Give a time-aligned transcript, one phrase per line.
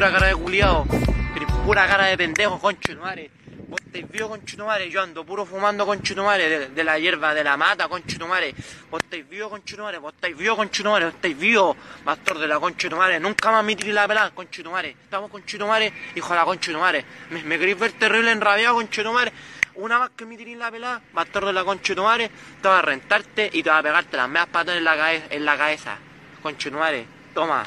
[0.00, 0.86] pura cara de culiado,
[1.34, 3.30] tenés pura cara de pendejo, conchetumare.
[3.68, 7.58] Vos te vio, conchetumare, yo ando puro fumando, conchetumare, de, de la hierba, de la
[7.58, 8.54] mata, conchetumare.
[8.90, 13.20] Vos estáis vio, conchetumare, vos estáis vio, conchetumare, vos estáis vio, pastor de la conchetumare.
[13.20, 14.96] Nunca más me tiré la pelada, conchetumare.
[15.02, 17.04] Estamos conchetumare, hijo de la conchetumare.
[17.28, 19.30] Me, me queréis ver terrible enrabiado, conchetumare
[19.74, 22.30] una vez que me tiré la pelada, bastardo de la conchetumare,
[22.62, 25.26] te va a rentarte y te va a pegarte las meas patas en la, cabeza,
[25.28, 27.04] en la
[27.34, 27.66] toma.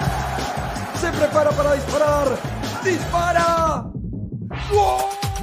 [1.00, 2.39] Se prepara para disparar.
[2.83, 3.91] ¡Dispara!
[4.71, 5.14] ¡Gol!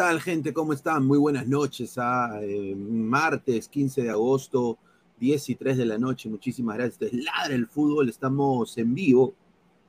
[0.00, 0.54] Tal, gente?
[0.54, 1.06] ¿Cómo están?
[1.06, 1.98] Muy buenas noches.
[1.98, 4.78] A eh, martes 15 de agosto,
[5.18, 6.30] 10 y 3 de la noche.
[6.30, 7.02] Muchísimas gracias.
[7.02, 8.08] Esto es Ladra el Fútbol.
[8.08, 9.34] Estamos en vivo.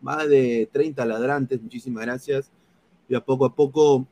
[0.01, 1.61] Más de 30 ladrantes.
[1.61, 2.51] Muchísimas gracias.
[3.07, 4.05] Y a poco a poco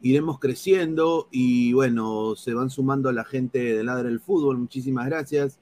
[0.00, 1.28] iremos creciendo.
[1.30, 4.56] Y bueno, se van sumando a la gente de Ladra el Fútbol.
[4.56, 5.58] Muchísimas gracias.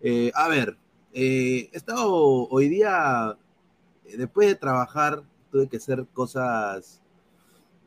[0.00, 0.76] Eh, a ver,
[1.12, 3.38] eh, he estado hoy día,
[4.16, 5.22] después de trabajar,
[5.52, 7.00] tuve que hacer cosas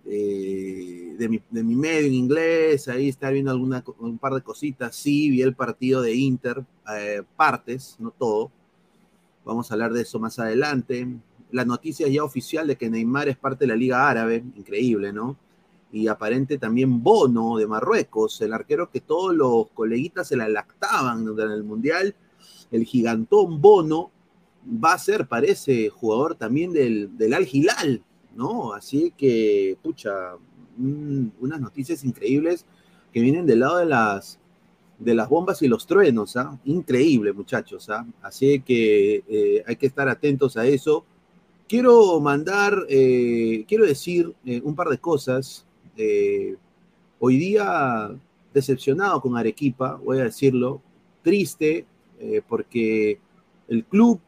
[0.05, 4.41] eh, de, mi, de, mi, medio en inglés, ahí está viendo alguna, un par de
[4.41, 6.63] cositas, sí, vi el partido de Inter,
[6.95, 8.51] eh, partes, no todo,
[9.45, 11.07] vamos a hablar de eso más adelante.
[11.51, 15.37] La noticia ya oficial de que Neymar es parte de la Liga Árabe, increíble, ¿no?
[15.91, 21.27] Y aparente también Bono de Marruecos, el arquero que todos los coleguitas se la lactaban
[21.27, 22.15] en el Mundial,
[22.71, 24.11] el gigantón Bono,
[24.65, 28.03] va a ser, parece, jugador también del, del Al Hilal,
[28.35, 28.73] ¿no?
[28.73, 30.35] Así que, pucha,
[30.77, 32.65] un, unas noticias increíbles
[33.13, 34.39] que vienen del lado de las,
[34.99, 36.57] de las bombas y los truenos, ¿ah?
[36.65, 38.05] Increíble, muchachos, ¿ah?
[38.21, 41.03] Así que eh, hay que estar atentos a eso.
[41.67, 45.65] Quiero mandar, eh, quiero decir eh, un par de cosas.
[47.19, 48.09] Hoy día
[48.53, 50.81] decepcionado con Arequipa, voy a decirlo,
[51.21, 51.85] triste,
[52.47, 53.19] porque
[53.67, 54.19] el club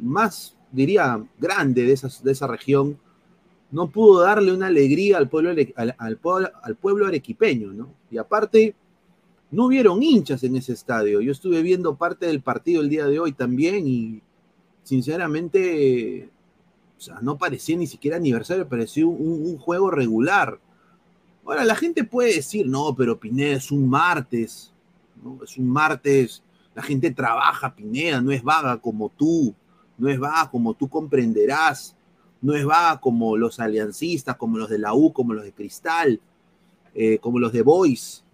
[0.00, 2.98] más, diría, grande de de esa región
[3.70, 6.16] no pudo darle una alegría al pueblo, al, al,
[6.76, 7.92] pueblo, arequipeño, ¿no?
[8.10, 8.74] Y aparte,
[9.50, 11.20] no hubieron hinchas en ese estadio.
[11.20, 14.22] Yo estuve viendo parte del partido el día de hoy también y
[14.82, 16.30] sinceramente,
[16.96, 20.58] o sea, no parecía ni siquiera aniversario, parecía un, un, juego regular.
[21.44, 24.72] Ahora, la gente puede decir, no, pero Pineda es un martes,
[25.22, 25.40] ¿no?
[25.44, 26.42] Es un martes,
[26.74, 29.54] la gente trabaja, Pineda, no es vaga como tú,
[29.98, 31.94] no es vaga como tú comprenderás
[32.40, 36.20] no es vaga como los aliancistas, como los de la U, como los de Cristal,
[36.94, 38.24] eh, como los de Boys.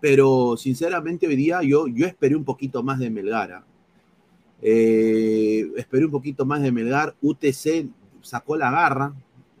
[0.00, 3.64] Pero sinceramente hoy día yo, yo esperé un poquito más de Melgar.
[4.62, 7.14] Eh, esperé un poquito más de Melgar.
[7.20, 7.86] UTC
[8.22, 9.12] sacó la garra.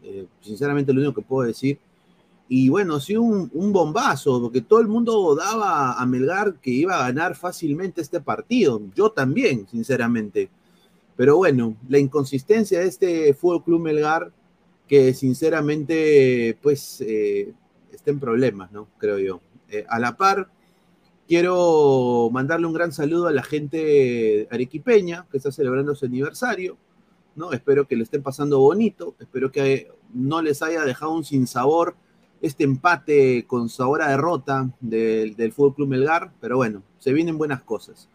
[0.02, 1.78] Eh, sinceramente lo único que puedo decir.
[2.48, 6.94] Y bueno, sí, un, un, bombazo, porque todo el mundo daba a Melgar que iba
[6.94, 8.82] a ganar fácilmente este partido.
[8.94, 10.50] Yo también, sinceramente.
[11.16, 14.32] Pero bueno, la inconsistencia de este Fútbol Club Melgar,
[14.88, 17.52] que sinceramente, pues, eh,
[17.92, 18.88] está en problemas, ¿no?
[18.98, 19.40] Creo yo.
[19.68, 20.50] Eh, a la par,
[21.26, 26.76] quiero mandarle un gran saludo a la gente arequipeña que está celebrando su aniversario,
[27.36, 27.52] ¿no?
[27.52, 31.96] Espero que le estén pasando bonito, espero que no les haya dejado un sinsabor
[32.42, 37.38] este empate con sabor a derrota del, del Fútbol Club Melgar, pero bueno, se vienen
[37.38, 38.10] buenas cosas.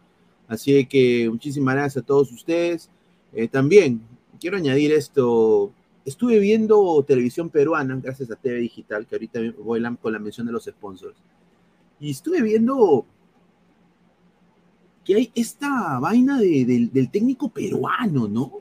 [0.50, 2.90] Así que muchísimas gracias a todos ustedes.
[3.34, 4.02] Eh, también
[4.40, 5.72] quiero añadir esto.
[6.04, 10.54] Estuve viendo televisión peruana, gracias a TV Digital, que ahorita voy con la mención de
[10.54, 11.16] los sponsors.
[12.00, 13.06] Y estuve viendo
[15.06, 18.54] que hay esta vaina de, de, del técnico peruano, ¿no?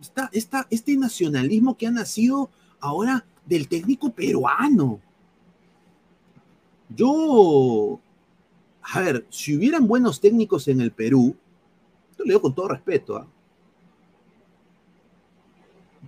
[0.00, 2.48] Esta, esta, este nacionalismo que ha nacido
[2.80, 5.00] ahora del técnico peruano.
[6.88, 8.00] Yo
[8.82, 11.36] a ver, si hubieran buenos técnicos en el Perú,
[12.10, 13.26] esto lo digo con todo respeto, ¿eh?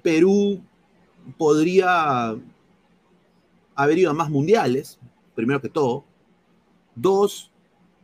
[0.03, 0.61] Perú
[1.39, 2.37] podría
[3.75, 4.99] haber ido a más mundiales,
[5.35, 6.05] primero que todo.
[6.95, 7.51] Dos,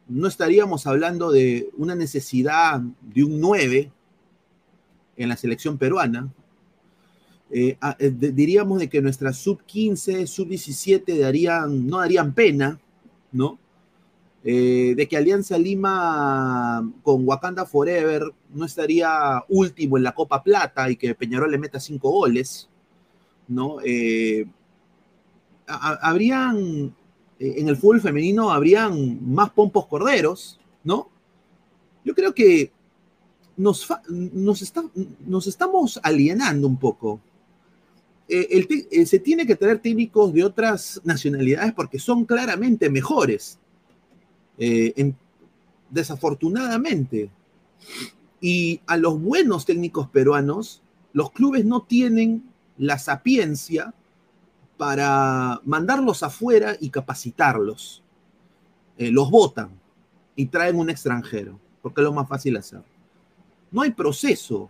[0.09, 3.93] no estaríamos hablando de una necesidad de un 9
[5.17, 6.33] en la selección peruana.
[7.51, 12.81] Eh, eh, diríamos de que nuestras sub 15, sub 17 darían, no darían pena,
[13.31, 13.59] ¿no?
[14.43, 20.91] Eh, de que Alianza Lima con Wakanda Forever no estaría último en la Copa Plata
[20.91, 22.67] y que Peñarol le meta cinco goles,
[23.49, 23.77] ¿no?
[23.85, 24.47] Eh,
[25.67, 26.95] habrían,
[27.39, 31.11] eh, en el fútbol femenino, habrían más pompos corderos, ¿no?
[32.03, 32.73] Yo creo que
[33.59, 34.85] nos, nos, está,
[35.27, 37.21] nos estamos alienando un poco.
[38.27, 43.59] Se tiene que traer técnicos de otras nacionalidades porque son claramente mejores
[44.63, 45.17] eh, en,
[45.89, 47.31] desafortunadamente.
[48.43, 50.83] Y a los buenos técnicos peruanos,
[51.15, 52.45] los clubes no tienen
[52.77, 53.95] la sapiencia
[54.77, 58.03] para mandarlos afuera y capacitarlos.
[58.99, 59.71] Eh, los votan
[60.37, 62.83] y traen un extranjero, porque es lo más fácil hacer.
[63.71, 64.69] No hay proceso.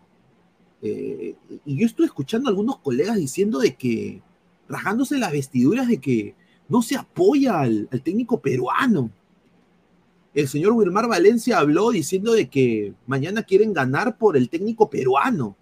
[0.82, 1.34] Eh,
[1.64, 4.22] y yo estoy escuchando a algunos colegas diciendo de que,
[4.68, 6.36] rajándose las vestiduras de que
[6.68, 9.10] no se apoya al técnico peruano
[10.34, 15.56] el señor Wilmar Valencia habló diciendo de que mañana quieren ganar por el técnico peruano.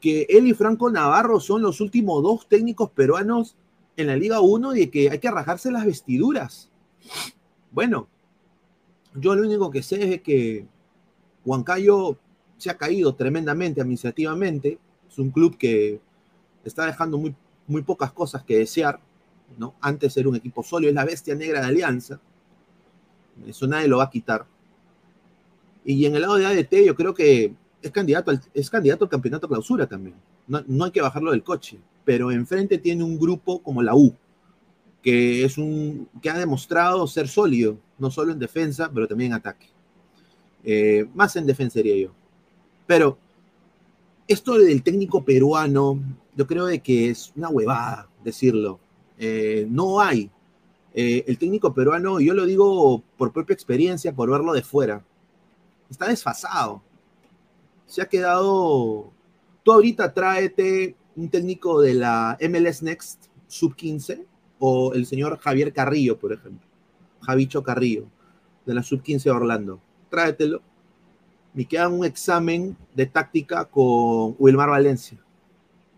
[0.00, 3.54] que él y Franco Navarro son los últimos dos técnicos peruanos
[3.96, 6.68] en la Liga 1 y que hay que rajarse las vestiduras.
[7.70, 8.08] Bueno,
[9.14, 10.66] yo lo único que sé es que
[11.44, 12.18] Huancayo
[12.56, 14.78] se ha caído tremendamente administrativamente.
[15.08, 16.00] Es un club que
[16.64, 17.34] está dejando muy,
[17.68, 19.00] muy pocas cosas que desear.
[19.56, 19.74] ¿no?
[19.80, 22.20] Antes era un equipo sólido, es la bestia negra de Alianza.
[23.46, 24.46] Eso nadie lo va a quitar.
[25.84, 29.10] Y en el lado de ADT yo creo que es candidato al, es candidato al
[29.10, 30.16] campeonato clausura también.
[30.46, 31.78] No, no hay que bajarlo del coche.
[32.04, 34.14] Pero enfrente tiene un grupo como la U,
[35.02, 39.36] que es un que ha demostrado ser sólido, no solo en defensa, pero también en
[39.36, 39.66] ataque.
[40.64, 42.12] Eh, más en defensa sería yo.
[42.86, 43.18] Pero
[44.28, 46.00] esto del técnico peruano,
[46.36, 48.78] yo creo de que es una huevada decirlo.
[49.18, 50.30] Eh, no hay.
[50.94, 55.02] Eh, el técnico peruano, yo lo digo por propia experiencia, por verlo de fuera,
[55.90, 56.82] está desfasado.
[57.86, 59.10] Se ha quedado.
[59.62, 64.26] Tú ahorita tráete un técnico de la MLS Next Sub 15
[64.58, 66.66] o el señor Javier Carrillo, por ejemplo.
[67.20, 68.06] Javicho Carrillo,
[68.66, 69.80] de la Sub 15 de Orlando.
[70.10, 70.60] Tráetelo.
[71.54, 75.18] Me queda un examen de táctica con Wilmar Valencia.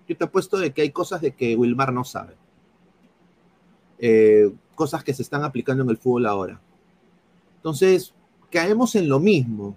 [0.08, 2.34] Yo te apuesto de que hay cosas de que Wilmar no sabe.
[3.98, 6.60] Eh, cosas que se están aplicando en el fútbol ahora.
[7.56, 8.12] Entonces,
[8.50, 9.76] caemos en lo mismo,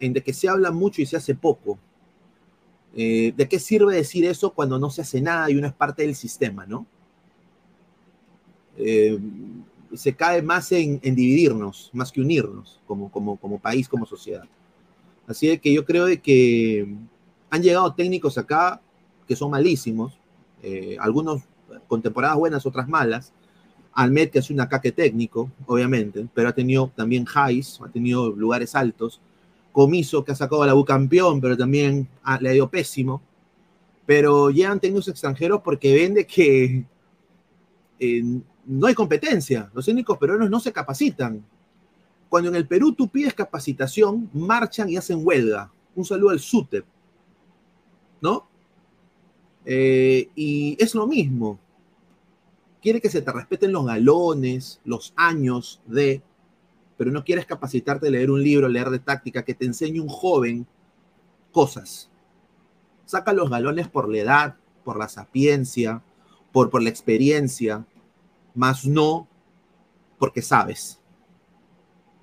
[0.00, 1.78] en de que se habla mucho y se hace poco.
[2.94, 6.02] Eh, ¿De qué sirve decir eso cuando no se hace nada y uno es parte
[6.02, 6.86] del sistema, no?
[8.76, 9.18] Eh,
[9.94, 14.44] se cae más en, en, dividirnos, más que unirnos como, como, como país, como sociedad.
[15.26, 16.86] Así que yo creo de que
[17.50, 18.80] han llegado técnicos acá
[19.26, 20.18] que son malísimos,
[20.62, 21.42] eh, algunos
[21.86, 23.32] con temporadas buenas, otras malas.
[23.94, 28.74] Almed, que es un acaque técnico, obviamente, pero ha tenido también highs, ha tenido lugares
[28.74, 29.20] altos.
[29.70, 33.22] Comiso, que ha sacado a la U campeón, pero también ha, le ha ido pésimo.
[34.04, 36.84] Pero llegan técnicos extranjeros porque ven de que
[37.98, 38.22] eh,
[38.66, 39.70] no hay competencia.
[39.72, 41.44] Los técnicos peruanos no se capacitan.
[42.28, 45.70] Cuando en el Perú tú pides capacitación, marchan y hacen huelga.
[45.94, 46.84] Un saludo al SUTEP.
[48.20, 48.46] ¿No?
[49.64, 51.58] Eh, y es lo mismo.
[52.82, 56.20] Quiere que se te respeten los galones, los años de,
[56.96, 60.08] pero no quieres capacitarte de leer un libro, leer de táctica, que te enseñe un
[60.08, 60.66] joven
[61.52, 62.10] cosas.
[63.04, 66.02] Saca los galones por la edad, por la sapiencia,
[66.50, 67.86] por, por la experiencia,
[68.54, 69.28] más no
[70.18, 71.00] porque sabes.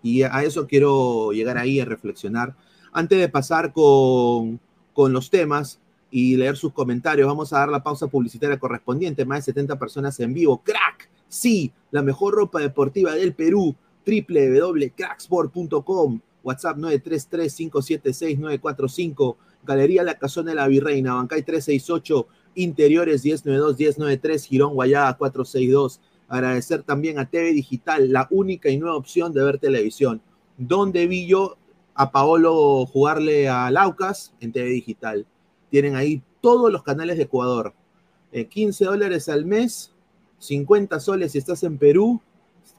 [0.02, 2.58] Y a eso quiero llegar ahí a reflexionar.
[2.91, 4.60] Antes de pasar con,
[4.93, 5.80] con los temas
[6.12, 9.26] y leer sus comentarios, vamos a dar la pausa publicitaria correspondiente.
[9.26, 10.63] Más de 70 personas en vivo.
[10.63, 11.08] ¡Crack!
[11.28, 13.76] Sí, la mejor ropa deportiva del Perú.
[14.06, 16.22] www.cracksport.com.
[16.43, 19.36] WhatsApp 933-576-945.
[19.63, 21.15] Galería La Casona de la Virreina.
[21.15, 22.28] Bancay 368.
[22.56, 24.45] Interiores 1092-1093.
[24.45, 26.02] Girón Guayada 462.
[26.28, 30.22] Agradecer también a TV Digital, la única y nueva opción de ver televisión.
[30.58, 31.58] Donde vi yo
[31.95, 35.26] a Paolo jugarle a Laucas en TV Digital.
[35.69, 37.73] Tienen ahí todos los canales de Ecuador.
[38.32, 39.91] Eh, 15 dólares al mes,
[40.39, 42.21] 50 soles si estás en Perú,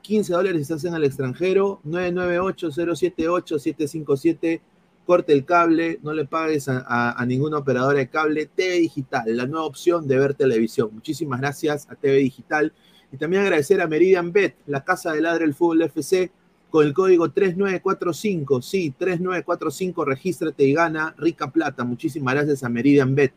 [0.03, 4.61] 15 dólares si estás en el extranjero, 998-078-757.
[5.07, 8.47] Corte el cable, no le pagues a, a, a ninguna operadora de cable.
[8.47, 10.91] TV Digital, la nueva opción de ver televisión.
[10.93, 12.73] Muchísimas gracias a TV Digital.
[13.13, 16.31] Y también agradecer a Meridian Bet, la casa de Ladre el Fútbol FC,
[16.71, 18.63] con el código 3945.
[18.63, 21.85] Sí, 3945, regístrate y gana rica plata.
[21.85, 23.33] Muchísimas gracias a Meridian Bet.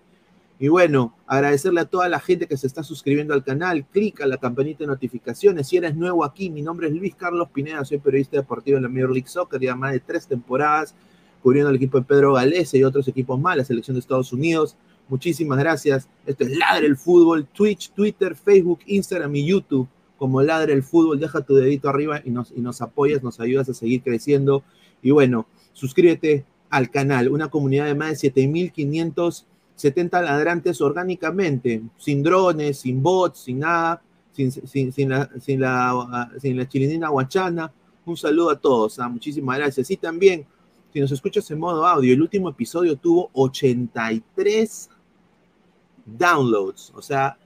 [0.59, 3.85] Y bueno, agradecerle a toda la gente que se está suscribiendo al canal.
[3.85, 5.67] Clica la campanita de notificaciones.
[5.67, 8.89] Si eres nuevo aquí, mi nombre es Luis Carlos Pineda, soy periodista deportivo en la
[8.89, 10.95] Major League Soccer, ya más de tres temporadas,
[11.41, 14.77] cubriendo el equipo de Pedro Galese y otros equipos más, la selección de Estados Unidos.
[15.09, 16.07] Muchísimas gracias.
[16.25, 19.87] Esto es Ladre el Fútbol, Twitch, Twitter, Facebook, Instagram y YouTube.
[20.17, 23.69] Como Ladre el Fútbol, deja tu dedito arriba y nos, y nos apoyas, nos ayudas
[23.69, 24.63] a seguir creciendo.
[25.01, 32.79] Y bueno, suscríbete al canal, una comunidad de más de 7570 ladrantes orgánicamente, sin drones,
[32.79, 37.71] sin bots, sin nada, sin, sin, la, sin, la, sin la chilinina guachana.
[38.05, 39.07] Un saludo a todos, ¿ah?
[39.07, 39.89] muchísimas gracias.
[39.91, 40.45] Y también,
[40.91, 44.89] si nos escuchas en modo audio, el último episodio tuvo 83
[46.05, 47.37] downloads, o sea,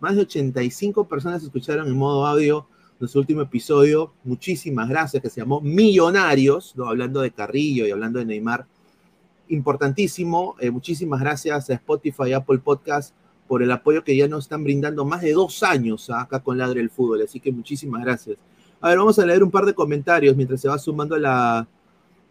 [0.00, 2.66] más de 85 personas escucharon en modo audio
[2.98, 4.12] nuestro último episodio.
[4.24, 8.66] Muchísimas gracias, que se llamó Millonarios, hablando de Carrillo y hablando de Neymar.
[9.48, 10.56] Importantísimo.
[10.60, 13.14] Eh, muchísimas gracias a Spotify, Apple Podcast
[13.46, 16.22] por el apoyo que ya nos están brindando más de dos años ¿ah?
[16.22, 17.22] acá con Ladre el Fútbol.
[17.22, 18.38] Así que muchísimas gracias.
[18.80, 21.66] A ver, vamos a leer un par de comentarios mientras se va sumando la,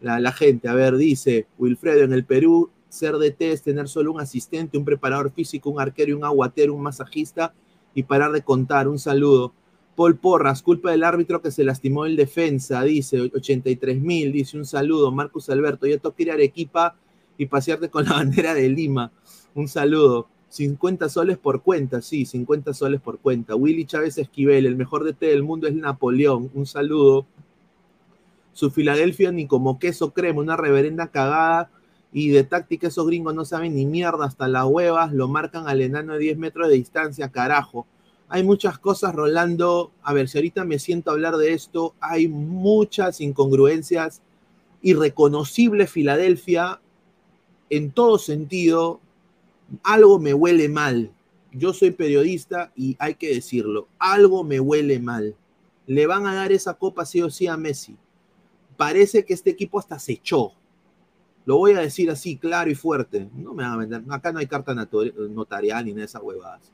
[0.01, 0.67] la gente.
[0.67, 4.86] A ver, dice Wilfredo, en el Perú ser DT es tener solo un asistente, un
[4.86, 7.54] preparador físico, un arquero un aguatero, un masajista
[7.93, 8.88] y parar de contar.
[8.88, 9.54] Un saludo.
[9.95, 14.65] Paul Porras, culpa del árbitro que se lastimó el defensa, dice 83 mil, dice un
[14.65, 15.12] saludo.
[15.12, 16.95] Marcus Alberto, yo tengo que ir a Arequipa
[17.38, 19.12] y pasearte con la bandera de Lima.
[19.54, 20.28] Un saludo.
[20.50, 23.56] 50 soles por cuenta, sí, 50 soles por cuenta.
[23.56, 26.50] Willy Chávez Esquivel, el mejor DT del mundo es Napoleón.
[26.54, 27.26] Un saludo.
[28.54, 31.69] Su Filadelfia ni como queso crema, una reverenda cagada.
[32.15, 35.82] Y de táctica esos gringos no saben ni mierda, hasta las huevas lo marcan al
[35.82, 37.86] enano de 10 metros de distancia, carajo.
[38.30, 39.91] Hay muchas cosas, Rolando.
[40.01, 44.21] A ver, si ahorita me siento a hablar de esto, hay muchas incongruencias.
[44.82, 46.80] Irreconocible Filadelfia
[47.69, 49.01] en todo sentido.
[49.84, 51.12] Algo me huele mal.
[51.51, 53.89] Yo soy periodista y hay que decirlo.
[53.99, 55.36] Algo me huele mal.
[55.86, 57.97] Le van a dar esa copa sí o sí a Messi
[58.75, 60.54] parece que este equipo hasta se echó.
[61.45, 63.29] Lo voy a decir así, claro y fuerte.
[63.36, 64.03] No me van a vender.
[64.10, 66.71] Acá no hay carta notarial ni de esas huevadas.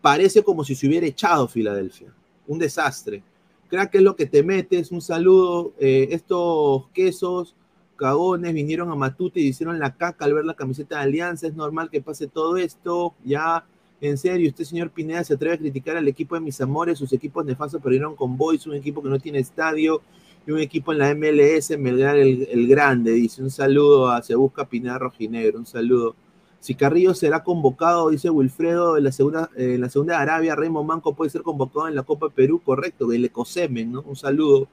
[0.00, 2.12] Parece como si se hubiera echado Filadelfia.
[2.46, 3.22] Un desastre.
[3.68, 4.92] Crack es lo que te metes.
[4.92, 5.72] Un saludo.
[5.78, 7.56] Eh, estos quesos
[7.96, 11.48] cagones vinieron a Matute y hicieron la caca al ver la camiseta de Alianza.
[11.48, 13.14] Es normal que pase todo esto.
[13.24, 13.66] Ya,
[14.00, 16.96] en serio, usted, señor Pineda, se atreve a criticar al equipo de mis amores.
[16.96, 20.00] Sus equipos nefastos perdieron con Boys, un equipo que no tiene estadio
[20.48, 24.66] y un equipo en la MLS, Melgar el, Grande, dice, un saludo a Se Busca
[24.66, 26.16] Pineda Rojinegro, un saludo.
[26.58, 30.82] Si Carrillo será convocado, dice Wilfredo, en la segunda, en la segunda de Arabia, Remo
[30.82, 34.00] Manco puede ser convocado en la Copa Perú, correcto, el Ecosemen, ¿no?
[34.00, 34.68] Un saludo.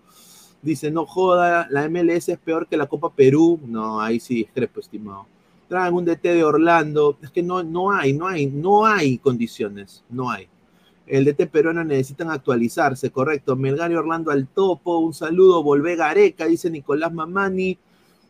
[0.62, 3.60] Dice, no joda, la MLS es peor que la Copa Perú.
[3.68, 5.28] No, ahí sí, discrepo, estimado.
[5.68, 7.18] Traen un DT de Orlando.
[7.22, 10.48] Es que no, no hay, no hay, no hay condiciones, no hay.
[11.08, 13.56] El DT peruano necesitan actualizarse, correcto.
[13.56, 15.62] Melgario Orlando al topo, un saludo.
[15.62, 17.78] Volvé Gareca, dice Nicolás Mamani.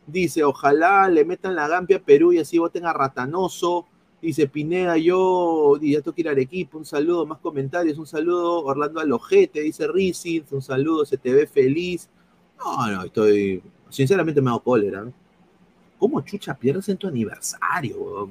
[0.06, 3.86] Dice, ojalá le metan la gampia a Perú y así voten a Ratanoso.
[4.20, 6.76] Dice Pineda, yo ya tengo que ir al equipo.
[6.78, 7.98] Un saludo, más comentarios.
[7.98, 10.44] Un saludo, Orlando Alojete, dice Rizzi.
[10.50, 12.08] Un saludo, se te ve feliz.
[12.58, 13.62] No, no, estoy.
[13.88, 15.06] Sinceramente me hago cólera.
[15.98, 18.28] ¿Cómo chucha pierdes en tu aniversario?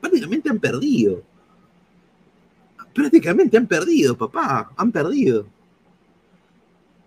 [0.00, 1.22] Prácticamente han perdido
[2.96, 5.46] prácticamente han perdido, papá, han perdido.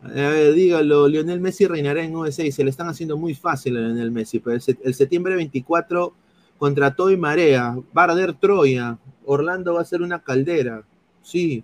[0.02, 3.82] A ver, dígalo, Lionel Messi reinará en U6, se le están haciendo muy fácil a
[3.82, 6.13] Lionel Messi, pero el, septiembre 24
[6.58, 10.84] contra todo y marea, va Troya, Orlando va a ser una caldera,
[11.21, 11.63] sí,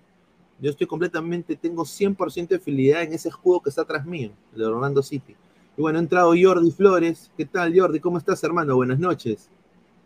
[0.60, 4.64] yo estoy completamente, tengo 100% de fidelidad en ese escudo que está atrás mío, de
[4.64, 5.34] Orlando City.
[5.76, 8.00] Y bueno, ha entrado Jordi Flores, ¿qué tal Jordi?
[8.00, 8.76] ¿Cómo estás hermano?
[8.76, 9.50] Buenas noches.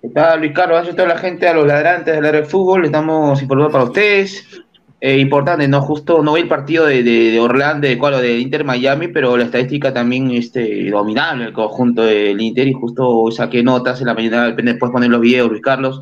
[0.02, 0.88] ¿Qué tal, Luis Carlos?
[0.88, 2.86] A toda la gente, a los ladrantes del área de fútbol.
[2.86, 4.62] Estamos informando para ustedes.
[4.98, 5.82] Eh, importante, ¿no?
[5.82, 9.92] Justo no vi el partido de, Orlando, de, cual, de Inter Miami, pero la estadística
[9.92, 14.90] también este, dominable, el conjunto del Inter, y justo saqué notas en la mañana, después
[14.90, 16.00] poner los videos, Luis Carlos.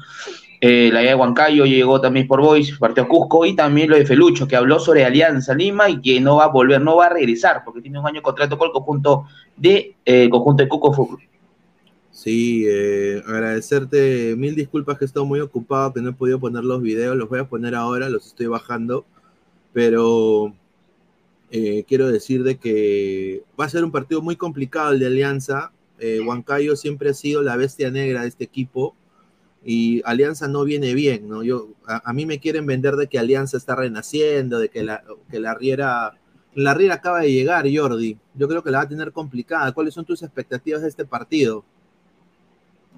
[0.60, 4.06] Eh, la idea de Huancayo llegó también por Voice, partió Cusco, y también lo de
[4.06, 7.10] Felucho, que habló sobre Alianza Lima y que no va a volver, no va a
[7.10, 9.24] regresar, porque tiene un año de contrato con el conjunto
[9.56, 11.28] de, eh, conjunto de Cusco Fútbol.
[12.18, 16.64] Sí, eh, agradecerte, mil disculpas que he estado muy ocupado, que no he podido poner
[16.64, 19.06] los videos, los voy a poner ahora, los estoy bajando,
[19.72, 20.52] pero
[21.52, 25.70] eh, quiero decir de que va a ser un partido muy complicado el de Alianza.
[26.00, 28.96] Eh, Huancayo siempre ha sido la bestia negra de este equipo
[29.64, 31.44] y Alianza no viene bien, ¿no?
[31.44, 35.04] Yo, a, a mí me quieren vender de que Alianza está renaciendo, de que la,
[35.30, 36.18] que la Riera...
[36.56, 38.18] La Riera acaba de llegar, Jordi.
[38.34, 39.70] Yo creo que la va a tener complicada.
[39.70, 41.64] ¿Cuáles son tus expectativas de este partido?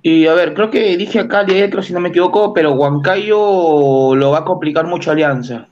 [0.02, 4.30] Y a ver, creo que dije acá creo si no me equivoco, pero Huancayo lo
[4.30, 5.68] va a complicar mucho Alianza.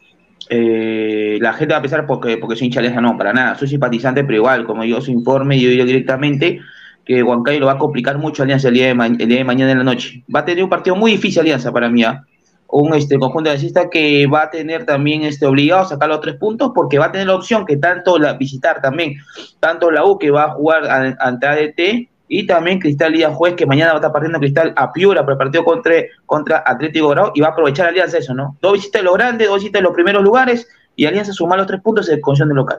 [0.50, 3.68] Eh, la gente va a pensar porque, porque soy hincha Alianza, no, para nada, soy
[3.68, 6.60] simpatizante, pero igual, como yo su informe, yo digo directamente
[7.04, 9.72] que Huancayo lo va a complicar mucho Alianza el día, de el día de mañana
[9.72, 10.24] en la noche.
[10.34, 12.24] Va a tener un partido muy difícil Alianza para mí, ¿ah?
[12.70, 16.36] un este, conjunto de que va a tener también este, obligado a sacar los tres
[16.36, 19.16] puntos porque va a tener la opción que tanto la visitar también,
[19.58, 23.66] tanto la U que va a jugar ante ADT y también Cristal Díaz Juez, que
[23.66, 25.94] mañana va a estar partiendo Cristal a Piura por el partido contra,
[26.26, 28.56] contra Atlético Grau y va a aprovechar Alianza eso, ¿no?
[28.60, 31.66] Dos visitas de los grandes, dos visitas de los primeros lugares y Alianza suma los
[31.66, 32.78] tres puntos en condición de local.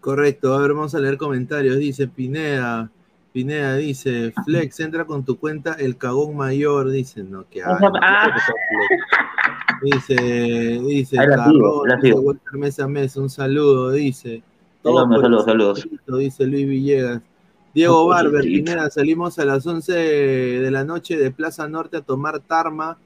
[0.00, 1.78] Correcto, a ver, vamos a leer comentarios.
[1.78, 2.90] Dice Pineda,
[3.32, 7.74] Pineda dice, Flex, entra con tu cuenta el cagón mayor, dice, no, que hay.
[8.02, 8.28] Ah.
[9.82, 11.84] Dice, dice, Carlos,
[12.52, 14.42] mesa a mesa, un saludo, dice.
[14.82, 15.88] Saludos, saludos, saludos.
[16.18, 17.22] Dice Luis Villegas.
[17.74, 22.40] Diego Barber, Pineda, salimos a las 11 de la noche de Plaza Norte a tomar
[22.40, 22.98] Tarma.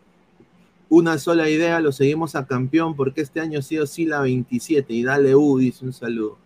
[0.88, 4.92] Una sola idea, lo seguimos a campeón porque este año ha sido sí la 27
[4.94, 6.38] y dale U, dice un saludo.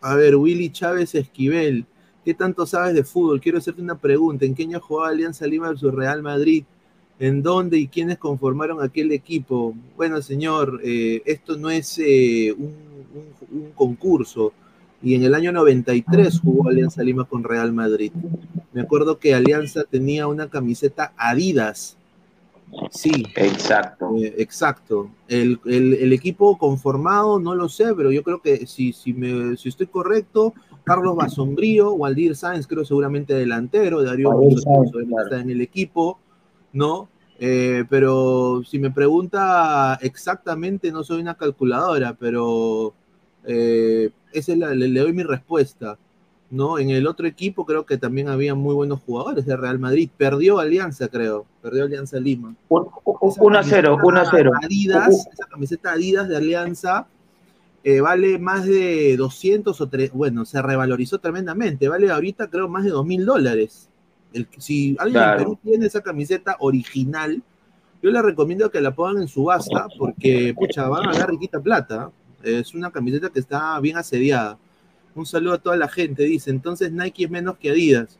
[0.00, 1.84] A ver, Willy Chávez Esquivel.
[2.24, 3.40] ¿Qué tanto sabes de fútbol?
[3.40, 4.44] Quiero hacerte una pregunta.
[4.44, 6.64] ¿En qué año jugaba Alianza Lima versus Real Madrid?
[7.18, 9.74] ¿En dónde y quiénes conformaron aquel equipo?
[9.96, 12.74] Bueno, señor, eh, esto no es eh, un,
[13.14, 14.52] un- un concurso.
[15.02, 18.12] Y en el año 93 jugó Alianza Lima con Real Madrid.
[18.72, 21.96] Me acuerdo que Alianza tenía una camiseta Adidas.
[22.90, 24.10] Sí, Exacto.
[24.18, 25.08] eh, exacto.
[25.28, 29.56] El, el- el equipo conformado, no lo sé, pero yo creo que si, si, me,
[29.56, 34.90] si estoy correcto, Carlos Basombrío, Waldir Sáenz, creo seguramente delantero, Darío Sáenz,
[35.24, 36.18] está en el equipo,
[36.72, 37.08] ¿no?
[37.38, 42.94] Eh, pero si me pregunta exactamente, no soy una calculadora, pero
[43.46, 45.98] eh, esa es la- le, le doy mi respuesta.
[46.48, 46.78] ¿no?
[46.78, 50.08] En el otro equipo creo que también había muy buenos jugadores de Real Madrid.
[50.16, 51.44] Perdió Alianza, creo.
[51.60, 52.54] Perdió Alianza Lima.
[52.68, 52.86] Un-
[53.22, 54.50] Esa 1 a 0, 1 a 0.
[54.52, 57.08] camiseta Adidas, esa camiseta Adidas de Alianza
[57.82, 62.84] eh, vale más de 200 o 3, bueno, se revalorizó tremendamente, vale ahorita creo más
[62.84, 63.88] de 2 mil dólares.
[64.32, 65.32] El- Si alguien Claro.
[65.32, 67.42] en Perú tiene esa camiseta original,
[68.02, 72.10] yo le recomiendo que la pongan en subasta porque, pucha, van a ganar riquita plata.
[72.42, 74.58] Es una camiseta que está bien asediada.
[75.14, 76.50] Un saludo a toda la gente, dice.
[76.50, 78.18] Entonces Nike es menos que Adidas.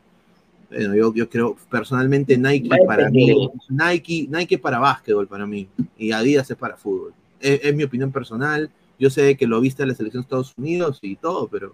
[0.69, 5.65] Bueno, yo, yo creo personalmente Nike para mí, Nike, Nike es para básquetbol para mí
[5.97, 7.13] y Adidas es para fútbol.
[7.39, 8.69] Es, es mi opinión personal.
[8.99, 11.73] Yo sé que lo viste en la selección de Estados Unidos y todo, pero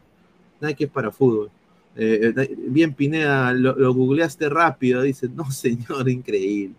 [0.61, 1.49] Nike es para fútbol.
[1.95, 6.75] Eh, eh, bien, Pineda, lo, lo googleaste rápido, dice, no señor, increíble.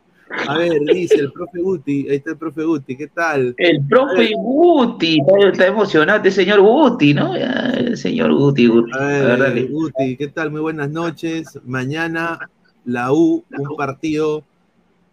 [0.48, 3.54] A ver, dice el profe Guti, ahí está el profe Guti, ¿qué tal?
[3.58, 5.18] El profe Guti,
[5.52, 7.34] está, emocionado, este señor Guti, ¿no?
[7.36, 8.90] El señor Guti, Guti.
[8.92, 9.62] A A ver, ver, dale.
[9.64, 10.50] Guti, ¿qué tal?
[10.50, 11.58] Muy buenas noches.
[11.64, 12.38] Mañana
[12.84, 14.44] la U, un partido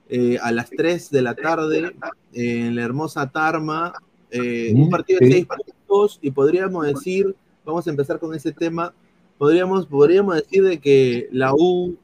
[0.10, 1.94] eh, a las 3 de la tarde
[2.34, 3.94] en la hermosa Tarma.
[4.34, 5.32] eh, un partido de Sí.
[5.34, 8.94] seis puntos y podríamos decir, vamos a empezar con ese tema,
[9.38, 11.98] podríamos, podríamos decir de que la U,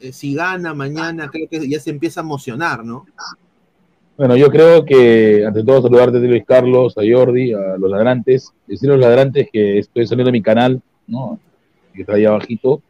[0.00, 3.06] eh, si gana mañana, creo que ya se empieza a emocionar, ¿no?
[4.16, 8.52] Bueno, yo creo que, ante todo, saludarte a Luis Carlos, a Jordi, a los ladrantes.
[8.66, 11.38] Decir a los ladrantes que estoy saliendo de mi canal, ¿no?
[11.94, 12.82] Que está ahí abajito.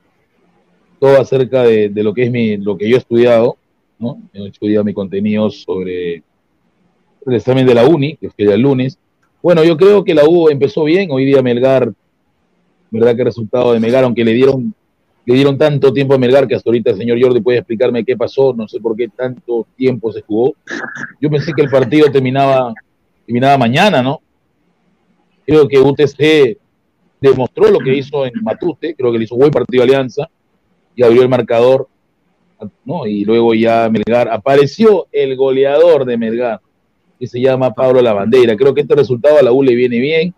[0.99, 3.57] Todo acerca de, lo que es mi, lo que yo he estudiado,
[3.99, 4.21] ¿no?
[4.33, 6.23] He estudiado mi contenido sobre
[7.27, 8.99] el examen de la UNI, que fue el lunes.
[9.43, 11.11] Bueno, yo creo que la U empezó bien.
[11.11, 11.93] Hoy día Melgar,
[12.91, 14.75] verdad que el resultado de Melgar, aunque le dieron
[15.31, 18.17] le dieron tanto tiempo a Melgar que hasta ahorita el señor Jordi puede explicarme qué
[18.17, 20.57] pasó, no sé por qué tanto tiempo se jugó.
[21.21, 22.75] Yo pensé que el partido terminaba,
[23.25, 24.21] terminaba mañana, ¿no?
[25.47, 26.59] Creo que UTC
[27.21, 30.29] demostró lo que hizo en Matute, creo que le hizo buen partido Alianza
[30.97, 31.87] y abrió el marcador,
[32.85, 33.07] ¿no?
[33.07, 36.61] Y luego ya Melgar, apareció el goleador de Melgar,
[37.21, 38.57] que se llama Pablo Lavandera.
[38.57, 40.35] Creo que este resultado a la U le viene bien.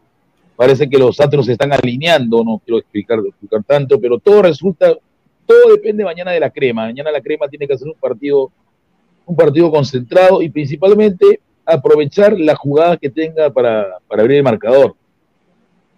[0.62, 4.96] Parece que los astros se están alineando, no quiero explicar, explicar tanto, pero todo resulta,
[5.44, 6.84] todo depende mañana de la crema.
[6.84, 8.52] Mañana la crema tiene que hacer un partido,
[9.26, 14.94] un partido concentrado y principalmente aprovechar la jugada que tenga para, para abrir el marcador.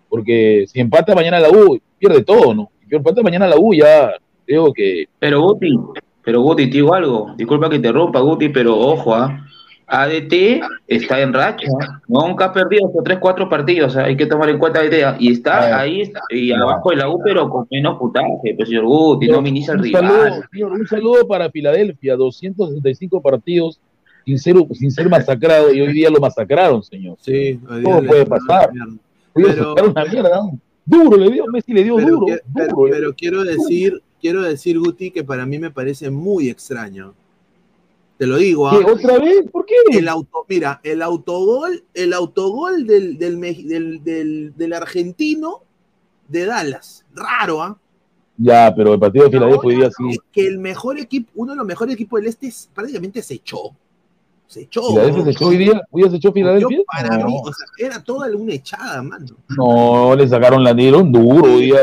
[0.09, 2.71] Porque si empata mañana la U, pierde todo, ¿no?
[2.89, 4.15] Si empata mañana la U, ya
[4.47, 5.79] creo que Pero Guti,
[6.25, 7.35] pero Guti, te digo algo.
[7.37, 9.47] Disculpa que te rompa, Guti, pero ojo, ¿ah?
[9.87, 11.69] ADT está en racha.
[12.09, 13.97] Nunca ha perdido estos 3, 4 partidos.
[13.97, 14.05] ¿ah?
[14.05, 15.05] Hay que tomar en cuenta ADT.
[15.05, 15.17] ¿ah?
[15.19, 15.73] Y está ver.
[15.75, 18.55] ahí, está- y abajo de la U, pero con menos putaje.
[18.57, 20.07] Pues, señor Guti, no minimiza el un rival.
[20.09, 23.81] saludo, señor, un saludo para Filadelfia, 265 partidos
[24.25, 27.17] sin ser, sin ser masacrado y hoy día lo masacraron, señor.
[27.21, 28.71] Sí, hoy día Todo le- puede pasar.
[29.35, 30.59] Pero- una mierda, ¿no?
[30.87, 32.91] Duro le dio, Messi le dio pero, duro, pero- duro.
[32.91, 37.15] pero quiero decir, quiero decir, Guti, que para mí me parece muy extraño.
[38.25, 38.79] Te lo digo, ¿ah?
[38.79, 39.45] ¿Qué, ¿Otra vez?
[39.53, 39.75] ¿Por qué?
[39.93, 45.61] El auto, mira, el autogol, el autogol del, del, del, del- del argentino
[46.27, 47.05] de Dallas.
[47.15, 47.79] Raro, ¿ah?
[48.39, 50.05] Ya, pero el partido de Filadelfia hoy día sí.
[50.13, 53.35] Es que el mejor equipo, uno de los mejores equipos del este es- prácticamente se
[53.35, 53.59] echó.
[54.47, 54.89] Se echó.
[54.89, 55.83] ¿Filadelfia se echó hoy día?
[55.91, 56.79] ¿Hoy día se echó Filadelfia?
[56.79, 59.27] Yo, para No, mí, o sea, era toda una echada, mano.
[59.51, 61.81] no, le sacaron la dieron duro hoy día.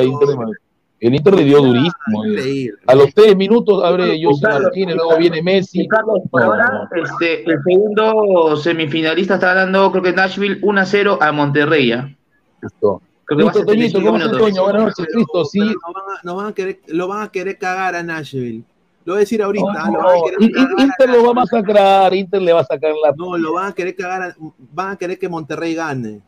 [1.02, 2.72] El Inter le dio durísimo.
[2.88, 5.82] A los tres minutos abre José Martínez, luego viene Messi.
[5.82, 10.82] Y Carlos, por No, ahora, este, el segundo semifinalista está dando, creo que Nashville 1
[10.82, 11.92] a 0 a Monterrey.
[11.92, 12.16] ¿ah?
[12.62, 13.02] Listo.
[13.30, 14.50] Listo, ser Toñito, 35 ¿cómo estás, minutos.
[14.50, 14.64] Toño?
[14.64, 15.60] Buenas noches, Cristo, sí.
[15.60, 18.64] Pero nos van a, nos van a querer, lo van a querer cagar a Nashville.
[19.04, 19.66] Lo voy a decir ahorita.
[19.66, 22.42] No, lo van a querer In- cagar In- a Inter lo va a masacrar, Inter
[22.42, 23.12] le va a sacar la...
[23.18, 24.36] No, lo van a querer cagar, a-
[24.74, 26.20] van a querer que Monterrey gane.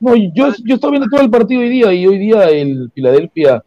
[0.00, 3.62] No, yo, yo estaba viendo todo el partido hoy día y hoy día el Filadelfia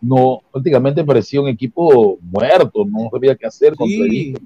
[0.00, 4.38] no, prácticamente parecía un equipo muerto, no sabía qué hacer contra el.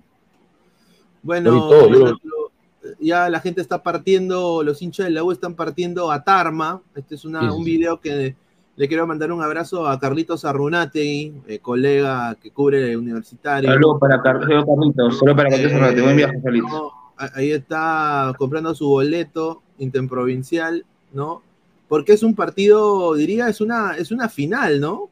[1.23, 2.51] Bueno, todo, yo bueno, lo-
[2.99, 6.81] ya la gente está partiendo, los hinchas de la U están partiendo a Tarma.
[6.95, 7.71] Este es una, Sí, sí, un sí.
[7.71, 8.35] video que
[8.77, 13.69] Le quiero mandar un abrazo a Carlitos Arrunate, eh, colega que cubre el universitario.
[13.71, 15.19] Saludos para Car- Carlitos.
[15.19, 16.01] Saludos para Carlitos Arrunate.
[16.01, 16.71] Buen viaje, Carlitos.
[16.71, 16.91] No,
[17.35, 21.43] ahí está comprando su boleto interprovincial, ¿no?
[21.89, 25.11] Porque es un partido, diría, es una, es una final, ¿no?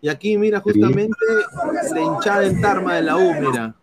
[0.00, 1.16] Y aquí, mira, justamente
[1.92, 3.74] la hinchada en Tarma de la U, mira.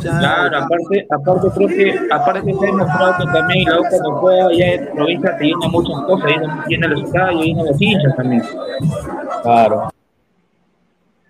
[0.00, 4.46] Claro, aparte, aparte creo que, aparte se ha demostrado que también la U cuando juega
[4.46, 8.42] allá en provincia te llena muchas cosas, llena, llena los estadios, llena los hinchas también.
[9.42, 9.92] Claro.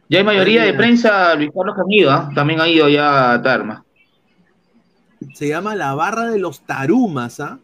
[0.08, 2.30] Ya hay mayoría de prensa, Luis Carlos Camilo, ¿ah?
[2.34, 3.84] también ha ido ya a Tarma.
[5.34, 7.58] se llama la barra de los tarumas, ¿ah?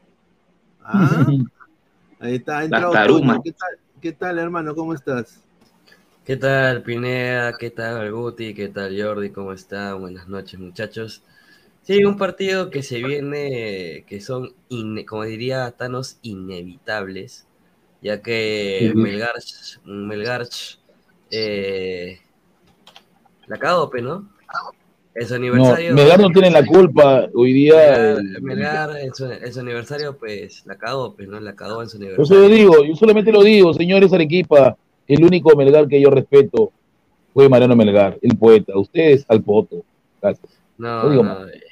[0.82, 1.26] Ah,
[2.20, 3.38] ahí está, ha entrado tarumas.
[3.44, 3.68] ¿Qué tal,
[4.00, 4.74] ¿Qué tal, hermano?
[4.74, 5.46] ¿Cómo estás?
[6.24, 7.56] ¿Qué tal, Pineda?
[7.56, 8.54] ¿Qué tal, Guti?
[8.54, 9.30] ¿Qué tal, Jordi?
[9.32, 10.00] ¿Cómo están?
[10.00, 11.22] Buenas noches, muchachos.
[11.82, 14.54] Sí, un partido que se viene, que son,
[15.08, 17.46] como diría Thanos, inevitables,
[18.02, 18.94] ya que Ujú.
[18.96, 19.32] Melgar,
[19.84, 20.46] Melgar
[21.30, 22.20] eh,
[23.46, 24.28] la cagó, pe, ¿no?
[25.20, 25.94] En su No, aniversario.
[25.94, 27.74] Melgar no tiene la culpa hoy día.
[27.74, 31.40] Melgar, el- Melgar en, su, en su aniversario, pues la cagó, pues, ¿no?
[31.40, 32.42] La cagó en su aniversario.
[32.42, 34.76] yo digo, yo solamente lo digo, señores Arequipa,
[35.06, 36.70] el único Melgar que yo respeto
[37.34, 38.78] fue Mariano Melgar, el poeta.
[38.78, 39.82] Ustedes al poto.
[40.22, 40.52] Gracias.
[40.76, 41.62] No, No digo no, eh,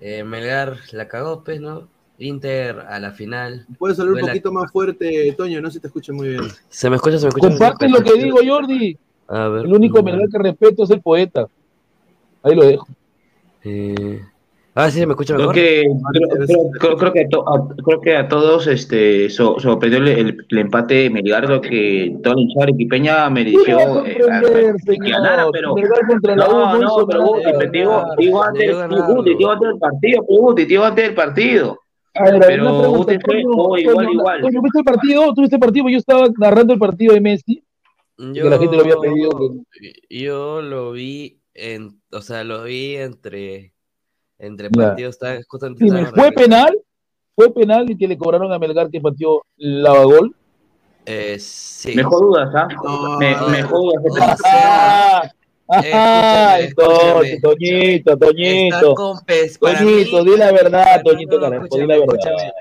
[0.00, 1.88] eh, Melgar la cagó, pues, ¿no?
[2.18, 3.66] Inter a la final.
[3.76, 6.42] Puedes hablar un poquito más fuerte, Toño, no se te escucha muy bien.
[6.68, 7.48] Se me escucha, se me escucha.
[7.48, 8.96] Comparten lo que digo, Jordi.
[9.26, 9.64] A ver.
[9.66, 11.48] El único Melgar que respeto es el poeta.
[12.44, 12.86] Ahí lo dejo.
[13.64, 14.20] eh,
[14.76, 15.54] Ah, sí, se me escucha Creo mejor.
[15.54, 19.60] que, creo, creo- creo- creo que, a, to- a- creo que a todos este, so-
[19.60, 24.16] sorprendió el, el- el empate de Melgar, lo que toda la hinchada arequipeña mereció eh,
[24.84, 27.22] que ganara, pero no, no pero.
[27.22, 29.14] Guti, digo, digo antes, Debió ganarlo.
[29.14, 31.78] Guti, digo antes del partido, pero Guti, digo antes del partido.
[32.16, 34.40] A ver, Pero una pregunta, Guti fue- Toño, oh, igual, igual.
[34.40, 35.34] Toño, ¿viste el partido?
[35.34, 35.88] ¿Tuviste el partido?
[35.88, 37.62] Yo estaba narrando el partido de Messi.
[38.16, 39.30] que la gente lo había pedido,
[40.10, 43.72] Yo lo vi en, o sea, lo vi entre,
[44.38, 45.18] entre partidos.
[45.76, 46.78] Dime, estaba ¿fue penal?
[47.36, 50.34] ¿Fue penal el que le cobraron a Melgar que pateó Lavagol?
[51.06, 51.94] Eh, sí.
[51.94, 52.68] Mejor dudas, ¿ah?
[52.82, 53.48] No, Me, no.
[53.48, 54.40] mejor dudas.
[54.44, 55.30] ¡Ah!
[56.76, 58.94] Toñito, está Toñito.
[58.94, 62.14] Toñito, mí- di la verdad, Toñito, no, carajo, di escúchame, la verdad.
[62.16, 62.52] escúchame.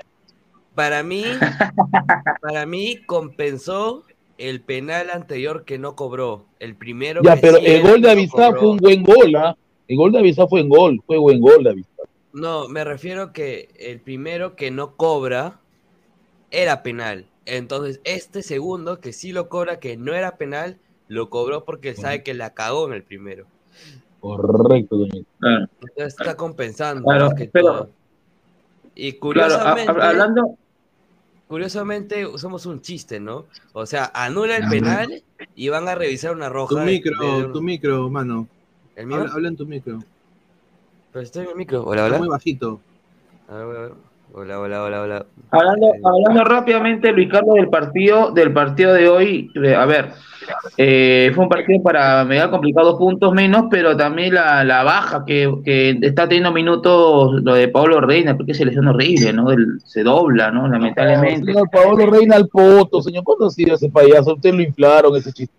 [0.75, 1.23] Para mí,
[2.41, 4.03] para mí compensó
[4.38, 6.45] el penal anterior que no cobró.
[6.59, 9.36] El primero Ya, que pero sí el gol de que no fue un buen gol,
[9.36, 9.55] ¿ah?
[9.88, 11.89] El gol de Avizá fue en gol, fue buen gol de Avizá.
[12.34, 15.59] No, me refiero que el primero que no cobra
[16.51, 17.25] era penal.
[17.45, 20.77] Entonces, este segundo que sí lo cobra, que no era penal,
[21.07, 23.45] lo cobró porque sabe que la cagó en el primero.
[24.19, 25.67] Correcto, Entonces
[26.17, 27.03] está compensando.
[27.03, 27.89] Claro, pero-.
[28.95, 30.57] Y claro, a- curiosamente, a- hablando,
[31.53, 33.45] curiosamente somos un chiste, ¿no?
[33.73, 35.23] O sea, anula el penal
[35.53, 36.73] y van a revisar una roja.
[36.73, 38.47] Tu de- micro, de- tu micro, mano.
[38.95, 39.17] ¿El mío?
[39.19, 39.99] Habla, habla en tu micro.
[41.11, 41.83] Pero estoy en el micro.
[41.83, 42.17] Hola, Está hola.
[42.17, 42.81] muy bajito.
[43.47, 43.91] A ver, a ver.
[44.33, 45.25] Hola, hola, hola, hola.
[45.51, 50.11] hablando, hablando rápidamente, Luis Carlos, del partido, del partido de hoy, eh, a ver,
[50.77, 55.23] eh, fue un partido para mega complicado, dos puntos menos, pero también la, la baja
[55.25, 59.51] que, que está teniendo minutos lo de Pablo Reina, porque es selección horrible, ¿no?
[59.51, 60.67] El- se dobla, ¿no?
[60.67, 61.51] Lamentablemente.
[61.53, 63.23] Señor Paolo Reina al poto, señor.
[63.23, 64.33] ¿Cuándo ha sido ese payaso?
[64.33, 65.53] Ustedes lo inflaron, ese chiste.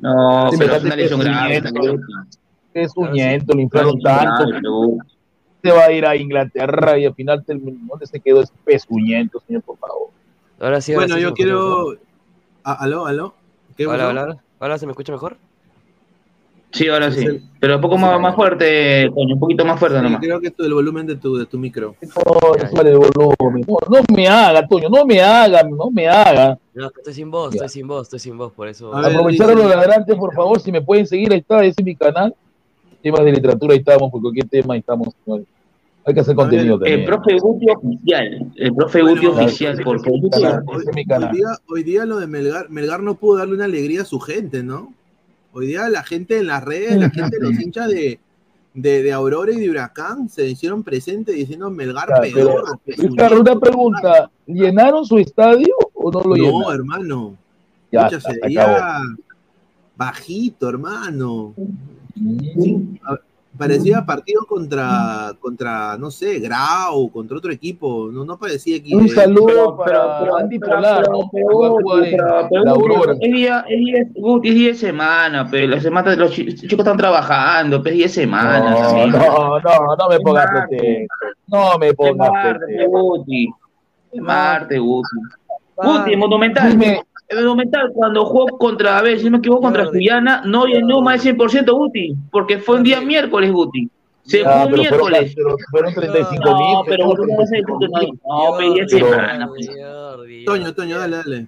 [0.00, 1.56] No, Sí, pero es una lesión grave.
[2.74, 2.92] es
[3.54, 4.46] lo inflaron lesión tanto.
[4.48, 4.96] grave,
[5.62, 9.62] Se va a ir a Inglaterra y al final, ¿dónde se quedó ese pezuñento, señor,
[9.62, 10.08] por favor?
[10.58, 11.94] Ahora sí, ahora Bueno, sí se yo quiero.
[12.64, 13.34] Ah, ¿Aló, aló?
[13.76, 14.10] ¿Qué Hola, pasó?
[14.10, 14.36] hola, hola.
[14.60, 15.36] Hola, ¿se me escucha mejor?
[16.70, 17.24] Sí, ahora sí.
[17.24, 20.20] el- Pero un poco más, más fuerte, coño, un poquito más fuerte Sí, nomás.
[20.20, 21.94] creo que esto es el volumen de tu, de tu micro.
[22.74, 23.64] Sale el volumen.
[23.68, 26.58] No, no me haga, Toño, no me haga, no me haga.
[26.72, 28.94] No, estoy sin voz, estoy sin voz, estoy sin voz, por eso.
[28.94, 31.60] A ver, Aprovechar a dice- los ladrantes, por favor, si me pueden seguir, ahí está,
[31.64, 32.34] ese es mi canal.
[33.02, 35.46] Temas de literatura, ahí estamos, por cualquier tema, ahí estamos, señores.
[36.04, 37.04] Hay que hacer contenido El también.
[37.06, 40.48] profe Guti oficial, el profe Bueno, Guti oficial, por ese es mi favor.
[40.48, 40.82] canal, Hoy,
[41.28, 44.18] hoy día, hoy día lo de Melgar, Melgar no pudo darle una alegría a su
[44.18, 44.92] gente, ¿no?
[45.52, 48.18] Hoy día la gente en las redes, la gente, los hinchas de,
[48.74, 52.64] de, de Aurora y de Huracán se hicieron presentes diciendo Melgar Claro, peor.
[53.40, 56.74] Una pregunta, ¿llenaron su estadio o no lo No, llenaron?
[56.74, 57.36] hermano.
[57.92, 58.30] Ya Pucha, está,
[58.62, 59.04] acabó.
[59.96, 61.54] bajito, hermano.
[62.16, 62.96] Mm.
[63.56, 68.08] Parecía partido contra, contra, no sé, Grau, contra otro equipo.
[68.10, 68.98] No, no parecía equipo.
[68.98, 71.30] Un saludo para Andy Polar, ¿no?
[71.30, 71.42] Que.
[73.20, 76.78] Es día, es día, Guti, es día de semana, pero la semana los chi- chicos
[76.78, 78.60] están trabajando, pero es día de semana.
[78.60, 80.46] No, no, no, no me pongas.
[81.46, 82.86] No me Es pongas Marte.
[82.86, 83.48] Guti.
[84.12, 85.16] Es Marte, Guti.
[85.76, 86.70] Guti, en Monumental.
[86.70, 87.02] Dime.
[87.28, 89.86] En Monumental, cuando jugó contra, a ver, si no me equivoco, contra.
[89.86, 93.88] Guyana, no llenó más del 100% Guti, porque fue un día miércoles, Guti.
[94.24, 95.32] Se jugó miércoles.
[95.34, 96.78] pero fueron 35 No, mil.
[96.86, 98.00] pero Guti no va a ser el punto, no.
[98.00, 100.74] No, pero Toño.
[100.74, 101.46] Toño, dale, dale.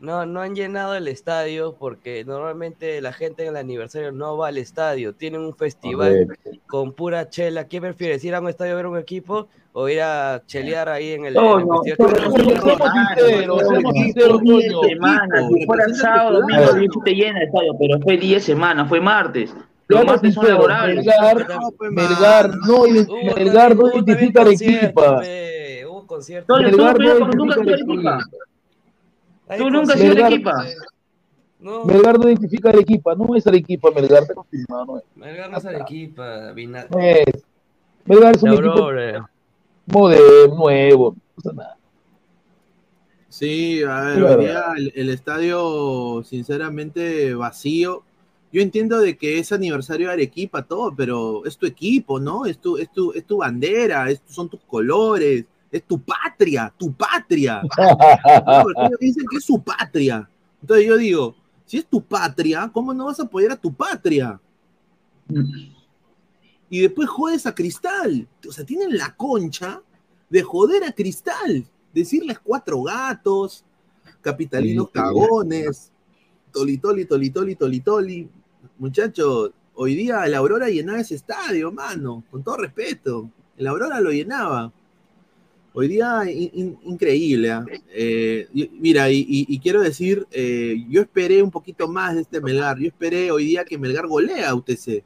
[0.00, 4.48] No, no han llenado el estadio porque normalmente la gente en el aniversario no va
[4.48, 5.14] al estadio.
[5.14, 7.68] Tienen un festival con pura chela.
[7.68, 8.24] ¿Qué prefieres?
[8.24, 11.34] ¿Ir a un estadio a ver un equipo o ir a chelear ahí en el,
[11.34, 12.76] No, en el no, si fuera representa
[15.94, 19.54] sábado, domingo, te llena el estadio, pero fue día de semana, fue martes.
[19.86, 21.04] Los martes son laborables.
[21.04, 22.84] Melgar, No,
[23.36, 24.44] Melgar no, identifica
[25.20, 26.56] pe, Hubo concierto.
[26.56, 28.18] Melgar no identifica Arequipa.
[29.58, 30.64] Tú nunca has sido Arequipa.
[31.58, 35.04] No, Melgar no identifica al equipo, no es Arequipa, Melgar está confirmado, no es.
[35.14, 37.24] Melgar no es Arequipa, Vina- No es.
[38.06, 39.30] Melgar es un equipo Aurora.
[39.86, 41.76] moderno, nuevo, no pasa nada.
[43.28, 44.38] Sí, a ver, Claro.
[44.38, 48.02] hoy día el, el estadio, sinceramente, vacío.
[48.52, 52.46] Yo entiendo de que es aniversario de Arequipa, todo, pero es tu equipo, ¿no?
[52.46, 56.92] Es tu, es tu, es tu bandera, es- son tus colores, es tu patria, tu
[56.92, 57.62] patria.
[57.78, 60.28] No, porque ellos dicen que es su patria.
[60.60, 64.40] Entonces yo digo, si es tu patria, ¿cómo no vas a apoyar a tu patria?
[66.68, 68.28] Y después jodes a Cristal.
[68.48, 69.80] O sea, tienen la concha
[70.28, 71.64] de joder a Cristal.
[71.92, 73.64] Decirles cuatro gatos,
[74.20, 75.92] capitalinos Sí, cagones,
[76.52, 78.28] tolitoli, tolitoli, tolitoli.
[78.78, 83.30] Muchachos, hoy día la Aurora llenaba ese estadio, mano, con todo respeto.
[83.56, 84.72] El Aurora lo llenaba.
[85.72, 87.50] Hoy día, in- in- increíble.
[87.52, 87.64] ¿ah?
[87.94, 92.22] Eh, y- mira, y, y- y quiero decir, eh, yo esperé un poquito más de
[92.22, 92.78] este Melgar.
[92.78, 95.04] Yo esperé hoy día que Melgar golea a UTC.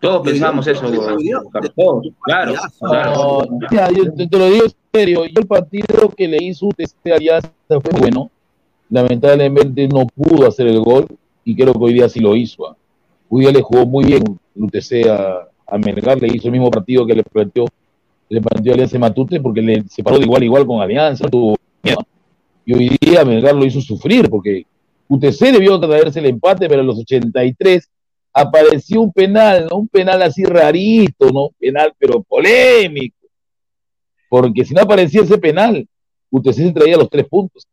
[0.00, 2.54] Todos pensamos eso, todos, claro.
[2.78, 3.46] claro.
[3.50, 6.66] No, mira, yo te, te lo digo en serio, yo el partido que le hizo
[6.66, 8.30] UTC Alianza fue bueno,
[8.90, 11.06] lamentablemente no pudo hacer el gol
[11.44, 12.68] y creo que hoy día sí lo hizo.
[12.68, 12.76] ah.
[13.28, 14.22] Hoy día le jugó muy bien
[14.54, 17.64] UTC a, a Melgar, le hizo el mismo partido que le planteó,
[18.28, 21.26] le planteó Alianza Matute porque le separó de igual a igual con Alianza,
[22.64, 24.66] y hoy día Melgar lo hizo sufrir porque
[25.08, 27.88] UTC debió traerse el empate, pero a los 83
[28.32, 29.78] apareció un penal, ¿no?
[29.78, 31.48] Un penal así rarito, ¿no?
[31.58, 33.16] Penal, pero polémico.
[34.28, 35.88] Porque si no aparecía ese penal,
[36.30, 37.66] UTC se traía los tres puntos.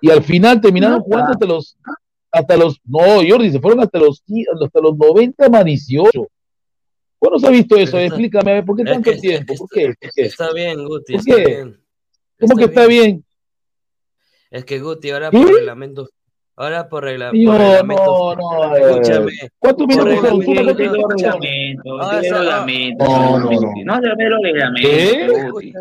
[0.00, 1.76] Y al final terminaron jugando hasta los,
[2.30, 4.22] hasta los, no, Jordi, se fueron hasta los,
[4.62, 6.28] hasta los 90 más 18.
[7.18, 7.98] ¿Cuándo se ha visto eso?
[7.98, 9.52] Está- Explícame, a ver, ¿por qué Es tanto que- tiempo?
[9.52, 9.86] es ¿Por que qué?
[10.00, 10.22] ¿Por qué?
[10.22, 11.44] Está bien, Guti, ¿Por está qué?
[11.46, 11.80] bien.
[12.40, 13.24] ¿Cómo que está bien?
[14.50, 16.08] Es que Guti, ahora por reglamento,
[16.56, 20.40] ahora por, regla, No, por reglamento, no, no, eh, escúchame, ¿Cuántos por minutos son?
[20.76, 22.38] reglamento, Ah, los ah.
[22.38, 23.08] reglamentos.
[23.08, 23.72] No, no, no.
[23.84, 24.90] No se ve los reglamentos.
[24.90, 25.48] ¿Qué?
[25.50, 25.72] Guti.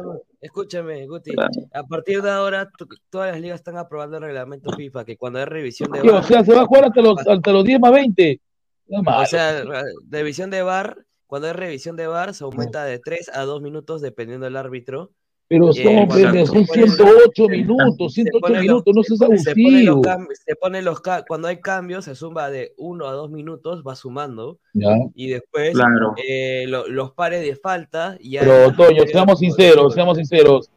[0.42, 1.32] Escúchame, escúchame, Guti.
[1.74, 2.70] A partir de ahora,
[3.10, 6.02] todas las ligas están aprobando el reglamento FIFA, que cuando hay revisión de.
[6.02, 8.42] O sea, se va a jugar hasta los, hasta los 10 más 20.
[8.88, 9.64] No, o sea,
[10.10, 10.98] revisión de VAR,
[11.28, 15.12] cuando hay revisión de VAR, se aumenta de 3 a 2 minutos dependiendo del árbitro.
[15.50, 16.10] pero eh, son,
[16.46, 20.02] son ponen- 108 minutos, se 108 ponen los- minutos, no seas los abusivo.
[20.46, 24.60] se ponen los cuando hay cambios, se suma de 1 a 2 minutos, va sumando,
[24.74, 24.90] Ya.
[25.16, 26.16] y después Claro.
[26.28, 28.18] eh, lo- los pares de falta.
[28.22, 30.70] Ya Pero, Toño, seamos sinceros, seamos sinceros.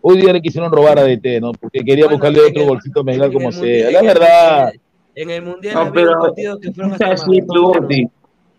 [0.00, 1.52] Hoy día le quisieron robar a DT, ¿no?
[1.52, 3.90] Porque quería Bueno, buscarle otro el- golcito en como sea.
[3.90, 4.72] La verdad.
[5.14, 7.40] En el mundial No, pero partidos que fueron hasta es así.
[7.46, 8.08] Guti.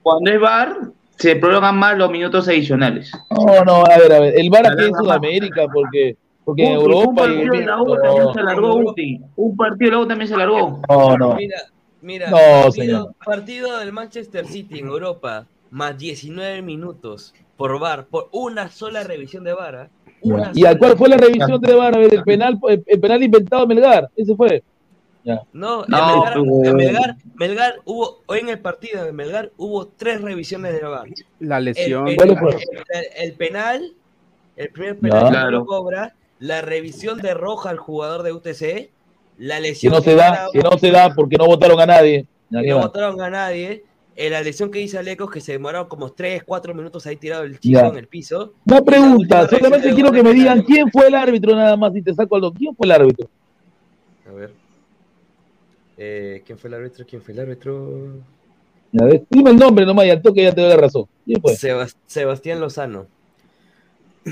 [0.04, 0.78] Cuando es VAR,
[1.18, 3.12] se prolongan más los minutos adicionales.
[3.30, 4.34] No, no, a ver, a ver.
[4.38, 4.94] El VAR aquí en.
[4.96, 7.24] Sudamérica, porque, porque en Guti, un Europa.
[7.26, 9.22] y- partido de la U no, también se alargó, Guti.
[9.36, 10.82] Un partido de la U también se alargó.
[10.90, 11.36] no, no.
[11.36, 11.58] Mira,
[12.02, 13.12] mira, No, partido, señor.
[13.26, 19.44] partido del Manchester City en Europa, más 19 minutos por VAR, por una sola revisión
[19.44, 19.76] de VAR.
[19.76, 19.90] ¿ah?
[20.22, 21.96] Una ¿Y a cuál fue la revisión de VAR?
[21.96, 24.10] A ver, el penal, el, el penal inventado de Melgar.
[24.16, 24.64] Ese fue.
[25.26, 29.88] No, en No, Melgar, en Melgar, Melgar hubo, hoy en el partido de Melgar hubo
[29.88, 31.08] tres revisiones de VAR.
[31.40, 32.08] La lesión.
[32.08, 32.62] el- ¿Cuáles fueron?
[32.62, 33.94] el- el penal,
[34.56, 35.52] el primer penal que Claro.
[35.60, 38.92] no cobra, la revisión de roja al jugador de UTC,
[39.40, 41.86] la Que lesión no se que da, que no se da porque no votaron a
[41.88, 42.26] nadie.
[42.52, 42.82] Ya, que ¿qué no va?
[42.84, 43.84] votaron a nadie,
[44.16, 47.44] eh, la lesión que hizo Alecos que se demoraron como 3, 4 minutos ahí tirado
[47.44, 47.88] el chico Ya.
[47.88, 48.54] en el piso.
[48.66, 52.14] Una pregunta, solamente quiero que me digan quién fue el árbitro nada más y te
[52.14, 52.54] saco algo.
[52.54, 53.28] ¿Quién fue el árbitro?
[54.30, 54.52] A ver.
[55.98, 57.06] Eh, ¿Quién fue el árbitro?
[57.08, 58.08] ¿Quién fue el árbitro?
[58.92, 61.06] Ya ves, Dime el nombre nomás y al toque ya te doy la razón.
[61.28, 63.08] Sebas- Sebastián Lozano.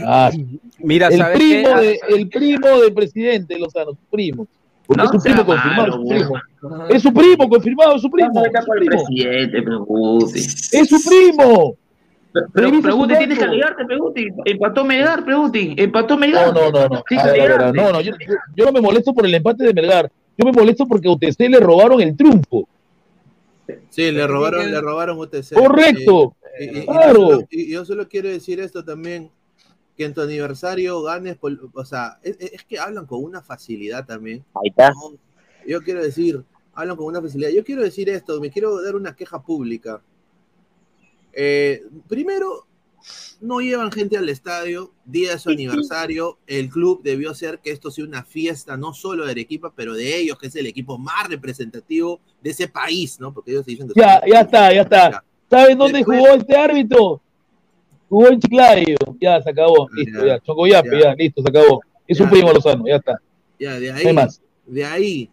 [0.03, 0.31] Ah,
[0.79, 1.81] Mira, el ¿sabes primo, qué?
[1.81, 4.47] de, el primo del presidente Lozano, su primo.
[4.89, 6.41] No es su primo confirmado, malo, su primo.
[6.89, 8.39] Es su primo confirmado, es su primo.
[8.39, 9.03] A Es ver su primo.
[9.05, 9.57] presidente.
[10.77, 11.75] Es su primo.
[12.53, 14.27] Pero, pero tienes que alegarte, Preguti.
[14.45, 15.75] Empató Melgar, Preguti.
[15.77, 16.53] Empató Melgar.
[16.53, 17.03] No, no, no, no.
[17.19, 19.63] A ver, a ver, no, no, yo, yo- yo no me molesto por el empate
[19.65, 20.11] de Melgar.
[20.37, 22.67] Yo me molesto porque a UTC le robaron el triunfo.
[23.89, 25.53] Sí, le robaron, le robaron UTC.
[25.55, 26.35] Correcto.
[26.59, 27.13] Eh, y- y- y Claro.
[27.19, 29.29] yo solo- y yo solo quiero decir esto también,
[29.95, 34.05] que en tu aniversario ganes, por- o sea, es, es que hablan con una facilidad
[34.05, 34.43] también.
[34.55, 34.89] Ahí está.
[34.91, 35.13] No,
[35.67, 37.51] yo quiero decir, hablan con una facilidad.
[37.51, 40.01] Yo quiero decir esto, me quiero dar una queja pública.
[41.31, 42.65] Eh, primero,
[43.41, 47.91] no llevan gente al estadio, día de su aniversario, el club debió hacer que esto
[47.91, 51.27] sea una fiesta no solo de Arequipa, pero de ellos, que es el equipo más
[51.27, 53.33] representativo de ese país, ¿no?
[53.33, 55.23] Porque ellos dicen que Ya, ya está, ya está.
[55.49, 57.21] ¿Saben dónde Después- jugó este árbitro?
[58.09, 58.95] Jugó en Chiclayo.
[59.19, 59.89] Ya, se acabó.
[59.93, 60.25] Listo, ya.
[60.37, 60.39] ya.
[60.41, 60.99] Chocoyape, Ya.
[60.99, 61.81] ya, listo, se acabó.
[62.07, 62.31] Es un Ya.
[62.31, 63.19] primo Lozano, ya está.
[63.59, 64.41] Ya, de No ahí, hay más.
[64.65, 65.29] de ahí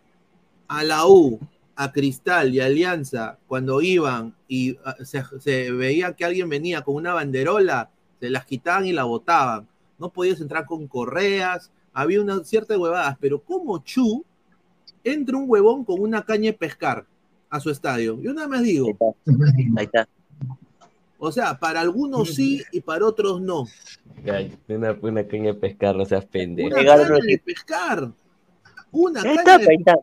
[0.68, 1.38] a la U,
[1.81, 6.95] a Cristal y Alianza, cuando iban y ah, se, se veía que alguien venía con
[6.95, 7.89] una banderola,
[8.20, 9.66] se las quitaban y la botaban.
[9.99, 14.22] No podías entrar con correas, había una cierta huevadas, pero como Chu
[15.05, 17.07] entra un huevón con una caña de pescar
[17.49, 18.20] a su estadio.
[18.20, 18.95] Yo nada más digo,
[19.78, 20.07] Ahí está.
[21.18, 23.64] o sea, para algunos sí y para otros no.
[24.68, 26.68] Una, una caña de pescar, no seas pendejo.
[26.68, 28.12] Una caña de pescar.
[28.93, 29.95] Una caña de está.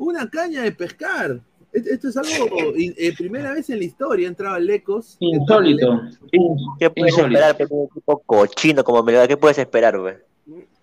[0.00, 1.40] Una caña de pescar.
[1.72, 5.16] Esto es algo, eh, primera vez en la historia entraba Lecos.
[5.20, 6.00] Insólito.
[6.80, 7.38] ¿Qué puedes Insólito.
[7.38, 9.28] esperar un equipo cochino como Melgar?
[9.28, 10.14] ¿Qué puedes esperar, güey?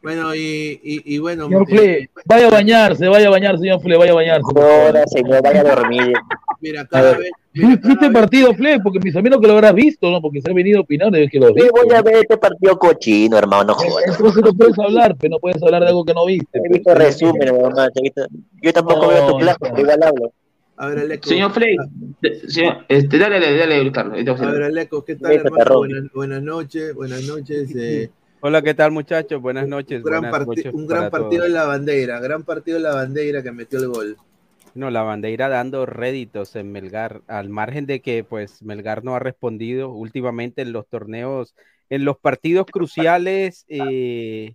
[0.01, 1.47] Bueno, y, y, y bueno.
[1.47, 4.47] Señor eh, Fle, vaya a bañarse, vaya a bañarse, señor Fle, vaya a bañarse.
[4.55, 6.13] Ahora, señor, vaya a dormir.
[6.61, 7.31] Mira, cada vez.
[7.53, 8.79] ¿vi- ¿Viste el partido, Fle?
[8.79, 10.21] Porque mis amigos que lo habrás visto, ¿no?
[10.21, 11.73] Porque se han venido de que lo has Sí, visto.
[11.85, 14.05] voy a ver este partido cochino, hermano, no jodas.
[14.07, 16.59] Entonces no puedes hablar, pero no puedes hablar de algo que no viste.
[16.63, 17.87] He visto resúmenes, mamá.
[17.95, 18.27] he visto-
[18.61, 19.79] Yo tampoco No, veo tu clase, no.
[19.79, 20.33] igual hablo.
[20.79, 21.27] A ver, Lecos.
[21.29, 21.75] Señor Frey,
[22.21, 24.19] de- señor, este, dale, dale, dale, Carlos.
[24.27, 24.61] a A hacer.
[24.61, 25.77] ver, Lecos, ¿qué tal, hermano?
[25.77, 27.69] Buenas, buenas noches, buenas noches.
[27.75, 28.09] eh,
[28.41, 29.41] Hola, ¿qué tal muchachos?
[29.41, 29.97] Buenas noches.
[29.97, 31.47] un gran, buenas parti- noches un gran para partido todos.
[31.47, 34.17] de la bandera, gran partido de la bandera que metió el gol.
[34.77, 39.19] No, la bandera dando réditos en Melgar, al margen de que pues Melgar no ha
[39.19, 41.55] respondido últimamente en los torneos,
[41.89, 44.53] en los partidos cruciales, eh,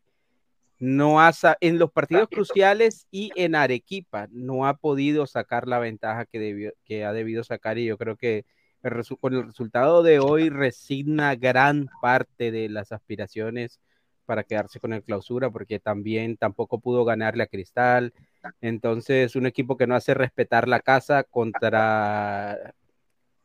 [0.79, 6.25] no ha en los partidos cruciales y en Arequipa no ha podido sacar la ventaja
[6.25, 8.45] que, debió, que ha debido sacar y yo creo que
[8.85, 13.81] el con el resultado de hoy resigna gran parte de las aspiraciones
[14.25, 18.14] para quedarse con el clausura porque también tampoco pudo ganarle a Cristal.
[18.61, 22.74] Entonces, un equipo que no hace respetar la casa contra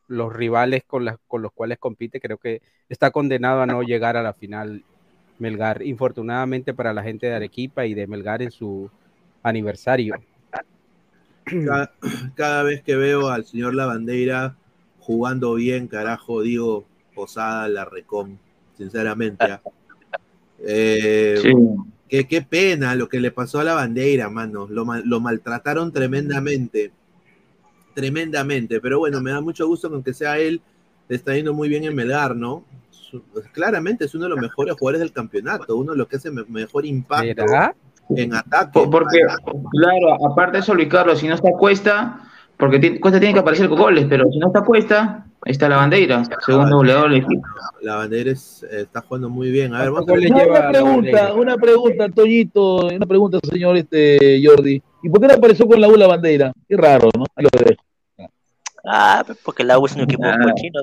[0.08, 4.16] los rivales con, las- con los cuales compite, creo que está condenado a no llegar
[4.16, 4.84] a la final
[5.38, 8.90] Melgar, infortunadamente para la gente de Arequipa y de Melgar en su
[9.42, 10.16] aniversario.
[11.44, 11.92] Cada,
[12.34, 14.56] cada vez que veo al señor Lavandeira
[15.00, 16.84] jugando bien, carajo, digo,
[17.14, 18.36] Posada, la recom,
[18.76, 19.50] sinceramente.
[19.50, 19.60] ¿ah?
[20.60, 21.52] Eh, Sí.
[22.08, 24.66] Qué, qué pena lo que le pasó a la bandera, mano.
[24.70, 26.92] Lo, mal- lo maltrataron tremendamente.
[27.94, 28.80] Tremendamente.
[28.80, 30.60] Pero bueno, me da mucho gusto con que sea él.
[31.08, 32.64] Le está yendo muy bien en Melgar, ¿no?
[32.90, 35.76] Su- claramente es uno de los mejores jugadores del campeonato.
[35.76, 37.74] Uno de los que hace me- mejor impacto ¿Será?
[38.10, 38.70] en ataque.
[38.72, 39.18] Por- Porque,
[39.72, 42.20] claro, aparte de eso, Luis Carlos, si no está Cuesta,
[42.56, 45.76] porque Cuesta tiene que aparecer con goles, pero si no está Cuesta, ahí está la
[45.76, 47.42] bandera, segundo goleador del equipo.
[47.82, 49.74] La bandera es- está jugando muy bien.
[49.74, 50.48] A ver, vamos a ¿Cuántos ver.
[50.48, 54.82] No, una pregunta, una pregunta, Toñito, una pregunta, señor este Jordi.
[55.02, 56.52] ¿Y por qué no apareció con la U la bandera?
[56.68, 57.24] Qué raro, ¿no?
[57.36, 57.82] Ahí lo dejo.
[58.84, 60.38] Ah, porque la U es un equipo Ah.
[60.42, 60.80] cochino.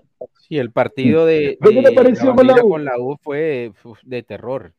[0.48, 2.70] Sí, el partido de, ¿Por qué de te pareció la con la U?
[2.70, 3.72] con la U fue
[4.04, 4.74] de terror.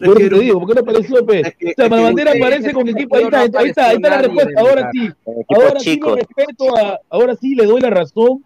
[0.00, 3.16] Yo que te digo, ¿por qué no apareció, que- O sea, bandera aparece con equipo,
[3.16, 5.10] ahí está, ahí está, ahí está, la respuesta, ahora sí.
[5.48, 8.44] Ahora sí le respeto a, ahora sí le doy la razón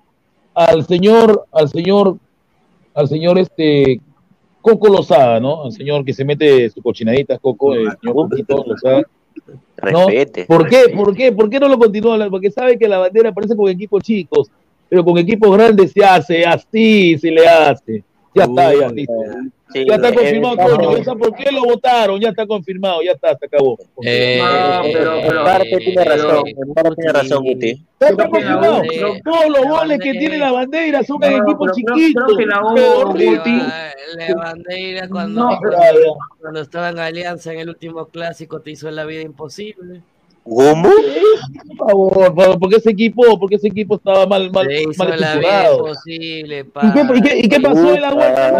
[0.55, 2.17] al señor, al señor,
[2.95, 4.01] al señor este
[4.61, 5.65] Coco Lozada, ¿no?
[5.65, 9.03] Al señor que se mete su cochinadita, Coco, el señor Coquito Lozada.
[9.91, 10.07] ¿no?
[10.07, 10.45] Respete.
[10.45, 10.89] ¿Por qué?
[10.95, 11.33] ¿Por qué?
[11.33, 12.29] ¿Por qué no lo continúa?
[12.29, 14.51] Porque sabe que la bandera aparece con equipos chicos,
[14.89, 18.05] pero con equipos grandes se hace, así se le hace.
[18.35, 19.13] Ya está, ya, listo.
[19.73, 20.57] Sí, Ya está el- confirmado.
[20.93, 23.79] Ya está por qué lo votaron, ya está confirmado, ya está, se acabó.
[24.03, 27.87] Eh, No, pero- eh, pero- En parte tiene pero- razón, en parte tiene razón, Guti.
[28.01, 28.83] Ya está confirmado.
[29.25, 32.25] Todos los la goles que tiene la bandera son en equipos creo- chiquitos.
[32.25, 35.59] creo que la Guti, bandera cuando, No,
[36.41, 40.01] cuando estaba en Alianza en el último clásico te hizo la vida imposible.
[40.43, 40.89] ¿Cómo?
[41.77, 45.05] Por favor, por favor, porque ese equipo, porque ese equipo estaba mal, mal, Se hizo
[45.05, 45.79] mal estructurado.
[45.79, 48.53] imposible, ¿Y qué, y qué- y qué pasó en la vuelta?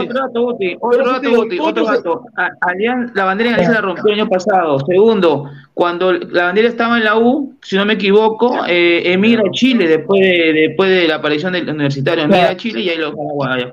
[0.00, 2.22] Otro dato, Guti, otro dato, Guti, otro dato.
[2.36, 4.78] A- Alian- la bandera en Alianza la rompió el año pasado.
[4.86, 9.50] Segundo, cuando la bandera estaba en la U, si no me equivoco, eh, emigra a
[9.52, 12.24] Chile después de, después de la aparición del universitario.
[12.24, 13.72] Emigra a Chile y ahí lo puede-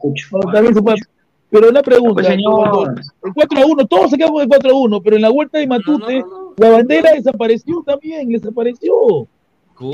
[1.51, 2.95] Pero una pregunta, Pues, señor.
[3.23, 5.57] el 4 a 1, todos se quedamos de 4 a 1, pero en la vuelta
[5.57, 6.23] de Matute,
[6.57, 9.27] la bandera desapareció también, desapareció.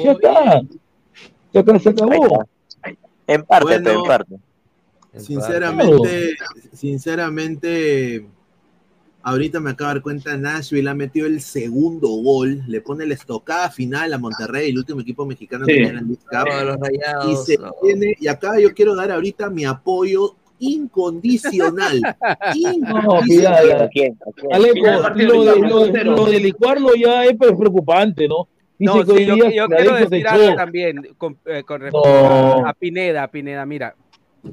[0.03, 0.61] Ya está.
[1.51, 2.45] Se, acabó- se acabó.
[3.27, 4.35] En parte, Bueno, en parte.
[5.17, 6.35] Sinceramente,
[6.73, 8.25] sinceramente,
[9.23, 13.13] ahorita me acabo de dar cuenta, Nashville ha metido el segundo gol, le pone la
[13.13, 15.73] estocada final a Monterrey, el último equipo mexicano Sí.
[15.73, 16.47] que tiene League Cup.
[16.49, 17.71] No, los Rayados, y se no.
[17.81, 22.01] tiene, y acá yo quiero dar ahorita mi apoyo incondicional.
[25.15, 28.47] Lo de, lo, de, lo de licuarlo ya es preocupante, ¿no?
[28.77, 32.67] Dice No, que sí, yo, yo quiero decir algo también con, eh, con respecto No.
[32.67, 33.27] a, Pineda.
[33.27, 33.95] Pineda, mira,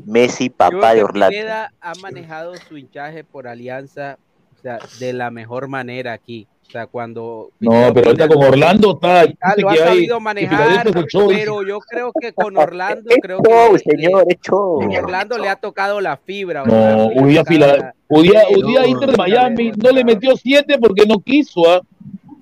[0.04, 1.30] Messi, papá de Orlando.
[1.30, 4.18] Pineda ha manejado su hinchaje por alianza
[4.58, 6.46] o sea, de la mejor manera aquí.
[6.68, 9.22] O sea, cuando No, pero ahorita con Orlando está.
[9.40, 10.84] Ah, lo ha sabido manejar,
[11.26, 14.78] pero yo creo que con Orlando creo show, que señor, es show.
[14.80, 16.64] con Orlando le ha tocado la fibra.
[16.64, 20.76] No, hoy día, Fila- hoy día, hoy día Inter de Miami no le metió 7
[20.78, 21.62] porque no quiso.
[21.70, 21.80] ¿ah?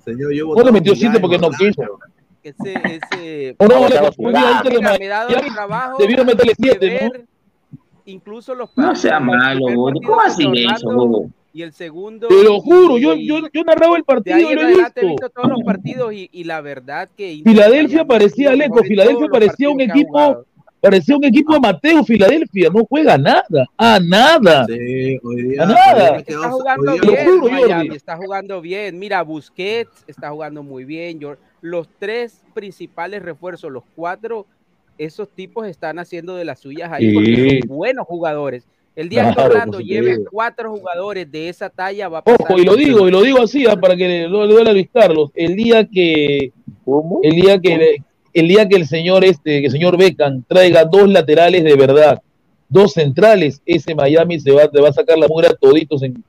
[0.03, 1.83] Señor, yo No le metió 7 porque no quiso.
[2.43, 5.49] Ese, ese, no, Mira, Alejo, hoy día Inter de Miami
[5.99, 7.79] debió meterle 7, ¿no?
[8.05, 9.65] incluso los No sea malo,
[10.05, 11.29] ¿Cómo así eso?
[11.57, 12.27] Y el segundo.
[12.27, 14.75] Te lo juro, yo, y- yo, yo narraba el partido ahí y en lo he
[14.75, 15.29] visto.
[15.33, 20.45] todos los partidos y, y la verdad que Filadelfia parecía en Filadelfia parecía un equipo,
[20.79, 24.67] parecía un equipo amateur, Filadelfia, no juega nada, a nada.
[24.67, 26.17] Sí, hoy día, A nada.
[26.17, 27.95] Está jugando día- bien, juro, Miami, Jordi.
[27.95, 28.99] está jugando bien.
[28.99, 31.19] Mira, Busquets está jugando muy bien.
[31.19, 34.45] Yo- los tres principales refuerzos, los cuatro,
[34.99, 38.67] esos tipos están haciendo de las suyas ahí porque son buenos jugadores.
[38.97, 42.41] El día que Claro, Orlando pues, lleve cuatro jugadores de esa talla va a pasar.
[42.41, 44.69] Ojo, y lo digo, y lo digo así, ah, para que le, lo- le duele
[44.71, 46.51] a Luis Carlos, el día que,
[47.23, 47.97] el día que,
[48.33, 52.19] el día que el señor este, que el señor Beckham traiga dos laterales de verdad,
[52.69, 56.23] dos centrales, ese Miami se va, te va a sacar la mugre a toditos en,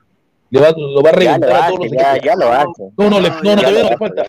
[0.51, 2.25] le va, lo va a Ya reventar lo a todos los ya, equipos.
[2.25, 2.83] ya lo hace.
[2.97, 3.97] No, no, le, no, no, no le hace.
[3.97, 4.25] falta.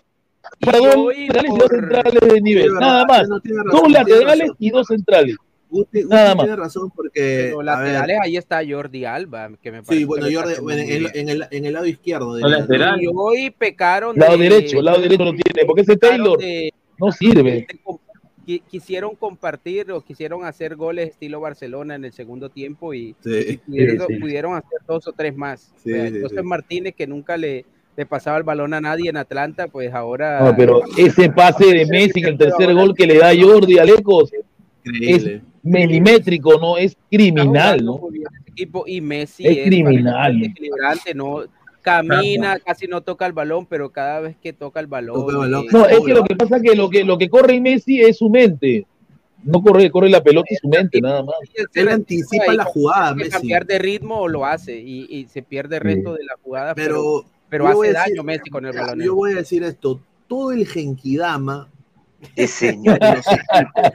[0.59, 3.27] Para dos laterales y dos centrales de nivel, nada más.
[3.29, 3.39] no
[3.71, 5.35] Dos laterales y dos centrales.
[5.71, 6.45] Guti, Nada más.
[6.45, 7.55] tiene razón porque.
[7.63, 11.17] Laterales, ahí está Jordi Alba, que me Sí, parece bueno, Jordi, está bueno, haciendo en,
[11.17, 12.33] en el, en el lado izquierdo.
[12.35, 12.41] de
[12.77, 12.97] la-.
[12.99, 17.11] Y hoy pecaron Lado de- derecho, lado derecho lo tiene, porque ese Taylor de- no
[17.11, 17.65] sirve.
[18.69, 23.29] quisieron compartir o quisieron hacer goles estilo Barcelona en el segundo tiempo y, Sí.
[23.47, 24.19] y pudieron, Sí, sí.
[24.19, 25.71] pudieron hacer dos o tres más.
[25.83, 26.45] Sí, O sea, sí, entonces sí.
[26.47, 27.65] Martínez, que nunca le,
[27.95, 30.41] le pasaba el balón a nadie en Atlanta, pues ahora...
[30.43, 33.85] No, pero ese pase de Messi en el tercer gol que le da Jordi a
[34.83, 35.41] Lejos es Increíble.
[35.63, 37.99] milimétrico, no es criminal, ¿no?
[38.47, 40.41] equipo y Messi Es es, criminal,
[41.15, 41.43] ¿no?
[41.81, 45.15] camina, casi no toca el balón, pero cada vez que toca el balón...
[45.15, 45.63] Toca el balón.
[45.65, 48.01] eh, No, es que lo que pasa es que lo que lo que corre Messi
[48.01, 48.85] es su mente.
[49.43, 51.35] No corre, corre la pelota y su mente, nada más.
[51.73, 53.31] Él anticipa ahí la jugada, Messi.
[53.31, 56.75] cambiar de ritmo o lo hace y, y se pierde el resto de la jugada,
[56.75, 58.99] pero, Pero, hace decir- daño Messi con el balón.
[59.03, 61.67] Yo voy a decir esto: todo el Genkidama
[62.45, 62.99] señor.
[62.99, 63.91] de los equipos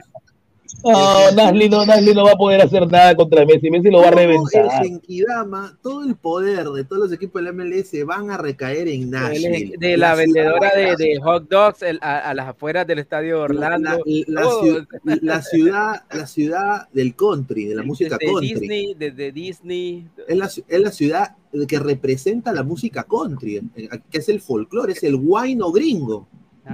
[0.83, 3.69] No, Nasli no, Nasli no va a poder hacer nada contra Messi.
[3.69, 4.83] Messi lo va a todo el reventar.
[4.83, 9.75] Genkidama, todo el poder de todos los equipos del MLS van a recaer en Nashville.
[9.77, 13.41] de la vendedora de, de hot dogs el- a, a las afueras del estadio de
[13.43, 13.89] Orlando.
[14.05, 14.87] La, la todo, ciu-
[15.21, 18.53] la ciudad, la ciudad del country, de la música desde country.
[18.53, 20.07] Disney, desde Disney.
[20.27, 21.35] Es la, es la ciudad
[21.67, 26.27] que representa la música country, eh, que es el folclore, es el guayno gringo.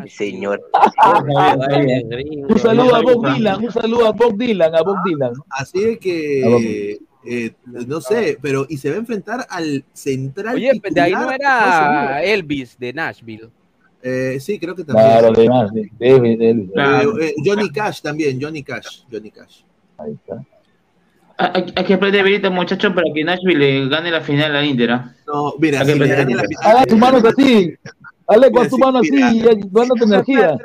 [0.08, 0.62] Señor.
[2.50, 5.34] Un saludo a Bob Dylan, un saludo a Bob Dylan, a Bob Dylan.
[5.50, 7.52] Así A que, eh,
[7.88, 10.56] no sé, pero y se va a enfrentar al central.
[10.56, 12.24] Oye, de ahí no era.
[12.24, 13.50] Elvis de Nashville.
[14.02, 15.08] Eh, sí, creo que también.
[15.08, 19.62] Claro, de más, de- de- de- Eh, eh, Johnny Cash también, Johnny Cash, Johnny Cash.
[19.98, 20.44] Ahí está.
[21.38, 24.92] Hay, hay que aprender verita, muchachos, para que Nashville le gane la final a Inter.
[24.92, 25.16] ¿ah?
[25.26, 26.48] No, mira, si le gana la verita.
[26.48, 27.74] final- Haga tus manos así.
[28.30, 29.32] Dale con Mira, tu sí, mano así mira.
[29.54, 30.58] y dando tu energía.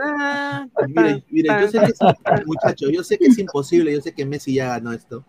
[0.89, 4.25] Miren, miren, yo sé que es, muchachos, yo sé que es imposible, yo sé que
[4.25, 5.25] Messi ya ganó esto.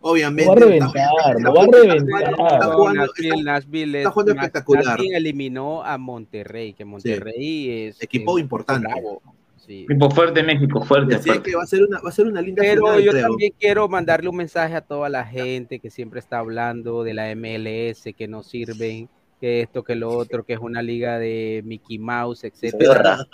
[0.00, 0.44] Obviamente.
[0.46, 2.30] Lo va a reventar, lo va a reventar.
[2.30, 4.84] Está jugando, espectacular.
[4.84, 8.86] Nashville eliminó a Monterrey, que Monterrey es Equipo es importante.
[8.88, 9.20] bravo,
[9.56, 9.82] sí.
[9.82, 11.50] Equipo fuerte México, fuerte, Decía fuerte.
[11.50, 13.26] que va a ser una, va a ser una linda Pero final, yo creo.
[13.28, 17.34] también quiero mandarle un mensaje a toda la gente que siempre está hablando de la
[17.34, 19.08] MLS, que no sirven.
[19.40, 23.26] Que esto, que lo otro, que es una liga de Mickey Mouse, etcétera.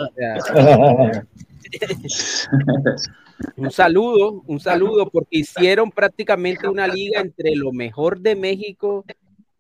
[3.56, 9.04] Un saludo, un saludo, porque hicieron prácticamente una liga entre lo mejor de México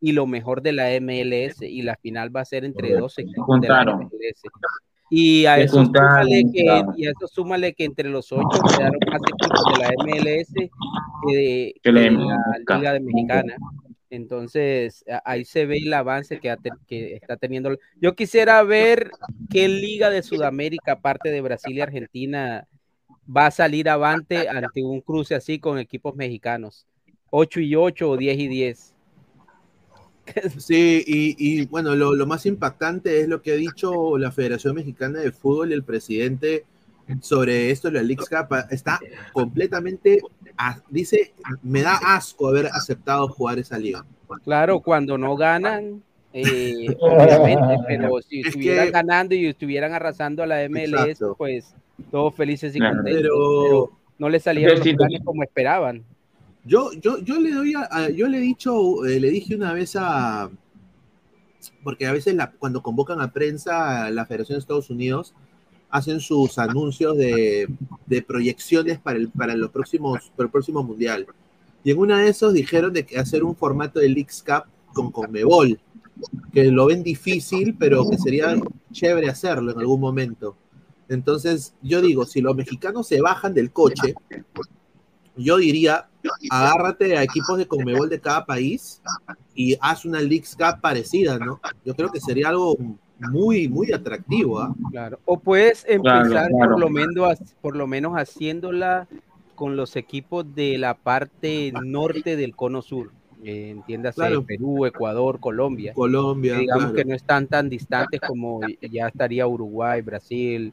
[0.00, 3.60] y lo mejor de la MLS, y la final va a ser entre dos equipos
[3.60, 3.84] de la.
[3.96, 4.42] MLS.
[5.10, 9.20] Y a eso súmale que, y a eso súmale que entre los ocho quedaron más
[9.22, 12.24] equipos de la MLS que de, Que la que de M-
[12.66, 13.56] la Liga de Mexicana.
[14.14, 16.56] Entonces, ahí se ve el avance que,
[16.88, 17.76] está teniendo.
[18.00, 19.10] Yo quisiera ver
[19.50, 22.66] qué liga de Sudamérica, aparte de Brasil y Argentina,
[23.24, 26.86] va a salir avante ante un cruce así con equipos mexicanos.
[27.30, 28.94] 8 y 8 o 10 y 10.
[30.58, 35.32] Sí, y, bueno, lo, más impactante es lo que ha dicho la Federación Mexicana de
[35.32, 36.64] Fútbol y el presidente
[37.20, 38.56] sobre esto la League Cup.
[38.70, 38.98] Está
[39.32, 40.20] completamente,
[40.56, 41.32] a- dice,
[41.62, 44.04] me da asco haber aceptado jugar esa liga.
[44.44, 46.02] Claro, cuando no ganan,
[46.32, 51.34] eh, obviamente, pero si Es estuvieran que- ganando y estuvieran arrasando a la MLS, Exacto.
[51.36, 51.74] pues
[52.10, 52.96] todos felices y Claro.
[52.96, 54.96] contentos, Pero- pero, no le salieron los Sí, sí.
[54.96, 56.04] planes como esperaban.
[56.64, 59.72] Yo, yo, yo le doy a, a- yo le he dicho, eh, le dije una
[59.74, 60.50] vez a,
[61.82, 65.34] porque a veces la- cuando convocan a prensa a la Federación de Estados Unidos,
[65.90, 67.68] hacen sus anuncios de,
[68.26, 69.30] proyecciones para el,
[69.60, 71.26] los próximos, para el próximo mundial.
[71.84, 75.12] Y en una de esos dijeron de que hacer un formato de Leagues Cup con
[75.12, 75.78] Conmebol,
[76.52, 78.56] que lo ven difícil, pero que sería
[78.92, 80.56] chévere hacerlo en algún momento.
[81.08, 84.14] Entonces, yo digo, si los mexicanos se bajan del coche,
[85.36, 86.08] yo diría,
[86.50, 89.02] agárrate a equipos de Conmebol de cada país
[89.54, 91.60] y haz una Leagues Cup parecida, ¿no?
[91.84, 92.76] Yo creo que sería algo
[93.18, 94.74] muy, muy atractivo, ¿ah?
[94.90, 95.18] Claro.
[95.24, 96.72] O puedes empezar claro.
[96.72, 99.06] por lo menos por lo menos haciéndola
[99.54, 103.10] con los equipos de la parte norte del cono sur.
[103.44, 104.42] Eh, entiéndase Claro.
[104.42, 105.92] Perú, Ecuador, Colombia.
[105.94, 106.96] Colombia, que digamos claro.
[106.96, 110.72] que no están tan distantes como ya estaría Uruguay, Brasil.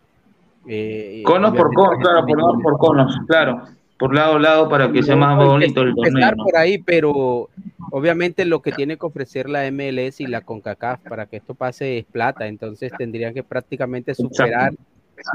[0.68, 2.26] eh, Conos por conos, claro,
[2.64, 3.64] por conos, claro.
[4.02, 6.36] Por lado a lado para que sea más bonito el empezar torneo.
[6.36, 6.44] ¿no?
[6.44, 7.50] por ahí, pero
[7.92, 12.00] obviamente lo que tiene que ofrecer la MLS y la CONCACAF para que esto pase
[12.00, 14.74] es plata, entonces tendrían que prácticamente superar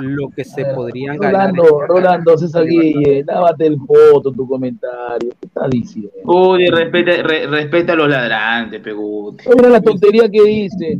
[0.00, 1.50] lo que se podrían ganar.
[1.54, 5.30] Rolando, Rolando, César Guille, lávate el foto tu comentario.
[5.40, 6.10] ¿Qué estás diciendo?
[6.24, 9.44] Uy, respeta, re- respeta a los ladrantes, Peguti.
[9.48, 10.98] Mira la tontería que dice.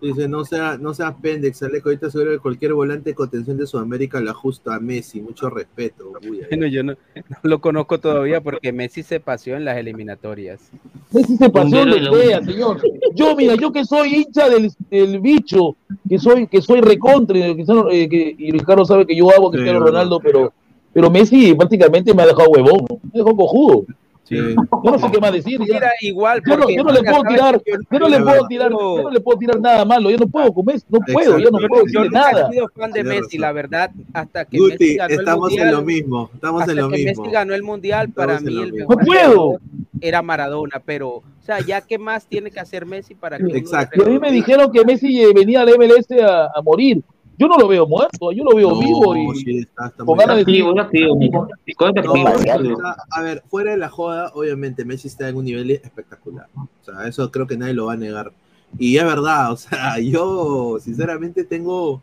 [0.00, 3.66] Dice, no sea, no seas pendex, Aleco, ahorita seguro que cualquier volante de contención de
[3.66, 6.12] Sudamérica lo ajusta a Messi, mucho respeto.
[6.28, 10.70] Uy, Bueno, yo no, no lo conozco todavía porque Messi se paseó en las eliminatorias.
[11.12, 12.80] Messi se donde de la sea, señor.
[13.14, 15.76] Yo, mira, yo que soy hincha del, del bicho,
[16.08, 19.48] que soy, que soy recontra, y Cristiano, eh, que, y Ricardo sabe que yo hago
[19.48, 20.52] a Cristiano Sí, Ronaldo, pero,
[20.92, 23.84] pero Messi prácticamente me ha dejado huevón, me ha dejado cojudo.
[24.28, 24.34] Sí.
[24.36, 24.54] Yo
[24.90, 25.60] no sé qué más decir.
[25.60, 28.70] Mira, igual, Yo no, yo no le puedo tirar, yo- yo no le puedo tirar,
[28.72, 31.58] yo no le puedo tirar nada malo, yo no puedo comer, no puedo, yo no
[31.58, 31.68] Exacto.
[31.68, 32.48] puedo yo nunca nada.
[32.48, 33.40] he sido fan de Messi, razón.
[33.40, 35.74] la verdad, hasta que Messi Guti, ganó el estamos en mundial.
[35.74, 37.22] lo mismo, estamos hasta en lo que mismo.
[37.22, 38.88] Messi ganó el mundial, para Estamos en mí el mismo.
[38.88, 39.58] mejor No puedo.
[40.00, 44.02] era Maradona, pero, o sea, ya qué más tiene que hacer Messi para que Exacto.
[44.02, 47.00] Y a mí me dijeron que Messi eh, venía al MLS a, a morir.
[47.38, 50.16] Yo no lo veo muerto, yo lo veo No, vivo y sí, está- está con
[50.16, 55.36] de Activo, activo, este No, a ver, fuera de la joda, obviamente Messi está en
[55.36, 56.48] un nivel espectacular.
[56.56, 58.32] O sea, eso creo que nadie lo va a negar.
[58.78, 62.02] Y es verdad, o sea, yo sinceramente tengo,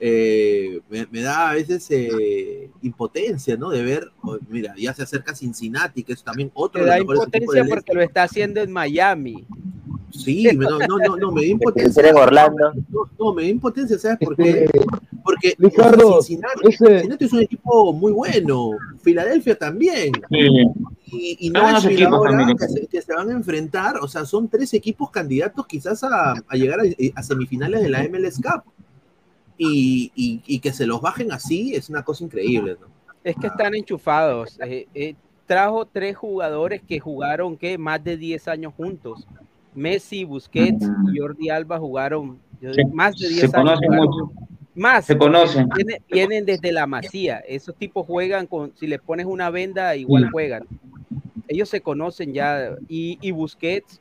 [0.00, 3.70] eh, me, me da a veces eh, impotencia, ¿no?
[3.70, 7.64] De ver, oh, mira, ya se acerca Cincinnati, que es también otro de da impotencia
[7.68, 9.46] porque lo está haciendo en Miami.
[10.16, 12.14] Sí, me- no, no, no, no, me da impotencia.
[12.14, 12.72] Orlando.
[12.88, 14.64] No, no, me da impotencia, ¿sabes por qué?
[14.64, 14.80] Este,
[15.24, 18.70] Porque Ricardo, Cincinnati, ese- Cincinnati es un equipo muy bueno,
[19.02, 20.12] Filadelfia también.
[20.30, 20.48] Sí.
[21.06, 24.72] Y, y Nashville ahora que se, que se van a enfrentar, o sea, son tres
[24.74, 26.84] equipos candidatos quizás a, a llegar a,
[27.14, 28.62] a semifinales de la MLS Cup.
[29.56, 32.86] Y, y- y que se los bajen así es una cosa increíble, ¿no?
[33.22, 34.58] Es que están enchufados.
[34.60, 35.14] Eh, eh,
[35.46, 37.78] trajo tres jugadores que jugaron ¿qué?
[37.78, 39.26] más de 10 años juntos.
[39.74, 43.52] Messi, Busquets y Jordi Alba jugaron yo más de 10 se años.
[43.80, 44.32] conocen mucho.
[44.74, 45.04] Más.
[45.06, 45.68] Se conocen.
[45.74, 47.38] Vienen, vienen desde la masía.
[47.46, 50.28] Esos tipos juegan con, si les pones una venda, igual Sí.
[50.32, 50.64] juegan.
[51.46, 52.76] Ellos se conocen ya.
[52.88, 54.00] Y, y Busquets,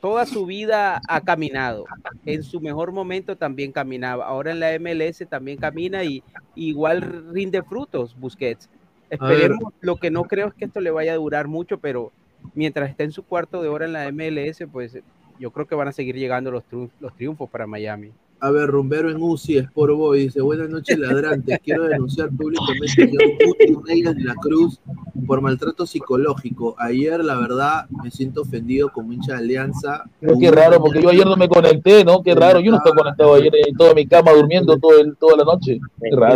[0.00, 1.86] toda su vida ha caminado.
[2.26, 4.26] En su mejor momento también caminaba.
[4.26, 6.22] Ahora en la MLS también camina y
[6.54, 8.68] igual rinde frutos Busquets.
[9.08, 12.10] Esperemos, lo que no creo es que esto le vaya a durar mucho, pero
[12.54, 14.98] mientras esté en su cuarto de hora en la MLS, pues
[15.38, 16.64] yo creo que van a seguir llegando los,
[17.00, 18.12] los triunfos para Miami.
[18.40, 23.66] A ver, Rumbero en UCI, Sport Boy, dice, buenas noches ladrantes, quiero denunciar públicamente a
[23.72, 24.78] John Reyes de la Cruz
[25.26, 26.74] por maltrato psicológico.
[26.78, 30.04] Ayer, la verdad, me siento ofendido como hincha de Alianza.
[30.20, 32.22] Pero qué raro, porque yo ayer no me conecté, ¿no?
[32.22, 35.38] Qué raro, yo no estoy conectado ayer en toda mi cama durmiendo todo el- toda
[35.38, 35.78] la noche.
[36.02, 36.34] Qué raro.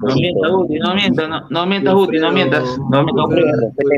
[0.00, 2.78] No mientas, Guti, no mientas, no, no mientas, Guti, no mientas.
[2.90, 3.42] No mientas, Guti.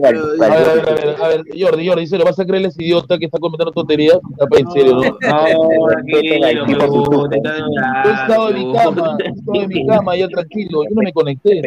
[0.05, 2.67] A ver, a ver, a ver, a ver, Jordi, Jordi, ¿se lo vas a creer
[2.67, 4.19] a ese idiota que está comentando tonterías?
[4.51, 5.01] En serio, ¿no?
[5.03, 11.03] No, tranquilo, Yo estaba en mi cama, estaba en mi cama ya tranquilo, yo no
[11.03, 11.63] me conecté.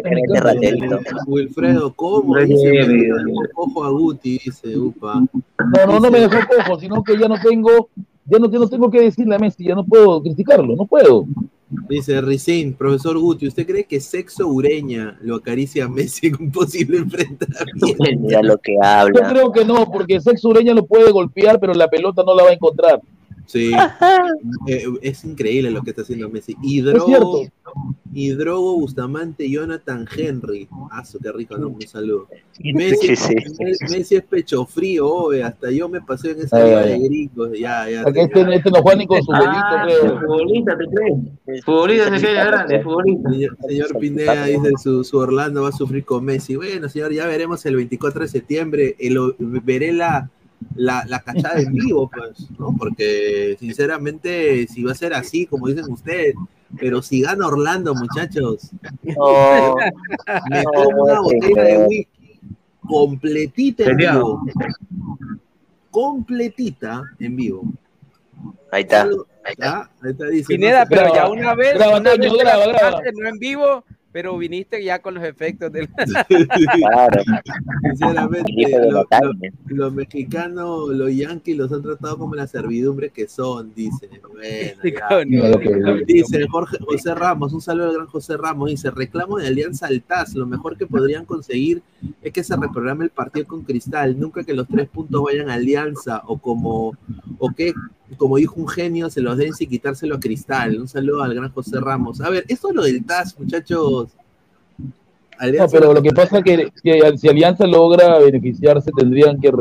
[1.27, 2.37] Wilfredo, ¿cómo?
[2.37, 5.15] Dice, me dejó cojo a Guti, dice, upa.
[5.19, 7.89] No, no, no me dejó cojo, sino que ya no tengo,
[8.25, 11.25] ya no, tengo que decirle a Messi, ya no puedo criticarlo, no puedo.
[11.87, 16.51] Dice Ricin, profesor Guti, ¿usted cree que sexo ureña lo acaricia a Messi en un
[16.51, 17.87] posible enfrentamiento?
[18.19, 19.29] Mira lo que Yo habla.
[19.29, 22.49] creo que no, porque Sexo Ureña lo puede golpear, pero la pelota no la va
[22.49, 23.01] a encontrar.
[23.47, 23.71] Sí,
[24.67, 26.55] Eh, es increíble lo que está haciendo Messi.
[26.61, 27.41] Y Drogo, cierto.
[28.13, 30.67] y Drogo, Bustamante, Jonathan Henry.
[30.91, 31.69] Ah, qué rico, ¿no?
[31.69, 32.27] Un saludo.
[32.73, 33.35] Messi, Sí, sí.
[33.59, 37.49] Me- Messi es pecho frío, oye, hasta yo me pasé en esa ay, de gringos.
[37.57, 38.03] Ya, ya.
[38.03, 40.19] Porque este, este no juega ni con su Ah, velito, creo.
[40.21, 41.65] futbolista, ¿te crees?
[41.65, 43.29] Futbolista se queda grande, futbolista.
[43.31, 46.55] Señor, señor Pineda dice su, su Orlando va a sufrir con Messi.
[46.55, 48.95] Bueno, señor, ya veremos el 24 de septiembre.
[48.99, 50.29] El- veré la,
[50.75, 52.75] la, la cachada en vivo, pues, ¿no?
[52.77, 56.35] Porque, sinceramente, si va a ser así, como dicen ustedes,
[56.79, 58.71] pero si gana Orlando, muchachos,
[59.03, 59.75] No,
[60.49, 62.07] me no, tomo una botella de whisky
[62.87, 64.43] completita en vivo.
[65.89, 67.63] Completita en vivo.
[68.71, 69.07] Ahí está.
[69.61, 72.41] Ah, ahí está, dice, Pineda, no sé- pero ya una vez, graba, una Toño, vez
[72.43, 73.11] graba, grabaste, graba.
[73.21, 75.87] no en vivo, pero viniste ya con los efectos del...
[76.75, 77.23] Claro.
[77.83, 79.05] Sinceramente, de lo-
[79.67, 84.09] los mexicanos, los yanquis los han tratado como la servidumbre que son, dice.
[84.33, 85.57] Bueno,
[86.05, 90.01] Dice Jorge José Ramos, un saludo al gran José Ramos, dice, reclamo de Alianza al
[90.01, 91.81] TAS, lo mejor que podrían conseguir
[92.21, 95.55] es que se reprograme el partido con Cristal, nunca que los tres puntos vayan a
[95.55, 96.95] Alianza o como,
[97.37, 97.73] o que,
[98.17, 100.79] como dijo un genio, se los den sin quitárselo a Cristal.
[100.79, 102.19] Un saludo al gran José Ramos.
[102.21, 104.00] A ver, esto es lo del TAS, muchachos.
[105.57, 109.51] No, pero lo que pasa es que si, si Alianza logra beneficiarse, tendrían que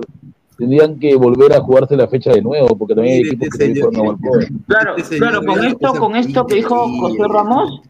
[0.59, 3.75] tendrían que volver a jugarse la fecha de nuevo, porque también hay equipos este que
[3.81, 4.41] señor- Balcoa.
[4.67, 6.87] Claro, Este claro, con esto, cosa con esto que dijo.
[7.01, 7.81] José Ramos,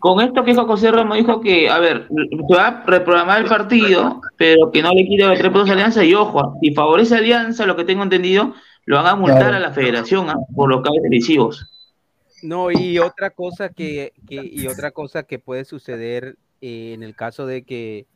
[0.00, 3.48] con esto que dijo José Ramos, dijo que, a ver, se va a reprogramar el
[3.48, 7.14] partido, pero que no le quite los tres puntos a Alianza, y ojo, si favorece
[7.14, 8.52] a Alianza, lo que tengo entendido,
[8.84, 9.56] lo van a multar Claro.
[9.58, 10.34] a la federación ¿ah?
[10.56, 11.68] por los cables televisivos.
[12.42, 17.14] No, y otra cosa que, que- y otra cosa que puede suceder eh, en el
[17.14, 18.06] caso de que,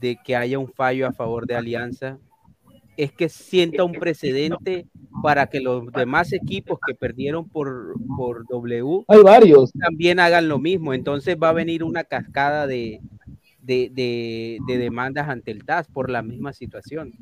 [0.00, 2.18] de que haya un fallo a favor de Alianza
[2.96, 4.86] es que sienta un precedente
[5.22, 9.72] para que los demás equipos que perdieron por, por W Hay varios.
[9.72, 10.92] también hagan lo mismo.
[10.92, 13.00] Entonces va a venir una cascada de,
[13.62, 17.12] de, de- de demandas ante el TAS por la misma situación.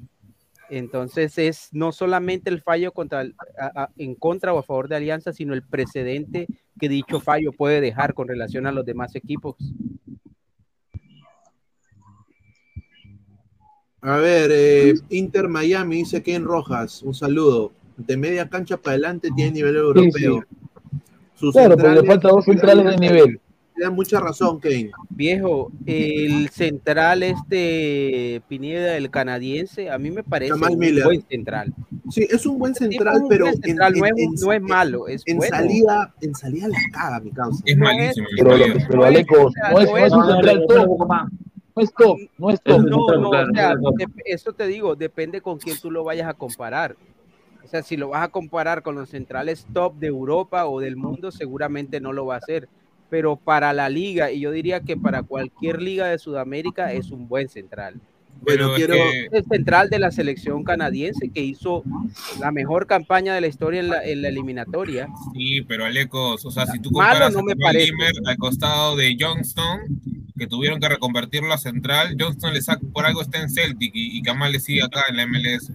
[0.70, 4.96] Entonces es no solamente el fallo contra, a- a- en contra o a favor de
[4.96, 6.46] Alianza, sino el precedente
[6.78, 9.56] que dicho fallo puede dejar con relación a los demás equipos.
[14.00, 17.72] A ver, eh, Inter Miami dice Ken Rojas, un saludo.
[17.96, 20.44] De media cancha para adelante tiene nivel europeo.
[21.34, 23.40] Sus Claro, pero le falta dos centrales de nivel.
[23.74, 24.90] Tienes mucha razón, Kane.
[25.10, 31.04] Viejo, el central este Pineda, el canadiense, a mí me parece Jamal un Miller.
[31.04, 31.72] buen central.
[32.10, 34.52] Sí, es un buen Tipo, central, un pero buen central, en, no, es, en- no
[34.52, 35.56] es malo, es en bueno.
[35.56, 37.62] salida, en salida la caga, mi causa.
[37.66, 38.26] Es malísimo.
[38.36, 41.08] Pero, Aleco, no es, no es un central top,
[41.78, 42.80] no, es top, no es top.
[42.84, 43.74] No, no, o sea,
[44.24, 46.96] eso te digo, depende con quién tú lo vayas a comparar.
[47.64, 50.96] O sea, si lo vas a comparar con los centrales top de Europa o del
[50.96, 52.68] mundo, seguramente no lo va a hacer.
[53.10, 57.28] Pero para la liga, y yo diría que para cualquier liga de Sudamérica, es un
[57.28, 58.00] buen central.
[58.42, 58.94] Bueno, quiero.
[58.94, 61.82] que- El central de la selección canadiense que hizo
[62.40, 65.08] la mejor campaña de la historia en la, en la eliminatoria.
[65.34, 67.54] Sí, pero Alecos, o sea, si tú comparas no a me.
[67.54, 69.80] Limmer al costado de Johnston,
[70.38, 74.18] que tuvieron que reconvertirlo a central, Johnston le saca, por algo está en Celtic y,
[74.18, 75.72] y Kamal le sigue acá en la MLS.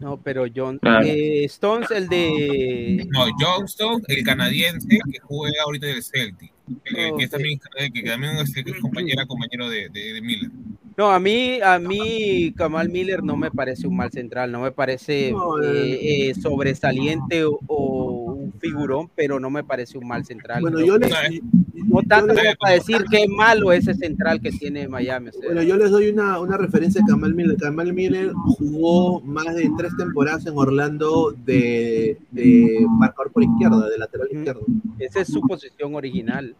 [0.00, 1.04] No, pero John Claro.
[1.06, 6.52] eh, Stones, el de No, Johnston, el canadiense que juega ahorita en el Celtic,
[6.96, 10.50] eh, que, es también, eh, que también es compañera, compañero de, de, de Miller.
[10.96, 14.70] No, a mí, a mí Kamal Miller no me parece un mal central, no me
[14.72, 20.24] parece No, eh, eh, sobresaliente o, o un figurón, pero no me parece un mal
[20.26, 20.60] central.
[20.60, 21.10] Bueno, Creo yo les,
[21.74, 25.28] no tanto yo como les- para decir es malo ese central que tiene Miami.
[25.28, 27.56] o sea, Bueno, yo les doy una, una referencia de Kamal Miller.
[27.56, 33.96] Kamal Miller jugó más de tres temporadas en Orlando de, de marcador por izquierda, de
[33.96, 34.62] lateral izquierdo.
[34.98, 36.54] esa es su posición original.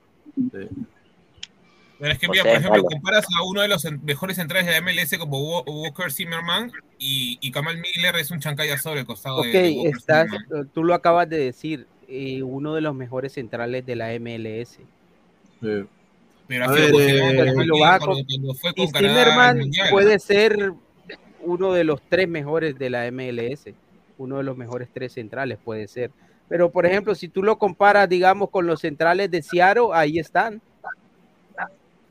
[2.00, 4.78] Pero es que, mira, por ejemplo, comparas a uno de los mejores centrales de la
[4.78, 9.36] MLS como Wa- Walker Zimmerman y, y Kamal Miller es un chancaya sobre el costado
[9.40, 10.68] Ok, de, Walker estás, Zimmerman.
[10.70, 14.78] tú lo acabas de decir, eh, uno de los mejores centrales de la MLS.
[15.60, 19.88] Pero A ver, eh, lo cuando, con- cuando fue Y con Canadá al Zimmerman Mundial.
[19.90, 20.72] puede ser
[21.42, 23.74] uno de los tres mejores de la MLS,
[24.16, 26.10] uno de los mejores tres centrales puede ser.
[26.48, 30.60] Pero, por ejemplo, si tú lo comparas, digamos, con los centrales de Seattle, ahí están.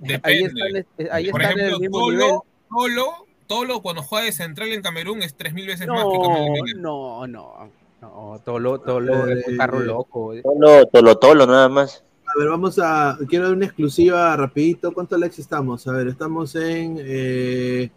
[0.02, 0.08] Ahí
[0.44, 0.80] Depende.
[0.80, 2.20] están, eh, ahí Por están en el ejemplo, nivel.
[2.20, 3.06] Tolo, Tolo,
[3.48, 7.28] Tolo cuando juega de central en Camerún es tres mil veces más que No, no,
[7.28, 7.72] no,
[8.02, 10.34] no, Tolo, Tolo es un carro loco.
[10.34, 10.42] eh.
[10.44, 12.04] Tolo, tolo, tolo, nada más.
[12.26, 13.18] A ver, vamos a.
[13.28, 14.94] Quiero dar una exclusiva rapidito.
[14.94, 15.88] ¿Cuántos likes estamos?
[15.88, 17.90] A ver, estamos en eh,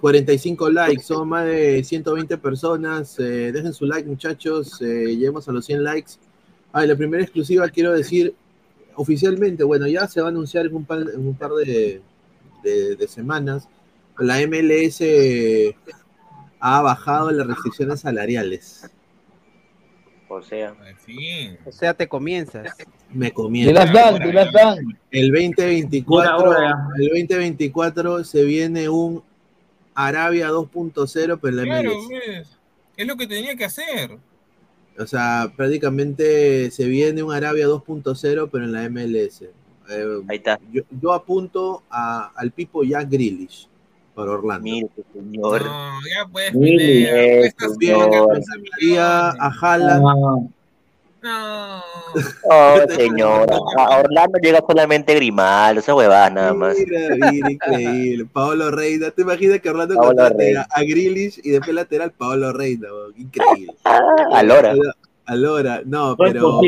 [0.00, 1.02] 45 likes.
[1.04, 3.16] Son más de 120 personas.
[3.20, 4.80] Eh, dejen su like, muchachos.
[4.82, 6.12] Eh, lleguemos a los 100 likes.
[6.72, 8.34] A ver, la primera exclusiva quiero decir
[9.00, 9.64] oficialmente.
[9.64, 12.00] Bueno, ya se va a anunciar en un par, en un par de,
[12.62, 13.68] de- de semanas.
[14.18, 15.00] La MLS
[16.60, 18.90] ha bajado las restricciones salariales.
[20.28, 20.76] O sea.
[21.66, 22.76] O sea, te comienzas.
[23.12, 23.72] Me comienza.
[23.72, 24.78] Te las dan, te las dan.
[25.10, 26.88] El 2024, Ahora, ahora.
[26.98, 29.22] el 2024 se viene un
[29.94, 32.06] Arabia 2.0, pero la Claro, MLS.
[32.08, 32.48] pues,
[32.96, 34.18] es lo que tenía que hacer.
[34.98, 39.42] O sea, prácticamente se viene un Arabia 2.0, pero en la MLS.
[39.88, 40.58] Eh, Ahí está.
[40.72, 43.66] Yo, yo apunto a- al Pipo Jack Grealish
[44.14, 44.62] para Orlando.
[44.64, 45.64] Mire, señor.
[45.64, 48.10] No, ya puedes Mire, bien, bien,
[48.54, 50.02] Enviaría a Haaland.
[50.02, 50.52] No.
[51.22, 53.46] Oh, señor.
[53.78, 56.76] A Orlando llega solamente Grimaldo, esa huevada nada más.
[56.78, 58.26] Mira, mira, increíble.
[58.32, 59.10] Paolo Reina.
[59.10, 60.66] ¿Te imaginas que Orlando contrate Reina.
[60.70, 62.88] a, Grealish y después lateral Paolo Reina?
[63.16, 63.74] Increíble.
[63.84, 64.74] A Lora.
[65.26, 65.82] A Lora.
[65.84, 66.60] No, No pero,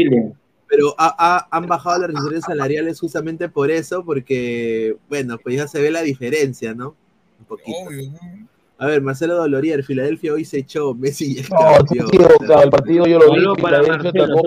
[0.68, 5.68] pero ha- ha- han bajado las restricciones salariales justamente por eso, porque, bueno, pues ya
[5.68, 6.94] se ve la diferencia, ¿no?
[7.40, 7.78] Un poquito.
[8.82, 12.08] A ver, Marcelo Dolorier, Filadelfia hoy se echó, Messi es No, campeón.
[12.10, 13.62] tío, claro, el partido yo lo vi.
[13.62, 14.42] Filadelfia atacó.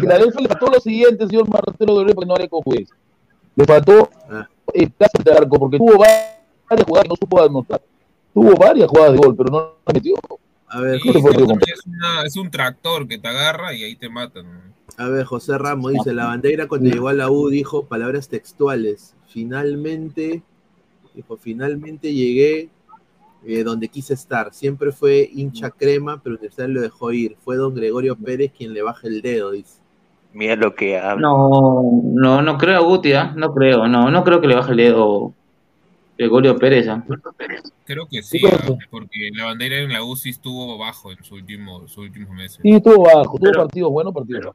[0.00, 2.88] Filadelfia le faltó lo siguiente, señor Marcelo Dolores, porque no le juez.
[3.54, 4.48] Le faltó Ah.
[4.72, 7.82] el caso de arco, porque tuvo varias jugadas y no supo anotar.
[8.32, 10.14] Tuvo varias jugadas de gol, pero no la metió.
[10.68, 11.16] A ver, Sí, es,
[11.86, 14.46] una- es un tractor que te agarra y ahí te matan.
[14.96, 19.14] A ver, José Ramos dice, la bandera cuando llegó a la U dijo palabras textuales.
[19.28, 20.42] Finalmente,
[21.14, 22.70] dijo, finalmente llegué
[23.46, 24.52] eh, donde quise estar.
[24.52, 27.36] Siempre fue hincha crema, pero Universidad lo dejó ir.
[27.44, 29.80] Fue don Gregorio Pérez quien le baja el dedo, dice.
[30.32, 31.22] Mira lo que habla.
[31.22, 33.32] No, no, no creo, Guti, ¿ah?
[33.36, 35.32] no creo, no, no creo que le baje el dedo
[36.18, 36.88] Gregorio Pérez.
[36.88, 37.04] ¿ah?
[37.84, 38.40] Creo que sí,
[38.90, 42.58] porque la bandera en la UCI estuvo bajo en sus últimos, sus últimos meses.
[42.60, 44.54] Sí, estuvo bajo, tuvo partidos buenos, partidos.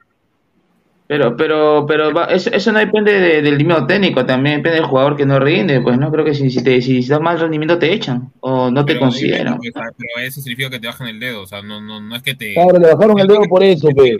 [1.11, 4.85] Pero, pero, pero va- eso, eso no depende de- del mismo técnico, también depende del
[4.87, 7.77] jugador que no rinde, pues no creo que si, si te si das mal rendimiento
[7.77, 9.57] te echan o no te consideran.
[9.57, 12.15] pues, ah, pero eso significa que te bajan el dedo, o sea, no, no, no
[12.15, 14.11] es que te Claro, le bajaron el dedo por eso, pues.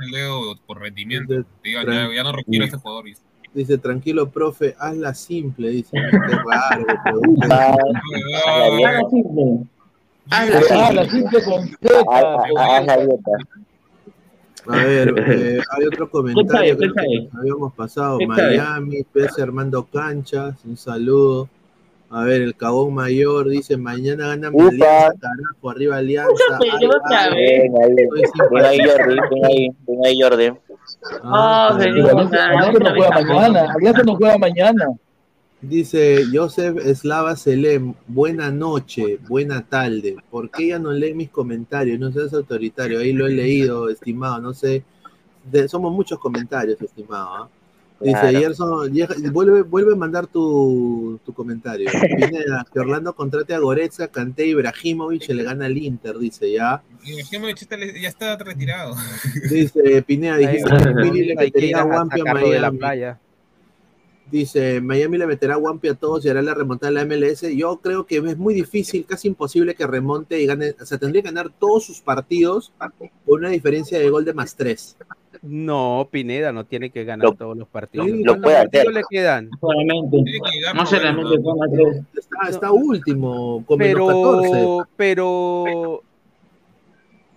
[0.00, 1.32] el dedo por rendimiento.
[1.62, 3.04] Te digan, ya, ya no requiero a este jugador.
[3.54, 5.90] Dice, tranquilo, profe, hazla simple, dice.
[5.92, 9.08] Qué raro,
[10.28, 10.94] Hazla simple.
[10.94, 13.30] la simple con haz- Z, haz- haz la dieta.
[14.68, 16.88] A ver, eh, hay otro ¿Qué comentario que
[17.36, 18.18] habíamos pasado.
[18.26, 21.48] Miami, PS Armando Canchas, un saludo.
[22.08, 24.60] A ver, el Cabón Mayor dice, mañana gana mi.
[24.60, 26.58] Alianza, carajo, arriba Alianza.
[26.60, 26.70] Ven
[28.64, 28.78] ahí.
[28.78, 30.52] Jordi, ven ahí, ven ahí Jordi.
[31.24, 34.86] Ah, Oh, Alianza, Alianza no juega mañana, Alianza no juega mañana.
[35.62, 40.16] Dice Joseph Slava Selem, buena noche, buena tarde.
[40.30, 41.98] ¿Por qué ya no lee mis comentarios?
[41.98, 44.84] No seas autoritario, ahí lo he leído, estimado, no sé.
[45.50, 47.28] De- somos muchos comentarios, estimado.
[47.44, 47.48] ¿ah?
[47.98, 48.38] Dice Claro.
[48.38, 48.92] Gerson,
[49.32, 51.88] vuelve, vuelve a mandar tu, tu comentario.
[51.90, 56.52] Pineda, que Orlando contrate a Goretzka, Kanté y Ibrahimovic y le gana al Inter, dice
[56.52, 56.82] ya.
[57.02, 58.94] Ibrahimovic está- ya está retirado.
[59.50, 62.70] Dice Pineda, dijiste que Pili le hay que ir metería a Wampi a de la
[62.70, 62.78] Miami.
[62.78, 63.20] playa.
[64.30, 67.42] Dice, Miami le meterá Wampi a todos y hará la remontada de la MLS.
[67.56, 70.74] Yo creo que es muy difícil, casi imposible que remonte y gane.
[70.80, 72.72] O sea, tendría que ganar todos sus partidos
[73.24, 74.96] por una diferencia de gol de más tres.
[75.42, 78.08] No, Pineda no tiene que ganar Lo- todos los partidos.
[78.08, 78.94] lo ¿Cuántos puede partidos hacer.
[78.94, 79.50] le quedan?
[79.50, 79.58] No
[81.44, 82.02] con las tres.
[82.16, 84.50] Está, está último, con menos 14.
[84.96, 86.02] Pero, pero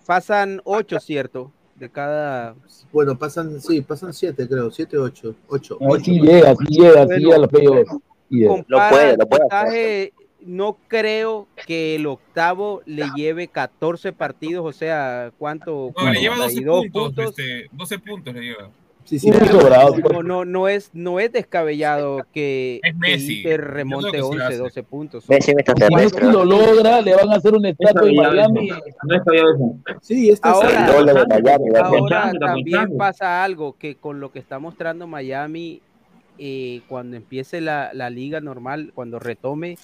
[0.06, 1.52] pasan ocho, ¿cierto?
[1.80, 2.54] De cada.
[2.92, 5.78] Bueno, pasan, sí, pasan siete, creo, siete, ocho, ocho.
[5.96, 7.90] Así llega, así llega, así llega a los playoffs.
[8.28, 8.48] Sí llega.
[8.50, 10.12] Compara el puntaje,
[10.42, 15.92] no creo que el octavo le lleve 14 partidos, o sea, ¿cuánto?
[15.96, 18.70] No, le lleva 12 42 puntos, este, 12 puntos le lleva.
[19.10, 19.96] Sí, sí, Muy pero- sobrado.
[20.12, 23.32] No, no, no es, no es descabellado que, Es que.
[23.38, 24.56] Inter remonte que sí lo 11, hace.
[24.58, 25.28] 12 puntos.
[25.28, 25.94] Messi Si.
[25.96, 28.68] Messi lo logra, le van a hacer un estatua en Miami.
[28.68, 29.74] No es todavía eso.
[30.00, 31.64] Sí, este Ahora- es El doble de Miami.
[31.82, 35.82] Ahora también pasa algo que con lo que está mostrando Miami,
[36.38, 39.76] eh, cuando empiece la, la liga normal, cuando retome,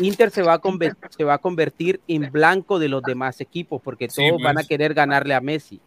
[0.00, 0.60] Inter se va, a
[1.16, 4.60] se va a convertir en blanco de los demás equipos porque Sí, todos van a
[4.60, 4.68] pues.
[4.68, 5.80] querer ganarle a Messi.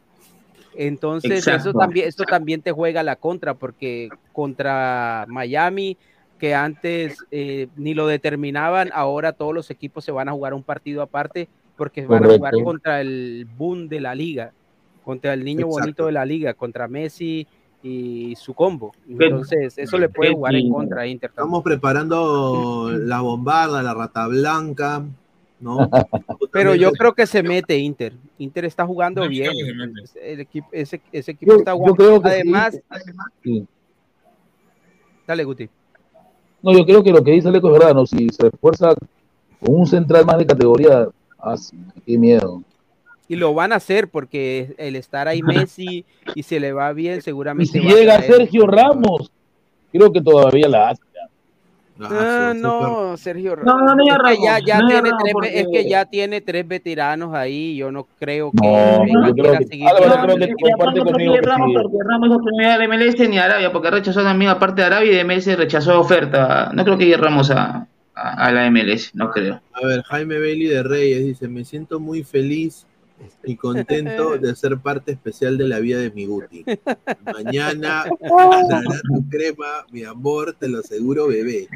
[0.76, 5.98] Entonces, eso también, esto también te juega la contra, porque contra Miami,
[6.38, 10.64] que antes eh, ni lo determinaban, ahora todos los equipos se van a jugar un
[10.64, 14.52] partido aparte porque van a jugar contra el boom de la liga,
[15.04, 15.80] contra el niño Exacto.
[15.80, 17.48] bonito de la liga, contra Messi
[17.84, 18.94] y su combo.
[19.08, 21.30] Entonces, eso le puede jugar en contra a Inter.
[21.30, 25.06] Estamos preparando la bombarda, la rata blanca,
[25.60, 25.90] ¿no?
[26.52, 28.14] Pero yo creo que se mete Inter.
[28.38, 29.52] Inter está jugando bien.
[30.22, 31.96] El equipo, ese, ese equipo Yo, está yo jugando.
[31.96, 32.36] creo que sí.
[32.36, 32.80] Además,
[33.44, 33.68] Sí.
[35.26, 35.70] dale, Guti.
[36.62, 38.06] No, yo creo que lo que dice Leco es verdad, ¿no?
[38.06, 38.94] Si se esfuerza
[39.60, 41.08] con un central más de categoría,
[41.40, 42.64] ah, sí, qué miedo.
[43.28, 47.20] Y lo van a hacer porque el estar ahí Messi y se le va bien,
[47.20, 47.72] Y seguramente.
[47.74, 49.32] si va a llega traer- Sergio Ramos,
[49.92, 51.02] creo que todavía la hace.
[52.02, 55.02] Ah, sí, no, Sergio No, no, no, es ya que ya, Ramos, ya no, tiene
[55.10, 57.76] Ramos, tres, porque- es que ya tiene tres veteranos ahí.
[57.76, 60.36] Yo no creo que No, que yo creo que- seguir Álvaro, jugando.
[60.36, 61.74] creo que Y aparte comparte no conmigo quiere que Ramos sí.
[61.82, 65.16] porque Ramos es oportunidad de MLS ni Arabia, porque rechazó también aparte de Arabia y
[65.16, 66.72] de MLS rechazó oferta.
[66.74, 69.60] No creo que llegue Ramos a, a, a la MLS, no creo.
[69.74, 72.86] A ver, Jaime Bailey de Reyes dice, me siento muy feliz
[73.44, 76.64] y contento de ser parte especial de la vida de mi Guti.
[77.34, 78.06] Mañana
[78.70, 78.82] dará
[79.14, 81.68] tu crema, mi amor, te lo aseguro, bebé.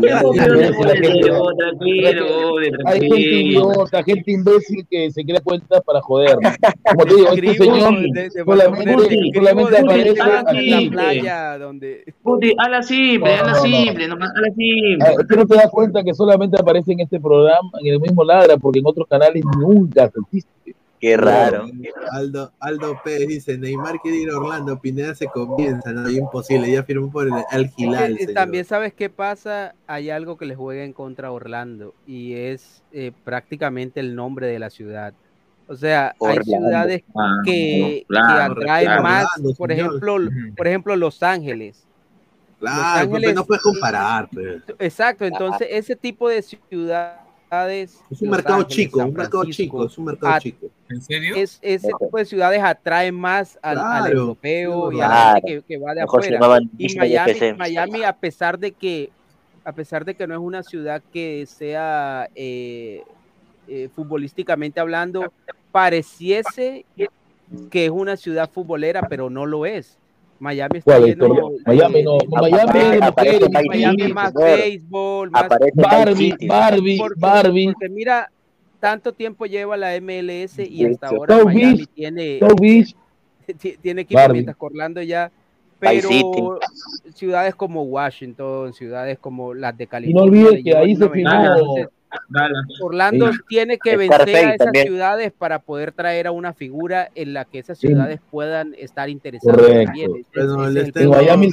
[0.00, 1.48] Tranquilo,
[2.86, 6.36] Hay gente idiota, gente imbécil que se crea cuenta para joder.
[6.90, 8.30] Como te digo, este señor solamente,
[9.34, 10.16] solamente aparece de- en
[10.70, 10.90] la aquí.
[10.90, 14.98] playa donde Guti, habla simple, habla simple, nomás, habla simple.
[15.06, 18.00] Ah, Es que no te das cuenta que solamente aparece en este programa, en el
[18.00, 20.73] mismo ladra, porque en otros canales nunca se existe.
[21.04, 21.66] Qué raro.
[22.12, 26.82] Aldo, Aldo Pérez dice, Neymar quiere ir a Orlando, Pineda se comienza, no, imposible, ya
[26.82, 28.16] firmó por el Al Hilal.
[28.18, 28.32] Eh.
[28.32, 32.82] También sabes qué pasa, hay algo que le juega en contra a Orlando y es
[32.92, 35.12] eh, prácticamente el nombre de la ciudad.
[35.68, 39.02] O sea, hay ciudades Ah, que, atraen claro.
[39.02, 39.86] más, Orlando, por señor.
[39.88, 40.16] ejemplo,
[40.56, 41.84] por ejemplo, Los Ángeles.
[42.60, 44.26] Claro, Los Ángeles- no puedes comparar.
[44.32, 44.62] pues.
[44.78, 46.42] Exacto, entonces ese tipo de
[47.54, 48.00] ciudades.
[48.10, 50.66] Es un Los mercado Ángeles, chico, un mercado chico, es un mercado chico.
[50.88, 51.36] ¿En serio?
[51.36, 55.46] es, ese tipo de ciudades atraen más al, al Claro, europeo y a la gente
[55.46, 56.58] que, que va de Mejor se afuera.
[56.78, 57.52] Y Miami.
[57.56, 59.10] Miami, a pesar de que,
[59.64, 63.02] a pesar de que no es una ciudad que sea eh,
[63.68, 65.32] eh, futbolísticamente hablando,
[65.72, 66.84] pareciese
[67.70, 69.98] que es una ciudad futbolera, pero no lo es.
[70.38, 76.34] Miami está ¿Cuál, lleno Miami no, Miami Aparece Miami más béisbol, más Barbie.
[76.46, 78.30] Barbie, porque, Barbie, porque mira,
[78.80, 82.94] tanto tiempo lleva la MLS y hasta ahora Miami Beach, tiene, Beach,
[83.82, 84.32] tiene equipo Barbie.
[84.34, 85.30] mientras Orlando ya,
[85.78, 86.08] pero
[87.14, 90.20] ciudades como Washington, ciudades como las de y California.
[90.20, 91.30] no olvides que ahí se 90.
[91.30, 91.88] firmó,
[92.28, 92.64] Dallas.
[92.80, 93.38] Orlando Sí.
[93.48, 94.86] tiene que Scarface vencer a esas también.
[94.86, 99.60] ciudades para poder traer a una figura en la que esas ciudades puedan estar interesadas
[99.84, 100.10] también.
[100.34, 101.50] Bueno, es tengo- Miami,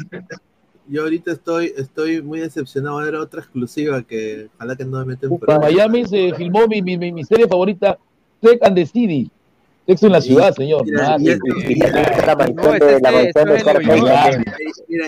[0.88, 3.06] Yo ahorita estoy, estoy muy decepcionado.
[3.08, 5.30] Era otra exclusiva que ojalá que no me meten
[5.62, 7.98] Miami se filmó mi, mi, mi, mi serie favorita,
[8.42, 9.32] Sex and the City.
[9.86, 10.84] Sexo en la ciudad, señor.
[10.86, 11.18] Mira,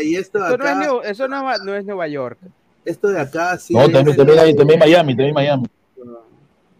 [0.02, 2.40] y esto- No, es Nueva York.
[2.86, 5.66] Esto de acá, sí, No, también, también, hay- también Miami, también Miami.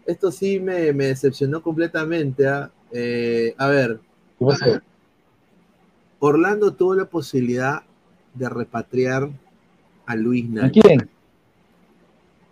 [0.06, 2.46] esto sí me, me decepcionó completamente.
[2.46, 2.70] ¿ah?
[2.92, 4.00] Eh, a ver,
[4.38, 4.80] ¿Qué pasó?
[6.18, 7.82] Orlando tuvo la posibilidad
[8.34, 9.28] de repatriar
[10.06, 10.70] a Luis ¿A Nani.
[10.80, 11.08] quién?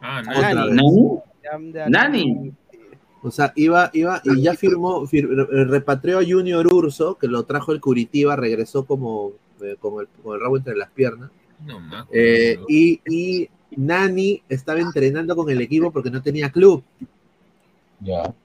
[0.01, 1.21] Ah, Nani.
[1.89, 2.53] Nani.
[3.23, 7.45] O sea, iba, iba y ya firmó, fir- re- repatrió a Junior Urso, que lo
[7.45, 11.31] trajo el Curitiba, regresó como eh, con, el, con el rabo entre las piernas.
[11.67, 12.07] No.
[12.13, 16.83] Eh, y, y Nani estaba entrenando con el equipo porque no tenía club.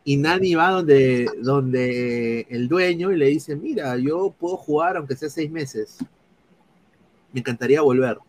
[0.03, 5.15] Y Nani va donde, donde el dueño y le dice, mira, yo puedo jugar aunque
[5.15, 5.97] sea seis meses.
[7.33, 8.19] Me encantaría volver.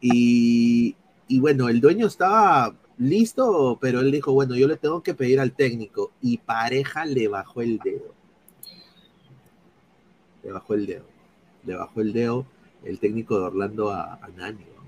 [0.00, 0.96] Y,
[1.28, 5.38] y bueno, el dueño estaba listo, pero él dijo, bueno, yo le tengo que pedir
[5.38, 6.10] al técnico.
[6.20, 8.12] Y pareja le bajó el dedo.
[10.42, 11.04] le bajó el dedo.
[11.64, 12.46] Le bajó el dedo
[12.86, 14.58] el técnico de Orlando a, a Nani.
[14.60, 14.82] ¿no?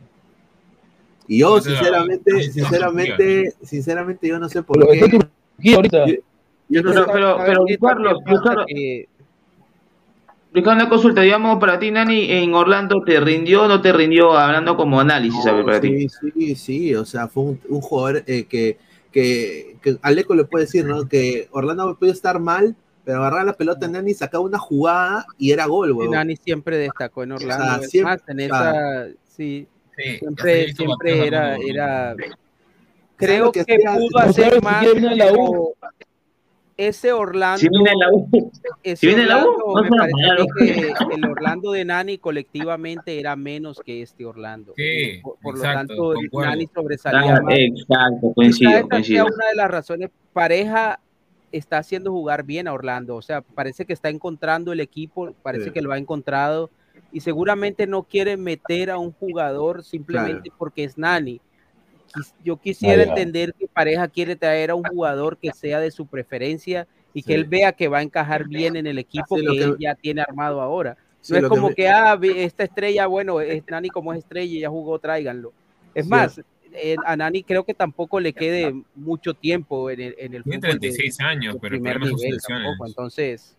[1.26, 5.00] Y yo, sinceramente, sinceramente, sinceramente, yo no sé por qué.
[6.70, 8.18] Yo- no Pero, sé- pero, Carlos, Carlos,
[10.54, 14.76] una consulta, digamos, para ti, Nani, en Orlando, ¿te rindió o no te rindió hablando
[14.76, 16.08] como análisis, a ver, para ti?
[16.08, 18.78] Sí, sí, sí, o sea, fue un, un jugador eh, que,
[19.12, 21.06] que, que Aleco le puede decir, ¿no?
[21.08, 22.74] Que Orlando puede estar mal,
[23.08, 26.14] pero agarraba la pelota en Nani, sacaba una jugada y era gol, Y huevón.
[26.14, 27.64] Nani siempre destacó en Orlando.
[27.64, 29.66] sea, es siempre- más, en o esa, sea, sí,
[29.96, 32.10] Sí, siempre, siempre era, era.
[32.10, 32.36] ¿Sabes
[33.16, 33.94] Creo que, que hacía?
[33.96, 35.74] pudo hacer si más, a la U.
[36.76, 38.28] ese Orlando, Si viene la U,
[38.82, 42.18] ese si viene la U, Orlando, no me sea parece que el Orlando de Nani
[42.18, 44.74] colectivamente era menos que este Orlando.
[44.76, 46.50] Sí, por, por exacto, lo tanto, concuerdo.
[46.50, 47.54] Nani sobresalía más.
[47.56, 49.24] exacto, coincido, esa sea coincido.
[49.34, 50.10] una de las razones.
[50.34, 51.00] Pareja
[51.52, 53.16] está haciendo jugar bien a Orlando.
[53.16, 55.70] O sea, parece que está encontrando el equipo, parece Sí.
[55.72, 56.70] que lo ha encontrado.
[57.12, 61.40] Y seguramente no quiere meter a un jugador simplemente porque es Nani.
[62.44, 66.86] Yo quisiera entender que Pareja quiere traer a un jugador que sea de su preferencia
[67.14, 69.64] y que él vea que va a encajar bien en el equipo Sí, que, que-
[69.64, 70.96] él ya tiene armado ahora.
[71.28, 74.54] No es que como me- que, ah, esta estrella, bueno, es Nani como es estrella
[74.56, 75.52] y ya jugó, tráiganlo.
[75.94, 76.40] Es más,
[76.72, 80.58] eh, a Nani creo que tampoco le quede mucho tiempo en el, en el Tiene
[80.58, 82.86] fútbol de- 36 años, de pero el problema nivel tampoco.
[82.86, 83.56] Entonces,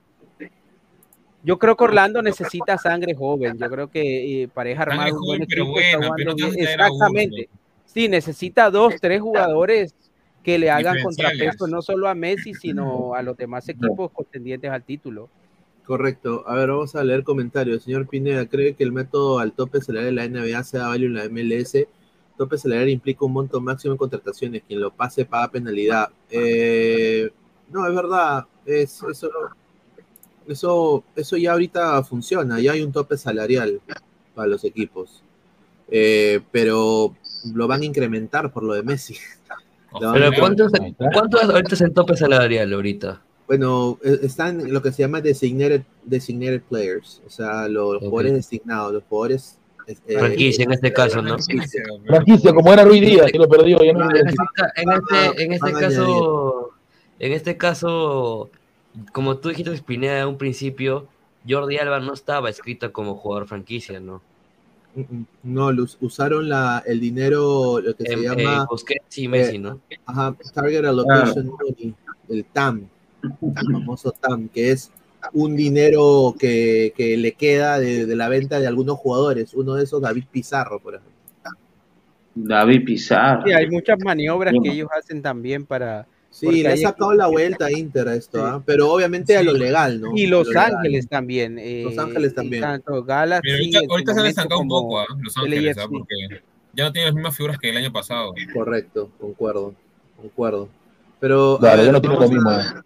[1.43, 3.57] yo creo que Orlando necesita sangre joven.
[3.57, 6.31] Yo creo que eh, pareja Sangre armada un buen joven, pero equipo está buena, pero
[6.33, 7.49] jugando no Exactamente.
[7.85, 9.95] Sí, necesita dos, tres jugadores
[10.43, 14.83] que le hagan contrapeso no solo a Messi, sino a los demás equipos contendientes al
[14.83, 15.29] título.
[15.85, 16.43] Correcto.
[16.45, 17.83] A ver, vamos a leer comentarios.
[17.83, 21.15] Señor Pineda, ¿cree que el método al tope salarial de la NBA sea válido en
[21.15, 21.87] la MLS?
[22.39, 24.63] Tope salarial implica un monto máximo en contrataciones.
[24.65, 26.07] Quien lo pase paga penalidad.
[26.31, 27.29] Eh,
[27.69, 28.45] no, es verdad.
[28.65, 29.27] Es, eso,
[30.47, 32.61] eso, eso ya ahorita funciona.
[32.61, 33.81] Ya hay un tope salarial
[34.33, 35.21] para los equipos.
[35.89, 37.13] Eh, pero
[37.53, 39.17] lo van a incrementar por lo de Messi.
[39.99, 40.31] Lo Pero.
[40.39, 40.71] ¿cuánto, es-
[41.13, 43.21] cuánto es ahorita es el tope salarial ahorita?
[43.47, 48.93] Bueno, eh, están lo que se llama designated, designated players, o sea, los jugadores designados,
[48.93, 49.57] los jugadores...
[50.07, 51.37] eh, Franquicia en este caso, ¿no?
[51.39, 51.83] franquicia.
[52.05, 53.83] Franquicia, como era Ruiz Díaz, que lo perdió.
[53.83, 56.71] Ya no En este, ca- en este, en este van a caso,
[57.19, 58.49] en este caso,
[59.13, 61.07] como tú dijiste, Spinetta, en un principio,
[61.47, 64.21] Jordi Alba no estaba escrito como jugador franquicia, ¿no?
[64.95, 68.65] Mm, mm, No, los- usaron la, el dinero, lo que se Em, eh, llama...
[68.69, 69.79] Busquets y Messi, eh, ¿no?
[70.05, 71.95] Ajá, Target Allocation Money,
[72.29, 72.87] el TAM,
[73.23, 74.91] el famoso TAM, que es
[75.33, 79.53] un dinero que, que le queda de, de la venta de algunos jugadores.
[79.53, 81.13] Uno de esos, David Pizarro, por ejemplo.
[82.35, 83.43] David Pizarro.
[83.45, 86.07] Sí, hay muchas maniobras que ellos hacen también para.
[86.31, 88.43] Sí, porque le ha sacado la vuelta a Inter a esto, Sí.
[88.45, 88.61] ¿ah?
[88.63, 90.15] pero obviamente a lo legal, ¿no?
[90.15, 90.75] Y A Los lo legal.
[90.75, 91.57] Ángeles también.
[91.57, 92.61] eh, Los Ángeles también.
[92.61, 93.49] Tanto Galaxy.
[93.49, 93.87] Pero ahorita, se han
[94.17, 95.05] momento estancado un poco, ¿ah?
[95.19, 95.87] Los el Ángeles, ¿ah?
[95.89, 96.15] Porque
[96.73, 98.33] ya no tienen las mismas figuras que el año pasado.
[98.53, 99.73] Correcto, concuerdo,
[100.21, 100.69] concuerdo.
[101.19, 102.49] Pero Claro, ya no tiene lo mismo.
[102.51, 102.85] a,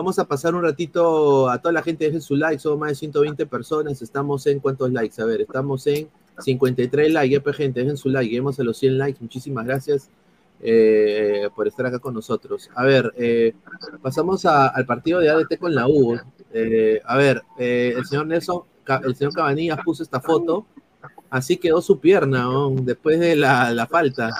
[0.00, 2.94] vamos a pasar un ratito a toda la gente, dejen su like, somos más de
[2.94, 6.08] 120 personas, estamos en cuántos likes, a ver, estamos en
[6.38, 10.08] 53 likes, ya pues gente, dejen su like, lleguemos a los 100 likes, muchísimas gracias
[10.62, 12.70] eh, por estar acá con nosotros.
[12.74, 13.52] A ver, eh,
[14.00, 16.18] pasamos al partido de ADT con la U.
[16.54, 18.62] Eh, a ver, eh, el señor Nelson,
[19.04, 20.64] el señor Cabanillas puso esta foto,
[21.28, 22.70] así quedó su pierna ¿no?
[22.70, 24.30] después de la, la falta.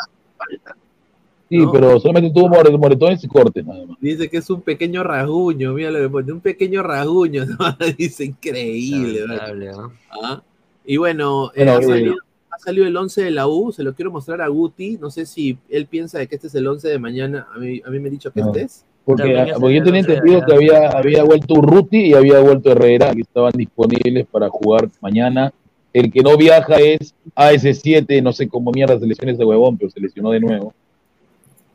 [1.51, 1.73] Sí, ¿no?
[1.73, 3.99] pero solamente tuvo more- moretones y cortes, nada más.
[4.01, 7.77] Dice que es un pequeño rasguño, mira lo que pone, un pequeño rasguño, ¿no?
[7.99, 9.49] dice increíble, ¿verdad?
[9.49, 9.93] Lamentable, ¿no?
[10.23, 10.43] Ah,
[10.87, 12.15] Y bueno, eh, Bueno, ha, eh, salido,
[12.53, 15.27] ha salido el 11 de la U, se lo quiero mostrar a Guti, no sé
[15.27, 17.99] si él piensa de que este es el 11 de mañana, a mí, a mí
[17.99, 18.47] me han dicho que No.
[18.49, 18.85] este es.
[19.05, 22.71] Porque, porque yo tenía once de entendido que había, había vuelto Urruti y había vuelto
[22.71, 25.53] Herrera, que estaban disponibles para jugar mañana.
[25.93, 29.91] El que no viaja es AS7, no sé cómo mierda se lesiona ese huevón, pero
[29.91, 30.73] se lesionó de nuevo.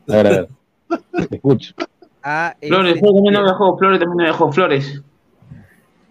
[0.08, 0.48] A ver, a ver.
[1.30, 1.74] Te escucho.
[2.24, 5.02] Ah, Flores, ese- Flores también no dejó, Flores también no dejó, Flores.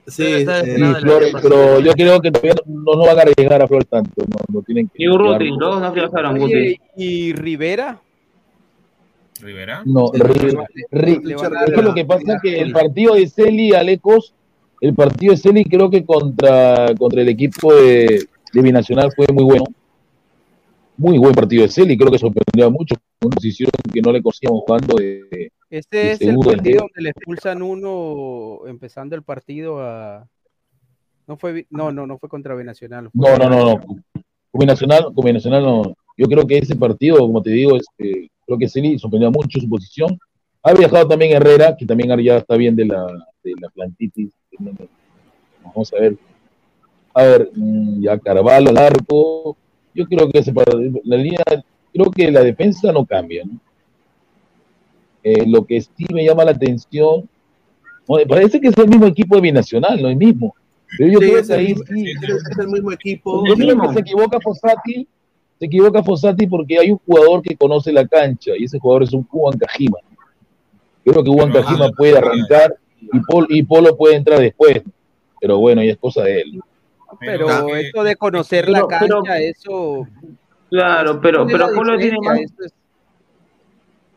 [0.06, 3.62] Sí, Está eh, Sí, Flores, pero yo creo que todavía no, no van a arriesgar
[3.62, 4.10] a Flores tanto.
[4.28, 5.02] No, no tienen que.
[5.02, 5.90] Y Urruti, no
[6.30, 8.00] Oye, y Rivera.
[9.40, 9.82] Rivera.
[9.84, 10.52] No, Le- Ri- le-
[10.90, 14.34] Ri- le- es le- que lo que pasa es que el partido de Celi, Alecos,
[14.80, 19.44] el partido de Celi creo que contra, contra el equipo de, de Binacional fue muy
[19.44, 19.64] bueno.
[20.96, 22.98] Muy buen partido de Celi, creo que sorprendió a muchos.
[23.20, 26.80] Una posición que no le conocíamos jugando de, Este es el partido ¿no?
[26.82, 30.28] donde le expulsan uno empezando el partido a.
[31.26, 33.10] No fue, no, no, no fue contra Binacional.
[33.10, 33.80] fue- No, no, no, no.
[33.80, 35.94] Con Binacional, con Binacional no.
[36.16, 39.68] Yo creo que ese partido, como te digo, este, creo que Celi sorprendió mucho su
[39.68, 40.16] posición.
[40.62, 43.04] Ha viajado también Herrera, que también ya está bien de la,
[43.42, 44.30] de la plantitis.
[45.64, 46.16] Vamos a ver.
[47.14, 49.56] A ver, mm, ya Carvalho al arco.
[49.94, 50.42] Yo creo que
[51.04, 51.40] la línea,
[51.92, 53.44] creo que la defensa no cambia.
[53.44, 53.58] ¿no?
[55.22, 57.28] Eh, lo que sí me llama la atención,
[58.06, 60.54] bueno, parece que es el mismo equipo de Binacional, no el mismo.
[60.98, 63.46] Pero yo Sí, creo que ahí mismo- sí, es el mismo equipo.
[63.46, 65.08] yo creo que se equivoca Fossati,
[65.58, 69.12] se equivoca Fossati porque hay un jugador que conoce la cancha y ese jugador es
[69.12, 69.98] un Juan Cajima.
[71.04, 74.82] Creo que Juan Cajima puede arrancar y, Pol- y Polo puede entrar después.
[75.40, 76.60] Pero bueno, ya es cosa de él.
[77.20, 80.07] Pero Pero- esto de conocer la pero- cancha, eso.
[80.70, 82.41] Claro, pero, ¿cuál es pero Polo tiene más.
[82.41, 82.73] Es-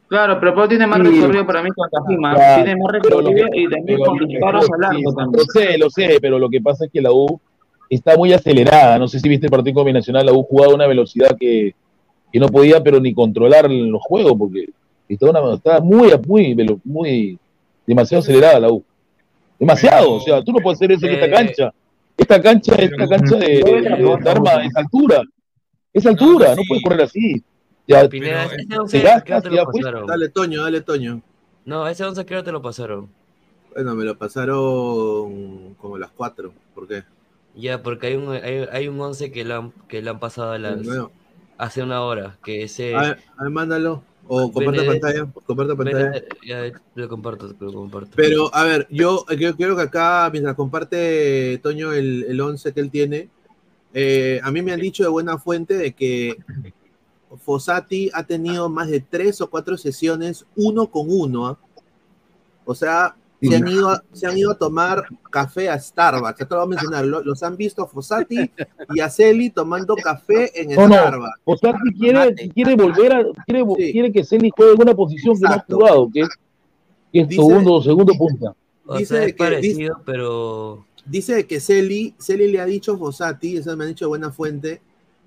[0.08, 1.04] Claro, pero Polo tiene más Sí.
[1.04, 2.34] recorrido para mí con Tajima.
[2.34, 5.46] Claro, tiene más recorrido que- y también con disparos al arco Lo también.
[5.54, 7.40] sé, lo sé, pero lo que pasa es que la U
[7.90, 8.98] está muy acelerada.
[9.00, 11.74] No sé si viste el partido combinacional, la U jugaba a una velocidad que,
[12.32, 14.68] que no podía, pero ni controlar los juegos, porque
[15.10, 17.38] estaba, una, estaba muy, muy, muy,
[17.86, 18.84] demasiado acelerada la U.
[19.60, 21.74] Demasiado, Pero- o sea, tú no puedes hacer eso en esta Eh, cancha.
[22.18, 25.22] Esta cancha, esta cancha de, de, de- de arma es altura.
[25.94, 26.68] Es altura, no sí.
[26.68, 27.44] puedes correr así.
[27.88, 30.08] Ya, Pineda, ese once, te gastas ¿qué hora te lo pasaron?
[30.08, 31.22] Dale, Toño, dale, Toño.
[31.66, 33.10] No, ese 11 ¿qué hora te lo pasaron?
[33.74, 36.52] Bueno, me lo pasaron como las 4.
[36.74, 37.04] ¿Por qué?
[37.56, 40.52] Ya, porque hay un, hay, hay un 11 que le han, que le han pasado
[40.52, 41.12] a las, Bueno,
[41.58, 42.96] hace una hora, que ese...
[42.96, 44.04] a ver, a ver, mándalo.
[44.28, 45.32] O comparte pantalla.
[45.46, 46.10] Comparte pantalla.
[46.12, 48.12] Ven, ya, lo comparto, lo comparto.
[48.16, 52.80] Pero, a ver, yo, yo quiero que acá, mientras comparte Toño el, el 11 que
[52.80, 53.30] él tiene,
[53.94, 56.38] eh, a mí me han dicho de buena fuente de que
[57.44, 61.48] Fossati ha tenido más de tres o cuatro sesiones uno con uno.
[61.48, 61.58] ¿ah?
[62.66, 66.40] O sea, se han, ido a, se han ido a tomar café a Starbucks.
[66.40, 67.06] Ya te lo voy a mencionar.
[67.06, 68.52] Lo- los han visto a Fossati
[68.96, 71.40] y a Celi tomando café en No, no, Starbucks.
[71.46, 73.92] Fossati quiere, quiere volver a, quiere, Sí.
[73.92, 76.30] quiere que Celi juegue en una posición que no ha jugado, que es,
[77.14, 78.56] que es Dice- segundo, segundo punta.
[78.86, 80.86] o dice sea, es que- parecido, pero...
[81.06, 84.30] Dice que Celi, Celi le ha dicho a Fossati, eso me han dicho de buena
[84.32, 84.82] fuente,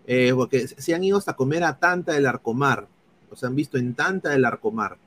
[0.07, 2.87] eh, porque se han ido hasta comer a Tanta del Arcomar,
[3.35, 4.99] se han visto en Tanta del Arcomar.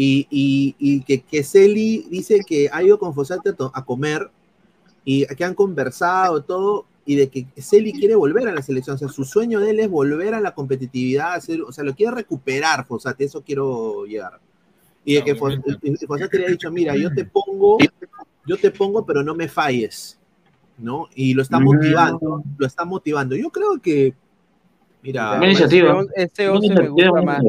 [0.00, 3.84] Y, y, y que, que Celi dice que ha ido con Fossati a, to- a
[3.84, 4.30] comer
[5.04, 8.98] y que han conversado todo y de que Celi quiere volver a la selección, o
[8.98, 12.14] sea, su sueño de él es volver a la competitividad, hacer, o sea, lo quiere
[12.14, 14.38] recuperar Fossati, eso quiero llegar.
[15.04, 16.04] Y de que Fos- Obviamente.
[16.04, 17.78] y Fossati le ha dicho, mira, yo te pongo
[18.46, 20.16] yo te pongo, pero no me falles,
[20.78, 21.08] ¿no?
[21.16, 23.34] Y lo está motivando, lo está motivando.
[23.34, 24.14] Yo creo que,
[25.02, 25.38] mira.
[26.14, 27.40] Este Buena 11 me gusta más.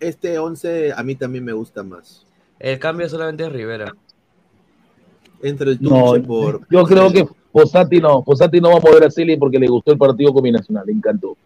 [0.00, 2.26] Este 11 a mí también me gusta más.
[2.58, 3.94] El cambio solamente es Rivera.
[5.42, 6.62] Entre el No, por...
[6.70, 9.92] yo creo que Fossati no, Fossati no va a mover a Celi porque le gustó
[9.92, 11.36] el partido combinacional, le encantó.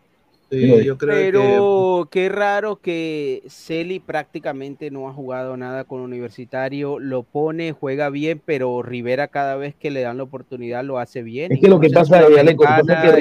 [0.51, 1.31] Sí, yo creo que...
[1.31, 8.11] Pero qué raro que Celi prácticamente no ha jugado nada con Universitario, lo pone, juega
[8.11, 11.53] bien, pero Rivera cada vez que le dan la oportunidad lo hace bien.
[11.53, 13.13] Es que lo que pasa, Aleco, que es que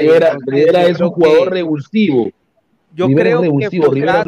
[0.47, 2.29] Rivera, es un jugador que- revulsivo.
[2.95, 4.23] Yo Rivera es creo que revulsivo, Rivera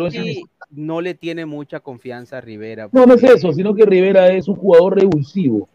[0.72, 2.89] no le tiene mucha confianza a Rivera.
[2.91, 5.68] No, no es eso, sino que Rivera es un jugador revulsivo.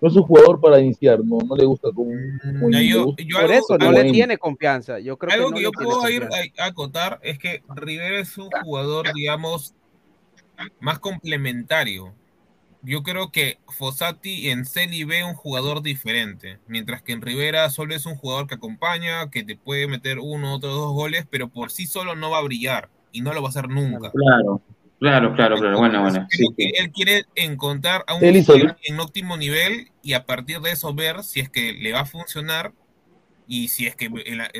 [0.00, 2.10] No es un jugador para iniciar, no, no le gusta como,
[2.42, 4.98] como- Ya, le yo- gusta- yo Por algo- eso no le tiene confianza.
[4.98, 6.24] Yo creo Algo que, no que le yo puedo ir
[6.58, 9.74] a, a acotar es que Rivera es un jugador, digamos,
[10.80, 12.14] más complementario.
[12.82, 17.94] Yo creo que Fossati en Celi ve un jugador diferente, mientras que en Rivera solo
[17.94, 21.70] es un jugador que acompaña, que te puede meter uno, otros dos goles, pero por
[21.70, 24.10] sí solo no va a brillar y no lo va a hacer nunca.
[24.10, 24.62] Claro,
[24.98, 25.78] claro, claro, claro.
[25.78, 26.26] Bueno, bueno.
[26.30, 28.22] Sí, que él quiere encontrar a un
[28.82, 32.06] en óptimo nivel y a partir de eso ver si es que le va a
[32.06, 32.72] funcionar
[33.46, 34.08] y si es que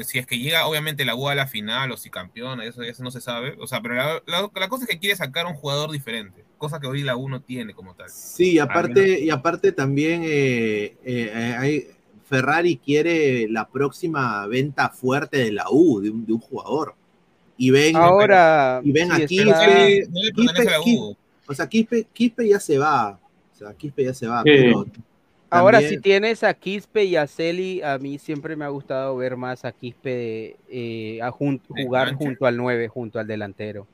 [0.04, 3.04] si es que llega obviamente la U a la final o si campeona, eso, eso
[3.04, 3.56] no se sabe.
[3.60, 6.80] O sea, pero la, la- la cosa es que quiere sacar un jugador diferente, cosa
[6.80, 8.10] que hoy la U no tiene como tal.
[8.10, 11.86] Sí, aparte, y aparte también eh, eh, eh, hay-
[12.24, 16.94] Ferrari quiere la próxima venta fuerte de la U, de un, de un jugador.
[17.62, 20.08] Y ven, Ahora, y ven sí, a Quispe,
[21.46, 23.20] o sea, Quispe, Quispe ya se va.
[23.52, 24.48] O sea, Quispe ya se va, Sí.
[24.50, 24.86] pero
[25.50, 29.14] Ahora, también- si tienes a Quispe y a Celi, a mí siempre me ha gustado
[29.16, 33.86] ver más a Quispe eh, a jun- De jugar junto al 9, junto al delantero.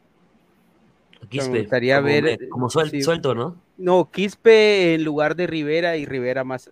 [1.28, 3.02] Quispe, me gustaría como, ver, me- como suel- sí.
[3.02, 3.56] suelto, ¿no?
[3.78, 6.70] No, Quispe en lugar de Rivera y Rivera más,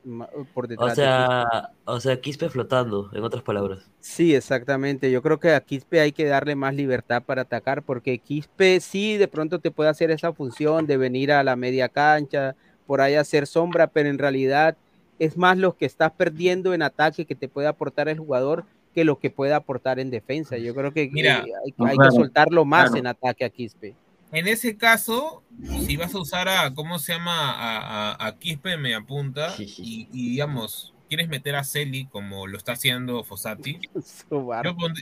[0.54, 0.86] por detrás.
[0.86, 1.02] O de Quispe.
[1.02, 3.90] sea, o sea, Quispe flotando, en otras palabras.
[4.00, 5.10] Sí, exactamente.
[5.10, 9.16] Yo creo que a Quispe hay que darle más libertad para atacar, porque Quispe sí
[9.18, 12.54] de pronto te puede hacer esa función de venir a la media cancha,
[12.86, 14.76] por ahí hacer sombra, pero en realidad
[15.18, 18.64] es más lo que estás perdiendo en ataque que te puede aportar el jugador
[18.94, 20.56] que lo que puede aportar en defensa.
[20.56, 22.96] Yo creo que Mira, eh, hay, no, hay claro, que soltarlo más claro.
[22.98, 23.94] en ataque a Quispe.
[24.35, 25.43] En ese caso,
[25.86, 27.52] si vas a usar a, ¿cómo se llama?
[27.52, 32.59] A, a, a Quispe me apunta y, y, digamos, quieres meter a Celi como lo
[32.59, 33.78] está haciendo Fossati,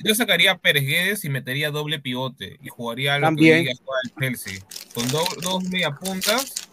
[0.05, 3.65] yo, sacaría a Pérez Guedes y metería doble pivote y jugaría lo También.
[3.65, 4.63] que juega el Chelsea.
[4.95, 6.69] Con do- dos media puntas,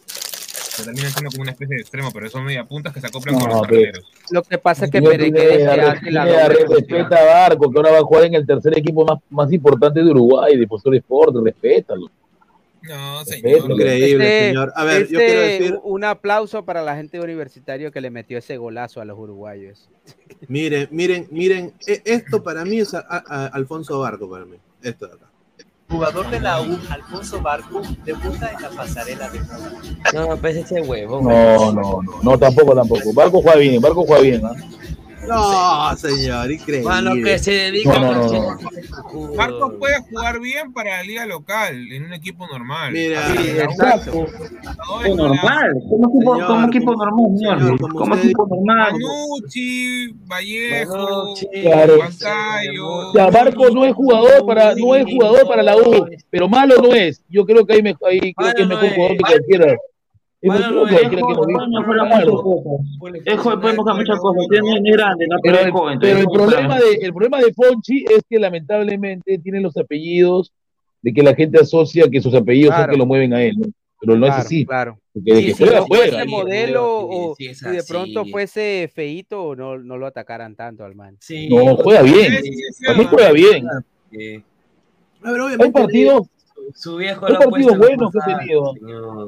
[0.75, 3.35] que terminan siendo como una especie de extremo, pero son media puntas que se acoplan
[3.35, 4.05] No, con los carrileros.
[4.31, 5.17] Lo que pasa es que doble
[6.47, 10.03] respeta a Barco, que ahora va a jugar en el tercer equipo más, más importante
[10.03, 12.11] de Uruguay, Defensor Sport, respétalo.
[12.81, 13.71] No, señor.
[13.71, 14.71] Increíble, Este- señor.
[14.75, 18.37] A ver, yo este, quiero decir, un aplauso para la gente universitario que le metió
[18.37, 19.89] ese golazo a los uruguayos.
[20.47, 24.57] miren, miren, miren, e- esto para mí es a- a- Alfonso Barco para mí.
[24.81, 25.25] Esto de acá.
[25.89, 29.73] Jugador de la U, Alfonso Barco, debuta en la pasarela de moda.
[30.13, 31.19] No, pues ese huevo.
[31.19, 33.11] No, no, no, no, tampoco, tampoco.
[33.11, 34.45] Barco juega bien, Barco juega bien.
[34.45, 34.51] ¿ah?
[35.27, 36.87] No, señor, increíble.
[36.87, 38.57] Mano, que se dedica No,
[39.35, 42.91] Marcos puede jugar bien para la liga local, en un equipo normal.
[42.91, 44.25] Mira, Sí, exacto.
[45.05, 47.59] Es normal, como equipo, Señor, como equipo normal, señor.
[47.59, 48.93] señor, como equipo normal.
[48.93, 51.33] Manucci, Vallejo.
[51.99, 53.13] Huancayo.
[53.13, 56.93] Ya, Barco no es jugador para, no es jugador para la U, pero malo no
[56.93, 57.21] es.
[57.29, 59.77] Yo creo que ahí, me, ahí creo que es mejor jugador que cualquiera.
[60.41, 60.91] Es mejor no es.
[60.99, 62.81] cualquiera que muchas cosas.
[63.25, 64.43] Es joven, puede mejorar muchas cosas.
[64.51, 65.37] Es grande, ¿no?
[65.41, 65.99] Pero, Pero es el, joven.
[65.99, 70.53] pero el problema de, el problema de Fonchi es que lamentablemente tiene los apellidos
[71.01, 72.91] de que la gente asocia que sus apellidos son Claro.
[72.93, 73.67] que lo mueven a él, ¿no?
[74.01, 74.65] Pero no es Claro, así.
[74.65, 74.99] Claro.
[75.13, 76.17] Porque de Sí, que sí, juega, sí, juega.
[76.21, 80.85] Ese modelo o sí, es si de pronto fuese feito, no, no lo atacaran tanto
[80.85, 81.17] al man.
[81.19, 82.31] Sí, No, juega bien.
[82.41, 83.09] Sí, sí, sí, Para mí sí.
[83.11, 83.65] juega bien.
[84.09, 84.43] que
[85.21, 86.27] A ver, Hay partidos,
[86.73, 87.73] Su viejo lo ha puesto
[88.11, 88.75] que señor.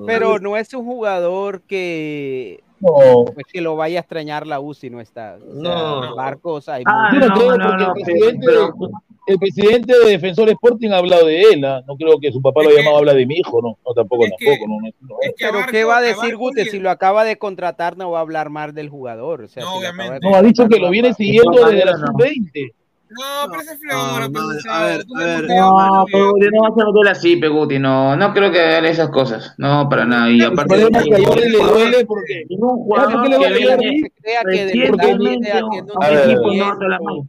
[0.06, 3.26] Pero no es un jugador que, No.
[3.34, 5.38] pues, que lo vaya a extrañar la U si no está.
[5.38, 6.16] O sea, No.
[6.16, 7.30] Barcos hay Ah, Yo muchos.
[7.30, 8.88] no, no, creo no, porque no, el, presidente pero- de,
[9.28, 11.64] el presidente de Defensor Sporting ha hablado de él.
[11.66, 11.82] ¿ah?
[11.88, 13.62] No creo que su papá lo haya que- llamado a hablar de mi hijo.
[13.62, 14.68] No, no tampoco, es que- tampoco.
[14.68, 15.16] No, no, no.
[15.22, 16.66] Es que Pero Barco- ¿qué va a decir Gute?
[16.66, 19.44] Si lo acaba de contratar, no va a hablar mal del jugador.
[19.44, 20.28] O sea, No, si obviamente.
[20.36, 22.08] Ha dicho que lo viene siguiendo desde la No, no.
[22.08, 22.74] sub-20.
[23.12, 25.44] No, pero ese es No, flor, no, pero, a ver, tú a me ver.
[25.50, 29.54] No, Peguti, no vas a meter así, Peguti, no, no creo que hagan esas cosas,
[29.58, 32.70] no, para nada, y El aparte problema es que a Jordi le duele porque ningún
[32.96, 37.00] ¿Sabes por jugador qué le que duele que Porque- haciendo un equipo no te la
[37.00, 37.28] mano.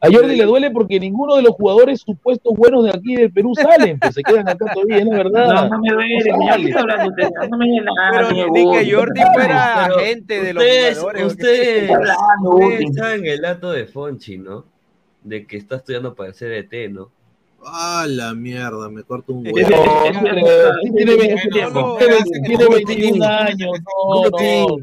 [0.00, 3.52] A Jordi le duele porque ninguno de los jugadores supuestos buenos de aquí del Perú
[3.54, 5.46] salen, pues se quedan acá todavía, es la verdad.
[5.54, 6.18] No, no me duele,
[6.56, 7.28] ¿qué está hablando usted?
[7.50, 8.90] No me duele nada, Pero ni que Guti.
[8.92, 11.26] Jordi fuera agente de los ustedes, jugadores.
[11.26, 12.92] ustedes, ustedes Guti?
[12.94, 14.64] saben el dato de Fonchi, ¿no?
[15.24, 17.10] De que está estudiando para ser ET, ¿no?
[17.66, 19.68] Ah, la mierda, me corto un huevo.
[19.68, 21.80] No, tiene ese- 20 ese tiempo.
[21.80, 24.30] no, tiene, hace tiene como 21 años, no, no,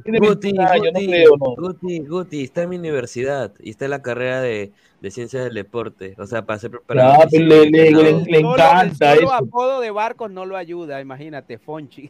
[0.03, 1.55] tiene 21 años, no creo, no.
[1.55, 4.73] Guti, Guti, está en mi universidad y está en la carrera de,
[5.05, 6.15] de ciencias del deporte.
[6.17, 7.19] O sea, para ser preparado.
[7.21, 9.33] Ya, pero le, le, le, El le encanta el solo eso.
[9.33, 12.09] apodo de Barcos no lo ayuda, imagínate, Fonchi.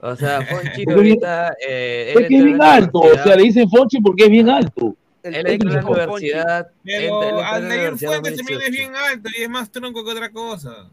[0.00, 1.54] O sea, Fonchi Porque ahorita.
[1.64, 4.96] Eh, él Es bien alto, o sea, le dicen Fonchi porque es bien alto.
[5.22, 6.68] El Él entró en la universidad.
[6.82, 8.70] Pero Aldair universidad Fuentes también es 2018.
[8.72, 10.90] bien alto y es más tronco que otra cosa.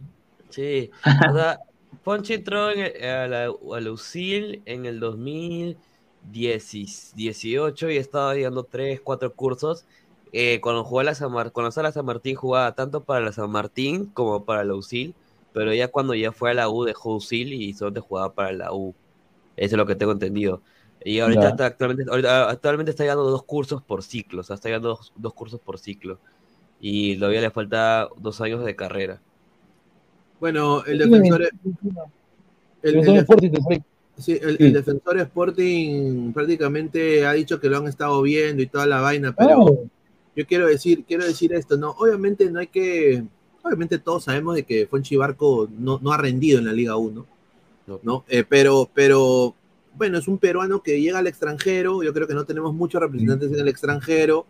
[0.49, 1.60] Sí, o sea,
[2.03, 8.64] Fonchi entró en el- a la, a la UCIL en el 2018 y estaba dando
[8.64, 9.84] 3, 4 cursos.
[10.34, 13.32] Eh, cuando jugó a la San Mar- cuando la San Martín jugaba tanto para la
[13.32, 15.14] San Martín como para la UCIL,
[15.54, 18.74] pero ya cuando ya fue a la U dejó UCIL y solamente jugaba para la
[18.74, 18.94] U.
[19.56, 20.62] Eso es lo que tengo entendido.
[21.04, 21.49] Y ahorita Ya.
[21.49, 25.14] está, actualmente, ahorita- actualmente está dando dos cursos por ciclo, o sea, está dando dos,
[25.16, 26.20] dos cursos por ciclo.
[26.80, 29.20] Y todavía le falta dos años de carrera.
[30.40, 31.49] Bueno, el defensor,
[32.82, 32.91] te
[34.20, 34.40] Sí.
[34.41, 39.34] el defensor Sporting prácticamente ha dicho que lo han estado viendo y toda la vaina,
[39.36, 39.86] pero Oh,
[40.38, 43.23] yo quiero decir, quiero decir esto, no, obviamente no hay que,
[43.64, 47.26] obviamente todos sabemos de que Fonchi Barco no, no ha rendido en la Liga 1,
[47.88, 47.99] No.
[48.03, 48.23] ¿no?
[48.30, 49.55] Eh, pero, pero,
[49.95, 53.51] bueno, es un peruano que llega al extranjero, yo creo que no tenemos muchos representantes
[53.51, 54.45] en el extranjero,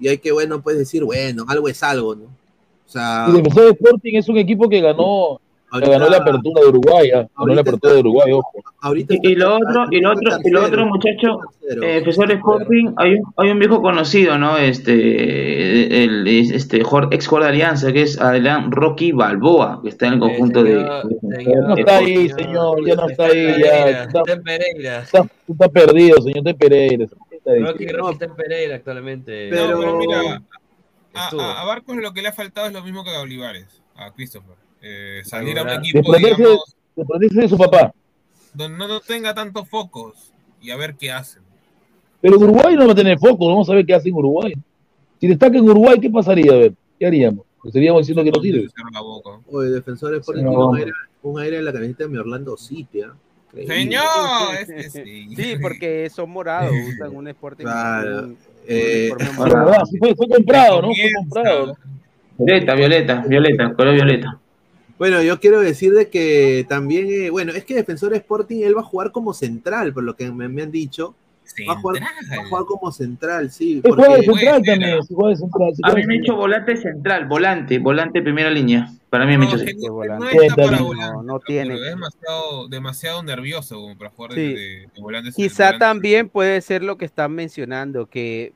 [0.00, 2.24] y hay que, bueno, pues decir, bueno, algo es algo, ¿no?
[2.24, 5.38] O sea, Y Defensor Sporting es un equipo que ganó,
[5.70, 7.16] ahorita- ganó la apertura de Uruguay, ¿ah?
[7.16, 8.52] ganó ahorita la apertura de Uruguay, ojo.
[8.80, 11.38] ahorita Y, y lo otro, y lo otro, y lo otro, muchacho,
[11.82, 14.56] eh, Sporting, hay un, hay un viejo conocido, ¿no?
[14.58, 20.14] Este, el, este ex jugador de Alianza, que es Adrián Rocky Balboa, que está en
[20.14, 20.72] el conjunto de.
[20.74, 24.02] señor, de- señor, No está ahí, señor, ya no está ahí, ya.
[24.02, 24.98] Está, Pereira.
[25.00, 27.06] está- está perdido, señor, en Pereira.
[27.44, 29.48] Rocky, Rocky está en Pereira actualmente.
[29.50, 30.42] Pero- No, pero mira,
[31.14, 33.82] a, a- a Barcos lo que le ha faltado es lo mismo que a Olivares,
[33.96, 34.56] a Christopher.
[34.82, 37.92] Eh, salir a un equipo, Desprenderse, digamos, de su papá.
[38.54, 40.32] donde no, tenga tantos focos
[40.62, 41.42] y a ver qué hacen.
[42.20, 44.52] Pero en Uruguay no va a tener foco, vamos a ver qué hace en Uruguay.
[45.20, 46.52] Si destaca en Uruguay, ¿qué pasaría?
[46.52, 47.44] A ver, ¿qué haríamos?
[47.62, 48.30] Pues seríamos diciendo que
[48.92, 49.30] no boca.
[49.50, 50.50] Oye, defensor Sporting No.
[50.50, 50.92] tiene un aire,
[51.22, 53.14] un aire en la camiseta de mi Orlando City, ¿ah?
[53.52, 55.28] Señor, este sí.
[55.36, 57.64] Sí, porque son morados, usan un Sporting.
[57.64, 58.36] Claro, un- un
[58.66, 59.72] eh, morado.
[59.72, 60.88] ah, sí fue, fue comprado, ¿no?
[60.88, 61.66] Fue comprado.
[61.66, 61.74] ¿no?
[62.38, 64.38] Violeta, violeta, violeta, color violeta.
[65.00, 68.82] Bueno, yo quiero decir de que también, eh, bueno, es que Defensor Sporting él va
[68.82, 71.14] a jugar como central, por lo que me, me han dicho.
[71.68, 73.80] Va a, jugar, va a jugar como central, sí.
[73.82, 75.74] Se juega de Porque, central también, juega de central.
[75.74, 76.20] se A mí me ha central.
[76.22, 78.88] hecho volante central, volante, volante primera línea.
[79.08, 79.58] Para mí me ha hecho.
[79.64, 80.26] Qué No volante.
[80.46, 80.82] está para Cuéntame.
[80.86, 81.74] volante, No, tiene.
[81.74, 84.54] Es demasiado, demasiado nervioso como para jugar de, Sí.
[84.54, 84.60] de,
[84.94, 85.30] de volante.
[85.34, 85.78] Quizá volante.
[85.84, 88.52] también puede ser lo que están mencionando, que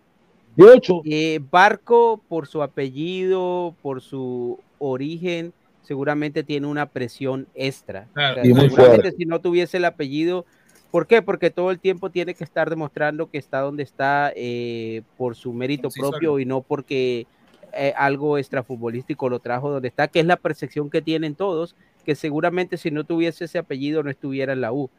[0.55, 5.53] De eh, Barco, por su apellido, por su origen,
[5.85, 8.09] seguramente tiene una presión extra.
[8.11, 8.35] O Claro.
[8.35, 10.44] sea, Y muy seguramente si no tuviese el apellido,
[10.90, 11.23] ¿por qué?
[11.23, 15.52] Porque todo el tiempo tiene que estar demostrando que está donde está eh, por su
[15.52, 16.39] mérito Sí, propio solo.
[16.40, 17.27] y no porque
[17.73, 21.74] eh, algo extrafutbolístico lo trajo donde está, que es la percepción que tienen todos,
[22.05, 24.90] que seguramente si no tuviese ese apellido no estuviera en la U.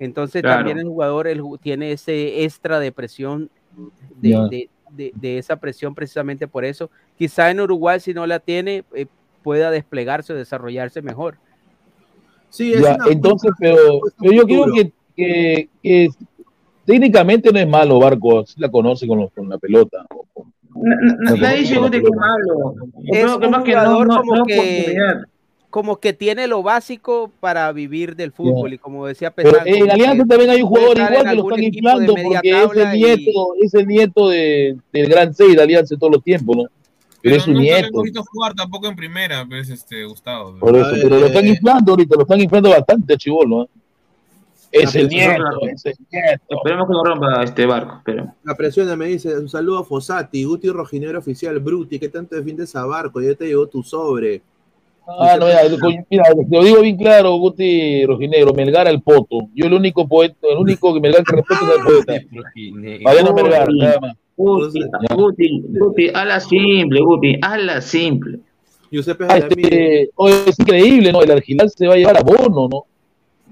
[0.00, 0.58] Entonces Claro.
[0.58, 3.50] también el jugador el tiene ese extra de presión,
[4.20, 4.42] de, Ya.
[4.48, 6.90] de- de- de esa presión precisamente por eso.
[7.16, 9.06] Quizá en Uruguay si no la tiene eh,
[9.48, 11.38] pueda desplegarse o desarrollarse mejor.
[12.50, 16.08] sí, es Ya, una entonces, pero, pero yo creo que, que, que
[16.84, 20.04] técnicamente no es malo Barco, sí la conoce con, los- con la pelota.
[20.74, 22.74] Na- na- No, Nadie dice no, que no, es malo.
[23.04, 24.96] Es creo que un más que no, jugador no, como no que-.
[25.70, 29.90] Como que tiene lo básico para vivir del fútbol y como decía Pero Pesán, en
[29.90, 33.00] Alianza también hay un jugador igual que lo están inflando porque es el tabla y-
[33.02, 36.64] nieto, es el nieto de, del gran seis de Alianza todos los tiempos, ¿no?
[37.20, 38.02] Pero Pero es su nunca nieto.
[38.02, 40.56] visto jugar tampoco en primera, pues, este, Gustavo.
[40.60, 43.16] Por eso, A ver, pero lo están eh, inflando ahorita, lo están inflando bastante a
[43.16, 43.68] Chibolo, ¿eh?
[44.70, 46.44] Es Ah, el pero- nieto, es el nieto.
[46.56, 48.34] Esperemos que no rompa este barco, pero.
[48.44, 52.76] La presión me dice, un saludo a Fossati, Guti Rojinero Oficial, Bruti, ¿qué tanto defiendes
[52.76, 53.20] a Barco?
[53.20, 54.42] Ya te llegó tu sobre.
[55.08, 59.48] Ah, no, mira, te lo digo bien claro, Guti Rojinegro, Melgar al poto.
[59.54, 63.00] Yo el único poeta, el único que Melgar que respeto es el poeta.
[63.02, 64.16] Mariano Melgar, nada más.
[64.38, 64.80] Guti,
[65.16, 68.38] Guti, Guti, hazla simple, Guti, hazla simple.
[68.90, 69.68] Giuseppe Ah, Jaramillo.
[69.68, 71.22] este, oh, es increíble, ¿no?
[71.22, 72.84] El Argilal se va a llevar a Bono, ¿no?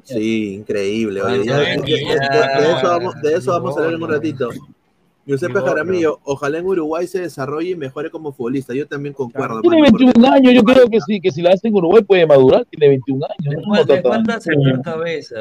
[0.05, 1.21] Sí, increíble.
[1.21, 4.49] Ya- ya, de, eso vamos, de eso vamos a hablar en un ratito.
[5.27, 5.61] Giuseppe.
[5.61, 8.73] Jaramillo, ojalá en Uruguay se desarrolle y mejore como futbolista.
[8.73, 9.61] Yo también concuerdo.
[9.61, 12.25] Tiene mano, 21 años, yo creo que sí, que si la hace en Uruguay puede
[12.25, 13.55] madurar, tiene 21 años.
[13.55, 13.75] Le ¿no?
[13.75, 14.03] falta, le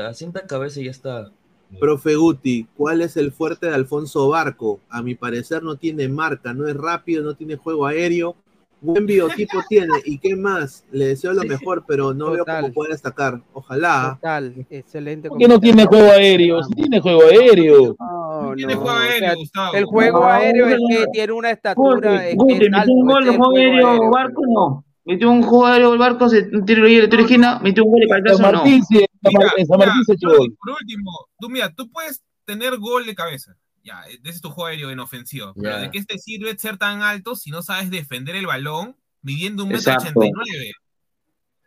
[0.01, 1.31] No asienta cabeza y ya está.
[1.79, 4.79] Profe Guti, ¿cuál es el fuerte de Alfonso Barco?
[4.89, 8.35] A mi parecer no tiene marca, no es rápido, no tiene juego aéreo.
[8.81, 9.93] Buen biotipo tiene.
[10.05, 10.85] ¿Y qué más?
[10.91, 12.61] Le deseo lo mejor, pero no veo Total.
[12.61, 13.41] cómo puede destacar.
[13.53, 14.17] Ojalá.
[14.21, 15.27] Total, excelente.
[15.29, 16.61] ¿Por qué no tiene juego aéreo?
[16.63, 17.95] Sí tiene juego aéreo.
[17.99, 19.73] No, Tiene juego o sea, aéreo, Gustavo.
[19.73, 21.11] el juego No, aéreo es no, que no.
[21.11, 22.27] tiene una Guti, estatura.
[22.29, 24.84] es Guti, que es un gol ese de es el juego aéreo, barco no.
[25.05, 28.01] Metió un juego aéreo el barco, se libre de tiro de esquina, metió un gol
[28.23, 28.39] no.
[28.39, 30.57] Martín, sí, en San Mira, mira, Martín se echó Jordi, gol.
[30.59, 33.55] Por último, tú mira, tú puedes tener gol de cabeza.
[33.83, 35.53] Ya, ese es tu juego aéreo en ofensivo.
[35.61, 35.79] Pero.
[35.79, 39.69] ¿de qué te sirve ser tan alto si no sabes defender el balón midiendo un
[39.69, 40.19] metro Exacto.
[40.19, 40.71] ochenta y nueve?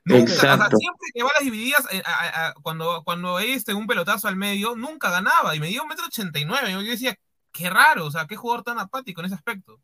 [0.04, 0.76] Nunca, o sea, Exacto.
[0.78, 4.26] siempre que va a las divididas, eh, a- a- a- cuando, cuando este, un pelotazo
[4.26, 6.72] al medio, nunca ganaba y medía un metro ochenta y nueve.
[6.72, 7.14] Yo decía,
[7.52, 9.78] qué raro, o sea, qué jugador tan apático en ese aspecto.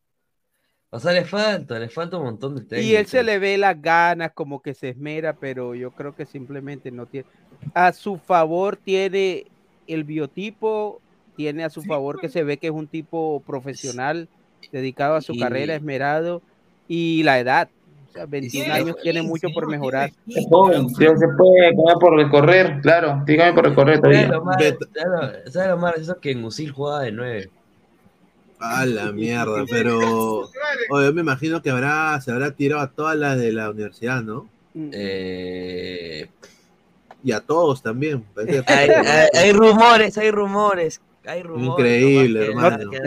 [0.94, 2.82] O sea, le falta, le falta un montón de técnica.
[2.88, 6.24] Y él se le ve las ganas, como que se esmera, pero yo creo que
[6.24, 7.26] simplemente no tiene.
[7.74, 9.46] A su favor tiene
[9.88, 11.00] el biotipo,
[11.36, 14.28] tiene a su favor que se ve que es un tipo profesional,
[14.70, 16.42] dedicado a su Y- carrera, esmerado,
[16.86, 17.68] y la edad.
[18.10, 20.12] O sea, 21 tiene años tiene mucho por mejorar.
[20.28, 24.36] Es joven, sí, se puede comer por recorrer, claro, dígame por recorrer ¿Sabes todavía.
[24.38, 27.50] lo más, Bet- sabes lo- sabes lo más gracioso que en Usil jugaba de 9?
[28.58, 29.98] A la mierda, pero.
[30.90, 34.22] Oye, yo me imagino que habrá, se habrá tirado a todas las de la universidad,
[34.22, 34.48] ¿no?
[34.74, 34.90] Mm.
[34.92, 36.28] Eh,
[37.22, 38.24] Y a todos también.
[38.36, 41.00] Hay, hay- hay rumores, hay rumores.
[41.26, 41.70] Hay rumores.
[41.70, 42.90] Increíble, hermano.
[42.90, 42.98] que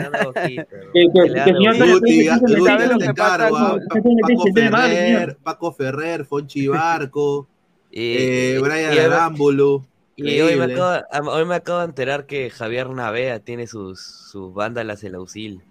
[4.20, 5.36] Paco Ferrer.
[5.42, 7.46] Paco Ferrer, Fonchi Barco,
[7.90, 9.84] Y, eh, Brian y- Arámbulo.
[10.18, 14.52] Y hoy me, acabo, hoy me acabo de enterar que Javier Navea tiene sus, sus
[14.52, 15.62] vándalas en la UCIL.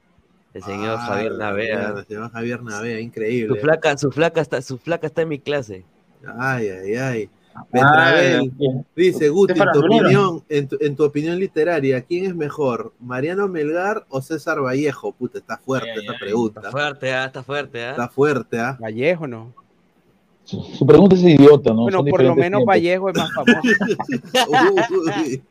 [0.54, 1.78] El señor Ah, Javier Navea.
[1.78, 3.60] mierda, Se llama Javier Navea, Su increíble.
[3.60, 5.84] flaca, su flaca está, su flaca está en mi clase.
[6.38, 7.30] Ay, ay, ay.
[7.54, 8.52] Ah, Betravel
[8.96, 12.94] dice, Guti, en tu, opinión, en, tu, en tu opinión literaria, ¿quién es mejor?
[13.00, 15.12] ¿Mariano Melgar o César Vallejo?
[15.12, 16.16] Puta, está fuerte Ay, ay.
[16.20, 16.60] pregunta.
[16.60, 17.92] Está fuerte, ah, está fuerte, ah.
[17.92, 18.78] Está fuerte, ¿ah?
[18.80, 19.54] Vallejo no.
[20.48, 21.82] Su, su pregunta es idiota, ¿no?
[21.84, 22.66] Bueno, Son por lo menos tiempos.
[22.68, 23.62] Vallejo es más famoso.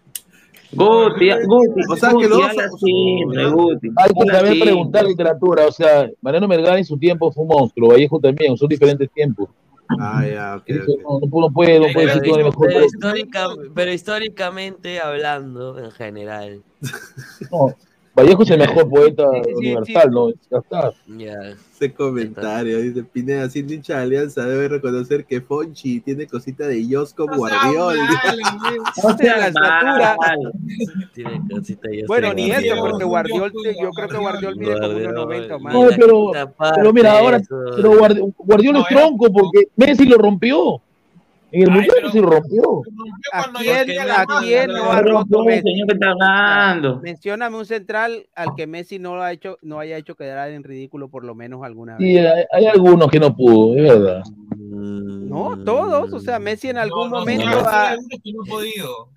[0.72, 3.88] Guti, Guti, O sea, que habla simple, Guti.
[3.96, 7.90] Hay que saber preguntar literatura, o sea, Mariano Melgar en su tiempo fue un monstruo,
[7.90, 9.48] Vallejo también, son diferentes tiempos.
[10.00, 11.22] Ah, ya, ok, Eso ok.
[11.30, 16.62] no, no puede, no puede Pero, pero histórica- pero históricamente hablando, en general.
[17.52, 17.72] No,
[18.16, 20.30] Vallejo es el mejor poeta Sí, sí, universal, ¿no?
[20.30, 20.92] Ya está.
[21.18, 21.34] Ya.
[21.74, 26.82] Ese comentario, dice Pineda, siendo hincha de Alianza, debe reconocer que Fonchi tiene cosita de
[26.90, 27.98] Josco Guardiol.
[29.04, 30.16] O sea, la estatura.
[31.14, 35.26] Tiene cosita ya Bueno, ni eso, porque Guardiol, yo creo que Guardiol mide como Guardiola.
[35.26, 35.74] 1.90 más.
[35.74, 36.30] No, pero,
[36.76, 37.42] pero mira, ahora,
[37.76, 40.80] pero Guardi- Guardiola es tronco porque Messi lo rompió.
[41.52, 41.88] En el Messi
[42.20, 42.82] lo rompió.
[43.32, 45.62] ¿A quién, a quién no ha roto Messi?
[45.86, 47.00] que.
[47.02, 50.64] Mencióname un central al que Messi no lo ha hecho, no haya hecho quedar en
[50.64, 52.06] ridículo por lo menos alguna vez.
[52.06, 54.22] Sí, hay, hay algunos que no pudo, es verdad.
[54.58, 58.48] No, todos, o sea, Messi en algún No, momento ha- hay unos que no he
[58.48, 59.08] podido.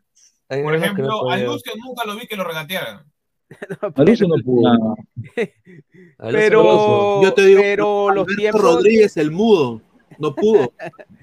[0.50, 1.54] Hay Por que no ejemplo, a puedo.
[1.54, 3.04] Lucio nunca lo vi que lo regatearan.
[3.96, 4.96] A Lucio no pudo.
[6.32, 9.82] Pero, Yo te digo, pero los tiempos Rodríguez, el mudo,
[10.20, 10.72] no pudo.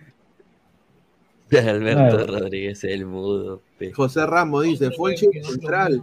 [1.68, 2.38] Alberto Claro.
[2.40, 3.60] Rodríguez, el mudo.
[3.78, 3.92] pe.
[3.92, 6.02] José Ramos dice, Fonchi central.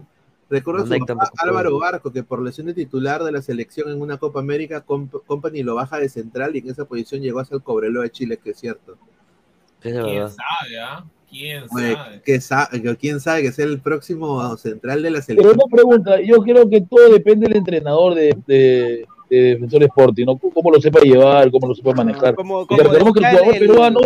[0.49, 1.44] Recuerda a.
[1.44, 5.22] Álvaro Barco, que por lesión de titular de la selección en una Copa América, Comp-
[5.26, 8.11] Company lo baja de central y en esa posición llegó a ser el Cobreloa de
[8.11, 8.98] Chile, que es cierto.
[9.82, 9.95] ¿Quién
[10.30, 11.03] sabe, ah?
[11.30, 12.22] ¿Quién Oye, sabe?
[12.24, 15.57] que sa- quién sabe que sea el próximo central de la Pero selección.
[15.57, 20.38] no pregunta, yo creo que todo depende del entrenador de, de, de Defensor Sporting, ¿no?
[20.38, 22.36] Cómo lo sepa llevar, cómo lo sepa manejar.
[22.36, 23.99] como- como recordemos que el jugador el- peruano,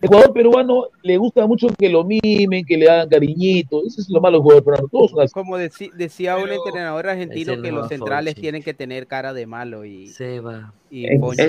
[0.00, 3.82] el jugador peruano le gusta mucho que lo mimen, que le hagan cariñito.
[3.86, 4.88] Eso es lo malo del jugador peruano.
[4.90, 5.32] Todos son así.
[5.34, 8.40] como decía un entrenador argentino que los centrales Fonchi.
[8.42, 10.72] tienen que tener cara de malo y, Se va.
[10.90, 11.42] y Es- Fonchi,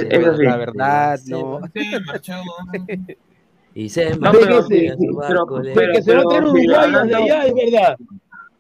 [0.44, 1.60] la verdad, no.
[1.74, 2.34] Sí, marchó.
[3.76, 6.24] Y se No, pero a sí, su sí, barco pero- pero- que se va a
[6.24, 7.98] traer pero- Uruguay pero desde hablando- allá, es verdad.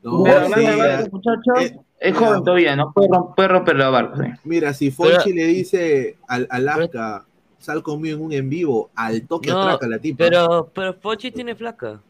[0.03, 3.07] No, Pero sí, de muchachos, Eh, es joven todavía, no puede
[3.49, 4.37] romper, la.
[4.45, 7.25] Mira, si Fonchi le dice al Alaska,
[7.59, 10.17] sal conmigo en un en vivo, al toque No, atraca la tipa.
[10.17, 12.01] pero, pero Fonchi tiene flaca.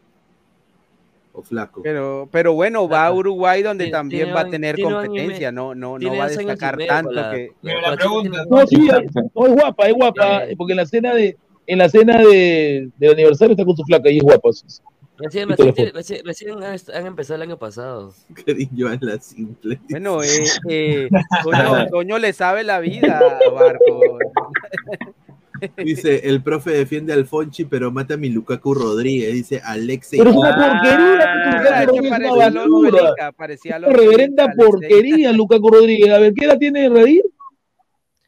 [1.32, 1.80] O flaco.
[1.84, 5.74] Pero, pero bueno, va a Uruguay donde Tiene- también tiene va a tener competencia, no,
[5.76, 8.66] no, no va a destacar medio tanto la- que Pero la Fonchi pregunta, tiene- No,
[8.66, 8.88] sí,
[9.34, 11.36] no, es guapa, es guapa, porque en la cena de
[11.66, 14.48] en la cena de, del aniversario está con su flaca y es guapa.
[15.18, 15.92] Recién, Y recién, teléfono.
[16.00, 18.12] recién- recién han, han empezado el año pasado.
[18.46, 19.78] Cariño a la simple.
[19.88, 21.08] Bueno, eh, eh,
[21.44, 23.20] Toño, Toño le sabe la vida
[23.54, 24.00] Barco.
[25.76, 29.34] Dice, el profe defiende al Fonchi, pero mata a mi Lukaku Rodríguez.
[29.34, 30.18] Dice Alexei.
[30.18, 33.02] Pero es una porquería, Mira, Lukaku Rodríguez
[33.36, 36.10] parecía una reverenda porquería, Lukaku Rodríguez.
[36.10, 37.24] A ver, ¿qué edad tiene Redir?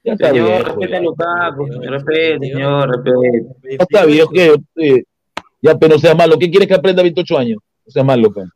[0.04, 3.46] Ya está Señor, respete a Lukaku, respete, señor, respete.
[3.62, 5.04] Ya está viejo, que eh,
[5.60, 6.38] ya, pero sea malo.
[6.38, 7.58] ¿Qué quieres que aprenda a 28 años?
[7.86, 8.48] No sea malo, pues.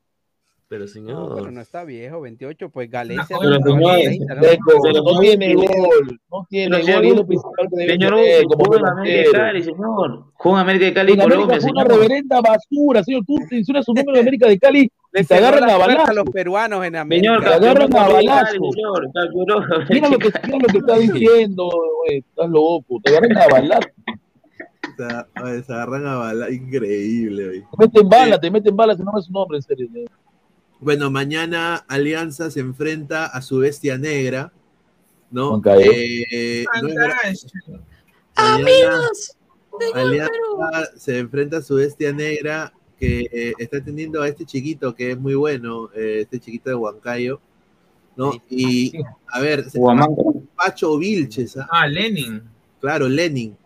[0.69, 1.35] Pero No, señor.
[1.37, 3.25] pero no está viejo, 28, pues Galecia.
[3.41, 4.43] Pero, no, señor, 30, ¿no?
[4.43, 7.27] Seco, Pero no no tiene gol, no tiene Pero gol,
[7.77, 8.15] señor, Señor,
[8.49, 9.31] jugó en América de.
[9.33, 10.25] Cali, señor.
[10.35, 11.89] Jugó en América de Cali y Colombia, fue una señor.
[11.89, 13.23] reverenda basura, señor.
[13.25, 15.97] Tú mencionas su número de América de Cali Le cerró agarran la a puerta a
[15.99, 16.15] balazo.
[16.15, 17.41] los peruanos en Señor, América.
[17.41, 18.53] Te agarran a de Cali, balazo.
[18.73, 19.11] señor.
[19.91, 21.71] Mira lo que, lo que está diciendo,
[22.05, 22.19] güey.
[22.19, 23.01] Estás loco.
[23.05, 23.89] Te agarran a balazo.
[24.97, 26.51] Se, se agarran a bala.
[26.51, 27.61] Increíble, güey.
[27.61, 29.87] Te meten bala, te meten bala, si no es su nombre, en serio.
[30.79, 30.85] ¿No?
[30.85, 34.53] Bueno, mañana Alianza se enfrenta a su bestia negra.
[35.31, 35.61] ¿No?
[35.61, 35.91] Cayo.
[35.93, 37.47] Eh, no es.
[38.37, 39.01] Mañana
[39.95, 45.13] Alianza se enfrenta a su bestia negra que eh, está atendiendo a este chiquito que
[45.13, 47.41] es muy bueno, eh, este chiquito de Huancayo,
[48.17, 48.33] ¿no?
[48.49, 48.93] Y
[49.29, 49.79] a ver, se-.
[50.57, 51.69] Pacho Vilches, ¿ah?
[51.71, 52.43] Ah, Lenin.
[52.81, 53.57] claro, Lenin.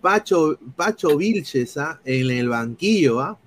[0.00, 2.00] Pacho, Pacho Vilches, ¿ah?
[2.04, 3.38] En el banquillo, ¿ah?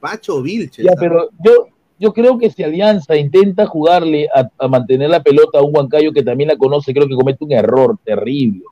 [0.00, 0.84] Pacho Vilches.
[0.84, 0.96] Ya, ¿ah?
[0.98, 1.68] pero yo,
[1.98, 6.12] yo creo que si Alianza intenta jugarle a, a mantener la pelota a un Huancayo
[6.12, 8.62] que también la conoce, creo que comete un error terrible.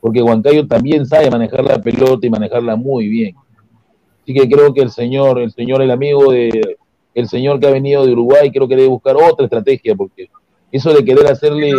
[0.00, 3.34] Porque Huancayo también sabe manejar la pelota y manejarla muy bien.
[4.22, 6.76] Así que creo que el señor, el señor, el amigo de,
[7.14, 10.28] el señor que ha venido de Uruguay, creo que debe buscar otra estrategia, porque
[10.70, 11.72] eso de querer hacerle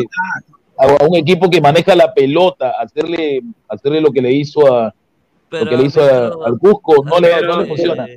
[0.78, 4.94] a, un equipo que maneja la pelota, hacerle, hacerle lo que le hizo a,
[5.52, 8.08] lo que le hizo a- al Cusco, no le, pero, no le eh, funciona.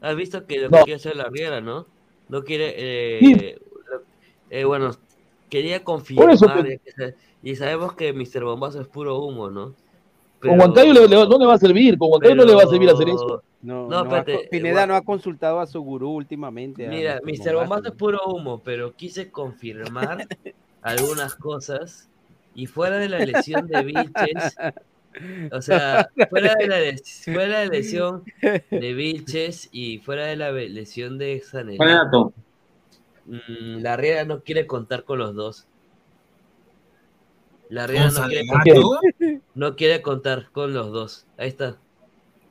[0.00, 0.78] Has visto que lo No.
[0.78, 1.86] que quiere hacer la Riera, ¿no?
[2.28, 2.74] No quiere.
[2.76, 3.54] Eh, Sí.
[4.50, 4.92] eh, bueno,
[5.48, 6.64] quería Por confirmar.
[6.64, 6.80] que-
[7.42, 8.44] y sabemos que Mr.
[8.44, 9.74] Bombazo es puro humo, ¿no?
[10.40, 12.66] Con Huancayo le- le- no le va a servir, con Huancayo no le va a
[12.66, 13.42] servir hacer eso.
[13.62, 16.88] No, No, no espérate, Pineda no ha consultado a su gurú últimamente.
[16.88, 17.56] Mira, Mr.
[17.56, 20.26] Bombazo es puro humo, pero quise confirmar
[20.82, 22.08] algunas cosas.
[22.54, 24.56] Y fuera de la lesión de Vilches,
[25.52, 28.24] o sea, fuera de la, les- fuera de la lesión
[28.70, 31.42] de Vilches y fuera de la lesión de
[31.78, 32.32] Renato.
[33.26, 35.66] mm, la Riera no quiere contar con los dos.
[37.68, 39.00] La Riera ¿Con no quiere, Sanelato?
[39.54, 41.26] no quiere contar con los dos.
[41.38, 41.76] Ahí está.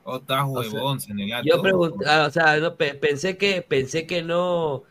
[0.04, 1.44] O estás O sea, huevón, Sanelato.
[1.46, 4.82] Yo pregunté, ah, o sea, no, pe- pensé que pensé que no.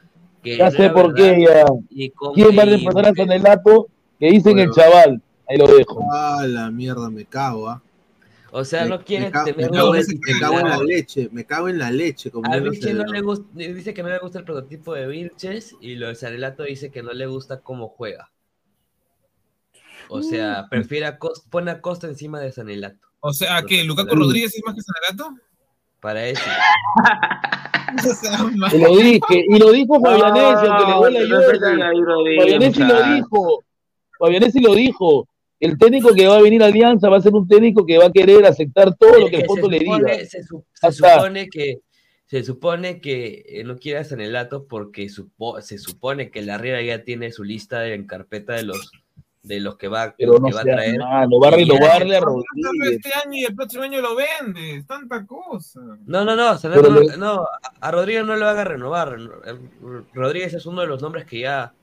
[0.43, 1.35] Que Ya sé por verdad.
[1.35, 2.11] qué ya.
[2.35, 3.87] ¿Quién va a reemplazar a Sanelato?
[4.19, 5.21] Que dicen el chaval.
[5.49, 5.99] Ahí lo dejo.
[6.13, 7.81] Ah, la mierda, me cago, ¿ah?
[8.51, 11.29] O sea, Me- no quiere me, ca- me tener cago, me cago en la leche,
[11.31, 12.31] me cago en la leche.
[12.31, 15.75] Como A Vilches no le gusta, dice que no le gusta el prototipo de Vilches
[15.81, 18.31] y lo de Sanelato dice que no le gusta cómo juega.
[20.07, 23.07] O sea, prefiere a Costa, pone a Costa encima de Sanelato.
[23.19, 23.83] O sea, ¿qué?
[23.83, 24.19] ¿Lukaku Mm.
[24.19, 25.35] Rodríguez es más que Sanelato?
[25.99, 26.41] Para eso.
[28.71, 32.37] Y lo dije, y lo dijo Fabianesi, aunque le duele a no a Jordi.
[32.83, 33.63] Lo dijo.
[34.19, 35.27] Fabianesi lo dijo.
[35.59, 38.05] El técnico que va a venir a Alianza va a ser un técnico que va
[38.05, 40.25] a querer aceptar todo lo que el fondo le diga.
[40.25, 41.79] se, su- supone que
[42.27, 46.81] se supone que eh, no quiere a Sanelato porque supo- se supone que la Riera
[46.81, 48.91] ya tiene su lista en carpeta de los
[49.41, 50.99] de los que va, Pero los no que va a traer.
[50.99, 52.97] malo, va a renovarle a Pero Rodríguez.
[53.03, 54.85] este año y el próximo año lo vendes.
[54.85, 55.79] Tanta cosa.
[56.05, 57.45] No, no, no, no, le- no,
[57.81, 59.17] a- Rodríguez no lo van a renovar.
[60.13, 61.73] Rodríguez es uno de los nombres que ya.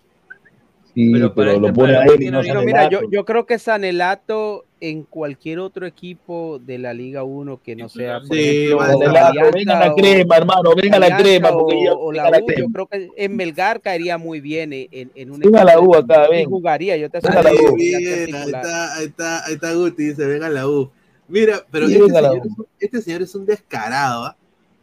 [0.97, 3.27] Sí, Pero pero, para lo este- pone a para él y no mira, yo, yo
[3.27, 8.35] creo que Sanelato en cualquier otro equipo de la Liga 1 que no sea, por
[8.35, 12.31] Sí, ejemplo, Sanelato, venga la o- crema, hermano, venga la crema, o, porque o la
[12.31, 15.87] U, yo creo que en Melgar caería muy bien en, en- un Venga la equipo
[15.91, 16.49] U acá, ven.
[16.49, 17.77] jugaría, yo te Venga la U.
[17.77, 20.91] Bien, ahí está, ahí está, ahí está Guti, dice, venga la U.
[21.29, 22.43] Mira, pero Sí, este señor,
[22.81, 24.37] este señor es un descarado, ¿ah?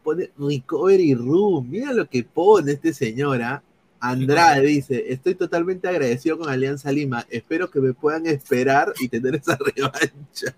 [0.04, 3.64] Pone recovery room, mira lo que pone este señor, ¿ah?
[4.04, 9.36] Andrade dice, estoy totalmente agradecido con Alianza Lima, espero que me puedan esperar y tener
[9.36, 10.56] esa revancha.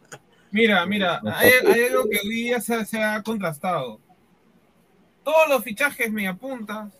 [0.49, 3.99] Mira, mira, hay, hay algo que hoy día se, se ha contrastado.
[5.23, 6.91] Todos los fichajes media puntas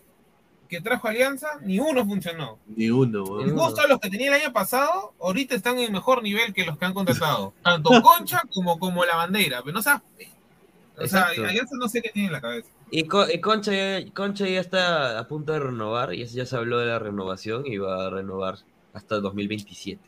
[0.68, 2.60] que trajo Alianza, ni uno funcionó.
[2.66, 3.56] Ni uno, weón.
[3.56, 6.84] Justo los que tenía el año pasado, ahorita están en mejor nivel que los que
[6.84, 7.54] han contratado.
[7.64, 9.62] Tanto Concha como, como la bandera.
[9.62, 10.02] Pero no sabes.
[10.96, 11.44] O sea, Exacto.
[11.44, 12.68] Alianza no sé qué tiene en la cabeza.
[12.90, 16.56] Y, Co- y Concha, ya, Concha ya está a punto de renovar, y ya se
[16.56, 18.56] habló de la renovación y va a renovar
[18.92, 20.00] hasta 2027.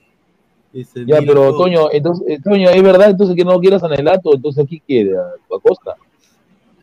[0.72, 1.64] Dice, Ya, pero loco.
[1.64, 5.22] Toño, entonces, eh, Toño, es verdad entonces que no quieras Sanelato, entonces aquí quiere a,
[5.22, 5.96] a Costa.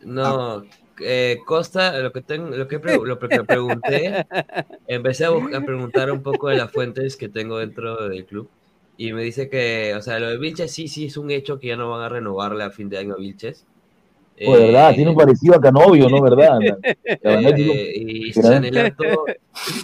[0.04, 0.64] No,
[1.02, 4.26] eh, Costa, lo que tengo, lo que, pre- lo que pregunté,
[4.88, 8.50] empecé a, a preguntar un poco de las fuentes que tengo dentro del club
[8.98, 11.68] y me dice que, o sea, lo de Vilches sí, sí es un hecho que
[11.68, 13.66] ya no van a renovarle a fin de año a Vilches.
[14.46, 16.22] Oh, de verdad, Eh, tiene un parecido a Canovio, ¿no?
[16.22, 16.60] ¿Verdad?
[17.06, 18.30] Eh, y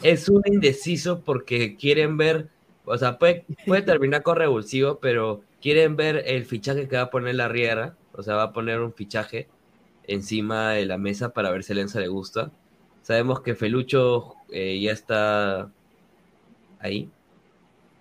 [0.03, 2.49] es un indeciso porque quieren ver,
[2.85, 7.09] o sea, puede, puede terminar con revulsivo, pero quieren ver el fichaje que va a
[7.09, 9.47] poner la Riera, o sea, va a poner un fichaje
[10.07, 12.51] encima de la mesa para ver si a Alianza le gusta.
[13.03, 15.69] Sabemos que Felucho eh, ya está
[16.79, 17.09] ahí.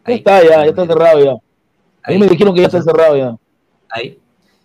[0.06, 1.32] Ya está, ya, ya está cerrado ya.
[2.02, 3.36] A mí me dijeron que ya está cerrado ya.
[3.88, 4.19] Ahí.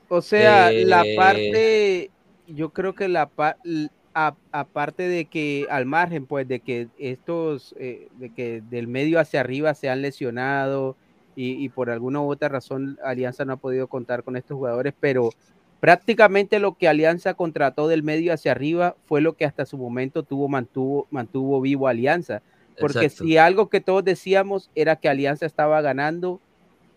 [0.07, 2.11] O sea, la Eh, parte,
[2.48, 6.88] yo creo que la pa- l- a- aparte de que al margen, pues, de que
[6.98, 10.95] estos, eh, de que del medio hacia arriba se han lesionado
[11.36, 14.94] y, y por alguna u otra razón Alianza no ha podido contar con estos jugadores,
[14.99, 15.32] pero
[15.80, 20.23] prácticamente lo que Alianza contrató del medio hacia arriba fue lo que hasta su momento
[20.23, 22.41] tuvo, mantuvo, mantuvo vivo Alianza.
[22.80, 23.23] Porque Exacto.
[23.26, 26.40] si algo que todos decíamos era que Alianza estaba ganando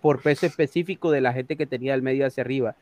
[0.01, 2.77] por peso específico de la gente que tenía el medio hacia arriba.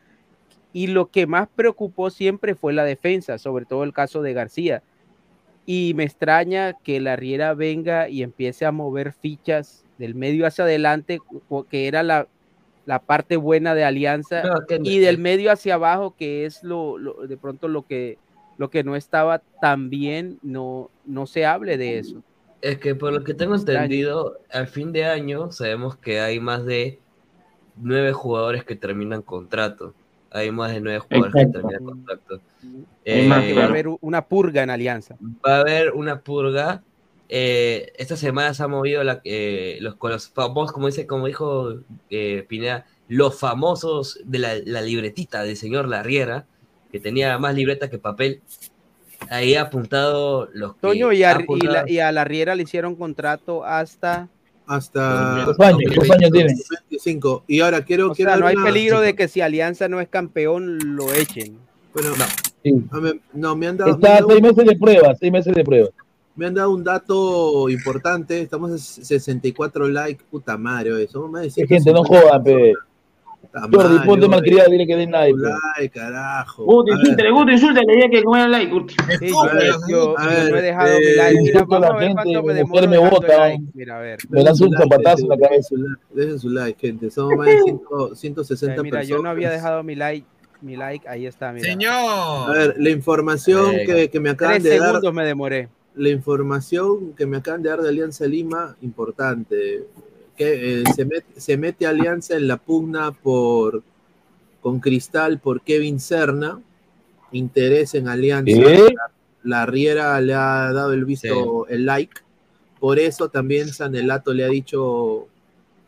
[0.77, 4.83] Y lo que más preocupó siempre fue la defensa, sobre todo el caso de García.
[5.65, 10.65] Y me extraña que la Riera venga y empiece a mover fichas del medio hacia
[10.65, 11.19] adelante,
[11.71, 12.29] que era la,
[12.85, 16.99] la parte buena de Alianza, No, que- y del medio hacia abajo, que es lo,
[16.99, 18.19] lo- de pronto lo que,
[18.59, 22.23] lo que no estaba tan bien, no, no se hable de eso.
[22.61, 26.67] Es que por lo que tengo entendido, al fin de año sabemos que hay más
[26.67, 27.01] de
[27.77, 29.95] nueve jugadores que terminan contrato.
[30.37, 31.59] Hay más de nueve jugadores que Exacto.
[31.61, 32.35] terminan contrato.
[33.05, 35.17] Eh, Eh, que va a haber una purga en Alianza.
[35.47, 36.83] va a haber una purga.
[37.29, 41.27] Eh, esta semana se ha movido la, eh, los, con los famosos, como dice, como
[41.27, 41.75] dijo
[42.11, 46.45] eh, Pineda, los famosos de la, la libretita del señor Larriera,
[46.93, 48.43] que tenía más libreta que papel.
[49.31, 52.25] Ahí ha apuntado los que Toño y ha a, y, apuntado- la- y a la
[52.25, 54.29] Riera le hicieron contrato hasta
[54.67, 56.55] Hasta Dos años, dos años tiene.
[56.89, 57.45] 25.
[57.47, 60.01] Y ahora quiero, O quiero sea, no hay una- peligro de que si Alianza no
[60.01, 61.59] es campeón lo echen.
[61.95, 62.11] Bueno,
[62.63, 62.75] Sí.
[62.91, 65.15] a ver, no, me han dado, me Está han a dado seis meses de prueba,
[65.15, 65.89] seis meses de prueba.
[66.35, 68.41] Me han dado un dato importante.
[68.43, 70.23] Estamos en 64 likes.
[70.31, 72.75] Puta madre, somos más de Sí, gente, no 150 jodan, pe.
[73.47, 73.71] Personas.
[73.91, 75.39] Jordi, ponte malcriado, dile que den like.
[75.77, 76.65] Ay, carajo.
[76.65, 77.01] Guti, A ver.
[77.05, 78.95] insúltale, Guti, insúltale, ya que comer like, Guti.
[79.19, 81.41] Sí, yo, yo- yo A no he dejado mi eh, like.
[81.41, 83.65] Mira, a vamos a ver cuánto me el like.
[83.75, 84.19] Mira, a ver.
[84.31, 85.75] Lanza un zapatazo en la cabeza.
[85.77, 87.11] like, Dejen su like, gente.
[87.11, 87.81] Somos más de 100
[88.15, 89.09] 160 Eh, Mira, personas.
[89.09, 90.27] yo no había dejado mi like.
[90.63, 91.69] Mi like, ahí está, mira.
[91.69, 92.53] A Señor.
[92.57, 94.89] ver, la información que, que me acaban Tres de dar.
[94.89, 95.69] segundos me demoré.
[95.95, 99.85] La información que me acaban de dar de Alianza Lima, importante.
[100.37, 103.83] Que eh, se, met- se mete Alianza en la pugna por
[104.61, 106.61] con Cristal por Kevin Serna.
[107.33, 108.51] Interés en Alianza.
[108.61, 109.11] La,
[109.43, 112.21] la Riera le ha dado el visto, el like.
[112.79, 115.27] Por eso también Sanelato le ha dicho,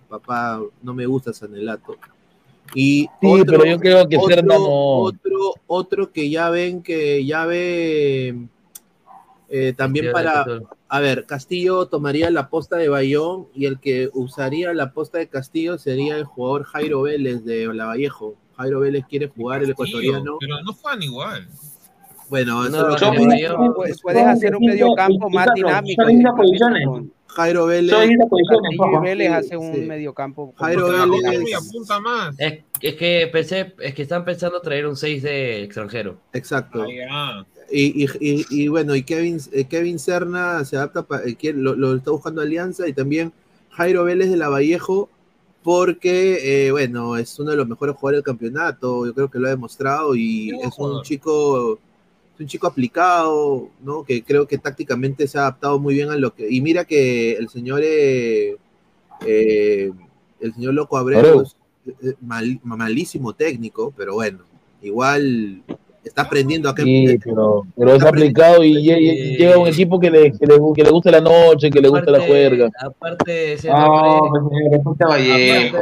[0.08, 1.96] papá, no me gusta Sanelato.
[2.74, 4.98] Y Sí, pero yo creo que otro, Serna no.
[4.98, 8.36] otro, otro que ya ven que ya ve
[9.48, 10.44] eh, también para.
[10.88, 15.28] A ver, Castillo tomaría la posta de Bayón y el que usaría la posta de
[15.28, 18.36] Castillo sería el jugador Jairo Vélez de Lavallejo.
[18.56, 20.38] Jairo Vélez quiere jugar el ecuatoriano.
[20.40, 21.46] Pero no juegan igual.
[22.28, 25.48] Bueno, eso No, es lo que me- yo- Puedes, puedes hacer un medio campo más
[25.54, 26.02] dinámico.
[26.02, 26.86] Son distintas simplemente posiciones.
[26.86, 27.92] con Jairo Vélez.
[27.94, 29.04] Castillo y.
[29.04, 29.80] Vélez hace un Sí.
[29.82, 30.52] medio campo.
[30.56, 31.54] Jairo Vélez.
[31.54, 32.34] Apunta más.
[32.38, 36.18] Es, es que pensé, es que están pensando traer un 6 de extranjero.
[36.32, 36.84] Exacto.
[37.10, 37.44] Ah.
[37.70, 41.58] Y, y- y- y bueno, y Kevin, eh, Kevin Serna se adapta, pa- eh, quiere-
[41.58, 43.32] lo, lo está buscando Alianza y también
[43.70, 45.10] Jairo Vélez de Lavallejo,
[45.62, 49.48] porque, eh, bueno, es uno de los mejores jugadores del campeonato, yo creo que lo
[49.48, 51.78] ha demostrado y es un chico,
[52.34, 54.02] es un chico aplicado, ¿no?
[54.02, 56.48] Que creo que tácticamente se ha adaptado muy bien a lo que...
[56.50, 58.56] Y mira que el señor, eh,
[59.26, 59.92] eh,
[60.40, 61.42] el señor Loco Abreu, Abreu.
[61.42, 61.56] es,
[62.02, 64.38] eh, mal- malísimo técnico, pero bueno,
[64.80, 65.62] igual
[66.04, 66.82] está aprendiendo a que...
[66.82, 70.56] Sí, pero, pero es aplicado y lle- lle- llega un equipo que le, que le,
[70.74, 72.68] que le gusta la noche, que le gusta la juerga.
[72.80, 75.78] Aparte de ese No, nombre, Vallejo,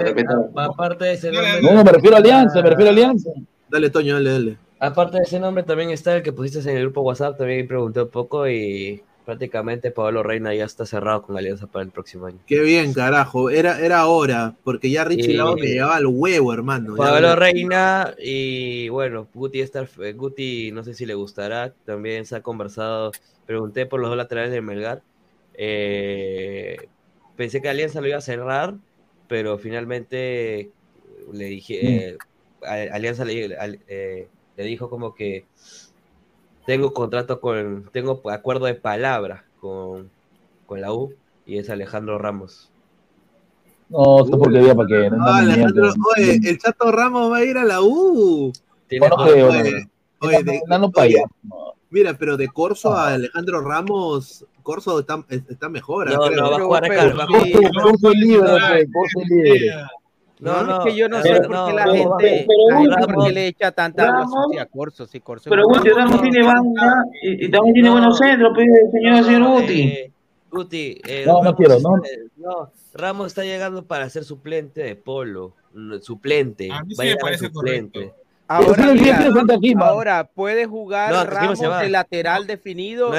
[0.57, 3.31] aparte, de ese nombre, No, me refiero a Alianza, me refiero a Alianza.
[3.69, 4.57] Dale, Toño, dale, dale.
[4.79, 8.03] aparte de ese nombre también está el que pusiste en el grupo WhatsApp, también pregunté
[8.03, 12.39] un poco y prácticamente Pablo Reina ya está cerrado con Alianza para el próximo año.
[12.47, 13.51] Qué bien, carajo.
[13.51, 15.33] Era, era hora, porque ya Richie Sí.
[15.35, 16.97] Lau me llevaba al huevo, hermano.
[16.97, 22.25] Ya- Pablo Reina y bueno, Guti, está, eh, Guti no sé si le gustará, también
[22.25, 23.11] se ha conversado,
[23.45, 25.03] pregunté por los dos laterales de Melgar,
[25.55, 26.77] eh,
[27.37, 28.75] pensé que Alianza lo iba a cerrar,
[29.29, 30.71] pero finalmente
[31.33, 31.81] le dije,
[32.11, 32.19] eh,
[32.65, 35.45] a- Alianza le, al- eh, le dijo como que
[36.67, 40.11] tengo contrato con, tengo acuerdo de palabra con,
[40.67, 41.15] con la U
[41.47, 42.71] y es Alejandro Ramos.
[43.89, 45.11] No, esta porquería para qué.
[45.11, 48.53] No, Ah, me Alejandro, oye, el Chato Ramos va a ir a la U.
[48.89, 49.49] Tiene No, no Oye, no.
[50.29, 51.23] oye, de- Nano para allá.
[51.91, 56.11] mira, pero de Corso a Alejandro Ramos, Corso está, está mejor.
[56.13, 56.41] No, creo.
[56.43, 57.13] no, va a jugar acá.
[57.27, 59.71] Curso curso libre, pues, curso libre.
[60.39, 62.47] No, no, es que yo no a sé ver, por no, qué la no, gente,
[62.47, 65.07] pero la gente por qué le echa tanta sucia a Corso.
[65.07, 67.95] Si Corso Pero Guti, Ramos tiene banda y, y también tiene No.
[67.95, 69.81] buenos centros, pues, señor, señor No, Guti.
[69.83, 70.13] eh,
[70.51, 71.97] Guti, eh, No, no quiero, está- no.
[72.05, 75.55] eh, no, Ramos está llegando para ser suplente de Polo,
[76.03, 76.71] suplente.
[76.71, 77.99] A mí sí me parece suplente.
[78.01, 78.26] correcto.
[78.49, 79.29] Ahora, mira,
[79.81, 83.17] ahora puede jugar No, Ramos de lateral definido No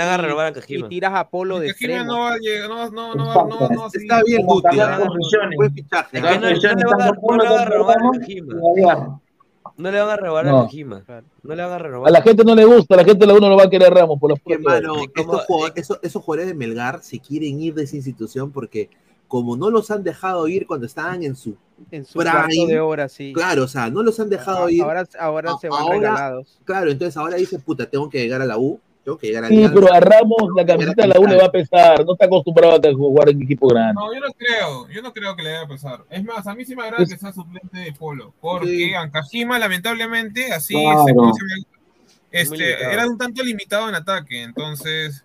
[0.67, 2.05] y- tiras a Polo de extremo.
[2.05, 3.87] no va a llegar, no, no, no, no, no.
[3.93, 4.79] Está bien, Guti.
[4.79, 4.95] ¿ah?
[4.95, 4.99] ¿ah?
[4.99, 9.21] no, no le van a, no le van a renovar a Tajima.
[9.77, 10.63] No le van a renovar a No.
[10.63, 11.03] Tajima.
[11.43, 12.11] No le van a A renovar.
[12.11, 14.29] la gente no le gusta, a la gente uno lo va a querer Ramos por
[14.31, 17.59] los Que, puros mano, Y como- estos jugadores, esos, esos jugadores de Melgar se quieren
[17.61, 18.89] ir de esa institución porque
[19.27, 21.55] como no los han dejado ir cuando estaban en su
[21.91, 22.31] En su Prime.
[22.31, 23.33] cuarto de hora, sí.
[23.33, 24.81] claro, o sea, no los han dejado ir.
[24.81, 26.59] Ahora, ahora se van Ahora- regalados.
[26.65, 29.47] Claro, entonces ahora dice, puta, tengo que llegar a la U, tengo que llegar a
[29.47, 29.73] Sí, Alianza.
[29.75, 32.03] pero a Ramos la camiseta de la U le va a pesar.
[32.05, 33.93] No está acostumbrado a jugar en equipo grande.
[33.93, 36.03] No, yo no creo, yo no creo que le deba pesar.
[36.09, 38.93] Es más, a mí sí me agrada Es- que sea suplente de Polo, porque Sí.
[38.93, 41.05] Ankajima, lamentablemente, así Claro.
[41.33, 41.67] se
[42.31, 45.23] este, era un tanto limitado en ataque, entonces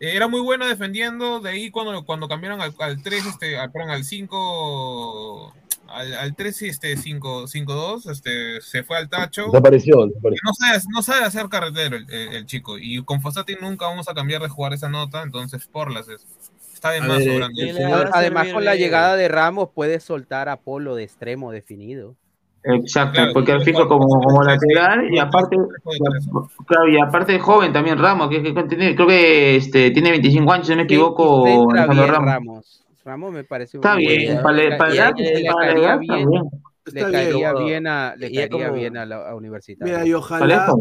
[0.00, 3.90] era muy bueno defendiendo, de ahí cuando, cuando cambiaron al, al 3, este, al, perdón,
[3.90, 5.54] al 5,
[5.88, 9.46] al, al 3, este, 5, 5-2, este, se fue al tacho.
[9.46, 10.40] Desapareció, desapareció.
[10.44, 12.78] No sabe, no sabe hacer carretero el, el- el chico.
[12.78, 16.26] Y con Fossati nunca vamos a cambiar de jugar esa nota, entonces porlas es.
[16.72, 17.60] Está de más ver, sobrando.
[17.62, 22.16] a Además, con la llegada de Ramos, puede soltar a Polo de extremo definido.
[22.62, 25.56] Exacto, Claro, porque al fijo como, como lateral y aparte,
[26.66, 30.10] claro, y aparte de joven también Ramos, que, que- que tiene- creo que este, tiene
[30.10, 32.26] 25 años, si no me equivoco, y Alejandro Ramos.
[32.28, 32.84] Ramos.
[33.04, 35.14] Ramos me parece Está muy bien, para, para edad, para bien,
[36.92, 37.64] le caería bien.
[37.64, 39.94] bien a, le Y caería como- bien a la a universitaria.
[39.98, 40.72] Mira, y ojalá,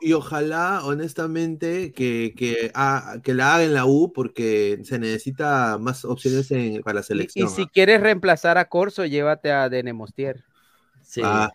[0.00, 5.76] y ojalá, honestamente, que, que, ha- que la haga en la U porque se necesita
[5.78, 7.48] más opciones en- para la Y, y selección.
[7.50, 7.70] si ¿ah?
[7.72, 10.44] quieres reemplazar a Corso, llévate a Denemostier.
[11.08, 11.22] Sí.
[11.24, 11.50] Ah,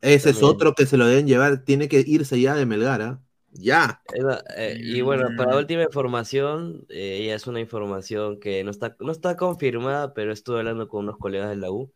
[0.00, 1.64] ese es otro que se lo deben llevar.
[1.64, 3.20] Tiene que irse ya de Melgar, ¿ah?
[3.52, 4.00] Ya.
[4.14, 4.22] Eh,
[4.56, 5.58] eh, y bueno, para Mm.
[5.58, 10.58] última información, eh, ya es una información que no está, no está confirmada, pero estuve
[10.60, 11.90] hablando con unos colegas de la U.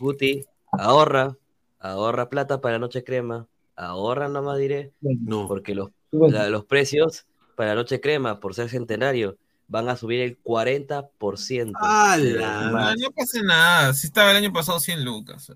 [0.00, 1.36] Guti, ahorra,
[1.78, 3.46] ahorra plata para Noche Crema,
[3.76, 5.46] ahorra nomás diré, No.
[5.46, 9.36] porque los, la- los precios para Noche Crema, por ser centenario,
[9.68, 11.78] van a subir el 40%.
[11.78, 12.70] de ¡Hala!
[12.72, 13.94] No, no pasa nada.
[13.94, 15.52] Si estaba el año pasado 100 lucas.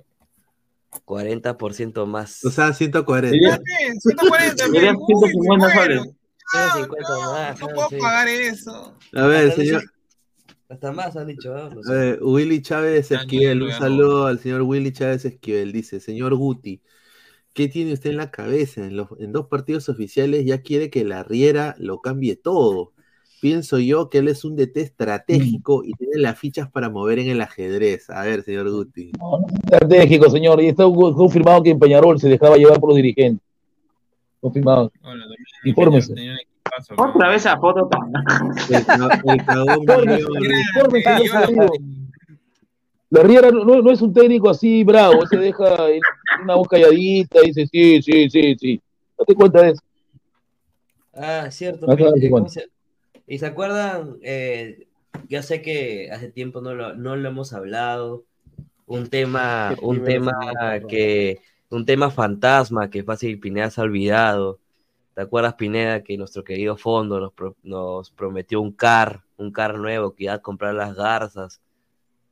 [1.05, 2.45] 40% más.
[2.45, 3.57] O sea, 140.
[3.57, 4.01] ¿Por qué?
[4.01, 5.99] 140, Serían pero, 150 uy, soles.
[5.99, 6.17] bueno,
[6.53, 7.97] 150 más, no puedo sí.
[7.97, 8.99] pagar eso.
[9.15, 9.83] A ver, Hasta señor.
[10.69, 11.69] Hasta más han dicho, ¿no?
[11.69, 15.71] No A ver, Willy Chávez Esquivel, un saludo al señor Willy Chávez Esquivel.
[15.71, 16.81] Dice, señor Guti,
[17.53, 18.87] ¿qué tiene usted en la cabeza?
[18.87, 22.95] En, los, en dos partidos oficiales ya quiere que la Riera lo cambie todo.
[23.43, 27.29] Pienso yo que él es un DT estratégico y tiene las fichas para mover en
[27.29, 28.09] el ajedrez.
[28.09, 29.11] A ver, señor Guti.
[29.65, 30.63] Estratégico, señor.
[30.63, 33.45] Y está confirmado que en Peñarol se dejaba llevar por los dirigentes.
[34.41, 34.93] Confirmado.
[35.03, 35.29] También
[35.65, 36.15] Infórmese.
[36.97, 37.91] Otra vez a foto.
[43.11, 45.65] La Riera no, no- no es un técnico así bravo, se deja
[46.45, 48.81] una voz calladita y dice sí, sí, sí, sí.
[49.19, 49.83] Date cuenta de eso.
[51.13, 51.91] Ah, cierto.
[51.91, 51.97] A
[53.33, 54.19] ¿Y se acuerdan?
[54.21, 54.87] Eh,
[55.31, 58.25] ya sé que hace tiempo no lo, no lo hemos hablado.
[58.85, 60.37] Un tema, un tema
[60.87, 61.41] que,
[61.71, 64.59] un tema fantasma que fácil Pineda se ha olvidado.
[65.15, 69.79] ¿Te acuerdas, Pineda, que nuestro querido fondo nos, pro- nos prometió un car, un car
[69.79, 71.63] nuevo que iba a comprar las garzas?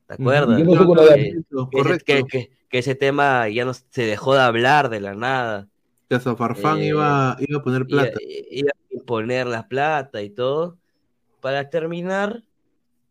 [0.07, 0.55] ¿Te acuerdas?
[0.61, 2.05] ¿Qué pasó con la Que- ese, correcto.
[2.05, 5.67] que- que- que ese tema ya no, se dejó de hablar de la nada.
[6.07, 8.19] Que hasta Farfán Eh, iba, iba a poner plata.
[8.51, 10.77] iba a imponer la plata y todo,
[11.41, 12.43] para terminar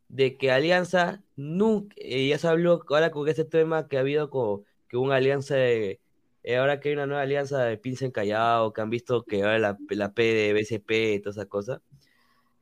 [0.08, 4.30] de que Alianza nunca, eh, ya se habló ahora con ese tema que ha habido
[4.30, 6.00] con que una alianza de,
[6.42, 9.42] eh, ahora que hay una nueva alianza de Pinza en Callao, que han visto que
[9.42, 11.80] ahora la, la P de BCP y toda esa cosa.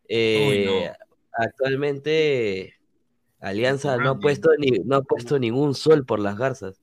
[0.09, 0.91] Eh,
[1.33, 2.75] Actualmente
[3.41, 6.81] Alianza no ha puesto ni, no ha puesto ningún sol por las garzas.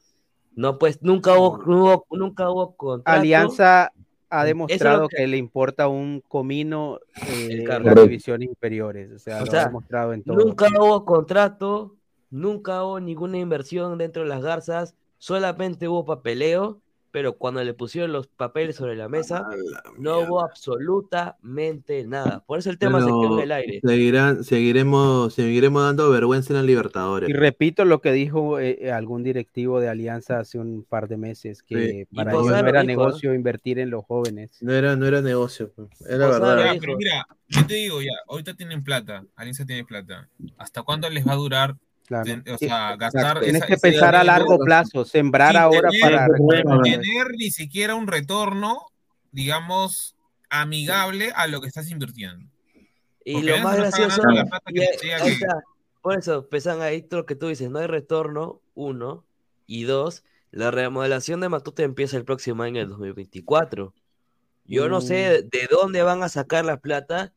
[0.55, 3.19] No pues nunca hubo, hubo- nunca hubo contrato.
[3.19, 3.91] Alianza
[4.39, 5.17] ha demostrado que...
[5.17, 9.11] que- le importa un comino eh, las divisiones inferiores.
[9.11, 10.37] O sea, O lo sea, ha demostrado en todo.
[10.37, 11.95] Nunca hubo contrato,
[12.29, 16.79] nunca hubo ninguna inversión dentro de las garzas, solamente hubo papeleo,
[17.15, 22.43] pero cuando le pusieron los papeles sobre la mesa, la no hubo absolutamente nada.
[22.45, 23.79] Por eso el tema se quedó en el aire.
[23.81, 27.29] seguirán, seguiremos, seguiremos dando vergüenza en la Libertadores.
[27.29, 31.63] Y repito lo que dijo eh, algún directivo de Alianza hace un par de meses,
[31.63, 32.15] que Sí.
[32.15, 34.57] para ellos no era dijo, negocio invertir en los jóvenes.
[34.61, 36.75] No era, no era negocio, pues, era Posada verdad.
[36.81, 40.27] pero mira, yo te digo ya, ahorita tienen plata, Alianza tiene plata.
[40.57, 41.75] ¿Hasta cuándo les va a durar?
[42.07, 42.23] Claro.
[42.25, 45.89] ten- o Sí, sea, gastar Tienes esa- que pensar a largo plazo, sembrar sin ahora
[45.89, 46.27] tener- para
[46.83, 48.87] tener ni siquiera un retorno,
[49.31, 50.15] digamos,
[50.49, 52.45] amigable a lo que estás invirtiendo.
[53.23, 54.21] Y Porque lo más gracioso,
[54.67, 55.45] que y que-.
[56.01, 59.25] Por eso, pesan ahí todo lo que tú dices, no hay retorno, uno,
[59.65, 63.93] y dos, la remodelación de Matute empieza el próximo año, el 2024.
[64.65, 65.49] Yo no sé Mm.
[65.49, 67.33] de dónde van a sacar la plata,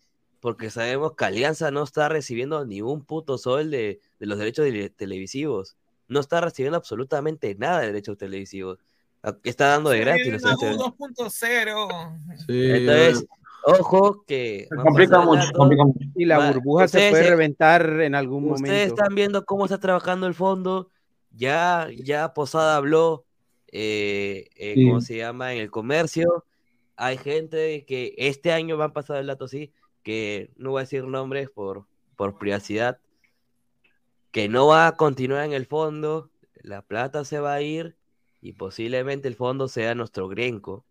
[0.49, 4.65] porque sabemos que Alianza no está recibiendo ni un puto sol de, de los derechos
[4.65, 5.77] de- televisivos.
[6.09, 8.79] No está recibiendo absolutamente nada de derechos televisivos.
[9.23, 10.87] A- Está dando de gratis los Una derechos.
[10.99, 12.37] U 2.0.
[12.47, 13.27] Sí, Entonces,
[13.63, 14.67] ojo que...
[14.71, 15.99] Se complica a mucho, complica mucho.
[16.15, 18.95] Y la Va, burbuja se ustedes puede se- reventar en algún Ustedes momento.
[18.95, 20.89] están viendo cómo está trabajando el fondo.
[21.31, 23.27] Ya, ya Posada habló,
[23.71, 24.87] eh, eh, Sí.
[24.89, 25.53] ¿cómo se llama?
[25.53, 26.47] En el comercio.
[26.97, 29.73] Hay gente que este año van a pasar el dato así,
[30.03, 32.99] que no voy a decir nombres por, por privacidad,
[34.31, 36.31] que no va a continuar en el fondo,
[36.63, 37.97] la plata se va a ir
[38.41, 40.85] y posiblemente el fondo sea nuestro Grenco.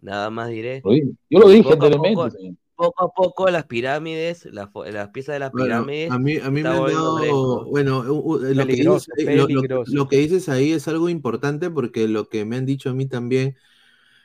[0.00, 0.82] Nada más diré.
[1.28, 4.68] Yo lo dije poco a anteriormente, poco- a poco las pirámides, las,
[5.12, 8.66] piezas de las Bueno, pirámides, a mí, a mí me han dado, bueno, u- lo,
[8.66, 9.92] que dices, ahí- lo- lo- peligroso.
[9.92, 13.06] lo que dices ahí es algo importante porque lo que me han dicho a mí
[13.06, 13.56] también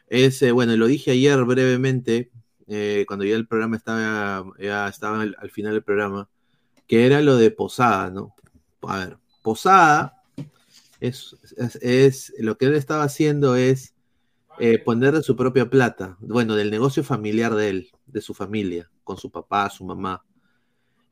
[0.07, 2.31] es, eh, bueno, lo dije ayer brevemente,
[2.67, 6.29] eh, cuando ya el programa estaba, ya estaba al, al final del programa,
[6.87, 8.35] que era lo de Posada, ¿no?
[8.83, 10.23] A ver, Posada
[10.99, 13.93] es, es, es- lo que él estaba haciendo es
[14.59, 18.89] eh, poner de su propia plata, bueno, del negocio familiar de él, de su familia,
[19.03, 20.23] con su papá, su mamá.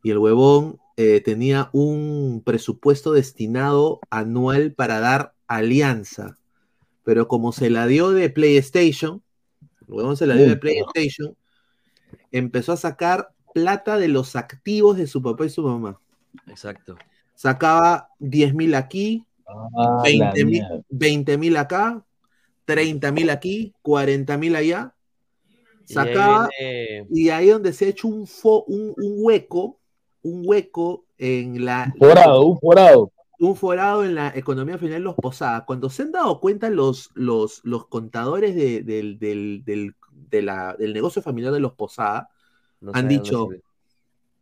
[0.04, 6.38] Y el huevón eh, tenía un presupuesto destinado anual para dar alianza.
[7.04, 9.24] Pero como se la dio de PlayStation,
[9.88, 11.36] el huevón se la dio de PlayStation,
[12.32, 16.00] empezó a sacar plata de los activos de su papá y su mamá.
[16.48, 16.96] Exacto.
[17.36, 20.82] Sacaba 10 mil aquí, Ah, 20 la mil, mierda.
[20.90, 22.06] 20 mil acá,
[22.66, 24.94] 30 mil aquí, 40 mil allá.
[25.46, 29.78] Y ahí Sacaba, viene- y ahí donde se ha hecho un, fo- un, un hueco,
[30.22, 31.94] un hueco en la...
[32.00, 33.12] Forado, un forado.
[33.40, 35.64] un forado en la economía final de los Posadas.
[35.68, 39.96] Cuando se han dado cuenta los, los, los contadores de- del, del, del,
[40.32, 42.28] de la- del negocio familiar de los Posadas,
[42.80, 43.50] No han dicho.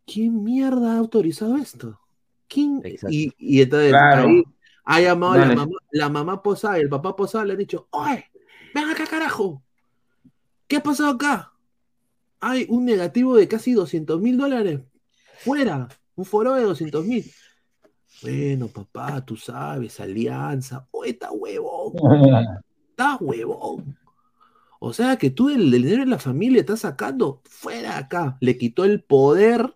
[0.06, 2.00] ¿quién mierda ha autorizado esto?
[2.48, 2.80] ¿Quién?
[3.08, 4.28] Y, y entonces Claro.
[4.28, 4.42] ahí
[4.84, 8.24] ha llamado la mamá, la mamá Posada y el papá Posada le han dicho, oye,
[8.74, 9.62] ven acá carajo,
[10.66, 11.52] ¿qué ha pasado acá?
[12.40, 14.80] Hay un negativo de casi 200 mil dólares
[15.38, 17.30] fuera, un foro de 200 mil.
[18.22, 20.86] Bueno, papá, tú sabes, alianza.
[20.90, 21.92] Oh, está huevón.
[22.90, 23.96] Está huevón.
[24.82, 28.38] O sea que tú del, del dinero de la familia estás sacando fuera de acá.
[28.40, 29.74] Le quitó el poder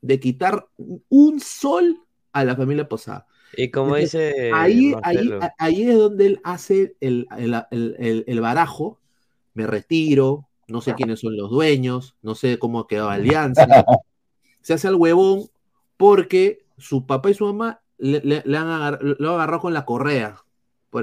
[0.00, 0.66] de quitar
[1.10, 2.00] un sol
[2.32, 3.26] a la familia Posada.
[3.56, 8.24] Y como Entonces, dice ahí, ahí, ahí es donde él hace el, el- el- el-
[8.26, 8.98] el barajo.
[9.52, 13.66] Me retiro, no sé quiénes son los dueños, no sé cómo ha quedado Alianza.
[14.62, 15.44] Se hace el huevón
[15.98, 19.84] porque su papá y su mamá le, le- le han agar- lo agarrado con la
[19.84, 20.42] correa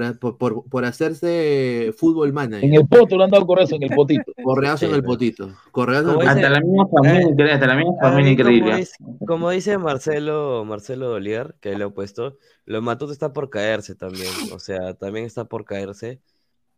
[0.00, 2.64] por, por- por- por hacerse fútbol manager.
[2.64, 4.32] En el poto le han dado correazo en el potito.
[4.42, 5.50] Correazo en el potito.
[5.70, 6.50] Correazo en el Como Hasta potito.
[6.54, 8.80] la misma familia eh, increíble, hasta la misma a familia mí como, increíble.
[8.82, 8.94] es-
[9.26, 14.28] como dice Marcelo, Marcelo Dolier, que le he puesto, lo Matute está por caerse también.
[14.52, 16.20] O sea, también está por caerse.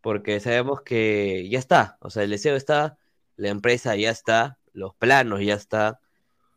[0.00, 1.98] Porque sabemos que ya está.
[2.00, 2.96] O sea, el deseo está,
[3.36, 6.00] la empresa ya está, los planos ya está.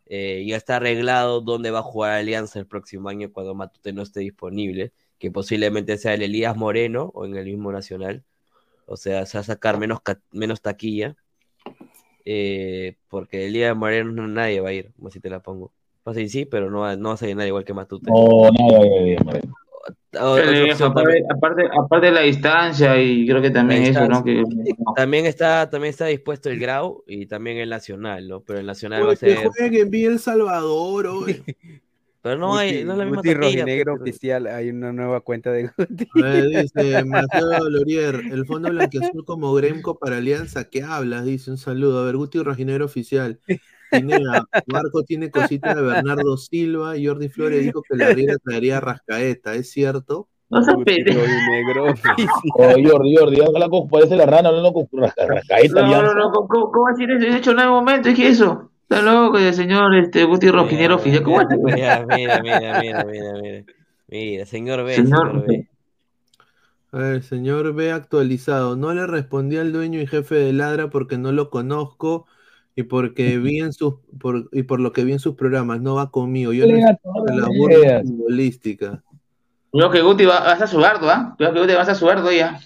[0.06, 4.02] eh, ya está arreglado dónde va a jugar Alianza el próximo año cuando Matute no
[4.02, 8.23] esté disponible, que posiblemente sea el Elías Moreno o en el mismo Nacional.
[8.85, 9.99] O sea, se va a sacar menos,
[10.31, 11.15] menos taquilla.
[12.25, 15.71] eh, porque Elías Moreno no- nadie va a ir, así te la pongo.
[16.03, 18.09] Fácil sí, pero no va, no va a salir nadie igual que Matute.
[18.11, 19.55] No, de Moreno.
[20.19, 24.23] O- viejo, aparte, aparte, aparte de la distancia y creo que también eso, ¿no?
[24.23, 24.43] Que,
[24.95, 28.41] También está, también está dispuesto el Grau y también el Nacional, ¿no?
[28.41, 29.47] Pero el Nacional va a Oye, que ser.
[29.47, 31.43] juegue en Villa El Salvador, oye.
[32.21, 34.01] Pero no hay, no es la misma Guti taquilla, Rojinegro pues.
[34.09, 36.07] oficial, hay una nueva cuenta de Guti.
[36.15, 41.23] A ver, dice Mateo Lorier, el fondo blanquiazul como Gremco para Alianza, ¿qué hablas?
[41.25, 42.01] Dice un saludo.
[42.01, 43.39] A ver, Guti Rojinegro oficial.
[43.89, 48.81] Pineda, Marco tiene cositas de Bernardo Silva, Jordi Flores dijo que la Riera traería a
[48.81, 50.27] Rascaeta, ¿es cierto?
[50.49, 52.27] No se Rojinegro oficial.
[52.55, 53.39] Oh, Jordi, Jordi,
[53.69, 57.25] con- parece la rana hablando con rasca- rascaeta No, no, no, ¿cómo, cómo, decir eso?
[57.25, 58.71] De hecho, no hay momento, es que eso.
[58.89, 61.21] Está loco, el señor este, Guti Rojinero oficial.
[61.21, 63.63] ¿Cómo Mira, mira, mira, mira, mira,
[64.07, 65.67] mira, señor B, Señor- señor B.
[66.91, 68.75] A ver, señor B actualizado.
[68.75, 72.25] No le respondí al dueño y jefe de Ladra porque no lo conozco
[72.75, 75.81] y porque vi en sus por, y por lo que vi en sus programas.
[75.81, 76.51] No va conmigo.
[76.51, 76.95] Yo no estoy
[77.27, 79.03] de la no burla futbolística.
[79.69, 81.35] Cuidado que Guti va, vas a sudardo, ¿ah?
[81.37, 82.59] Cuidado que Guti vas a sudardo ya.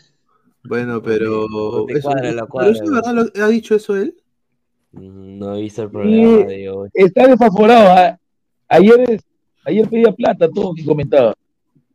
[0.63, 1.49] Bueno, pero.
[1.49, 4.15] Guti, eso- pero es verdad, ¿ha dicho eso él?
[4.93, 6.89] Mm, No he visto el programa de hoy.
[6.93, 7.89] Está desfavorado.
[7.97, 8.19] ¿ah?
[8.69, 9.23] Ayer, es-
[9.65, 11.35] ayer pedía plata, todo que comentaba.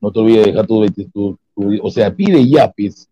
[0.01, 3.09] No te olvides de dejar tu, tu- tu- o sea, pide yapes.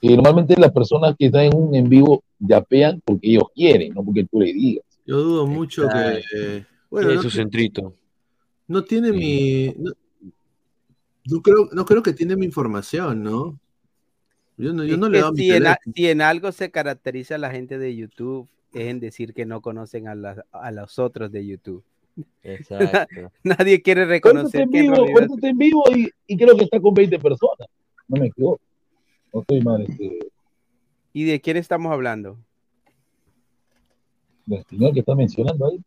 [0.00, 4.04] Y normalmente las personas que están en un en vivo yapean porque ellos quieren, no
[4.04, 4.84] porque tú le digas.
[5.06, 6.22] Yo dudo mucho que.
[6.34, 7.94] eh, bueno, no, su centrito.
[8.66, 9.74] no tiene mi.
[9.78, 9.92] No,
[11.30, 13.58] no creo, no creo que tiene mi información, ¿no?
[14.56, 15.64] Yo no, yo no le doy mi si, en,
[15.94, 19.60] si en algo se caracteriza a la gente de YouTube, es en decir que no
[19.60, 21.82] conocen a, las- a los otros de YouTube.
[22.42, 23.30] Exacto.
[23.44, 26.64] Nadie quiere reconocer en que en vivo, por realidad- en vivo y, y creo que
[26.64, 27.68] está con 20 personas.
[28.08, 28.60] No me equivoco.
[29.32, 29.82] No estoy mal.
[29.82, 30.18] Este,
[31.12, 32.38] ¿Y de quién estamos hablando?
[34.50, 35.80] el señor que está mencionando ahí.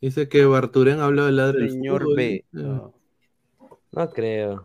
[0.00, 2.16] Dice que Barturén habló del ladre del Señor fútbol.
[2.16, 2.44] B.
[2.52, 2.92] No.
[3.92, 4.62] No creo.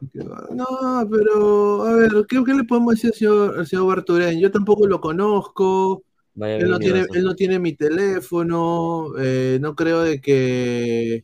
[0.52, 0.66] No,
[1.10, 4.40] pero a ver, ¿qué, qué le podemos decir al señor, al señor Barturén?
[4.40, 6.04] Yo tampoco lo conozco.
[6.36, 9.14] Vaya Él no, tiene, él no tiene mi teléfono.
[9.18, 11.24] eh, no creo de que.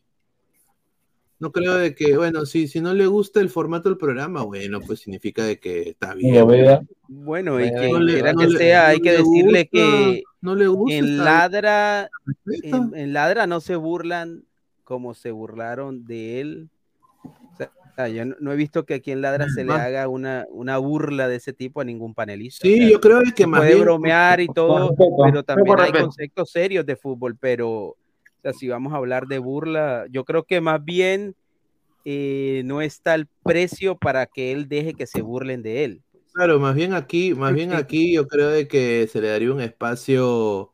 [1.37, 4.79] No creo de que, bueno, si, si no le gusta el formato del programa, bueno,
[4.79, 6.45] pues significa de que está bien.
[7.07, 9.59] Bueno, y quien no le- quiera no que le- sea, hay no que le decirle
[9.63, 10.95] gusta, que no le gusta.
[10.97, 12.09] en Ladra,
[12.93, 14.45] en Ladra no se burlan
[14.83, 16.69] como se burlaron de él.
[17.95, 19.83] Sea, yo no, no he visto que aquí en Ladra se le Ah.
[19.85, 22.67] haga una, una burla de ese tipo a ningún panelista.
[22.67, 23.83] Sí, O sea, yo creo que más puede bien.
[23.83, 24.95] bromear y todo,
[25.25, 27.97] pero también hay conceptos serios de fútbol, pero o
[28.41, 31.35] sea, si vamos a hablar de burla, yo creo que más bien
[32.05, 36.01] eh, no está el precio para que él deje que se burlen de él.
[36.33, 39.61] Claro, más bien aquí, más bien aquí yo creo de que se le daría un
[39.61, 40.71] espacio,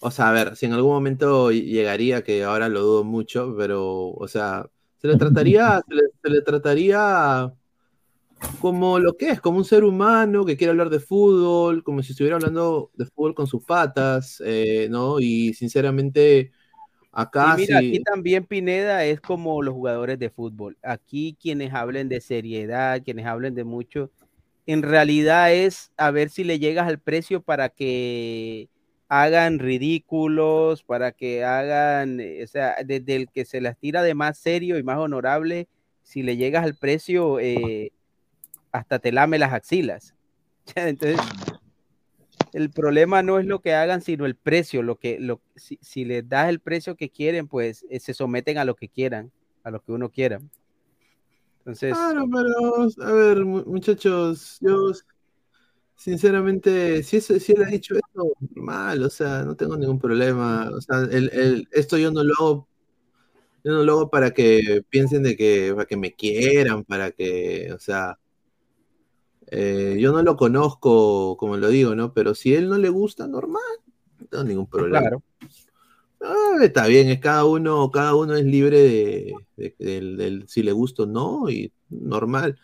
[0.00, 4.08] o sea, a ver, si en algún momento llegaría, que ahora lo dudo mucho, pero,
[4.10, 4.66] o sea,
[5.04, 7.52] se le trataría, se le, se le trataría
[8.62, 12.12] como lo que es, como un ser humano que quiere hablar de fútbol, como si
[12.12, 15.20] estuviera hablando de fútbol con sus patas, eh, ¿no?
[15.20, 16.52] Y sinceramente,
[17.12, 20.78] acá Y mira, sí- aquí también Pineda es como los jugadores de fútbol.
[20.82, 24.10] Aquí quienes hablen de seriedad, quienes hablen de mucho,
[24.66, 28.70] en realidad es a ver si le llegas al precio para que
[29.08, 34.14] hagan ridículos, para que hagan, eh, o sea, desde el que se las tira de
[34.14, 35.68] más serio y más honorable,
[36.02, 37.92] si le llegas al precio, eh,
[38.72, 40.14] hasta te lame las axilas.
[40.74, 41.20] Entonces,
[42.52, 44.82] el problema no es lo que hagan, sino el precio.
[44.82, 48.58] Lo que, lo, si, si les das el precio que quieren, pues eh, se someten
[48.58, 49.32] a lo que quieran,
[49.62, 50.40] a lo que uno quiera.
[51.60, 54.92] Entonces, Claro, pero, a ver, mu- muchachos, yo
[55.96, 60.70] sinceramente, si, eso, si él ha dicho esto, mal, o sea, no tengo ningún problema.
[60.70, 62.68] O sea, el, el- esto yo no lo hago,
[63.64, 67.72] yo no lo hago para que piensen de que, para que me quieran, para que,
[67.74, 68.18] o sea,
[69.48, 72.12] eh, yo no lo conozco, como lo digo, ¿no?
[72.14, 73.62] Pero si él no le gusta, normal,
[74.18, 75.08] no tengo ningún problema.
[75.08, 75.22] claro.
[76.20, 79.34] Ah, está bien, es cada uno, cada uno es libre de,
[79.78, 82.58] de- si le gusta o no, y normal.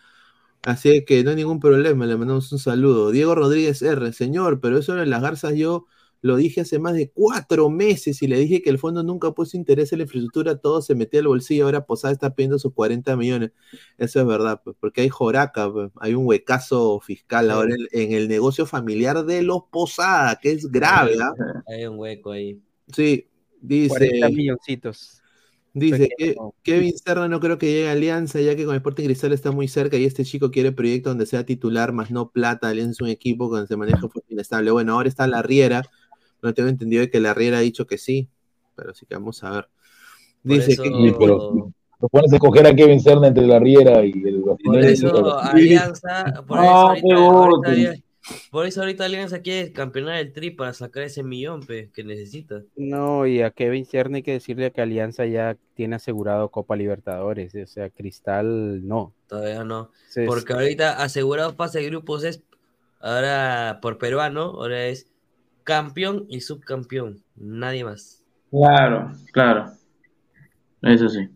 [0.62, 3.10] Así que no hay ningún problema, le mandamos un saludo.
[3.10, 5.86] Diego Rodríguez R, señor, pero eso de las garzas yo
[6.22, 9.56] lo dije hace más de cuatro meses y le dije que el fondo nunca puso
[9.56, 13.16] interés en la infraestructura, todo se metía al bolsillo, ahora Posada está pidiendo sus 40
[13.16, 13.52] millones.
[13.96, 17.50] Eso es verdad, pues, porque hay joraca, pues, hay un huecazo fiscal Sí.
[17.52, 21.32] ahora en, en el negocio familiar de los Posada, que es grave, ¿ah?
[21.68, 22.60] Hay un hueco ahí.
[22.94, 23.26] Sí,
[23.62, 23.88] dice.
[23.88, 25.19] 40 milloncitos.
[25.72, 26.34] Dice que.
[26.62, 29.68] Kevin Serra no creo que llegue a Alianza, ya que con Sporting Cristal está muy
[29.68, 32.68] cerca y este chico quiere proyecto donde sea titular, más no plata.
[32.68, 34.70] Alianza es un equipo donde se maneja fue inestable.
[34.72, 35.82] Bueno, ahora está la Riera.
[36.42, 38.28] No tengo entendido de que la Riera ha dicho que sí,
[38.74, 39.68] pero sí que vamos a ver.
[40.42, 40.88] Dice eso- que.
[40.88, 41.72] Sí, pero
[42.10, 46.58] pones a escoger a Kevin Cerna entre la Riera y el Por eso Alianza, por
[46.58, 48.02] Ah, eso ahorita, qué ahorita
[48.50, 52.62] por eso ahorita Alianza quiere campeonar el tri para sacar ese millón pe, que necesita.
[52.76, 57.54] No, y a Kevin Cerny hay que decirle que Alianza ya tiene asegurado Copa Libertadores,
[57.54, 59.12] o sea, Cristal no.
[59.26, 59.90] Todavía no.
[60.26, 62.42] Porque ahorita asegurado pase de grupos es
[63.00, 65.06] ahora por peruano, ahora es
[65.64, 68.22] campeón y subcampeón, nadie más.
[68.50, 69.72] Claro, claro.
[70.82, 71.28] Eso sí.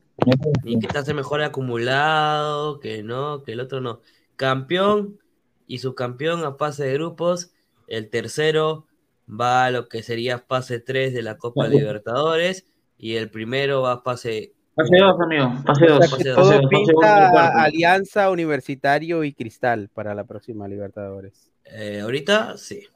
[0.65, 4.01] Ni que te hace mejor acumulado, que no, que el otro no.
[4.37, 5.19] Campeón
[5.67, 7.53] y subcampeón a fase de grupos.
[7.87, 8.87] El tercero
[9.29, 11.69] va a lo que sería fase 3 de la Copa.
[11.69, 12.67] Libertadores.
[12.97, 14.53] Y el primero va a fase.
[14.75, 15.53] Fase 2, amigo.
[15.65, 16.09] Fase o 2.
[16.09, 17.63] sea que fase todo dos, pinta.
[17.63, 21.51] Alianza, Universitario y Cristal para la próxima Libertadores.
[21.65, 22.87] Eh, ahorita sí.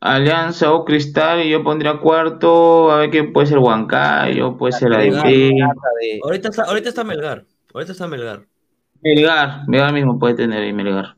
[0.00, 2.90] Alianza o Cristal, y yo pondría cuarto.
[2.90, 4.92] A ver qué puede ser Huancayo, puede ser.
[4.94, 5.50] Haití.
[6.24, 7.44] Ahorita está, ahorita está Melgar.
[7.74, 8.46] Ahorita está Melgar.
[9.02, 9.68] Melgar.
[9.68, 11.16] Melgar mismo puede tener ahí Melgar.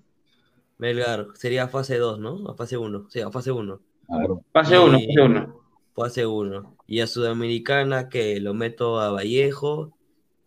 [0.78, 2.48] Melgar sería fase 2, ¿no?
[2.48, 3.06] A fase 1.
[3.08, 3.80] Sí, a fase 1.
[4.06, 4.42] Claro.
[4.52, 5.60] Fase 1, fase 1.
[5.94, 6.76] Fase 1.
[6.86, 9.92] Y a Sudamericana que lo meto a Vallejo,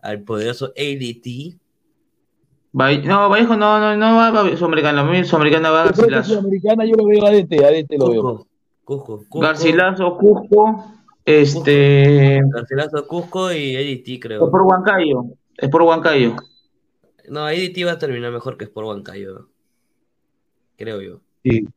[0.02, 1.58] al poderoso ADT.
[2.74, 5.02] No, Vallejo no, no, no va a Sudamericana.
[5.02, 6.30] A mí Sudamericana va a Garcilaso.
[6.30, 8.22] Sudamericana yo lo veo ADT, ADT lo veo.
[8.22, 8.48] Cusco.
[8.84, 9.18] Cusco.
[9.18, 9.40] Cusco.
[9.40, 10.86] Garcilaso, Cusco.
[11.24, 12.42] Este.
[12.54, 14.52] Garcilaso, Cusco y ADT, Es creo.
[14.52, 15.26] por Huancayo.
[15.58, 16.36] Es por Huancayo.
[17.30, 19.50] No, ADT va a terminar mejor que Sport Huancayo.
[20.78, 21.22] Creo yo.
[21.44, 21.68] Sí.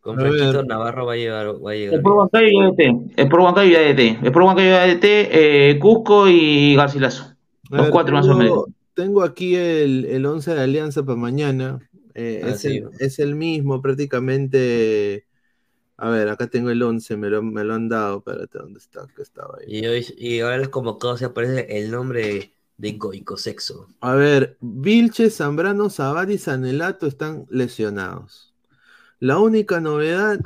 [0.00, 0.16] Con.
[0.18, 1.46] Franquito Navarro va a llegar.
[1.64, 2.18] Va a llegar Es por bien.
[2.18, 3.12] Huancayo y ADT.
[3.16, 4.24] Es por Huancayo y ADT.
[4.26, 7.34] Es por Huancayo y ADT, eh, Cusco y Garcilaso.
[7.70, 8.64] Los ver, cuatro más o menos.
[8.94, 11.78] tengo, aquí el, el 11 de Alianza para mañana.
[12.14, 12.78] Eh, Ah, es, sí.
[12.78, 15.26] el, es el mismo prácticamente.
[15.96, 18.18] A ver, acá tengo el 11, me lo, me lo han dado.
[18.18, 19.06] Espérate, ¿dónde está?
[19.14, 19.78] Que estaba ahí.
[19.80, 23.88] Y, hoy, y ahora los convocados se aparece el nombre de, Goico Sexo.
[24.00, 28.52] A ver, Vilches, Zambrano, Zabal y Sanelato están lesionados.
[29.18, 30.40] La única novedad,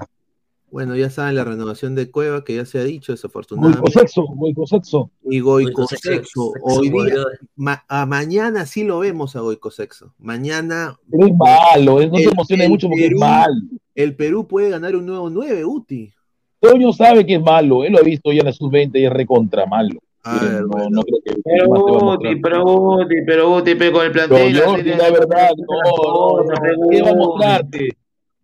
[0.71, 3.81] bueno, ya saben, la renovación de Cueva, que ya se ha dicho, desafortunadamente.
[3.81, 5.11] Goicosexo, Goicosexo.
[5.31, 6.11] Y Goico Goicosexo.
[6.13, 7.25] Sexo, Hoy Sexo, día,
[7.55, 10.13] ma- a mañana sí lo vemos a Goicosexo.
[10.19, 13.55] Mañana Pero es malo, no emociones el mucho porque Perú- es malo.
[13.95, 16.13] el Perú puede ganar un nuevo 9, Uti.
[16.59, 19.13] Toño sabe que es malo, él lo ha visto ya en la sub-20 y es
[19.13, 20.01] recontra malo.
[20.25, 24.63] No, no creo que Pero Guti, pero Guti, pero Guti, pe, con el Pero plantel.
[24.65, 26.91] Jordi, así la de- verdad, de- no, no, no.
[26.91, 27.89] ¿Qué va a mostrarte?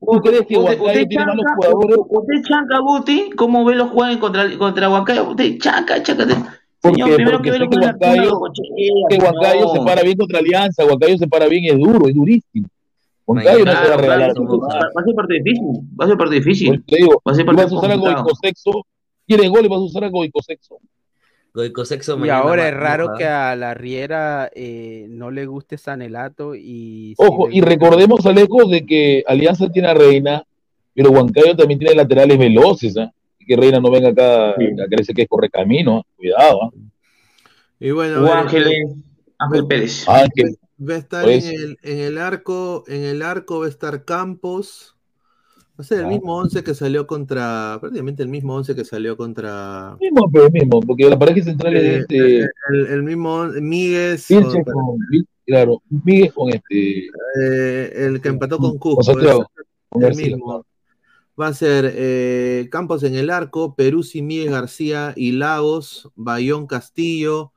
[0.01, 1.97] ¿Tú crees que Usted, Huancayo tiene malos chanca, jugadores?
[2.09, 5.31] usted chanca, Guti, ¿cómo ve los jugadores contra, contra Huancayo?
[5.31, 6.27] Usted chanca, chanca.
[6.81, 7.15] ¿Por Señor, qué?
[7.16, 8.65] primero Porque que ve los Huancayo, cochea,
[9.09, 9.85] que Huancayo se no.
[9.85, 12.69] para bien contra Alianza, Huancayo se para bien, es duro, es durísimo.
[13.27, 14.31] Huancayo no se va a regalar.
[14.39, 15.66] va a ser parte difícil,
[16.01, 16.69] va a ser parte difícil.
[16.69, 18.24] Pues te digo, Va a ser tú vas a usar algo complicado.
[18.24, 18.86] Goicosexo,
[19.27, 20.23] quieres gol y vas a usar algo
[21.52, 27.14] Y ahora es raro que a la Riera eh, no le guste Sanelato y...
[27.16, 30.44] Ojo, y recordemos, Alejo, de que Alianza tiene a Reina,
[30.94, 33.12] pero Huancayo también tiene laterales veloces, ¿ah?
[33.39, 34.55] Y que Reina no venga acá a
[34.89, 36.06] creerse que corre camino, ¿ah?
[36.16, 36.62] cuidado.
[36.64, 36.70] ¿ah?
[37.81, 38.94] Y bueno, ver, Ángel, eh,
[39.39, 40.09] Ángel Pérez.
[40.09, 44.05] Ángel, va a estar en el, en el arco, en el arco va a estar
[44.05, 44.97] Campos.
[45.81, 49.16] Va a ser el mismo 11 que salió contra, prácticamente el mismo 11 que salió
[49.16, 52.39] contra mismo, pero mismo, porque la pareja central es eh, este,
[52.70, 54.98] el, el mismo Míguez, Vilches con- con,
[55.47, 59.02] claro, Miguel con este, eh, el que empató con Cusco.
[59.05, 59.47] Santiago,
[59.89, 60.66] con el García, mismo.
[61.40, 67.52] Va a ser eh, Campos en el arco, Peruzzi, Miguel García y Lagos, Bayón Castillo,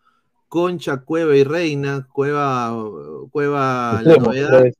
[0.48, 2.74] Concha, Cueva y Reina, Cueva,
[3.32, 4.72] Cueva la novedad.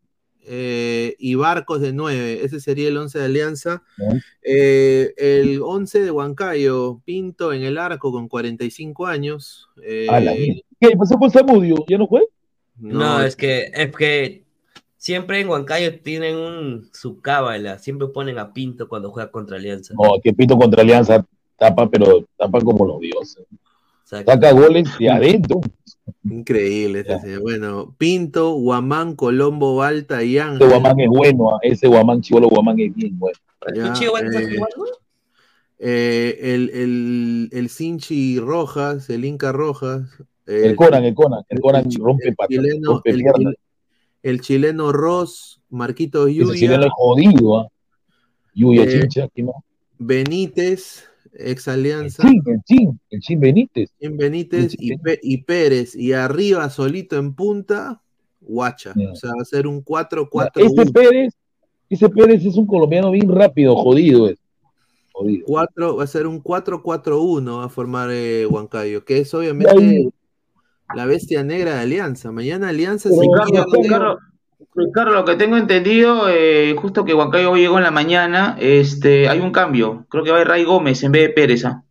[0.45, 2.41] Eh, y Barcos de 9.
[2.44, 3.84] Ese sería el 11 de Alianza.
[4.41, 9.70] Eh, el 11 de Huancayo, Pinto en el arco con 45 años.
[9.84, 10.64] eh.
[10.80, 11.86] ¿Qué pasó con Samudio?
[11.88, 12.28] ¿Ya no fue?
[12.78, 14.44] No, es que, es que
[14.98, 19.94] siempre en Huancayo tienen un, su cábala, siempre ponen a Pinto cuando juega contra Alianza.
[19.94, 21.26] No, que Pito contra Alianza
[21.57, 23.45] tapa, pero tapa como los dioses.
[24.03, 25.61] Saca goles de adentro.
[26.30, 27.41] Increíble este señor.
[27.41, 30.70] Bueno, Pinto, Guamán, Colombo, Balta y Ese Ángel.
[30.70, 31.60] Guamán es bueno, ¿ah?
[31.62, 33.38] ese Guamán, chivolo Guamán es bien bueno.
[33.76, 34.60] Ya, ¿Tú, Chivo, estás eh,
[35.80, 40.04] eh, el, el, el Sinchi Rojas, el Inca Rojas.
[40.45, 43.54] El Conan, el Conan, el Conan rompe el patas, chileno, rompe el, piernas.
[44.24, 47.68] el chileno Ross, Marquitos Ese Yuya, chileno es jodido, ¿ah?
[48.54, 49.56] Yuya, Eh, Chincha, ¿qué más?
[49.98, 51.06] Benítez,
[51.38, 52.23] ex Alianza.
[52.23, 53.89] Chin, el Chin, el Chin Benítez.
[53.99, 55.95] Chin Benítez y, Pe- y Pérez.
[55.95, 58.01] Y arriba, solito en punta,
[58.41, 58.93] Guacha.
[59.11, 60.51] O sea, va a ser un 4-4-1.
[60.55, 61.34] Ese Pérez,
[61.89, 64.38] ese Pérez es un colombiano bien rápido, jodido es.
[65.11, 65.45] Jodido.
[65.45, 70.10] Cuatro, va a ser un 4-4-1 va a formar eh, Huancayo, que es obviamente
[70.95, 72.31] la bestia negra de Alianza.
[72.31, 73.15] Mañana Alianza se
[74.76, 79.40] Ricardo, lo que tengo entendido, eh, justo que Huancayo llegó en la mañana, este, hay
[79.40, 80.06] un cambio.
[80.10, 81.66] Creo que va a ir Ray Gómez en vez de Pérez.
[81.66, 81.84] ¿ah?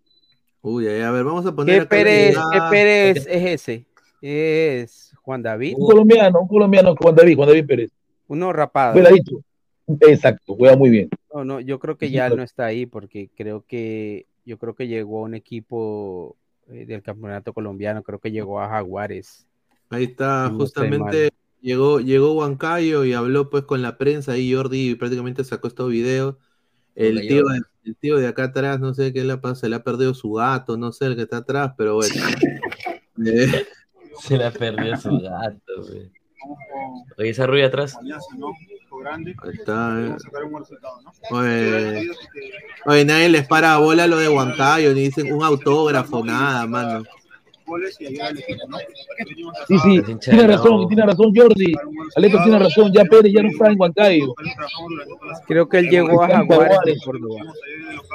[0.62, 2.36] Uy, a ver, vamos a poner ¿Qué Pérez.
[2.52, 3.86] ¿Qué Pérez es ese?
[4.20, 5.74] Es Juan David.
[5.76, 7.90] Un colombiano, un colombiano, Juan David, Juan David Pérez.
[8.28, 8.94] Uno rapado.
[8.94, 9.40] Peladito.
[10.00, 11.08] Exacto, juega muy bien.
[11.32, 14.88] No, no, yo creo que ya no está ahí porque creo que yo creo que
[14.88, 16.36] llegó a un equipo
[16.68, 19.46] eh, del campeonato colombiano, creo que llegó a Jaguares.
[19.90, 21.30] Ahí está, justamente
[21.62, 26.36] llegó, llegó Huancayo y habló pues con la prensa y Jordi prácticamente sacó estos videos.
[26.94, 27.44] El Hola, tío,
[27.84, 30.32] el tío de acá atrás, no sé qué le pasa, se le ha perdido su
[30.32, 32.14] gato, no sé el que está atrás, pero bueno.
[33.24, 33.66] Eh,
[34.20, 36.10] Se la perdió su gato, güey.
[37.18, 37.96] Oye, esa rubia atrás.
[37.96, 40.16] ahí está, eh.
[41.30, 42.10] Oye,
[42.86, 47.04] oye, nadie les para a bola lo de Huancayo, ni dicen un autógrafo, nada, mano.
[49.68, 51.72] Sí, sí, tiene razón, tiene razón Jordi.
[52.16, 54.34] Aleto tiene razón, ya Pérez ya no está en Huancayo.
[55.46, 57.04] Creo que él llegó a Jaguares de Jaguares.
[57.04, 57.40] Córdoba.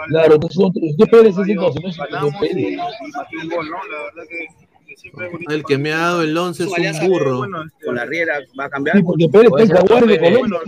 [0.09, 1.83] Claro, entonces otro, ¿qué Pérez es entonces?
[1.83, 1.97] No es
[5.15, 5.33] Pérez.
[5.49, 7.45] El que me ha dado el 11 es un burro.
[7.83, 8.97] Con la Riera va a cambiar.
[8.97, 10.59] Sí, porque Pérez está en Jaguares de Colombia.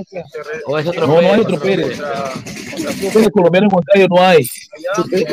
[0.65, 2.01] O es otro No, no hay otro Pérez.
[3.13, 4.41] Pérez colombiano en Huancayo no hay.
[4.41, 4.69] Es,
[5.11, 5.31] es, es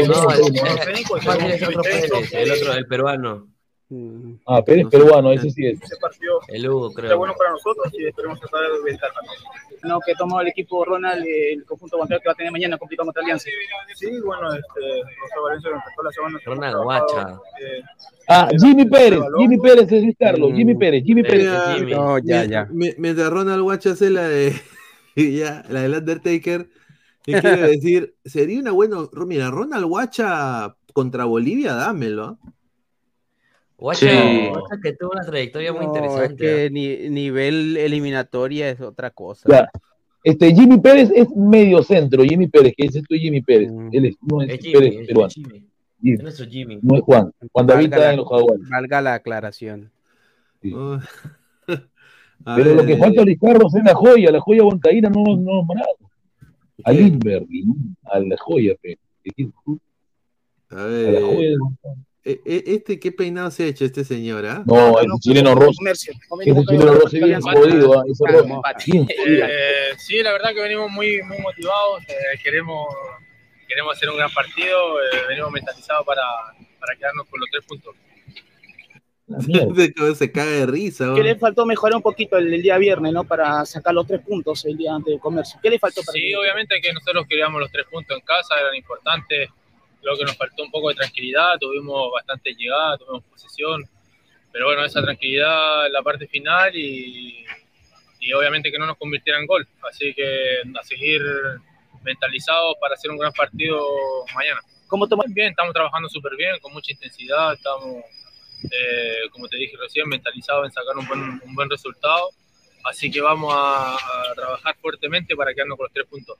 [2.32, 3.48] el otro, el peruano.
[4.46, 5.78] Ah, Pérez peruano, ese sí es.
[6.48, 7.06] El Hugo, creo.
[7.06, 9.20] Está bueno para nosotros y esperemos tratar de ventaja.
[9.86, 12.76] No, que tomó el equipo Ronald, eh, el conjunto bancario que va a tener mañana
[12.78, 13.48] complicado contra Alianza.
[13.94, 16.38] Sí, bueno, este, José Valencia lo empezó la semana.
[16.44, 17.38] Ronald Guacha.
[18.28, 21.46] Ah, Jimmy Pérez, Jimmy Pérez es Luis Carlos, Jimmy Pérez, Jimmy Pérez.
[21.90, 22.66] No, ya, ya.
[22.70, 24.52] mi- Mientras Ronald Watch hace la de
[25.16, 26.68] ya, la del Undertaker,
[27.22, 28.14] ¿qué quiero decir?
[28.24, 28.96] Sería una buena.
[29.26, 32.24] Mira, Ronald Wacha contra Bolivia, dámelo.
[32.42, 32.52] ¿ah?
[33.78, 34.48] Guacha, Sí.
[34.48, 36.36] Guacha que tuvo una trayectoria muy es interesante.
[36.36, 39.48] que ni- nivel eliminatoria es otra cosa.
[39.50, 39.68] Ya.
[40.24, 43.70] Este Jimmy Pérez es medio centro, Jimmy Pérez, que es esto Jimmy Pérez.
[43.92, 45.28] Él es, no es, Es Jimmy, Pérez es peruano.
[45.30, 45.64] Jimmy.
[46.00, 46.14] Jimmy.
[46.14, 46.78] Es nuestro Jimmy.
[46.82, 47.32] No es Juan.
[47.52, 48.68] Juan David está en los jaguares.
[48.68, 49.90] Valga la aclaración.
[50.62, 51.00] Pero
[52.56, 55.54] ver, lo que falta a Carlos es la joya, la joya huancaína no nos no
[55.56, 55.88] nos manado.
[56.84, 57.46] A Lindbergh,
[58.04, 58.98] a la joya, pe.
[60.70, 61.48] a la joya.
[61.48, 61.56] eh, eh,
[62.44, 64.44] este, ¿qué peinado se ha hecho este señor?
[64.46, 64.62] ah?
[64.66, 65.76] No, el chileno Ross.
[65.76, 66.12] Comercio.
[66.40, 68.74] Ese chileno bien jodido, ah.
[68.84, 72.88] Eh, sí, la verdad que venimos muy, muy motivados, eh, queremos,
[73.68, 76.22] queremos hacer un gran partido, eh, venimos mentalizados para,
[76.80, 77.94] para quedarnos con los tres puntos.
[79.28, 81.12] Este se caga de risa.
[81.14, 81.24] ¿Qué oh.
[81.24, 83.24] le faltó mejorar un poquito el, el día viernes, ¿no?
[83.24, 85.58] Para sacar los tres puntos el día antes del comercio.
[85.62, 88.74] ¿Qué le faltó para Sí, obviamente que nosotros queríamos los tres puntos en casa, eran
[88.74, 89.50] importantes.
[90.00, 93.88] Creo que nos faltó un poco de tranquilidad, tuvimos bastante llegada, tuvimos posesión,
[94.52, 97.44] pero bueno, esa tranquilidad en la parte final y,
[98.20, 99.66] y obviamente que no nos convirtiera en gol.
[99.88, 101.22] Así que a seguir
[102.02, 103.80] mentalizados para hacer un gran partido
[104.34, 104.60] mañana.
[104.86, 105.26] ¿Cómo tomas?
[105.32, 108.04] Bien, estamos trabajando súper bien, con mucha intensidad, estamos,
[108.70, 112.30] eh, como te dije recién, mentalizados en sacar un buen, un buen resultado.
[112.88, 116.36] Así que vamos a, a trabajar fuertemente para quedarnos con los tres puntos.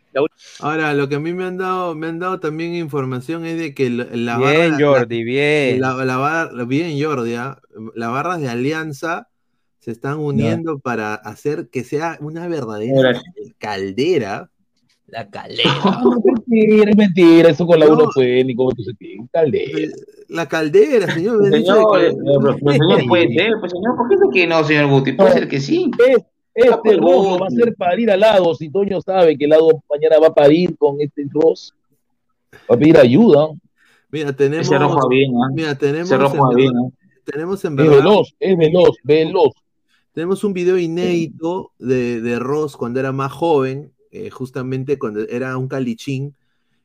[0.60, 3.74] Ahora, lo que a mí me han dado, me han dado también información es de
[3.74, 5.81] que la, la Bien, barra- Jordi, bien.
[5.81, 7.59] La, la barra- bien, Jordi, ¿ah?
[7.94, 9.28] las barras de alianza
[9.81, 13.35] se están uniendo para hacer que sea una verdadera Gracias.
[13.59, 14.51] caldera.
[15.09, 15.70] La caldera.
[16.48, 17.94] Mentira, es mentira, eso con la No.
[17.94, 18.82] uno fue ni como tú
[19.32, 19.89] caldera.
[20.28, 21.44] La caldera, señor.
[21.51, 22.59] Señor, eh, señor,
[23.09, 25.12] puede ser, pues señor, ¿por qué dice que no, señor Guti?
[25.12, 25.90] Puede ser que sí.
[26.09, 26.23] Es-
[26.56, 28.54] este Ross va a ser para ir al lago.
[28.54, 31.74] Si Toño sabe que el lago mañana va a parir con este Ross,
[32.70, 33.48] va a pedir ayuda.
[34.10, 34.68] Mira, tenemos.
[34.68, 35.08] Rojo.
[35.54, 36.06] Mira, tenemos.
[36.08, 36.92] Ese rojo en verdad- bien.
[37.24, 39.52] Tenemos en Es veloz, es veloz, veloz.
[40.12, 45.58] Tenemos un video inédito de, de Ross cuando era más joven, eh, justamente cuando era
[45.58, 46.34] un calichín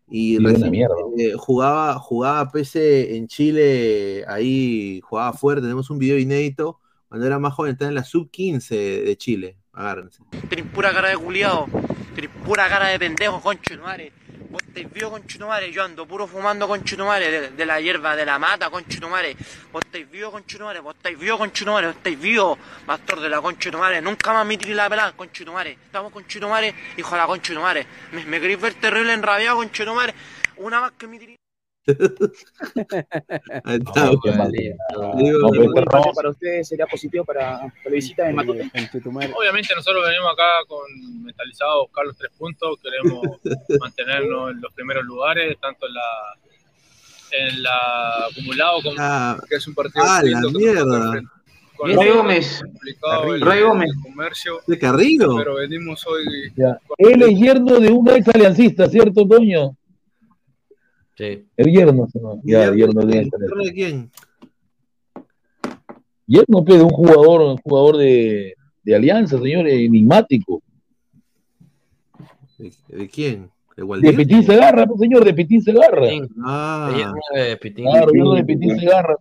[0.09, 0.95] y recién, mierda.
[1.17, 5.61] eh, jugaba, jugaba PC en Chile, ahí jugaba fuerte.
[5.61, 9.55] Tenemos un video inédito cuando era más joven, estaba en la sub 15 de Chile.
[9.73, 10.21] Agárrense.
[10.49, 11.67] Tenéis pura cara de culiao,
[12.13, 14.13] tenéis pura cara de pendejo, concho de tu madre.
[14.49, 14.87] Vos estáis
[15.39, 15.71] tu madre.
[15.71, 19.07] Yo ando puro fumando, concho de de, la hierba, de la mata, concho de tu
[19.07, 19.37] madre.
[19.71, 20.81] Vos estáis tu madre.
[20.81, 21.87] Vos estáis tu madre.
[21.87, 24.01] Vos estáis vivos, pastor de la concho de tu madre.
[24.01, 25.77] Nunca más me tiré la pelada, concho de tu madre.
[25.85, 27.87] Estamos, concho de tu madre, hijo de la concho de tu madre.
[28.11, 30.13] Me, me queréis ver terrible enrabiado, concho de tu madre.
[30.57, 31.40] Una más que me tiré.
[33.63, 35.15] Ahí está, No.
[35.15, 38.69] Digo, No, para ustedes sería positivo para, la visita de Matute.
[39.35, 43.39] Obviamente nosotros venimos acá con mentalizados a buscar los tres puntos, queremos
[43.79, 46.01] mantenernos en los primeros lugares, tanto en la
[47.33, 51.21] en la acumulado como Ah, que es un partido ah, la mierda.
[51.77, 52.61] Con Ray Gómez.
[53.39, 53.89] Ray Gómez.
[54.67, 55.37] ¿De Carrillo?
[55.37, 56.77] pero venimos hoy ya.
[56.97, 59.75] Él es yerno de un ex aliancista, ¿cierto, Toño?
[61.17, 61.45] Sí.
[61.57, 62.41] El yerno, ¿no?
[62.43, 64.11] Ya, yerno de un ex ¿Yerno de quién?
[66.25, 70.61] Yerno pues, de un jugador, un jugador de, de alianza, señor, enigmático.
[72.57, 73.51] ¿De, de quién?
[73.75, 74.15] ¿De De Waldir?
[74.15, 76.07] Pitín Segarra, pues, señor, de Pitín Segarra.
[76.43, 77.85] Ah, de Pitín.
[77.85, 79.15] Claro, yerno de Pitín Segarra.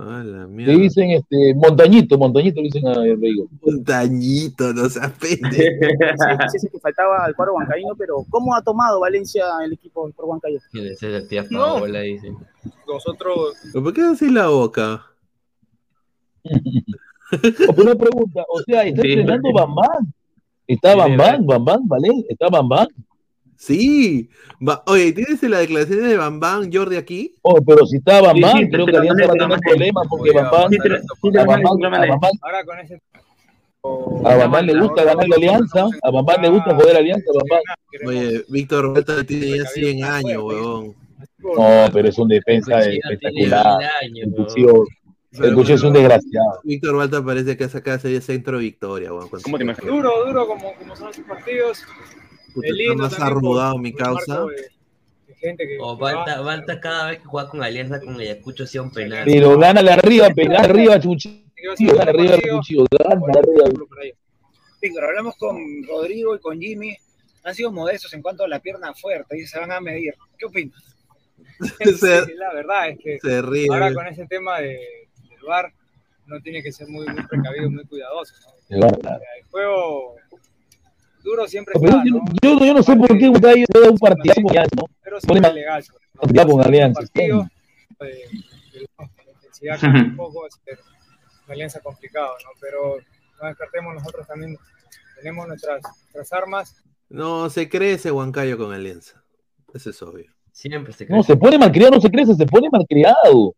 [0.00, 3.48] Ah, la Le dicen este Montañito, Montañito le dicen a Rodrigo.
[3.62, 4.82] Un dañito, no
[5.20, 5.94] pendejo.
[6.52, 10.14] Sí, sí, que faltaba al cuadro huancaíno, pero ¿cómo ha tomado Valencia el equipo del
[10.14, 10.60] cuadro huancaíno?
[10.74, 11.74] Es el tía No.
[11.76, 12.32] Paola, dice.
[12.86, 15.06] nosotros ¿Pero ¿Por qué así la boca?
[17.76, 19.12] Una pregunta, o sea, está Sí.
[19.12, 20.12] entrenando Bambán.
[20.66, 22.08] Está Bambán, Bambán, ¿vale?
[22.28, 22.88] Está Bambán.
[23.60, 24.30] Sí.
[24.66, 27.34] Va- Oye, ¿tienes la declaración de Bambán, Jordi, aquí?
[27.42, 30.32] Oh, pero si está Bambán, Sí, sí, creo que Alianza va a tener problemas porque
[30.32, 30.70] Bambán,
[32.40, 32.98] ahora con ese
[34.24, 37.62] a Bambán le gusta ganar la Alianza, a Bambán le gusta joder Alianza, a Bambán.
[38.06, 40.94] Oye, Víctor Roberto tiene ya 100 años, huevón.
[41.38, 43.78] No, pero es un defensa Pues espectacular.
[44.12, 44.34] El.
[45.54, 46.60] Cuchillo, es un desgraciado.
[46.64, 49.28] Víctor Balta parece que saca sería centro victoria, huevón.
[49.42, 49.90] ¿Cómo te imaginas?
[49.94, 51.84] duro, duro como, como son estos partidos.
[52.54, 54.44] Puta, está más arrugado mi causa.
[54.46, 54.70] de-
[55.28, 56.40] de gente que, O que va.
[56.42, 59.24] Balta, cada vez que juega con Alianza con Ayacucho hacía un penal.
[59.24, 61.44] Pero gánale arriba, pegá arriba, Chuchillo,
[61.96, 63.64] gana arriba, Chuchillo, gana arriba.
[64.82, 66.96] Víctor, hablamos con Rodrigo y con Jimmy.
[67.44, 70.14] Han sido modestos en cuanto a la pierna fuerte y se van a medir.
[70.38, 70.82] ¿Qué opinas?
[71.98, 73.66] Se- la verdad es que Se ríe.
[73.70, 74.68] ahora con ese tema de,
[75.28, 75.72] del VAR
[76.26, 78.34] no tiene que ser muy, muy precavido, muy cuidadoso.
[78.68, 78.80] El
[79.50, 80.14] juego
[81.22, 82.24] duro siempre Pero está, yo, ¿no?
[82.42, 84.84] yo, yo no sé por qué Uruguay se da un partido con Alianza, ¿no?
[85.02, 85.84] pero Pone siempre es legal.
[86.20, 87.00] partido con Alianza.
[87.00, 87.48] partido,
[88.00, 88.24] eh,
[89.40, 92.50] intensidad un poco, una alianza complicado, ¿no?
[92.60, 92.96] Pero
[93.40, 94.56] no descartemos nosotros también
[95.16, 95.82] tenemos nuestras,
[96.14, 96.82] nuestras armas.
[97.08, 99.22] No, se crece Huancayo con Alianza.
[99.74, 100.32] Eso es obvio.
[100.52, 103.54] Siempre se No, se pone malcriado, no se crece, se pone malcriado.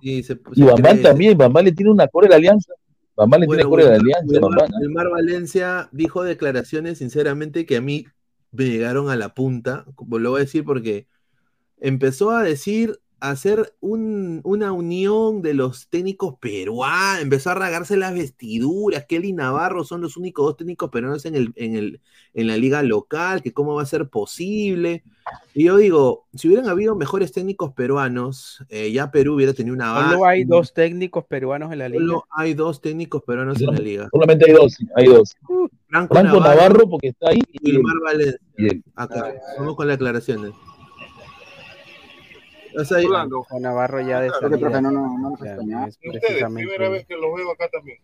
[0.00, 1.02] Y, se, Y se Bambán crece.
[1.02, 2.72] también, Bambán le tiene una core a la Alianza.
[3.16, 8.06] Bambán le Valencia dijo declaraciones, sinceramente, que a mí
[8.50, 9.84] me llegaron a la punta.
[10.08, 11.06] Lo voy a decir porque
[11.78, 13.00] empezó a decir,
[13.30, 19.24] hacer un- una unión de los técnicos peruanos, empezó a ragarse las vestiduras, que él
[19.24, 22.00] y Navarro son los únicos dos técnicos peruanos en, el, en, el,
[22.34, 25.02] en la liga local, que cómo va a ser posible.
[25.54, 29.90] Y yo digo, si hubieran habido mejores técnicos peruanos, eh, ya Perú hubiera tenido una
[29.92, 30.14] base.
[30.14, 32.00] Solo hay dos técnicos peruanos en la liga.
[32.04, 34.08] Solo hay dos técnicos peruanos en la liga.
[34.12, 35.34] Solamente hay dos, hay dos.
[35.88, 38.38] Franco, Franco Navarro, porque está ahí, y Valencia.
[38.94, 40.52] Acá, vamos con las aclaraciones.
[42.76, 42.98] O sea,
[43.48, 44.80] Con Navarro ya de Creo que, profe, salida.
[44.80, 47.68] no, no, no nos Ya, no es Y ustedes, primera vez que los veo acá
[47.68, 47.98] también.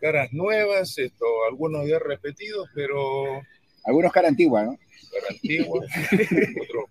[0.00, 3.42] Caras nuevas, esto, algunos ya repetidos, pero
[3.84, 4.78] Algunos cara antigua, ¿no?
[5.12, 5.80] cara antigua,
[6.62, 6.84] otros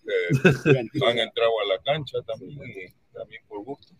[0.64, 3.94] que han entrado a la cancha también, y también por gusto.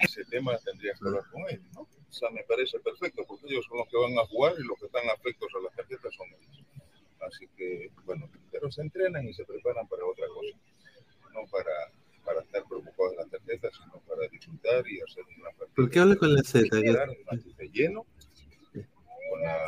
[0.00, 1.82] Ese tema tendría que hablar con ellos, ¿no?
[1.82, 4.78] O sea, me parece perfecto, porque ellos son los que van a jugar y los
[4.78, 6.66] que están afectos a las tarjetas son ellos.
[7.26, 10.58] Así que, bueno, pero se entrenan y se preparan para otra cosa,
[11.34, 11.72] no para,
[12.24, 15.74] para estar preocupados de las tarjetas, sino para disfrutar y hacer una partida.
[15.76, 16.76] ¿Por qué habla con la Z?
[16.76, 18.04] de lleno,
[18.72, 19.58] con la,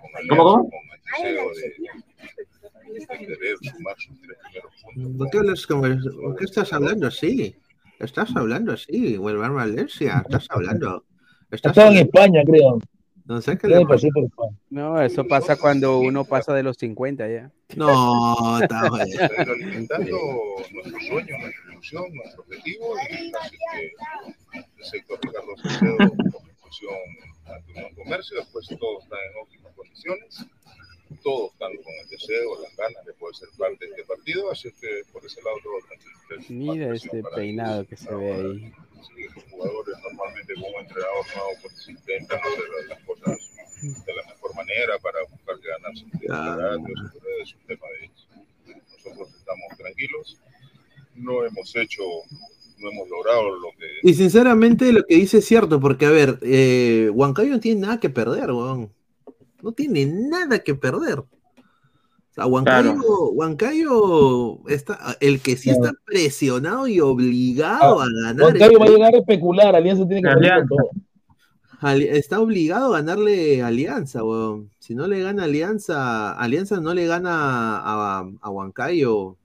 [0.00, 0.70] con la ¿Cómo, cómo?
[0.70, 5.16] con el deseo de, de querer sumar sus tres primeros puntos.
[5.18, 7.54] ¿Por qué, hablas como- ¿Por qué estás hablando así?
[7.98, 11.04] Estás hablando así, Huelvar Valencia, estás hablando.
[11.50, 12.78] Estás Estaba en España, creo.
[13.28, 14.56] No sé qué le España.
[14.70, 17.52] No, eso pasa cuando uno pasa de los 50 ya.
[17.76, 19.04] No, está bueno.
[19.06, 20.16] Ir alimentando
[20.72, 23.92] nuestro sueño, nuestra ilusión, nuestro objetivo, y así que
[24.54, 25.98] el sector Ricardo Acevedo,
[26.32, 26.94] Constitución
[27.44, 30.46] ante Unión Comercio, después todos están en óptimas condiciones,
[31.22, 34.70] todos están con el deseo, las ganas de poder ser parte de este partido, así
[34.80, 36.18] que por ese lado todo tranquilo.
[36.48, 38.72] Mira este peinado que se ve ahí.
[39.34, 43.38] Los jugadores normalmente como entrenador nuevo pues intentan hacer las cosas
[43.82, 48.04] de la mejor manera para buscar ganarse un campeonato, eso, pero es un tema de
[48.06, 48.28] ellos.
[48.92, 50.36] Nosotros estamos tranquilos,
[51.14, 52.02] no hemos hecho,
[52.78, 56.38] no hemos logrado lo que Y sinceramente lo que dice es cierto, porque a ver,
[56.42, 58.92] eh, Huancayo no tiene nada que perder, weón.
[59.62, 61.22] No tiene nada que perder.
[62.38, 62.94] Sea, Huancayo,
[63.32, 68.36] Huancayo está, el que sí está presionado y obligado a ganar.
[68.52, 70.28] Moncayo va a llegar a especular, Alianza tiene que
[70.68, 70.90] todo.
[71.80, 74.70] Ali- Está obligado a ganarle a Alianza, weón.
[74.78, 79.36] Si no le gana Alianza, Alianza no le gana a, a Huancayo,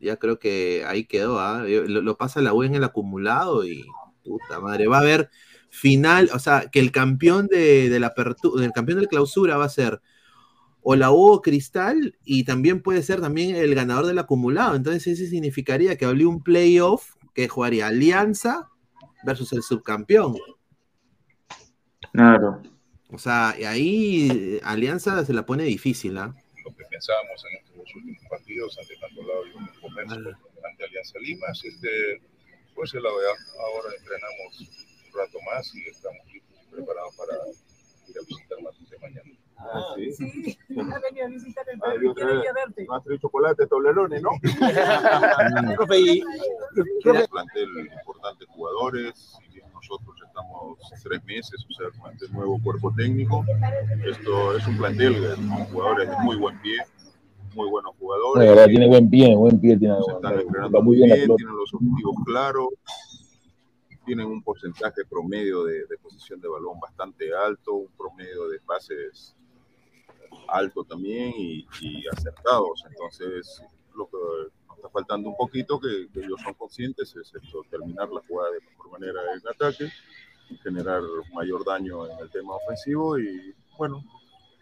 [0.00, 1.64] ya creo que ahí quedó, ¿ah?
[1.66, 3.84] Lo, lo pasa la U en el acumulado y
[4.24, 5.30] puta madre, va a haber
[5.70, 9.64] final, o sea, que el campeón de, de la apertura, el campeón de clausura va
[9.64, 10.00] a ser
[10.86, 14.76] o la U o Cristal y también puede ser también el ganador del acumulado.
[14.76, 18.68] Entonces eso significaría que habría un playoff que jugaría Alianza
[19.24, 20.36] versus el subcampeón.
[22.12, 22.62] Claro.
[23.10, 26.34] O sea, y ahí eh, Alianza se la pone difícil, ¿ah?
[26.64, 30.84] lo que pensábamos en estos dos últimos partidos ante tanto lado y Comercio como ante
[30.84, 32.20] Alianza Lima, así es que
[32.74, 37.34] por ese lado ya ahora entrenamos un rato más y estamos listos y preparados para
[38.08, 39.43] ir a visitar Matute mañana.
[39.72, 40.12] Ah, sí.
[40.12, 42.86] Sí, ha venido a visitar el Perú y quiere trae- ir a verte.
[42.86, 44.30] No chocolate, toblerones, ¿no?
[45.76, 52.32] Profe, y- Un plantel importante de jugadores, bien nosotros estamos tres meses, o sea, plantel
[52.32, 53.44] nuevo cuerpo técnico,
[54.04, 56.76] esto es un plantel con jugadores de muy buen pie,
[57.54, 58.48] muy buenos La jugadores.
[58.48, 61.36] verdad, tiene buen pie, buen pie, tiene se están entrenando muy bien pelota.
[61.36, 62.68] tienen los objetivos claros,
[64.04, 69.34] tienen un porcentaje promedio de, de posición de balón bastante alto, un promedio de pases
[70.48, 72.84] alto también y, y acertados.
[72.88, 73.62] Entonces,
[73.96, 74.16] lo que
[74.68, 78.52] nos está faltando un poquito, que, que ellos son conscientes, es esto, terminar la jugada
[78.52, 79.90] de mejor manera en ataque,
[80.62, 81.02] generar
[81.32, 84.02] mayor daño en el tema ofensivo y bueno,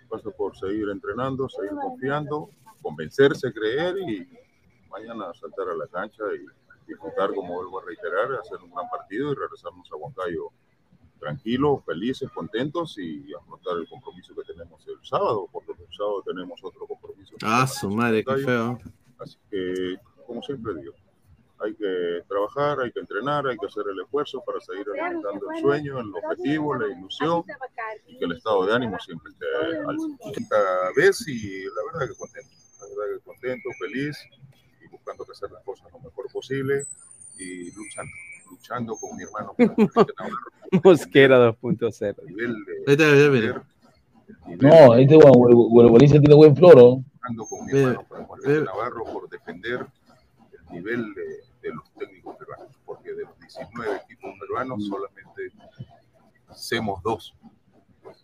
[0.09, 2.51] pasa por seguir entrenando, seguir confiando,
[2.81, 4.29] convencerse, creer y
[4.91, 6.47] mañana saltar a la cancha y
[6.87, 10.51] disfrutar, como vuelvo a reiterar, hacer un gran partido y regresarnos a Huancayo
[11.23, 16.61] tranquilos, felices, contentos y afrontar el compromiso que tenemos el sábado, porque el sábado tenemos
[16.65, 17.37] otro compromiso.
[17.43, 18.79] Ah, su madre, qué feo.
[19.19, 19.97] Así que,
[20.27, 20.95] como siempre digo,
[21.61, 25.61] hay que trabajar, hay que entrenar, hay que hacer el esfuerzo para seguir alimentando el
[25.61, 27.45] sueño, el objetivo, la ilusión
[28.09, 29.47] y que el estado de ánimo siempre esté
[29.87, 29.97] al
[30.49, 32.51] cada vez y la verdad que contento,
[32.81, 34.19] la verdad que contento, feliz
[34.85, 36.85] y buscando hacer las cosas lo mejor posible
[37.39, 38.11] y luchando,
[38.53, 39.55] luchando con mi hermano.
[40.85, 42.27] Mosquera 2.0.
[42.27, 43.63] nivel de Ahí está, mira,
[44.49, 44.87] mira.
[44.87, 46.97] No, este Huelvoliza tiene buen floro.
[47.13, 49.87] buscando con mi hermano Juan Navarro por defender
[50.53, 51.23] el nivel de,
[51.63, 55.53] de los técnicos peruanos, porque de los 19 equipos peruanos solamente
[56.49, 57.35] hacemos dos.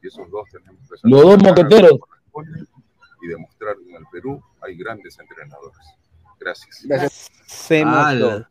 [0.02, 1.98] Y esos dos tenemos que Los dos moqueteros.
[3.22, 5.78] y demostrar que en el Perú hay grandes entrenadores.
[6.38, 6.84] Gracias.
[7.84, 8.50] Ala.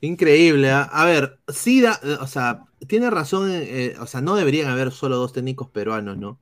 [0.00, 0.70] Increíble.
[0.70, 0.82] ¿ah?
[0.92, 5.16] A ver, sí da, o sea, tiene razón, eh, o sea, no deberían haber solo
[5.16, 6.38] dos técnicos peruanos, ¿no?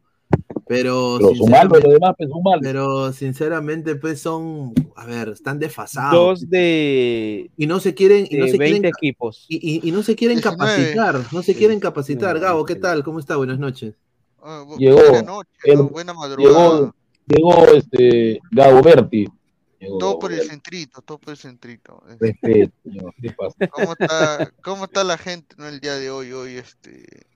[0.68, 2.28] Pero, Pero sumarlo, lo demás, pues
[2.60, 6.12] pero sinceramente, pues son, a ver, están desfasados.
[6.40, 7.50] Dos de.
[7.56, 9.46] Y no se quieren, y no se 20 quieren, equipos.
[9.48, 10.56] y, y- y no se quieren 19.
[10.58, 12.40] capacitar, no se quieren capacitar.
[12.40, 13.04] Gabo, ¿qué tal?
[13.04, 13.36] ¿Cómo está?
[13.36, 13.94] Buenas noches.
[14.76, 15.00] Llegó,
[15.64, 15.78] el-
[16.36, 16.94] llegó,
[17.26, 19.26] llegó este Gabo Berti.
[19.98, 22.02] Todo por el centrito, todo por el centrito.
[22.18, 23.14] Respeto, señor.
[23.20, 23.56] ¿Qué pasa?
[23.70, 25.66] ¿Cómo está, cómo está la gente ¿no?
[25.68, 26.32] el día de hoy?
[26.32, 27.26] Hoy este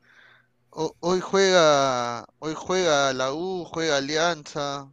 [0.70, 4.88] ho- hoy juega hoy juega la U, juega Alianza.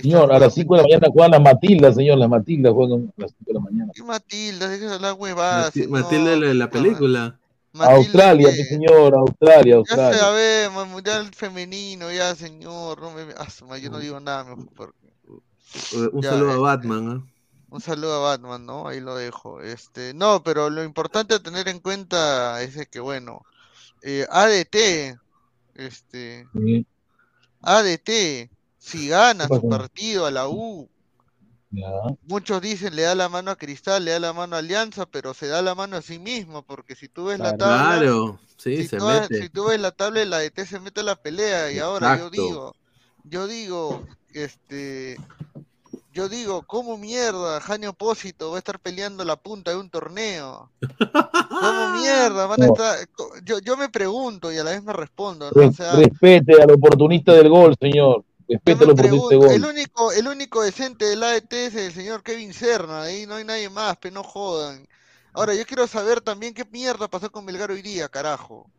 [0.00, 2.16] Señor, a las 5 de la mañana juegan las Matildas, señor.
[2.18, 3.92] Las Matildas juegan a las 5 de la mañana.
[3.94, 4.68] ¿Qué Matilda?
[4.68, 5.90] Deja la huevada, Mati- señor.
[5.90, 7.38] Matilde la, la película.
[7.74, 10.18] Matilda, Australia, mi señor, Australia, Ya Australia.
[10.18, 13.00] sabemos, mundial femenino, ya señor.
[13.02, 13.22] No me...
[13.36, 15.01] ah, yo no digo nada mejor porque- Eh,
[16.12, 17.26] Un Ya, saludo a este, Batman, ¿ah?
[17.70, 18.88] Un saludo a Batman, ¿no?
[18.88, 19.60] Ahí lo dejo.
[19.62, 23.46] Este, no, pero lo importante a tener en cuenta es que, bueno,
[24.02, 25.16] eh, ADT,
[25.74, 26.86] este, Sí,
[27.62, 30.90] ADT, si gana ¿Qué su partido a la U,
[31.72, 32.16] ya.
[32.22, 35.34] muchos dicen le da la mano a Cristal, le da la mano a Alianza, pero
[35.34, 38.82] se da la mano a sí mismo, porque si tú ves la tabla, Claro, sí,
[38.82, 39.34] si se tú, ves- mete.
[39.34, 42.30] si tú ves la tabla, la ADT se mete a la pelea, y ahora yo
[42.30, 42.76] digo,
[43.24, 45.16] yo digo, este,
[46.12, 50.70] yo digo, ¿cómo mierda Jani Opósito va a estar peleando la punta de un torneo?
[50.80, 52.98] ¿Cómo mierda van a estar?
[53.44, 55.68] Yo, yo me pregunto y a la vez me respondo, ¿no?
[55.68, 58.24] O sea, respete al oportunista del gol, señor.
[58.46, 59.70] Respete al oportunista del pregunto, el gol.
[59.70, 63.70] único, el único decente del ADT es el señor Kevin Serna, ahí no hay nadie
[63.70, 64.86] más, pero no jodan.
[65.32, 68.70] Ahora, yo quiero saber también qué mierda pasó con Melgar hoy día, carajo.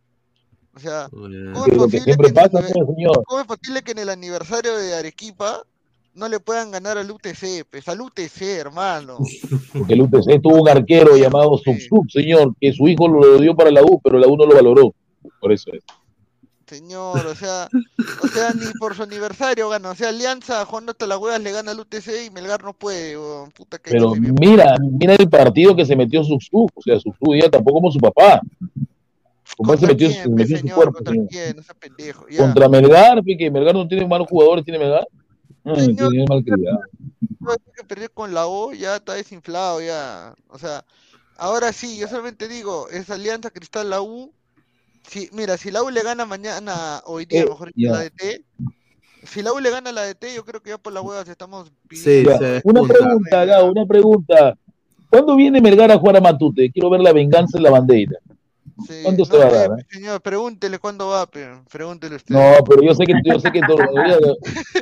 [0.76, 3.24] O sea, ¿cómo es que posible siempre que en el pasa, señor.
[3.26, 5.64] ¿Cómo es posible que en el aniversario de Arequipa
[6.16, 7.66] no le puedan ganar al UTC?
[7.70, 9.20] Pues al UTC, hermano.
[9.74, 13.70] Porque el UTC tuvo un arquero llamado Subsub, señor, que su hijo lo dio para
[13.70, 14.96] la U, pero la U no lo valoró.
[15.40, 15.84] Por eso es.
[16.66, 17.70] Señor, o sea,
[18.24, 19.92] o sea, ni por su aniversario gana.
[19.92, 23.16] O sea, Alianza jugando hasta las huevas le gana al UTC y Melgar no puede.
[23.56, 26.72] Puta que Pero mira, mira el partido que se metió Subsub.
[26.74, 28.42] O sea, Subsub ya tampoco como su papá.
[29.58, 31.28] Él se metió, se metió en su cuerpo, señor.
[31.30, 31.56] ¿Quién?
[31.56, 32.26] No sea pendejo.
[32.30, 32.38] Ya.
[32.40, 35.08] Contra Melgar, que Melgar no tiene malos jugadores, tiene Melgar.
[35.66, 36.80] Ay, tiene malcriado.
[37.40, 40.34] Todo eso que perdió con la O ya está desinflado, ya.
[40.50, 40.84] O sea,
[41.38, 44.32] ahora sí, yo solamente digo, es Alianza Cristal la U.
[45.08, 47.92] Si, mira, si la U le gana mañana, hoy día, Eh, mejor ya.
[47.92, 48.44] la DT,
[49.24, 51.28] si la U le gana a la DT, yo creo que ya por las huevas
[51.28, 52.26] estamos Sí,
[52.64, 54.58] Una pregunta, Gabo, una pregunta.
[55.10, 56.72] ¿Cuándo viene Melgar a jugar a Matute?
[56.72, 58.18] Quiero ver la venganza en la bandera.
[58.88, 59.80] Sí, ¿Cuándo se no va a sé, dar?
[59.80, 59.86] eh?
[59.92, 62.34] señor, pregúntele cuándo va, pero pregúntele usted.
[62.34, 64.18] No, pero yo sé que yo sé que todavía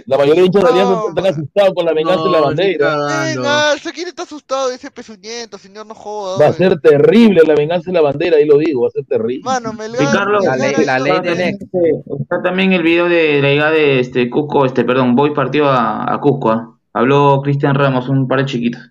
[0.05, 3.23] la mayoría de hinchas de están asustados con la venganza en la bandera.
[3.25, 5.85] Venga, ¿se quiere está asustado de ese pezuñento, señor?
[5.85, 6.37] No joda.
[6.37, 9.05] Va a ser terrible la venganza en la bandera, ahí lo digo, va a ser
[9.05, 9.43] terrible.
[9.43, 13.41] Mano, Melgar, Y Carlos, Melgar ha está ido- también, este, está también el video de
[13.41, 16.49] la llegada de este Cusco, este, perdón, Boy partió a, a Cusco.
[16.51, 16.77] ¿ah?
[16.93, 18.81] Habló Cristian Ramos, un par de chiquitos.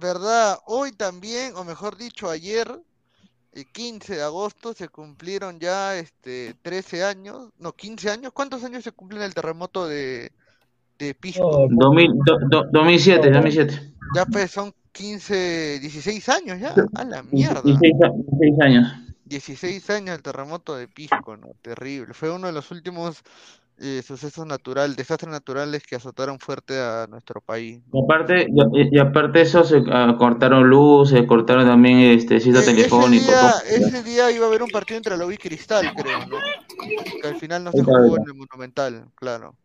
[0.00, 0.58] ¿Verdad?
[0.66, 2.68] Hoy también, o mejor dicho, ayer,
[3.52, 8.32] el 15 de agosto, se cumplieron ya este 13 años, no, 15 años.
[8.32, 10.32] ¿Cuántos años se cumplen el terremoto de,
[10.98, 11.68] de Pisco?
[11.70, 13.92] 2000, do- do- 2007, 2007.
[14.16, 16.74] Ya pues son 15, 16 años ya.
[16.94, 17.60] A la mierda.
[17.62, 18.92] 16, a- 16 años.
[19.24, 21.48] 16 años el terremoto de Pisco, ¿no?
[21.62, 22.12] Terrible.
[22.14, 23.22] Fue uno de los últimos
[23.82, 27.82] eh, sucesos naturales, desastres naturales que azotaron fuerte a nuestro país.
[27.92, 32.38] Y aparte, y, y aparte de eso, se ah, cortaron luz, se cortaron también este
[32.38, 33.24] sitio Eh, Ese telefónico.
[33.26, 33.86] día, todo.
[33.86, 36.36] ese día iba a haber un partido entre la U y Cristal, creo, ¿no?
[37.20, 39.56] Que al final no se jugó en el Monumental, claro.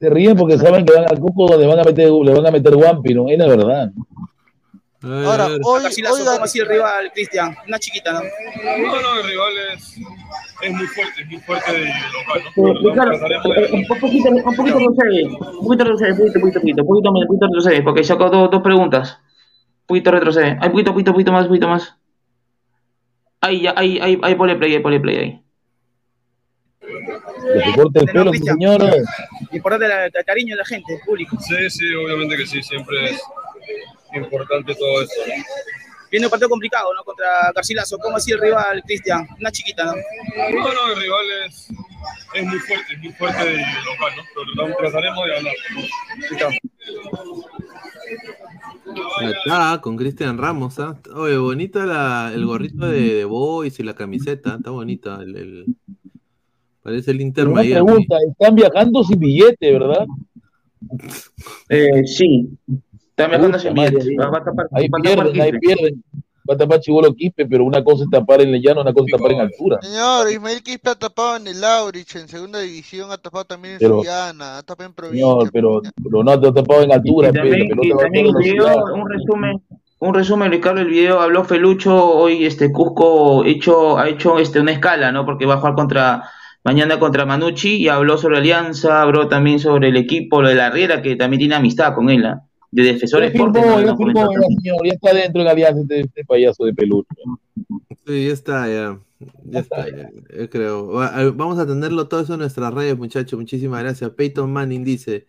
[0.00, 2.50] Se ríen porque saben que van al cupo donde van a meter, le van a
[2.50, 3.92] meter Guampi, no es la verdad.
[5.02, 7.56] Ahora, hoy, Garcilaso, oigan, ¿cómo así el rival, Cristian?
[7.66, 8.20] Una chiquita, ¿no?
[8.20, 9.96] No, no, el rival es,
[10.60, 12.50] es muy fuerte, es muy fuerte de local, ¿no?
[12.50, 16.40] Eh, Pero Ricardo, trataremos eh, de- un poquito, un poquito retrocede, un poquito retrocede, poquito,
[16.40, 19.18] poquito, poquito, poquito, más, poquito retrocede, porque sacó dos, dos preguntas.
[19.80, 21.96] Un poquito retrocede, hay poquito, poquito, poquito más, poquito más.
[23.40, 25.42] Ahí, ya, ahí, ahí, ahí, ponle play, ahí, ponle play, ahí.
[26.80, 28.32] Que se corte el pelo.
[29.50, 31.38] Importante el cariño de la gente, el público.
[31.40, 33.22] Sí, sí, obviamente que sí, siempre es
[34.14, 35.20] importante todo esto.
[35.26, 35.34] ¿no?
[36.10, 37.04] Viene un partido complicado, ¿no?
[37.04, 37.96] Contra Garcilaso.
[37.98, 39.26] ¿Cómo así el rival, Cristian?
[39.38, 39.92] Una chiquita, ¿no?
[39.92, 41.68] No, no, el rival es,
[42.34, 44.22] es muy fuerte, es muy fuerte de local, ¿no?
[44.76, 45.50] Pero trataremos de.
[49.50, 50.98] Acá con Cristian Ramos, ¿ah?
[51.14, 55.20] Oye, bonita la, el gorrito de, de Boys y la camiseta, está bonita.
[55.22, 55.66] El, el-
[56.82, 60.06] Parece el Inter Una pregunta, están viajando sin billete, ¿verdad?
[61.68, 62.48] Eh, sí,
[63.28, 66.04] Va, a tapar, Ahí va a tapar pierden, ahí pierden.
[66.48, 69.04] Va a tapar Chivolo Quispe, pero una cosa es tapar en el llano, una cosa
[69.06, 69.78] es tapar en altura.
[69.82, 73.80] señor, Ismael Quispe ha tapado en el Aurich, en segunda división, ha tapado también en
[73.80, 75.26] Pero- ha tapado en provincia.
[75.26, 77.90] Señor, pero, pero no te ha tapado en altura, Y también, y
[78.20, 79.62] el video, un resumen,
[79.98, 84.72] un resumen, Ricardo, el video habló Felucho, hoy este Cusco hecho, ha hecho este una
[84.72, 85.26] escala, ¿no?
[85.26, 86.24] Porque va a jugar contra
[86.64, 90.70] mañana contra Manucci y habló sobre Alianza, habló también sobre el equipo, lo de la
[90.70, 92.42] Riera, que también tiene amistad con él, ¿ah?
[92.70, 93.62] De Defensor Sporting.
[93.62, 93.86] firmó, ¿no?
[93.86, 94.28] ya firmó,
[94.62, 97.08] señor, está dentro de la alianza este, este payaso de peluche.
[98.06, 99.00] Sí, ya está, ya.
[99.44, 100.86] Ya está, ya, yo creo.
[101.34, 103.38] Vamos a tenerlo todo eso en nuestras redes, muchachos.
[103.38, 104.10] Muchísimas gracias.
[104.12, 105.26] Peyton Manning dice: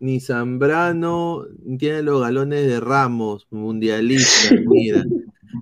[0.00, 1.44] Ni Zambrano
[1.78, 4.56] tiene los galones de Ramos, mundialista.
[4.66, 5.04] Mira.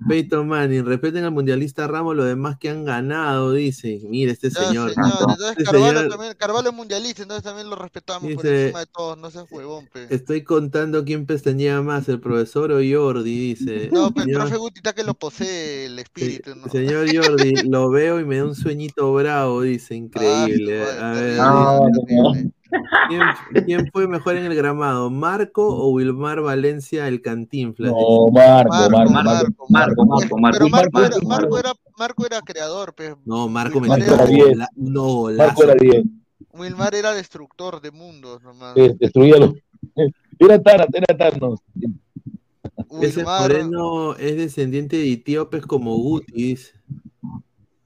[0.07, 3.99] Peyton Manning, respeten al mundialista Ramos, los demás que han ganado, dice.
[4.07, 4.93] Mira, este Ya, señor.
[4.93, 8.61] señor, entonces Este Carvalho señor- también, Carvalho es mundialista, entonces también lo respetamos por Dice-
[8.63, 10.07] encima de todos, no seas huevón, pe.
[10.09, 13.89] Estoy contando quién pestañea más, el profesor o Jordi, dice.
[13.91, 15.99] No, pero el Señor- profe Guti está que lo posee el
[16.43, 16.67] espíritu, ¿no?
[16.69, 20.83] Señor Jordi, lo veo y me da un sueñito bravo, dice, increíble.
[20.83, 21.79] A ver, No,
[22.33, 22.51] dice,
[23.09, 27.91] ¿quién, quién fue mejor en el gramado, Marco o Wilmar Valencia el Cantinflas?
[27.91, 30.57] No, Marco, Marco, Marco, Marco, Marco, Marco, Marco.
[30.59, 33.15] Pero Marco era, Marco- Marco era, Marco era creador, pe.
[33.25, 36.03] No, Marco me era- Marco era gola- no, Marco era 10.
[36.53, 38.75] Wilmar era destructor de mundos, nomás.
[38.77, 39.53] Eh, destruía los.
[40.39, 41.59] Era Thanos, era Thanos.
[43.01, 46.73] Ese Wilmar- moreno es descendiente de etíopes como Guti, dice.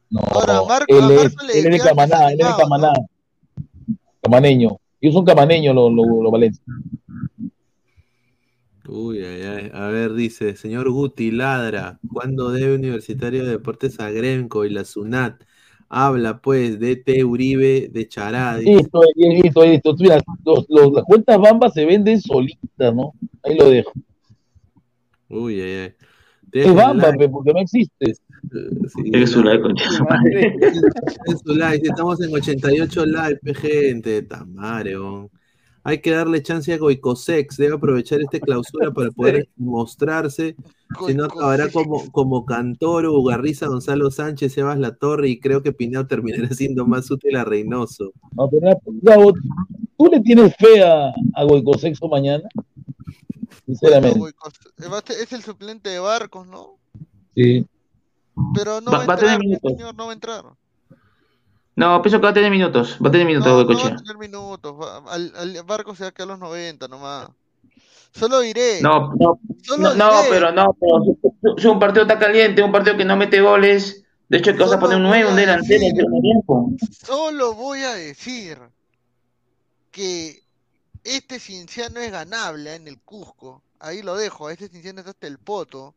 [0.09, 2.53] No, Ahora, Marco- él a es, Marco le él es de Camaná, él es de
[2.61, 2.93] Camaná.
[4.21, 4.77] Camaneño.
[5.01, 6.63] Ellos son camaneños los los- los Valencia.
[8.87, 9.71] Uy, ay, ay.
[9.73, 11.99] A ver, dice, señor Guti, ladra.
[12.11, 15.43] ¿Cuándo debe Universitario de Deportes a Gremco y la SUNAT?
[15.87, 17.23] Habla, pues, de T.
[17.23, 18.57] Uribe de Chará.
[18.57, 19.95] Listo, listo, listo.
[19.99, 23.13] Mira, los, los- las cuentas bambas se venden solitas, ¿no?
[23.43, 23.91] Ahí lo dejo.
[25.29, 25.93] Uy, ay, ay.
[26.53, 27.29] Es bamba, like.
[27.29, 28.15] porque no existe.
[28.49, 29.49] Sí, Es su no.
[29.49, 29.85] like, concha.
[31.45, 31.87] Like.
[31.87, 34.21] Estamos en 88 likes, pe, gente.
[34.23, 34.95] Tamare.
[35.83, 37.57] Hay que darle chance a Goicosex.
[37.57, 40.55] Debe aprovechar esta clausura para poder mostrarse.
[41.07, 45.73] Si no, acabará como, como Cantoro, Ugarriza, Gonzalo Sánchez, Sebas La Torre y creo que
[45.73, 48.11] Pineo terminará siendo más útil a Reynoso.
[48.35, 49.33] No, pero, Gabo,
[49.97, 52.43] ¿tú le tienes fe a, a Goicosexo mañana?
[53.65, 54.19] Sinceramente.
[54.19, 54.35] Bueno,
[55.09, 56.77] es el suplente de Barcos, ¿no?
[57.35, 57.65] Sí.
[58.55, 59.71] Pero no Va- a tener entrar, minutos.
[59.71, 60.45] señor, no va a entrar.
[61.75, 62.97] No, pienso que va a tener minutos.
[63.03, 64.73] Va a tener minutos, No, no va a tener minutos.
[64.73, 67.29] va- al, al Barcos se va a quedar a los 90 nomás.
[68.13, 68.81] Solo diré.
[68.81, 70.29] No, no, Solo no, diré.
[70.29, 74.03] pero no, pero si un partido está caliente, un partido que no mete goles.
[74.27, 76.71] De hecho, que vas a poner un voy 9, un delantero en tiempo.
[77.05, 78.57] Solo voy a decir
[79.91, 80.41] que
[81.03, 82.75] este Cienciano es ganable ¿eh?
[82.75, 83.61] en el Cusco.
[83.79, 84.49] Ahí lo dejo.
[84.49, 85.95] Este Cienciano está hasta el poto.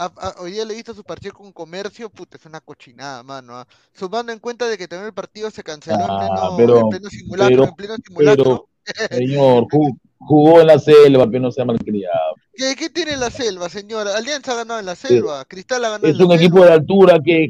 [0.00, 3.22] A- a- hoy día le he visto su partido con comercio, puta, es una cochinada,
[3.22, 3.54] mano.
[3.58, 3.66] ¿ah?
[3.92, 6.88] Sumando en cuenta de que también el partido se canceló en Ah, pleno, pero- en
[6.88, 8.68] pleno simulacro, pero- en pleno simulacro.
[9.10, 12.34] Señor, ju- jugó en la selva, pero no sea malcriado.
[12.54, 14.16] ¿Qué, qué tiene la selva, señora?
[14.16, 16.72] Alianza ha ganado en la selva, Cristal ha ganado Es en la un equipo de
[16.72, 17.48] altura que,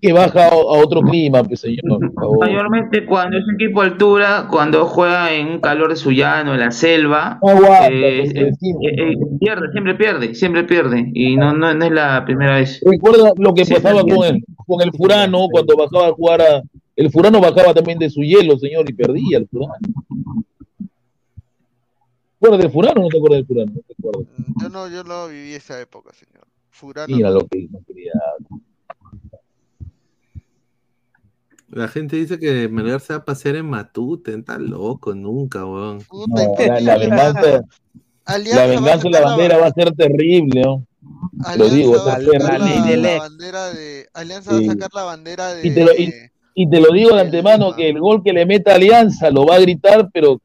[0.00, 1.82] que baja a, otro clima, pues, señor.
[2.00, 2.38] por favor.
[2.40, 6.54] Mayormente cuando es un equipo de altura, cuando juega en un calor de su llano,
[6.54, 8.52] en la selva, No aguanta, eh, pues, eh,
[8.82, 11.10] eh, pierde, siempre pierde, siempre pierde.
[11.14, 12.80] Y no, no, no es la primera vez.
[12.84, 16.62] Recuerda lo que Sí, pasaba con el, con el Furano cuando bajaba a jugar a.
[16.96, 19.78] El Furano bajaba también de su hielo, señor, y perdía el Furano.
[22.40, 23.72] ¿Te acuerdas del Furano o no te acuerdas del Furano?
[23.74, 24.26] No te acuerdas.
[24.62, 26.46] Yo no, yo no viví esa época, señor.
[26.70, 27.14] Furano.
[27.14, 27.40] Mira no.
[27.40, 28.12] lo que hizo, querida.
[31.70, 35.98] La gente dice que Melgar se va a pasear en Matute, está loco, nunca, weón.
[36.10, 36.26] No,
[36.80, 37.62] la, venganza,
[38.26, 40.84] la venganza de la bandera va a ser terrible, ¿no?
[41.56, 44.66] Lo Alianza digo, va a sacar la, la bandera de Alianza Sí.
[44.66, 46.12] va a sacar la bandera de Y te lo, y,
[46.54, 49.54] y te lo digo de antemano que el gol que le meta Alianza lo va
[49.54, 50.40] a gritar, pero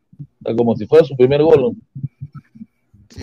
[0.56, 1.62] como si fuera su primer gol.
[1.62, 1.76] ¿no?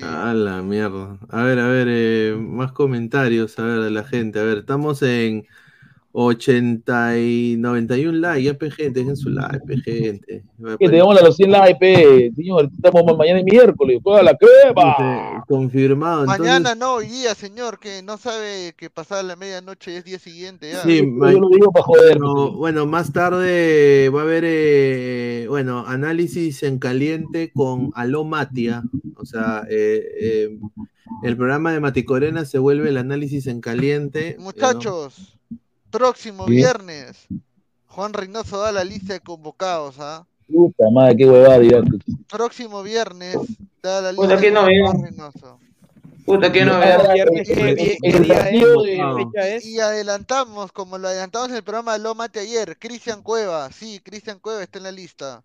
[0.03, 1.19] A la mierda.
[1.29, 4.41] A ver, a ver, eh, más comentarios, a ver, de la gente.
[4.41, 5.47] A ver, estamos en
[6.15, 10.45] 80 y 91 likes, ya, gente, dejen su like, gente.
[10.79, 12.69] Que te damos a los 100 likes, pe, señor.
[12.75, 13.99] Estamos ma- mañana y miércoles.
[14.03, 15.43] Juega la crema.
[15.49, 16.41] Confirmado, entonces.
[16.41, 20.71] Mañana no, hoy día, señor, que no sabe que pasada la medianoche es día siguiente
[20.73, 20.83] ya.
[20.83, 22.19] Sí, Yo lo digo para joder.
[22.19, 28.83] Bueno, bueno, más tarde va a haber, eh, bueno, análisis en caliente con Aló Matia.
[29.17, 30.59] O sea, eh, eh,
[31.23, 34.37] el programa de Maticorena se vuelve el análisis en caliente.
[34.39, 34.83] ¿no?
[35.93, 36.55] Próximo Sí.
[36.57, 37.27] viernes,
[37.87, 40.27] Juan Reynoso da la lista de convocados, ¿ah?
[40.53, 41.85] Puta madre, qué huevada.
[42.31, 43.37] Próximo viernes
[43.83, 44.91] da la Puta, lista qué de novedad.
[44.91, 45.59] Juan Reynoso.
[46.25, 46.79] Puta, que no.
[49.63, 54.39] Y adelantamos, como lo adelantamos en el programa de Lomate ayer, Cristian Cueva, sí, Cristian
[54.39, 55.43] Cueva está en la lista.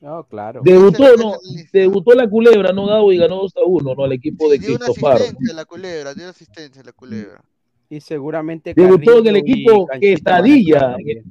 [0.00, 0.60] No, claro.
[0.62, 1.38] Debutó, no,
[1.72, 4.04] debutó la culebra, no Gabo, y ganó 2 a 1, ¿no?
[4.04, 5.14] Al equipo de Dio una Cristofaro.
[5.16, 7.42] asistencia a la culebra, dio asistencia a la culebra.
[7.90, 11.24] Y seguramente Debutó en el equipo que Canchita van a Estadilla, estar en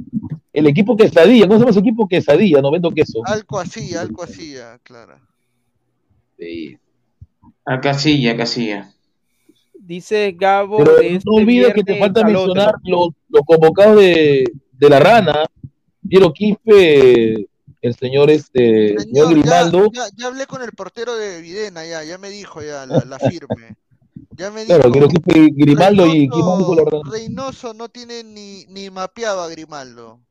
[0.51, 2.61] el, equipo quesadilla, ¿cómo se llama ese equipo quesadilla?
[2.61, 3.21] No vendo queso.
[3.25, 5.15] Algo así, algo así, ah, claro.
[6.37, 6.77] Sí.
[7.63, 8.93] A casilla, casilla.
[9.73, 13.95] Dice Gabo Pero de no este olvides que te falta al mencionar los, los convocados
[13.95, 15.45] de, de la rana,
[16.09, 17.47] Piero Quispe,
[17.81, 21.85] el señor este, señor Señor, ya, Grimaldo, ya, ya hablé con el portero de Videna,
[21.85, 23.77] ya, ya me dijo ya la, la firme.
[24.39, 24.79] Ya me dijo.
[24.79, 25.09] claro,
[25.53, 27.11] Grimaldo y ¿quién más dijo la Reynoso?
[27.11, 30.21] Reynoso no tiene ni, ni mapeado a Grimaldo.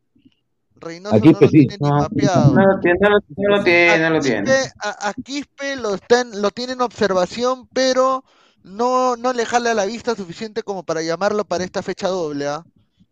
[0.76, 1.66] Reynoso Aquí no lo sí.
[1.66, 2.54] tiene ni mapeado.
[2.54, 4.50] No lo tiene, no lo, no lo tiene, no lo tiene.
[4.50, 8.24] Quispe- a, a Quispe lo, están, lo tiene en observación, pero
[8.62, 12.46] no, no le jala la vista suficiente como para llamarlo para esta fecha doble.
[12.48, 12.64] ¿ah?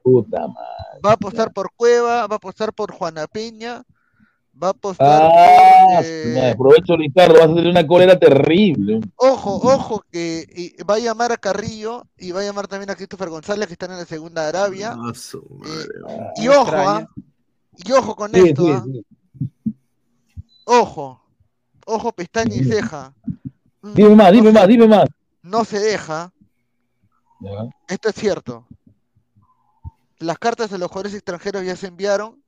[0.03, 1.01] Puta madre.
[1.05, 3.83] Va a apostar por Cueva, va a apostar por Juana Peña,
[4.63, 9.01] va a apostar Ah, eh, aprovecho Ricardo, vas a tener una cólera terrible.
[9.17, 10.47] Ojo, ojo, que
[10.79, 13.75] y va a llamar a Carrillo y va a llamar también a Christopher González, que
[13.75, 14.93] están en la segunda Arabia.
[14.93, 15.15] Ah, madre.
[16.37, 17.07] Y ojo, ¿ah?
[17.77, 18.85] y ojo con Sí, esto, sí, ¿ah?
[18.85, 19.75] sí.
[20.65, 21.21] ojo,
[21.87, 23.13] ojo, pestaña y ceja.
[23.83, 25.09] Dime más, dime más, dime más.
[25.43, 26.33] No se deja,
[27.41, 27.51] Ya.
[27.89, 28.67] esto es cierto.
[30.19, 32.43] Las cartas de los jugadores extranjeros ya se enviaron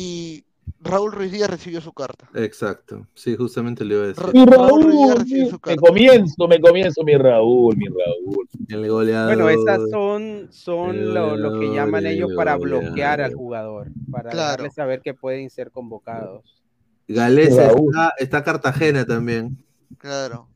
[0.00, 0.44] y
[0.80, 2.28] Raúl Ruiz Díaz recibió su carta.
[2.34, 3.06] Exacto.
[3.14, 4.24] Sí, justamente le iba a decir.
[4.46, 8.48] Raúl, mi- me comienzo, me comienzo, mi Raúl, mi Raúl.
[8.68, 9.34] El goleador.
[9.34, 14.30] Bueno, esas son, son lo, lo que llaman ellos el para bloquear al jugador, para
[14.30, 14.50] Claro.
[14.50, 16.62] dejarle saber que pueden ser convocados.
[17.08, 19.56] Galés está, está Cartagena también.
[19.98, 20.46] Claro.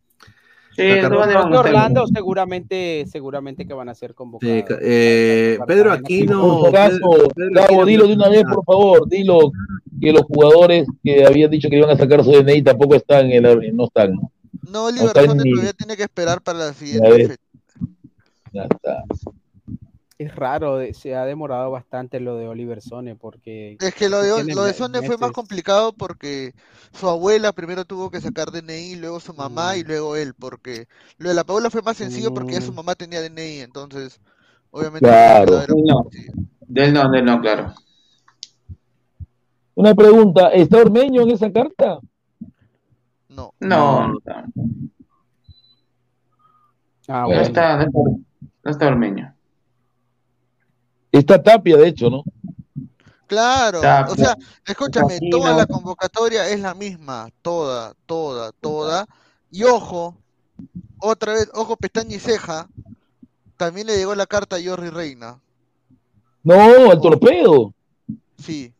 [0.75, 0.83] Sí.
[0.83, 4.65] Orlando seguramente, seguramente que van a ser Sí, convocados.
[4.67, 6.62] ca- eh, Pedro Aquino.
[6.70, 9.52] Gabo, dilo de una vez, por favor, dilo
[10.01, 13.44] que los jugadores que habían dicho que iban a sacar su DNI tampoco están, en
[13.44, 14.15] el, no están.
[14.15, 14.31] ¿no?
[14.91, 17.28] Ni- todavía tiene que esperar para la siguiente ves.
[17.28, 17.42] fecha.
[18.52, 19.05] Ya está.
[20.19, 24.55] Es raro, se ha demorado bastante lo de Oliver Sone porque Es que lo de,
[24.55, 26.55] lo de Sonde fue más complicado porque
[26.93, 31.31] su abuela primero tuvo que sacar DNI, luego su mamá y luego él, porque lo
[31.31, 32.77] de la Paola fue más sencillo porque ya su Mm.
[32.77, 34.21] mamá tenía DNI, entonces
[34.71, 35.65] obviamente Claro.
[35.85, 36.09] No.
[36.69, 37.75] Del no, del no, claro.
[39.75, 41.99] Una pregunta, ¿está Ormeño en esa carta?
[43.29, 43.55] No.
[43.59, 44.45] No, no está.
[47.09, 47.43] Ah, No bueno.
[47.43, 47.99] está, no está,
[48.65, 49.35] no está Ormeño.
[51.13, 52.25] Está Tapia, de hecho, ¿no?
[53.27, 55.39] Claro, o sea, escúchame, Casino.
[55.39, 59.07] toda la convocatoria es la misma, toda, toda, toda.
[59.51, 60.17] Y ojo,
[60.99, 62.69] otra vez, ojo, pestaña y ceja,
[63.57, 65.39] también le llegó la carta a Jordi Reina.
[66.43, 67.73] No, al torpedo.
[68.39, 68.75] Sí,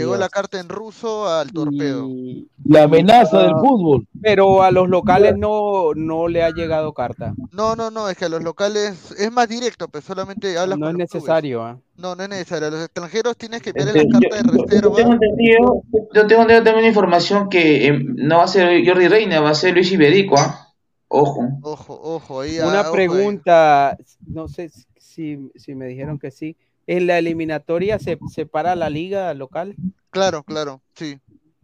[0.00, 2.06] llegó la carta en ruso al torpedo.
[2.08, 4.06] Y- La amenaza Ah, del fútbol.
[4.22, 7.34] Pero a los locales no, no le ha llegado carta.
[7.52, 10.86] No, no, no, es que a los locales es más directo, pues solamente hablas No
[10.86, 11.62] con es los necesario.
[11.62, 11.78] ¿ah?
[11.96, 12.68] No, no es necesario.
[12.68, 14.96] A los extranjeros tienes que enviarle Este, la yo, carta de yo- yo reserva.
[14.96, 15.82] tengo entendido,
[16.14, 19.54] yo tengo entendido también información que eh, no va a ser Jordi Reina, va a
[19.54, 20.60] ser Luis Iberico, ¿ah?
[21.08, 21.42] Ojo.
[21.62, 22.58] Ojo, ojo, ahí.
[22.58, 26.56] Una ah, ojo pregunta, no sé si, si me dijeron que sí.
[26.86, 29.74] ¿En la eliminatoria se separa la liga local?
[30.10, 31.18] Claro, claro, sí,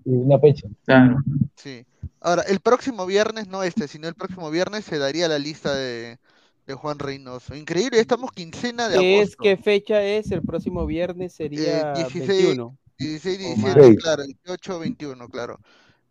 [0.05, 0.67] Una fecha.
[0.85, 1.19] Claro.
[1.57, 1.85] sí.
[2.23, 6.19] Ahora, el próximo viernes, no este, sino el próximo viernes se daría la lista de,
[6.67, 7.55] de Juan Reynoso.
[7.55, 9.43] Increíble, estamos quincena de ¿Qué, es, agosto.
[9.43, 10.31] ¿Qué fecha es?
[10.31, 12.77] El próximo viernes sería Eh, 16, 21.
[12.99, 13.97] 16, O 17, más.
[13.97, 15.59] claro, 18, 21, claro.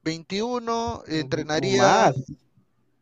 [0.04, 2.16] 21 entrenaría más.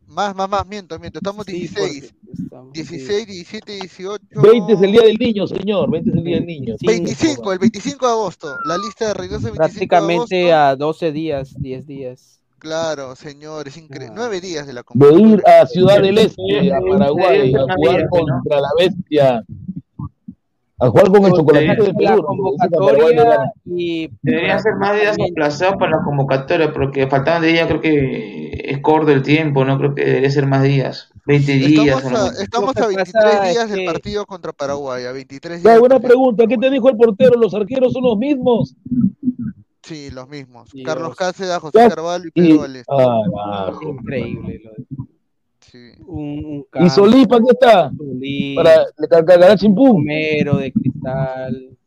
[0.08, 2.14] Más, más, más, miento, miento, estamos Sí, 16.
[2.26, 4.42] porque estamos- 16, 17, 18.
[4.42, 5.92] 20 es el día del niño, señor.
[5.92, 6.76] 20 es el día del niño.
[6.82, 8.58] 25, el 25 de agosto.
[8.66, 10.74] La lista de el 25 de Prácticamente agosto.
[10.74, 12.34] a 12 días, 10 días.
[12.60, 13.80] Claro, señores, Ah.
[13.82, 14.16] increíble.
[14.16, 18.62] Nueve días de la De ir a Ciudad del Este, a Paraguay, a jugar contra
[18.62, 19.44] la bestia.
[20.80, 21.94] A jugar con el chocolatito de
[23.16, 27.82] La y Deberían ser más días aplazados para la convocatoria, porque faltaban de día, creo
[27.82, 29.80] que es corto el tiempo, ¿no?
[29.80, 31.10] Creo que debería ser más días.
[31.26, 31.98] 20 días.
[32.04, 35.06] Estamos a, estamos Lo a que 23 pasa es días del que- partido contra Paraguay,
[35.06, 35.80] a 23 Ya, días.
[35.80, 36.46] buena pregunta.
[36.48, 37.40] ¿Qué te dijo el portero?
[37.40, 38.76] ¿Los arqueros son los mismos?
[39.82, 40.70] Sí, los mismos.
[40.72, 40.86] Dios.
[40.86, 42.86] Carlos Cáceres, José Carvalho y Pedro Valdés.
[42.90, 44.62] ah, increíble.
[44.64, 44.86] Lo de,
[45.96, 46.04] Sí.
[46.06, 47.92] un, un ¿Y Solís para qué está?
[47.98, 49.98] Solís, Para le cargará chimpum.
[49.98, 51.78] Romero de Cristal.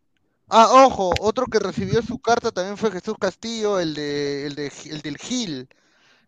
[0.49, 4.73] Ah, ojo, otro que recibió su carta también fue Jesús Castillo, el de el de
[4.91, 5.69] el del Gil.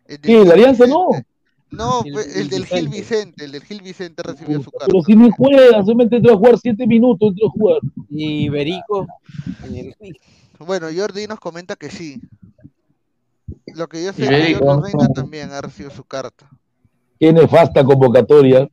[0.07, 1.09] El del ¿La Alianza no?
[1.71, 3.45] No, El- fue el el del Gil Vicente.
[3.47, 4.87] El del Gil Vicente recibió su carta.
[4.87, 7.81] Pero si ni juega, solamente entró a jugar 7 minutos, entró a jugar.
[8.11, 9.07] Y Berico.
[9.65, 9.95] en el-
[10.59, 12.21] Bueno, Jordi nos comenta que sí.
[13.75, 15.15] Lo que yo sé es Ibérico, que Jordi Reina ¿no?
[15.15, 16.49] también ha recibido su carta.
[17.23, 18.69] Qué nefasta convocatoria.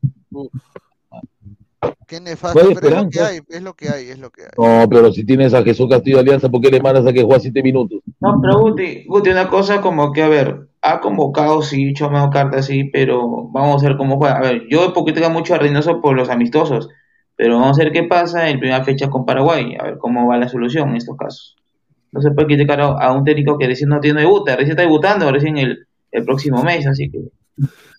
[2.08, 3.28] Qué pero es lo que esperanza.
[3.28, 4.50] hay, es lo que hay, es lo que hay.
[4.58, 7.22] No, pero si tienes a Jesús Castillo de Alianza, ¿por qué le mandas a que
[7.22, 8.00] juegue siete minutos?
[8.20, 12.64] No, pero Guti, Guti, una cosa como que, a ver, ha convocado, sí, Chomeo Carta,
[12.64, 14.38] sí, pero vamos a ver cómo juega.
[14.38, 16.90] A ver, yo poquito mucho a Reynoso por los amistosos,
[17.36, 20.38] pero vamos a ver qué pasa en primera fecha con Paraguay, a ver cómo va
[20.38, 21.56] la solución en estos casos.
[22.12, 24.82] No se puede criticar a, a un técnico que recién no tiene debuta, recién está
[24.82, 27.20] debutando, recién el, el próximo mes, así que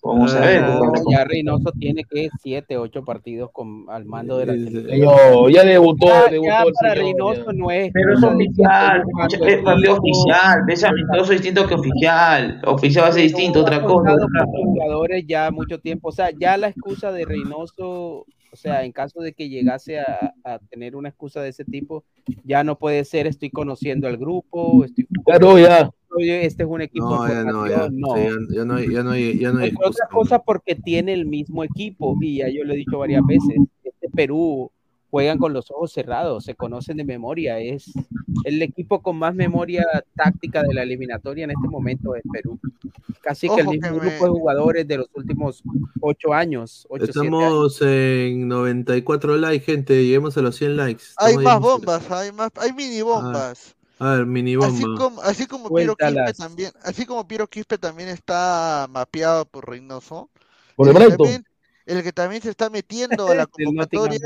[0.02, 0.62] vamos a ver.
[0.62, 0.80] No,
[1.10, 4.88] ya Reynoso tiene que siete, ocho partidos con, al mando de la selección.
[4.90, 7.92] Señor, ya debutó, Ya- debutó ya el para Reynoso no es.
[7.92, 9.02] Pero es oficial,
[9.46, 12.60] es partido oficial, es amistoso distinto que oficial.
[12.66, 14.16] Oficial va a ser distinto, otra cosa.
[14.52, 16.08] Jugadores ya mucho tiempo.
[16.08, 20.34] O sea, ya la excusa de Reynoso, o sea, en caso de que llegase a,
[20.44, 22.04] a tener una excusa de ese tipo,
[22.44, 25.90] ya no puede ser estoy conociendo al grupo, estoy Claro, ya.
[26.16, 27.88] Oye, este es un equipo No, ya no, ya.
[27.90, 28.14] no.
[28.16, 31.24] Sí, ya, ya no hay, ya no ya no hay otras cosas porque tiene el
[31.26, 34.72] mismo equipo y ya yo lo he dicho varias veces, este Perú
[35.10, 37.92] juegan con los ojos cerrados, se conocen de memoria, es
[38.44, 42.58] el equipo con más memoria táctica de la eliminatoria en este momento es Perú.
[43.20, 45.62] Casi que el Ojo mismo que me- grupo de jugadores de los últimos
[46.00, 47.34] ocho años, ocho, siete años.
[47.42, 50.02] Estamos en 94 likes, gente.
[50.04, 51.04] Lleguemos a los 100 likes.
[51.16, 51.60] Hay Estamos más ahí.
[51.60, 53.76] bombas, hay más, hay mini bombas.
[53.98, 54.98] A ver, mini Así bomba.
[54.98, 60.30] como, así como Piero Quispe también, así como Piero Quispe también está mapeado por Reynoso.
[60.76, 61.18] Por el Brighton.
[61.18, 61.44] también-
[61.86, 64.20] el que también se está metiendo a la convocatoria,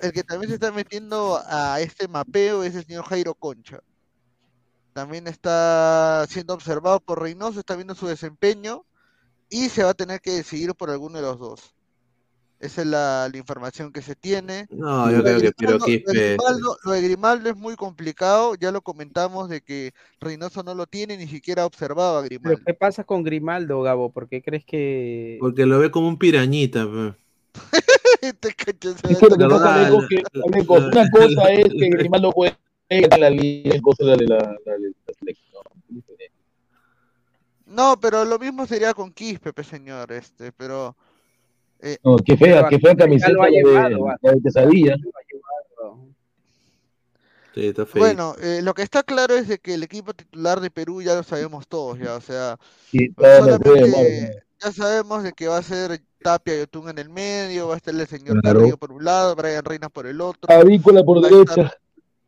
[0.00, 3.80] el que también se está metiendo a este mapeo es el señor Jairo Concha.
[4.92, 8.84] También está siendo observado por Reynoso, está viendo su desempeño
[9.48, 11.74] y se va a tener que decidir por alguno de los dos.
[12.62, 14.68] Esa es la, la información que se tiene.
[14.70, 18.54] No, yo Lo de creo que lo de Grimaldo- lo de Grimaldo es muy complicado,
[18.54, 22.56] ya lo comentamos de que Reynoso no lo tiene, ni siquiera ha observado a Grimaldo.
[22.58, 24.12] Pero ¿qué pasa con Grimaldo, Gabo?
[24.12, 26.86] ¿Por qué crees que Porque lo ve como un pirañita.
[26.86, 27.14] pe.
[28.40, 32.56] Te cachas, Es que lo que La- que- una cosa es que Grimaldo juegue
[32.90, 34.56] en la liga, cosa de la,
[35.18, 35.62] selección.
[37.66, 40.94] No, pero lo mismo sería con Quispe, pe, señor, este, pero
[41.82, 44.96] eh, No, qué fea, qué fea lo camiseta ha la de, llevado, la de Quesadilla.
[47.54, 48.00] Sí, está feo.
[48.00, 51.14] bueno, eh, lo que está claro es de que el equipo titular de Perú ya
[51.14, 52.56] lo sabemos todos, ya, o sea,
[52.90, 57.10] Sí, las solamente ya sabemos de que va a ser Tapia y Otún en el
[57.10, 58.60] medio, va a estar el señor Claro.
[58.60, 61.40] Carrillo por un lado, Brian Reina por el otro, Avícola por derecha.
[61.50, 61.78] estar,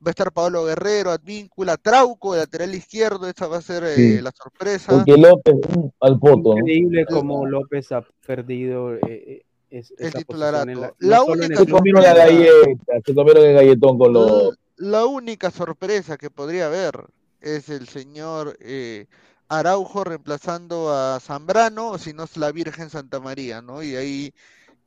[0.04, 4.20] va a estar Pablo Guerrero, Advíncula, Trauco, lateral izquierdo, esa va a ser eh, Sí.
[4.20, 4.92] la sorpresa.
[4.92, 6.36] Porque López mm, al poto.
[6.54, 6.58] ¿no?
[6.58, 11.66] increíble como López ha perdido eh, eh, es- El en la, La no única el
[11.66, 14.58] Se comieron la sorpresa- galleta, se comieron el galletón con los.
[14.76, 17.06] La única sorpresa que podría haber
[17.40, 19.06] es el señor eh,
[19.48, 23.82] Araujo reemplazando a Zambrano, o si no es la Virgen Santa María, ¿no?
[23.82, 24.32] Y ahí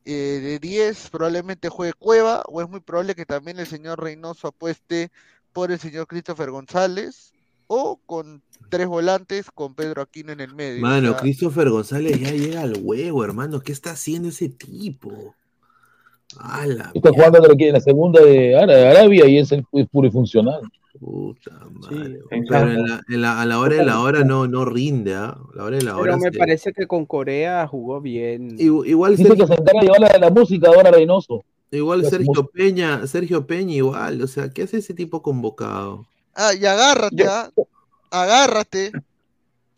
[0.10, 4.48] eh, de 10 probablemente juegue Cueva, o es muy probable que también el señor Reynoso
[4.48, 5.12] apueste
[5.52, 7.34] por el señor Christopher González,
[7.68, 10.80] o con tres volantes con Pedro Aquino en el medio.
[10.80, 13.60] o Mano, sea, Christopher González ya llega al huevo, hermano.
[13.60, 15.36] ¿Qué está haciendo ese tipo?
[16.94, 19.88] Está jugando creo que en la segunda de Ara- de Arabia y es, el, es
[19.90, 20.62] puro y funcional.
[21.00, 22.18] Puta madre.
[22.30, 25.14] Sí, Pero en la, en la- a la hora de la hora no, no rinde,
[25.16, 25.38] ¿ah?
[25.54, 26.04] A la hora de la hora.
[26.14, 28.58] Pero me se- parece que con Corea jugó bien.
[28.58, 31.46] Igu- Igual Dice que se encarga de la, la música ahora Reynoso.
[31.70, 32.48] Igual Sergio.
[32.54, 36.06] Peña, Sergio Peña igual, o sea, ¿qué hace ese tipo convocado?
[36.34, 37.52] Ah, y agárrate, ah,
[38.10, 38.92] agárrate,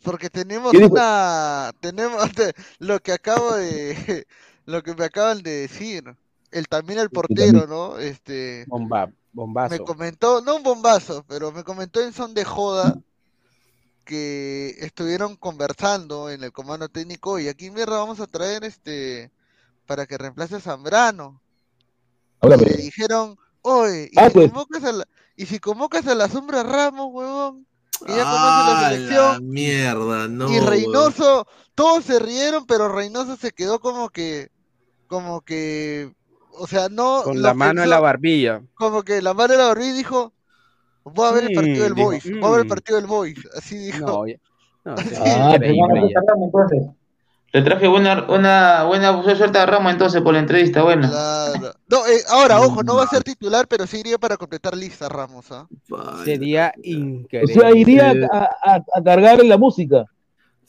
[0.04, 2.22] porque tenemos una, tenemos
[2.78, 4.24] lo que acabo de,
[4.66, 6.04] lo que me acaban de decir,
[6.50, 7.98] el también el portero, ¿no?
[7.98, 9.84] Este, Bomba, me bombazo.
[9.84, 12.98] comentó, no un bombazo, pero me comentó en son de joda
[14.04, 19.30] que estuvieron conversando en el comando técnico y aquí mierda vamos a traer este
[19.86, 21.40] para que reemplace a Zambrano.
[22.42, 22.64] Y Háblame.
[22.64, 24.50] le dijeron, oye, ¿y, Ah, si pues.
[24.50, 25.04] convocas a la,
[25.36, 27.66] y si convocas a la sombra Ramos, huevón,
[28.06, 30.26] que ya ¡Ah, la la selección, mierda!
[30.28, 34.50] No, y Reynoso, todos se rieron, pero Reynoso se quedó como que,
[35.06, 36.12] como que,
[36.58, 38.62] o sea, no Con la mano en pensó, la barbilla.
[38.74, 40.32] como que la mano en la barbilla dijo,
[41.04, 42.68] voy a ver el partido del Mm, Boys, voy a ver el mm.
[42.68, 44.06] partido del Boys, así dijo.
[44.06, 44.36] No, ya-
[44.84, 45.58] no, Así Ah.
[47.52, 51.08] Le traje buena, una buena suerte a Ramos entonces por la entrevista, buena.
[51.08, 51.72] Claro.
[51.88, 55.08] No, eh, ahora, ojo, no va a ser titular, pero sí iría para completar lista
[55.08, 55.66] Ramos, ¿ah?
[56.24, 57.52] Sería O increíble.
[57.52, 60.04] sea, iría a, a, a cargar la música.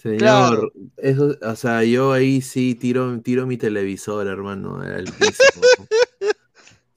[0.01, 0.71] Señor, Claro.
[0.97, 5.43] eso, o sea, yo ahí sí tiro, tiro mi televisor, hermano, al piso.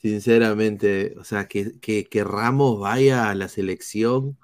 [0.01, 4.37] Sinceramente, o sea, que, que, que Ramos vaya a la selección.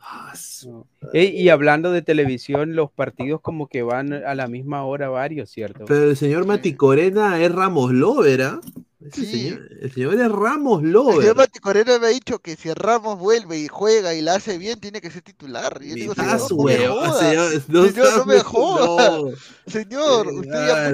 [0.00, 5.08] ah, su- y hablando de televisión, los partidos como que van a la misma hora
[5.08, 5.84] varios, ¿cierto?
[5.86, 8.60] Pero el señor Mati Corena es Ramos Lover, ¿ah?
[9.00, 9.32] Ese Sí.
[9.50, 11.16] señor- el señor es Ramos El Lover.
[11.20, 14.58] señor Mati Correa me ha dicho que si Ramos vuelve y juega y la hace
[14.58, 15.78] bien, tiene que ser titular.
[15.82, 19.18] Y yo digo, señor, no me señor, no Señor, no me sabes, joda.
[19.18, 19.30] no.
[19.66, 20.90] Señor, usted ya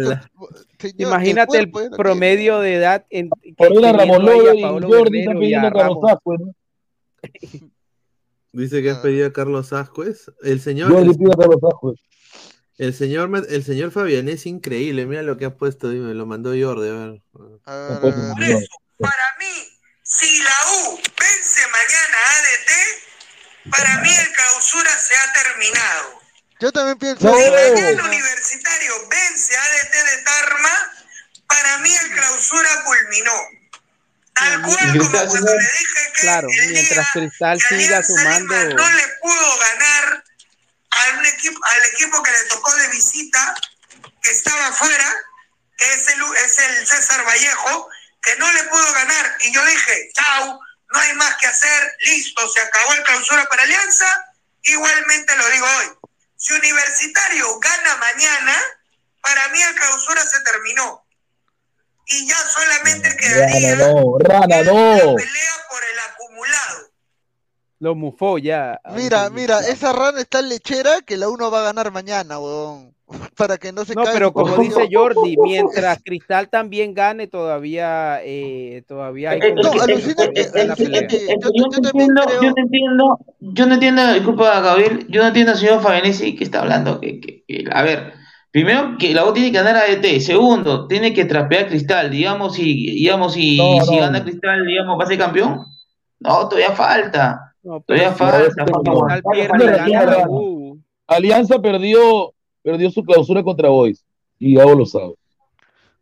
[0.78, 4.70] señor, Imagínate el promedio de edad en, que Por ahí a teniendo Ramón ahí a
[4.70, 6.12] Lobo y Jordi están pidiendo a Carlos Ramos.
[6.12, 6.41] Ascuez.
[8.52, 10.31] Dice que has pedido a Carlos Ascuez.
[10.43, 11.99] El señor, Jordi el, pide a Carlos Ascuez.
[12.79, 15.07] El señor, Ma- el señor Fabián es increíble.
[15.07, 16.89] Mira lo que ha puesto, dime, lo mandó Jordi.
[16.89, 17.21] A ver.
[17.67, 18.69] A ver,
[20.03, 26.21] Si la U vence mañana a ADT, para mí el clausura se ha terminado.
[26.61, 27.21] Yo también pienso.
[27.37, 27.75] Si eso.
[27.75, 30.93] mañana Universitario vence a ADT de Tarma,
[31.49, 33.33] para mí el clausura culminó.
[34.35, 38.55] Tal cual como cuando le dije que Claro, mientras Cristal siga sumando.
[38.55, 40.25] no le pudo ganar
[40.97, 43.55] a un equipo, al equipo que le tocó de visita,
[44.23, 45.15] que estaba afuera,
[45.76, 47.89] que es el, es el César Vallejo,
[48.23, 49.36] que no le pudo ganar.
[49.41, 50.60] Y yo dije, chau,
[50.92, 54.07] no hay más que hacer, listo, se acabó el clausura para Alianza.
[54.62, 56.10] Igualmente lo digo hoy.
[56.36, 58.57] Si Universitario gana mañana,
[59.20, 61.05] para mí el clausura se terminó.
[62.08, 65.16] Y ya solamente quedaría Rana no, Rana no.
[67.79, 68.81] Lo mufó ya.
[68.97, 72.95] Mira, mira, esa rana es tan lechera que la uno va a ganar mañana, weón.
[73.37, 74.19] Para que no se No, caiga.
[74.19, 79.55] pero como dice Jordi, mientras Cristal también gane, todavía, eh, todavía hay Eh,
[80.35, 81.01] eh, está pelea.
[81.03, 85.29] Es que yo no entiendo, yo no entiendo, yo no entiendo, disculpa Gabriel, yo no
[85.29, 88.15] entiendo al señor Fabianesi que está hablando, que, que- que- a ver,
[88.51, 92.55] primero que la U tiene que ganar a ET, segundo, tiene que trapear Cristal, digamos,
[92.55, 94.01] si, digamos, si, No, si no.
[94.01, 95.65] gana Cristal, digamos, va a ser campeón,
[96.21, 98.15] no, todavía falta, No, pero.
[100.28, 100.81] U.
[101.09, 104.05] Alianza perdió, perdió su clausura contra Boys.
[104.39, 105.15] Y Gabo lo sabe.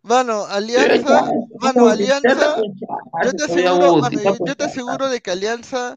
[0.03, 2.57] Mano, Alianza, mano, Alianza,
[3.25, 5.97] yo te aseguro, mano, yo te aseguro de que Alianza,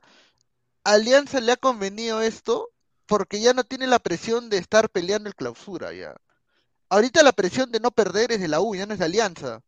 [0.85, 2.69] Alianza le ha convenido esto
[3.05, 6.15] porque ya no tiene la presión de estar peleando el clausura ya.
[6.87, 9.59] Ahorita la presión de no perder es de la U, ya no es de Alianza.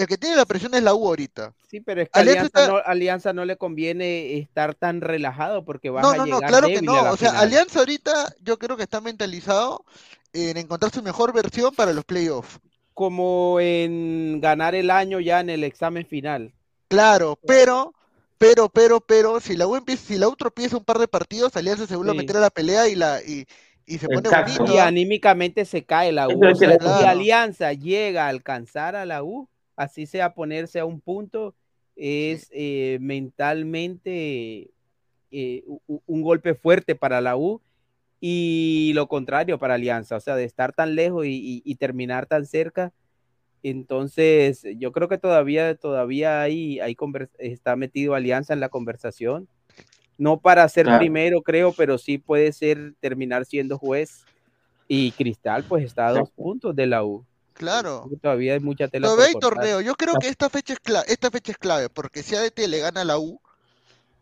[0.00, 1.54] El que tiene la presión es la U ahorita.
[1.68, 5.64] Sí, pero es que Alianza Alianza, está- no, Alianza no le conviene estar tan relajado
[5.64, 6.94] porque vas No, a no, no, llegar claro que no.
[7.06, 7.42] a O sea, final.
[7.42, 9.84] Alianza ahorita yo creo que está mentalizado
[10.32, 12.58] en encontrar su mejor versión para los playoffs.
[12.94, 16.52] Como en ganar el año ya en el examen final.
[16.88, 17.94] Claro, pero,
[18.38, 21.56] pero, pero, pero, si la U empieza, si la U tropieza un par de partidos,
[21.56, 22.16] Alianza se vuelve a Sí.
[22.16, 23.46] meter a la pelea y la y,
[23.86, 24.64] y se pone Exacto.
[24.64, 24.74] bonito.
[24.74, 26.46] Y anímicamente se cae la U.
[26.46, 27.02] O sea, si.
[27.04, 29.49] Alianza llega a alcanzar a la U,
[29.80, 31.54] así sea ponerse a un punto,
[31.96, 34.70] es eh, mentalmente
[35.30, 35.64] eh,
[36.06, 37.62] un golpe fuerte para la U
[38.20, 42.26] y lo contrario para Alianza, o sea, de estar tan lejos y, y- y terminar
[42.26, 42.92] tan cerca.
[43.62, 49.48] Entonces, yo creo que todavía, todavía hay, hay conver- está metido Alianza en la conversación.
[50.18, 50.98] No para ser Claro.
[50.98, 54.26] primero, creo, pero sí puede ser terminar siendo juez.
[54.88, 57.24] Y Cristal, pues está a dos puntos de la U.
[57.60, 58.08] Claro.
[58.22, 59.50] Todavía hay mucha tela Todavía hay cortar.
[59.52, 59.80] torneo.
[59.82, 62.78] Yo creo que esta fecha es clave, esta fecha es clave, porque si ADT le
[62.78, 63.38] gana a la U,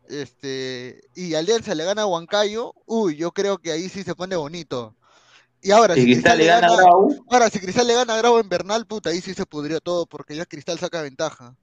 [0.08, 4.34] este, y Alianza le gana a Huancayo, uy, yo creo que ahí sí se pone
[4.34, 4.96] bonito.
[5.62, 7.24] Y ahora, Si si Cristal Cristal le le gana a gana, Grau.
[7.30, 10.06] ahora, si Cristal le gana a Grau en Bernal, puta, ahí sí se pudrió todo,
[10.06, 11.54] porque ya Cristal saca ventaja.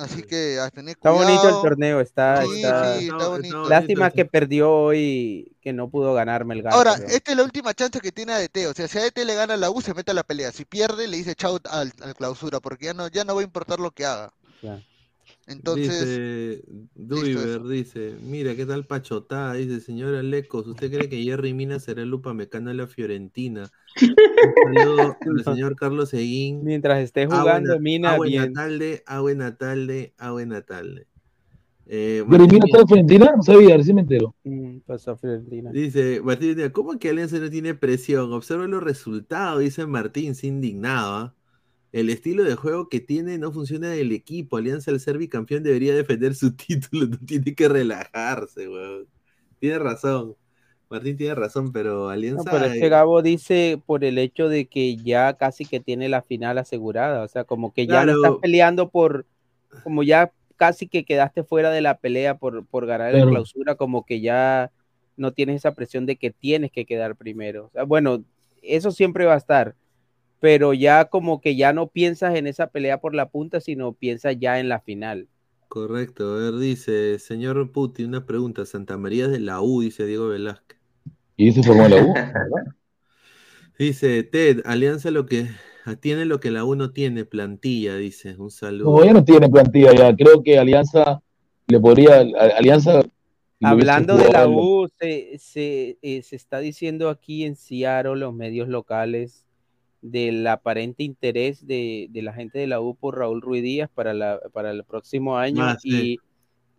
[0.00, 1.62] Así que a tener Está bonito el cuidado.
[1.62, 3.68] torneo, está, Sí, está- sí, está bonito.
[3.68, 6.72] Lástima que perdió hoy, que no pudo ganar Melgar.
[6.72, 8.66] Ahora, pero- esta es la última chance que tiene ADT.
[8.66, 10.52] O sea, si ADT le gana a la U, se mete a la pelea.
[10.52, 13.44] Si pierde, le dice chau al, al clausura, porque ya no, ya no va a
[13.44, 14.32] importar lo que haga.
[14.62, 14.82] Ya.
[15.50, 16.64] Entonces, Dice
[16.94, 19.54] Duiver, dice, mira, ¿qué tal pachotada?
[19.54, 23.68] Dice, señora Lecos, ¿usted cree que Jerry Mina será el Upamecano de la Fiorentina?
[24.00, 26.62] Un saludo al señor Carlos Seguín.
[26.64, 28.52] Mientras esté Ah, jugando buena- Mina, ah, buena bien.
[28.54, 31.06] tarde, ah, buena tarde, ah, buena tarde.
[31.92, 34.32] Eh, mira, está en Fiorentina, no sabía, recién me entero.
[34.44, 35.72] Mm, pasó a Fiorentina.
[35.72, 38.32] Dice Martín, ¿cómo que Alianza no tiene presión?
[38.32, 41.34] Observa los resultados, dice Martín, sin indignado.
[41.92, 44.56] El estilo de juego que tiene no funciona en el equipo.
[44.56, 49.06] Alianza, al ser bicampeón, debería defender su título, no tiene que relajarse, weón.
[49.58, 50.36] Tiene razón.
[50.88, 52.50] Martín tiene razón, pero No, Alianza.
[52.50, 56.08] pero es que eh, Gabo dice por el hecho de que ya casi que tiene
[56.08, 59.24] la final asegurada, o sea, como que ya no estás peleando por,
[59.84, 64.04] como ya casi que quedaste fuera de la pelea por, por ganar la clausura, como
[64.04, 64.72] que ya
[65.16, 67.66] no tienes esa presión de que tienes que quedar primero.
[67.66, 68.24] O sea, bueno,
[68.60, 69.76] eso siempre va a estar,
[70.40, 74.36] pero ya como que ya no piensas en esa pelea por la punta, sino piensas
[74.38, 75.28] ya en la final.
[75.68, 78.66] Correcto, a ver, dice, señor Puti, una pregunta.
[78.66, 80.78] Santa María de la U, dice Diego Velázquez.
[81.36, 82.14] Y se formó la U.
[83.78, 85.46] Dice Ted, Alianza lo que
[86.00, 88.34] Tiene lo que la U no tiene, plantilla, dice.
[88.36, 88.98] Un saludo.
[88.98, 90.14] No, ya no tiene plantilla ya.
[90.14, 91.22] Creo que Alianza
[91.66, 92.20] le podría.
[92.58, 93.02] Alianza.
[93.62, 98.68] Hablando de la U, se, se, eh, se está diciendo aquí en Seattle, los medios
[98.68, 99.46] locales,
[100.02, 104.14] del aparente interés de, de la gente de la U por Raúl Ruiz Díaz para,
[104.14, 105.62] la, para el próximo año.
[105.62, 106.18] Ah, sí.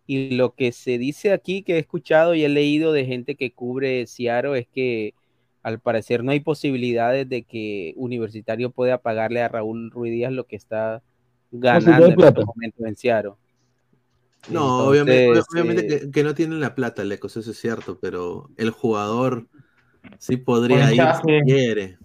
[0.06, 3.36] y, y lo que se dice aquí, que he escuchado y he leído de gente
[3.36, 5.14] que cubre Seattle, es que
[5.62, 10.46] al parecer no hay posibilidades de que Universitario pueda pagarle a Raúl Ruiz Díaz lo
[10.46, 11.02] que está
[11.52, 13.32] ganando no hay en este momento en Seattle.
[14.48, 17.98] No, obviamente, Entonces, obviamente eh, que, que no tienen la plata, Lecos, eso es cierto,
[18.00, 19.46] pero el jugador
[20.18, 21.98] sí podría ir si quiere.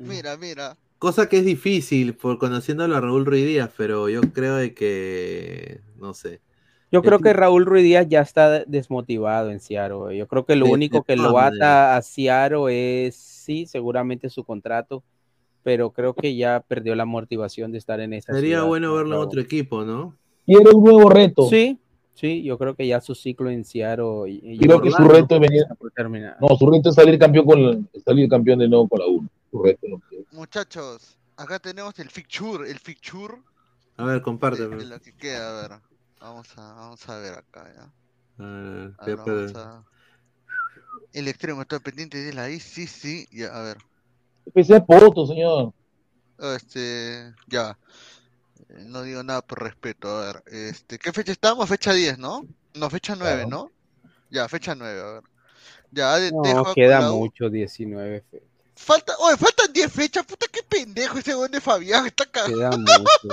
[0.00, 0.76] Mira, mira.
[0.98, 5.80] Cosa que es difícil por conociéndolo a Raúl Ruiz Díaz, pero yo creo de que,
[5.98, 6.40] no sé.
[6.90, 10.16] Yo creo que Raúl Ruiz Díaz ya está desmotivado en Seattle.
[10.16, 15.02] Yo creo que lo único que lo ata a Seattle es, sí, seguramente su contrato,
[15.62, 18.94] pero creo que ya perdió la motivación de estar en esa Sería ciudad, bueno ¿no,
[18.94, 20.16] verlo en otro equipo, ¿no?
[20.46, 21.48] Quiere un nuevo reto.
[21.48, 21.78] Sí,
[22.16, 25.36] sí, yo creo que ya su ciclo en Seattle y- y Creo que su reto
[25.36, 25.62] es venir.
[25.62, 26.36] está por terminar.
[26.40, 29.24] No, su reto es salir campeón con la- salir campeón de nuevo con la U.
[29.50, 30.02] Su reto, no.
[30.32, 33.34] Muchachos, acá tenemos el fixture, el fixture
[33.96, 34.76] A ver, de, compárteme.
[34.76, 35.80] de lo que queda, a ver.
[36.20, 38.44] Vamos a, vamos a ver acá, ¿ya?
[38.44, 39.36] A ver, A ¿qué ver, pedo?
[39.36, 39.84] vamos a...
[41.12, 43.78] El extremo está pendiente de la I, sí, sí, ya, a ver.
[44.44, 45.72] Empecé a poto, señor.
[46.38, 47.78] Este, ya.
[48.68, 50.42] No digo nada por respeto, a ver.
[50.46, 51.68] Este, ¿qué fecha estamos?
[51.68, 52.46] Fecha 10, ¿no?
[52.74, 53.48] No, fecha 9, Claro.
[53.48, 53.72] ¿no?
[54.30, 55.22] Ya, fecha 9, a ver.
[55.92, 58.42] Ya, ADT No, con queda mucho, 19 fe-
[58.78, 62.52] Falta, oye, faltan 10 fechas, puta, qué pendejo ese weón de Fabián, está cagado.
[62.54, 63.28] queda mucho.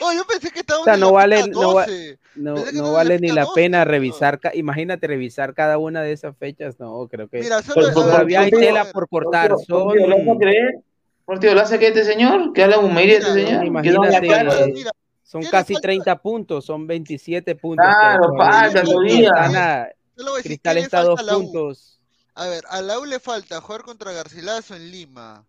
[0.00, 2.18] Oh, yo pensé que O estábamos sea, en la no vale, no, va- 12.
[2.34, 6.12] no, no en vale ni la 12, pena revisar, ca- imagínate revisar cada una de
[6.12, 9.64] esas fechas, no, creo que Mira, solo, a ver, todavía hay tela por cortar, Por
[9.64, 10.80] son, ¿lo hace creer?
[11.28, 12.54] Por Dios, ¿lo hace creer este señor?
[12.54, 13.60] ¿Que habla humería este señor?
[13.60, 14.84] Que no imagínate,
[15.24, 15.86] son ¿qué casi falta?
[15.88, 17.84] 30 puntos, son 27 puntos.
[17.86, 19.88] que Claro, falta ¿qué todavía.
[20.16, 22.00] ¿qué Cristal está a dos la puntos.
[22.34, 25.44] A ver, a la U le falta jugar contra Garcilaso en Lima.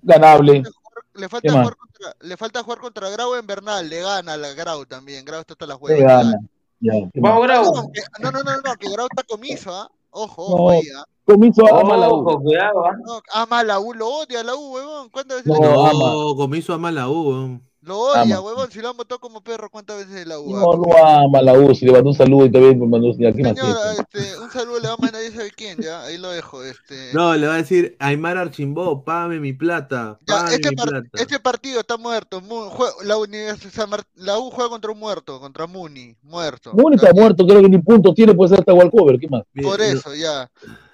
[0.00, 0.62] Ganable.
[1.12, 4.36] Le ¿Qué falta, jugar contra, le falta jugar contra Grau en Bernal, le gana a
[4.38, 5.98] la Grau también, Grau está hasta las Se huevas.
[6.00, 6.38] le gana.
[7.12, 7.20] ¿qué?
[7.20, 7.64] Vamos, Grau.
[7.74, 9.90] No, que- no, no, no, que Grau está comiso, ¿ah?
[10.12, 11.04] Ojo, No, ojo ahí, ¿ah?
[11.34, 12.14] Comiso ama la U.
[12.26, 12.96] Ojo, cuidado, ¿ah?
[13.06, 15.08] No, ama a la U, lo odia a la U, huevón.
[15.10, 16.12] ¿Cuántas veces le No, ha- ama.
[16.12, 17.62] No, Comiso ama la U, weón.
[17.82, 18.40] Lo odia, ama.
[18.42, 18.70] huevón.
[18.70, 20.50] Si lo han votado como perro, ¿cuántas veces la U?
[20.54, 21.74] No, no ama la U.
[21.74, 24.50] Si le mandó un saludo y también me mandó un ¿qué más Señor, este, un
[24.50, 27.14] saludo le va a mandar nadie sabe quién, ya, ahí lo dejo, este.
[27.14, 31.08] No, le va a decir Aymar Archimbó, págame mi plata, Ya, este, mi par- plata.
[31.14, 32.42] este partido está muerto.
[32.42, 32.68] Mu-
[33.04, 36.72] la, Universidad San Mar- la U juega contra un muerto, contra Muni, muerto.
[36.74, 39.18] Muni está muerto, creo que ni puntos tiene, puede ser hasta walkover.
[39.18, 39.42] ¿Qué más?
[39.62, 40.50] Por eso, ya.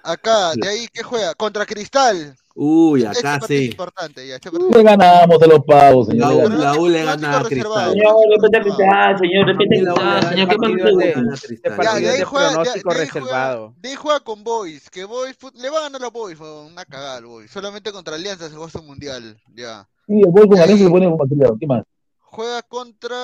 [0.09, 1.33] Acá, de ahí, ¿qué juega?
[1.35, 2.35] Contra Cristal.
[2.59, 3.71] Uy, Este acá partido es sí.
[3.71, 4.35] importante, ya.
[4.35, 4.71] Este partido.
[4.71, 6.51] Le ganamos a los pavos, La señor.
[6.53, 7.43] La no U es le gana a.
[7.43, 7.91] Cristal.
[7.91, 11.31] Señor, repite Cristal, señor, la le Cristal, señor, ¿qué más partido le es de- gana
[11.31, 11.71] a Este Cristal.
[11.77, 13.67] De es ahí de juega, de, de reservado.
[13.67, 16.85] juega, de ahí juega con Boys, que Boys le va a ganar a Boys, una
[16.85, 17.51] cagada al Boys.
[17.51, 19.87] Solamente contra Alianza se jugó su mundial, ya.
[20.07, 21.53] Sí, el gol con De Alianza le pone como material.
[21.59, 21.83] ¿Qué más?
[22.29, 23.17] juega contra.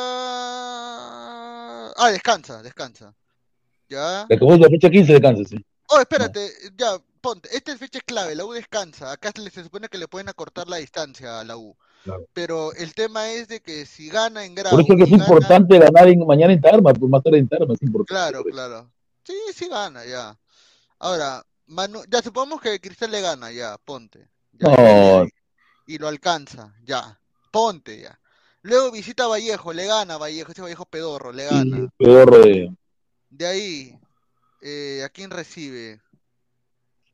[1.95, 3.13] Ah, descansa, descansa.
[3.89, 4.25] Ya.
[4.29, 5.65] Le acabó la fecha 15 de Kansas, sí.
[5.89, 7.49] Oh, espérate, ya, ponte.
[7.55, 9.11] Esta fecha es clave, la U descansa.
[9.11, 11.75] Acá se, supone que le pueden acortar la distancia a la U.
[12.03, 12.25] Claro.
[12.33, 14.71] Pero el tema es de que si gana en Grau.
[14.71, 17.37] Por eso es que es gana- importante ganar en- mañana en Tarma, pues más tarde
[17.39, 18.13] en Tarma, es importante.
[18.31, 18.91] Claro, por claro.
[19.23, 20.37] Sí, sí gana, ya.
[20.99, 22.01] Ahora, Manu...
[22.09, 24.29] ya supongamos que Cristal le gana, ya, ponte.
[24.53, 25.27] Ya, No.
[25.87, 27.19] y lo alcanza, ya.
[27.51, 28.19] Ponte, ya.
[28.63, 31.89] Luego visita a Vallejo, le gana a Vallejo, ese Vallejo pedorro, le gana.
[31.97, 32.73] Peor de...
[33.29, 33.99] De ahí,
[34.63, 36.01] eh, ¿a quién recibe?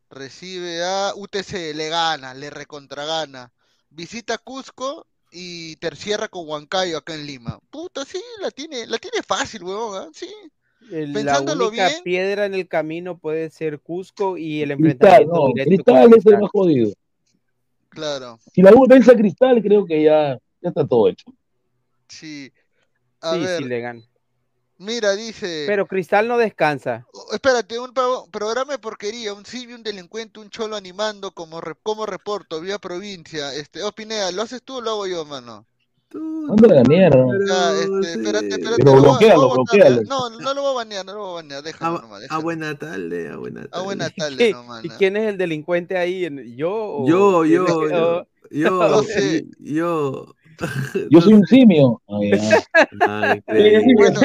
[0.09, 3.51] Recibe a UTC, le gana, le recontragana.
[3.91, 7.59] Visita Cusco y tercierra con Huancayo acá en Lima.
[7.69, 10.09] Puta, sí, la tiene, la tiene fácil, huevón, ¿ah?
[10.13, 10.27] Sí.
[10.91, 12.03] El- La Pensándolo única bien.
[12.03, 16.11] piedra en el camino puede ser Cusco y el Cristal, enfrentamiento no, directo Cristal es
[16.11, 16.41] el Cristal.
[16.41, 16.93] más jodido.
[17.89, 21.25] Claro, Si la U vence a Cristal, creo que ya, ya está todo hecho.
[22.07, 22.51] sí.
[23.21, 24.08] A Sí, ver, sí le gana.
[24.79, 25.65] Mira, dice.
[25.67, 27.05] Pero Cristal no descansa.
[27.13, 31.61] Oh, Espérate, un pro- programa de porquería, un civil, un delincuente, un cholo animando como,
[31.61, 33.53] re- como reporto, vía provincia.
[33.53, 35.65] Este, oh, Pineda, ¿lo haces tú o lo hago yo, mano?
[36.11, 37.23] Mándale a la mierda.
[37.47, 38.77] Ya, este, espérate, espérate.
[38.83, 39.89] Pero a- bloquealo, a.
[40.07, 42.21] No, no lo voy a banear, no lo voy a banear, déjalo A, nomás, a
[42.21, 42.41] déjalo.
[42.41, 43.69] buena tarde, a buena tarde.
[43.73, 44.85] A buena tarde nomás.
[44.85, 46.25] ¿Y quién es el delincuente ahí?
[46.25, 46.71] ¿En- ¿Yo?
[46.73, 49.45] o Yo, yo, yo, yo, No sé.
[49.59, 50.33] yo,
[51.09, 52.01] Yo soy un simio.
[53.01, 54.19] Ah, bueno,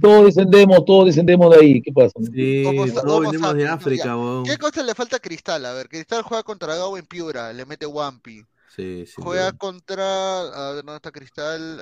[0.00, 1.82] todos, descendemos, todos descendemos de ahí.
[1.82, 2.12] ¿Qué pasa?
[2.32, 2.64] Sí,
[3.04, 4.16] todos venimos de África.
[4.44, 5.64] ¿Qué cosa le falta a Cristal?
[5.66, 8.44] A ver, Cristal juega contra Gabo en Piura, le mete Wampi.
[8.74, 10.40] Sí, juega contra.
[10.42, 11.76] A ver, ¿dónde está Cristal?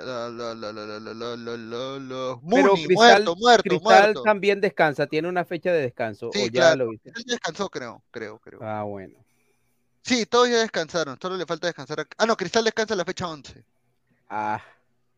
[2.51, 6.31] Pero Cristal, muerto, muerto, Cristal también descansa, tiene una fecha de descanso.
[6.33, 6.85] Sí, o ya claro.
[6.85, 7.13] lo viste.
[7.15, 8.61] Él descansó, creo, creo, creo.
[8.63, 9.15] Ah, bueno.
[10.03, 12.01] Sí, todos ya descansaron, solo le falta descansar.
[12.01, 13.65] a- Ah, no, Cristal descansa la fecha 11.
[14.29, 14.61] Ah,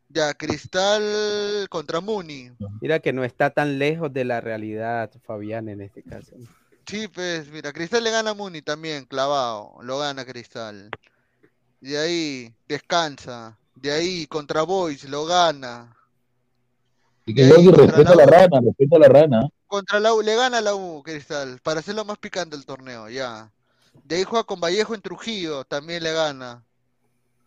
[0.08, 2.50] Ya, Cristal contra Muni.
[2.82, 6.32] mira que no está tan lejos de la realidad, Fabián, en este caso.
[6.86, 9.74] Sí, pues, mira, Cristal le gana a Muni también, clavado.
[9.82, 10.90] Lo gana Cristal.
[11.80, 13.56] De ahí, descansa.
[13.74, 15.96] De ahí, contra Boys, lo gana.
[17.24, 19.08] Y que Y yo ahí, que contra respeta a la la rana, respeta a la
[19.08, 19.48] rana.
[19.66, 23.08] Contra la U, le gana a la U, Cristal, para hacerlo más picante el torneo,
[23.08, 23.50] ya.
[24.04, 26.64] De ahí juega con Vallejo en Trujillo, también le gana.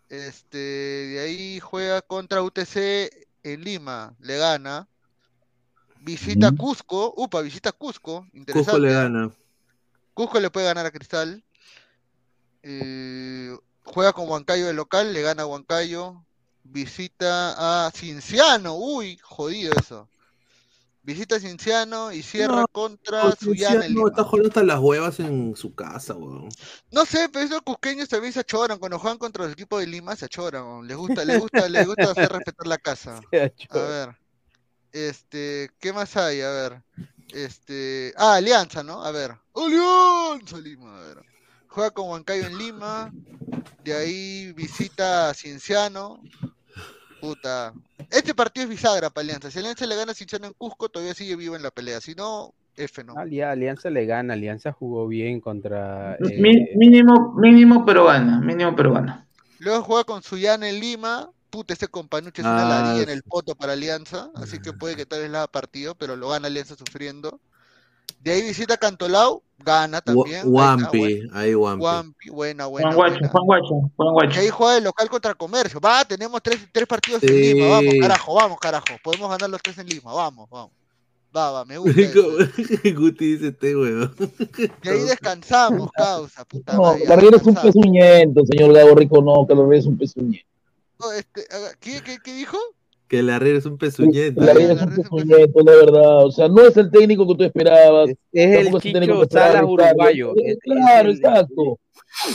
[0.10, 3.10] Este, de ahí juega contra UTC
[3.44, 4.88] en Lima, le gana.
[6.02, 6.52] Visita.
[6.52, 8.80] Cusco, upa, visita Cusco, Cusco interesante.
[8.80, 9.32] le gana.
[10.14, 11.44] Cusco le puede ganar a Cristal.
[12.62, 16.24] Eh, juega con Huancayo de local, le gana a Huancayo.
[16.64, 20.10] Visita a Cinciano, uy, jodido eso.
[21.06, 25.56] Visita a Cinciano y cierra No, contra Suyana no, está jodiendo hasta las huevas en
[25.56, 26.50] su casa, weón.
[26.92, 28.80] No sé, pero esos cusqueños también se achoran.
[28.80, 30.88] Cuando juegan contra el equipo de Lima se achoran.
[30.88, 33.22] Les gusta, les gusta, les gusta hacer respetar la casa.
[33.70, 34.18] A ver.
[34.94, 36.42] Este, ¿qué más hay?
[36.42, 36.84] A ver.
[37.32, 38.12] Este.
[38.18, 39.04] Ah, Alianza, ¿no?
[39.04, 39.38] A ver.
[39.54, 41.18] Alianza Lima, a ver.
[41.68, 43.12] Juega con Huancayo en Lima.
[43.84, 46.24] De ahí visita a Cienciano.
[47.28, 47.74] Puta.
[48.10, 49.50] Este partido es bisagra para Alianza.
[49.52, 52.00] Si Alianza le gana a Cienciano en Cusco, todavía sigue vivo en la pelea.
[52.02, 53.18] Si no, F no.
[53.18, 56.16] Ali- Alianza le gana, Alianza jugó bien contra...
[56.16, 58.40] eh, Mi- mínimo, mínimo, pero gana.
[58.40, 59.26] Mínimo, pero gana.
[59.60, 61.30] Luego juega con Suyana en Lima.
[61.50, 64.30] Puta, ese companuche es Ah, una ladilla en el poto para Alianza.
[64.36, 67.40] Así que puede que tal vez la partido, pero lo gana Alianza sufriendo.
[68.20, 70.50] De ahí visita Cantolao, gana también.
[70.52, 71.84] buena, Wampi, ahí Wampi.
[71.84, 73.28] Wampi, buena, buena, Juan Guacho.
[73.30, 74.40] Juan Guacho, Juan Y Guacho.
[74.40, 75.80] ahí juega el local contra Comercio.
[75.80, 77.30] Va, tenemos tres, tres partidos en.
[77.36, 77.70] Lima.
[77.70, 78.86] Vamos, carajo, vamos, carajo.
[79.04, 80.14] Podemos ganar los tres en Lima.
[80.14, 80.72] Vamos, vamos.
[81.36, 82.02] Va, va, me gusta.
[82.96, 84.16] Guti dice este weón.
[84.84, 86.46] Y ahí descansamos, causa.
[86.46, 90.48] Puta No, Carrera es un pezuñento, señor Gabo Rico, no, Carrera es un pezuñento.
[91.00, 91.46] No, este,
[91.82, 92.58] ¿qué, qué, qué dijo?
[93.16, 94.46] Que la es un pezuñento.
[94.46, 96.26] Carrera es un pezuñento, la verdad.
[96.26, 98.10] O sea, no es el técnico que tú esperabas.
[98.34, 100.34] es el Chicho Salas uruguayo.
[100.62, 101.80] Claro, exacto.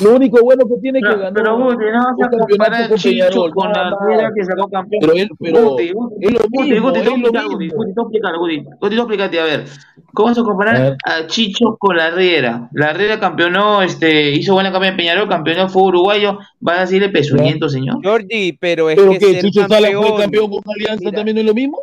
[0.02, 2.98] Lo único bueno que tiene que Pero, ganar pero Guti, no vas a comparar con
[2.98, 3.50] Chicho Peñarol.
[3.55, 3.92] con la.
[4.02, 5.00] Herrera que sacó campeón.
[5.00, 8.58] Pero él, pero Guti, Guti, es lo Guti, mismo, Guti, tú explica, Guti.
[8.80, 9.64] Guti, tú explícate, a ver.
[10.12, 12.68] ¿Cómo vas a comparar a Chicho con la Herrera?
[12.72, 16.39] La Herrera campeonó, este, hizo buena campaña en Peñarol, campeonó fue uruguayo.
[16.60, 17.98] ¿Vas a decirle pezuñento, señor?
[18.05, 21.16] Jordi, pero es Pero que que ser Chicho Salas fue campeón, campeón con Alianza Mira.
[21.16, 21.78] también no es lo mismo.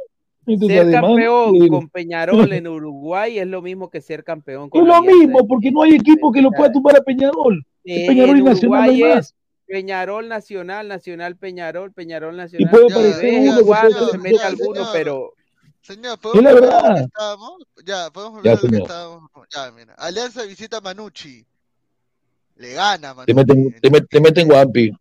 [0.53, 4.69] Entonces, ser además, campeón eh, con Peñarol en Uruguay es lo mismo que ser campeón
[4.69, 7.64] con es lo mismo, porque no hay equipo que lo pueda tumbar a Peñarol.
[7.84, 9.26] Eh, Peñarol y Nacional no hay Uruguay más.
[9.27, 9.35] es
[9.67, 12.69] Peñarol Nacional, Nacional Peñarol, Peñarol Y Nacional.
[12.72, 14.90] puede de aparecer vez en uno cuando puede se mete alguno, señor.
[14.93, 15.34] pero
[15.82, 17.01] Señor, Es ¿podemos la volver a lo que verdad.
[17.06, 17.53] estábamos?
[17.85, 19.30] Ya, podemos volver Ya, a lo que estábamos.
[19.53, 19.93] Ya, mira.
[19.98, 21.45] Alianza visita a Manucci.
[22.56, 23.56] Le gana a Te Manucci.
[23.69, 24.92] meten, te te meten guampi.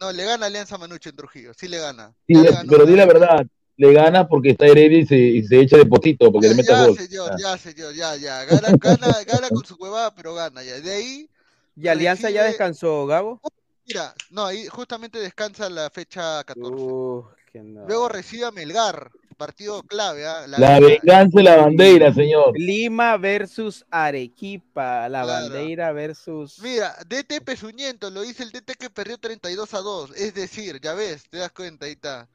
[0.00, 1.52] No, le gana Alianza a Manucci en Trujillo.
[1.54, 2.12] Sí le gana.
[2.26, 3.46] Sí, le pero di la verdad,
[3.76, 6.68] le gana porque está Heredia y se, y se echa de potito porque le mete
[6.72, 6.96] Ya, gol.
[6.96, 7.36] señor, Ah.
[7.38, 8.44] ya, señor, ya, ya.
[8.44, 10.80] Gana, gana, gana con su huevada, pero gana ya.
[10.80, 11.28] De ahí,
[11.76, 13.40] ¿y Alianza ya descansó, Gabo?
[13.86, 16.70] mira, no, ahí justamente descansa la fecha 14.
[16.82, 17.86] Uh, que no.
[17.86, 20.46] Luego recibe a Melgar, partido clave, ¿ah?
[20.46, 22.52] La, venganza y la bandera, señor.
[22.58, 25.48] Lima versus Arequipa, la Claro.
[25.50, 30.12] bandera versus Mira, DT Pezuñento, lo dice el DT que perdió 32 a 2.
[30.16, 32.28] Es decir, ya ves, te das cuenta, ahí está.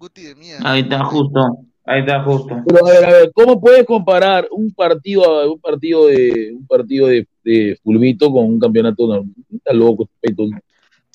[0.00, 0.72] Guti de mierda.
[0.72, 1.58] Ahí está, justo.
[1.84, 2.56] Ahí está, justo.
[2.66, 6.66] Pero a ver, a ver, ¿cómo puedes comparar un partido a- un partido de un
[6.66, 9.34] partido de, de fulbito con un campeonato normal?
[9.52, 10.08] Está loco.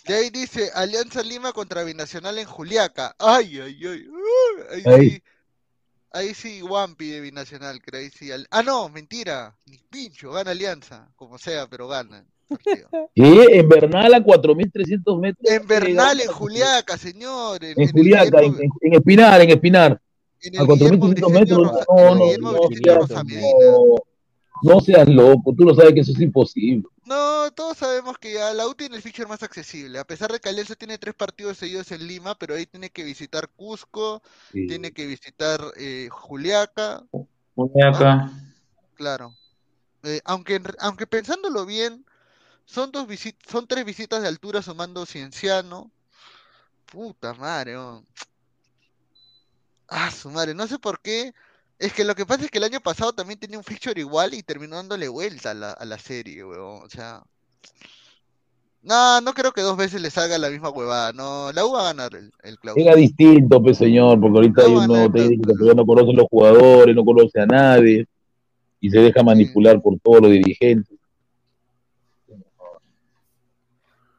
[0.07, 3.15] De ahí dice Alianza Lima contra Binacional en Juliaca.
[3.17, 4.07] Ay, ay, ay.
[4.07, 5.09] uh, ahí Ahí.
[5.09, 5.23] sí.
[6.11, 8.01] Ahí sí, Wampi de Binacional, creo.
[8.01, 8.31] Ahí sí.
[8.31, 9.57] Al- Ah, no, mentira.
[9.65, 11.09] Ni pincho, gana Alianza.
[11.15, 12.23] Como sea, pero gana.
[13.15, 13.59] ¿Qué?
[13.59, 15.51] En Bernal a 4.300 metros.
[15.51, 17.63] En Bernal, en Juliaca, señor.
[17.63, 20.01] En, Juliaca, en, en- en Espinar, en Espinar.
[20.41, 21.67] en A el Guillermo 4.300 Briceño metros.
[21.71, 23.47] Rosa- No, no, seas- Rosamedina.
[23.61, 23.95] no,
[24.73, 26.83] no seas loco, tú lo sabes que eso es imposible.
[27.05, 29.99] No, todos sabemos que ya la U tiene el fixture más accesible.
[29.99, 33.03] A pesar de que Alianza tiene tres partidos seguidos en Lima, pero ahí tiene que
[33.03, 34.65] visitar Cusco, Sí.
[34.67, 37.03] tiene que visitar eh, Juliaca,
[37.55, 38.31] Juliaca.
[38.95, 39.33] claro.
[40.03, 42.05] Eh, aunque, aunque pensándolo bien,
[42.65, 43.07] son dos
[43.47, 45.91] son tres visitas de altura sumando Cienciano,
[46.91, 48.05] Puta madre, weón.
[49.87, 51.33] Ah, su madre, no sé por qué.
[51.77, 54.33] Es que lo que pasa es que el año pasado también tenía un fixture igual
[54.33, 56.83] y terminó dándole vuelta a la, a la serie, weón.
[56.83, 57.23] O sea.
[58.81, 61.11] No, no creo que dos veces le salga la misma huevada.
[61.11, 62.57] No, la U va a ganar el, el.
[62.75, 66.27] Era distinto, pues señor, porque ahorita hay un nuevo técnico que no conoce a los
[66.29, 68.07] jugadores, no conoce a nadie
[68.79, 70.94] y se deja manipular por todos los dirigentes.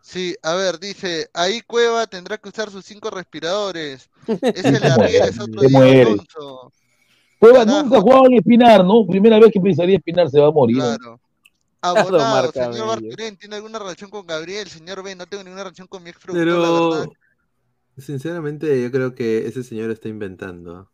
[0.06, 4.08] Sí, a ver, dice, ahí Cueva tendrá que usar sus cinco respiradores.
[4.40, 6.02] Ese le arriba es otro Se día muere.
[6.02, 6.72] Alonso.
[7.40, 9.04] Cueva nunca ha jugado en Espinar, ¿no?
[9.04, 10.76] Primera vez que pensaría Espinar se va a morir.
[10.76, 11.20] Claro.
[11.80, 12.86] Abonado, señor.
[12.86, 14.68] Barturén, ¿tiene alguna relación con Gabriel?
[14.68, 17.08] Señor B, no tengo ninguna relación con mi ex la Pero, verdad.
[17.98, 20.88] sinceramente, yo creo que ese señor está inventando.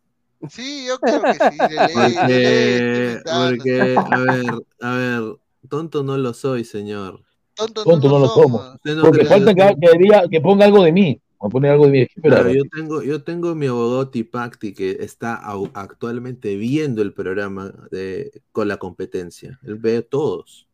[0.49, 5.37] Sí, yo creo que sí, de ley, de porque, a ver, a ver,
[5.69, 7.23] tonto no lo soy, señor.
[7.55, 8.75] Tonto Tonto no lo somos.
[8.75, 11.19] Usted no Porque falta que, que, diga- que ponga algo de mí.
[11.39, 11.99] Voy a poner algo de mí.
[11.99, 17.13] Espera, Claro, yo tengo, yo tengo mi abogado Tipacti que está au- actualmente viendo el
[17.13, 19.59] programa de, con la competencia.
[19.63, 20.67] Él ve todos.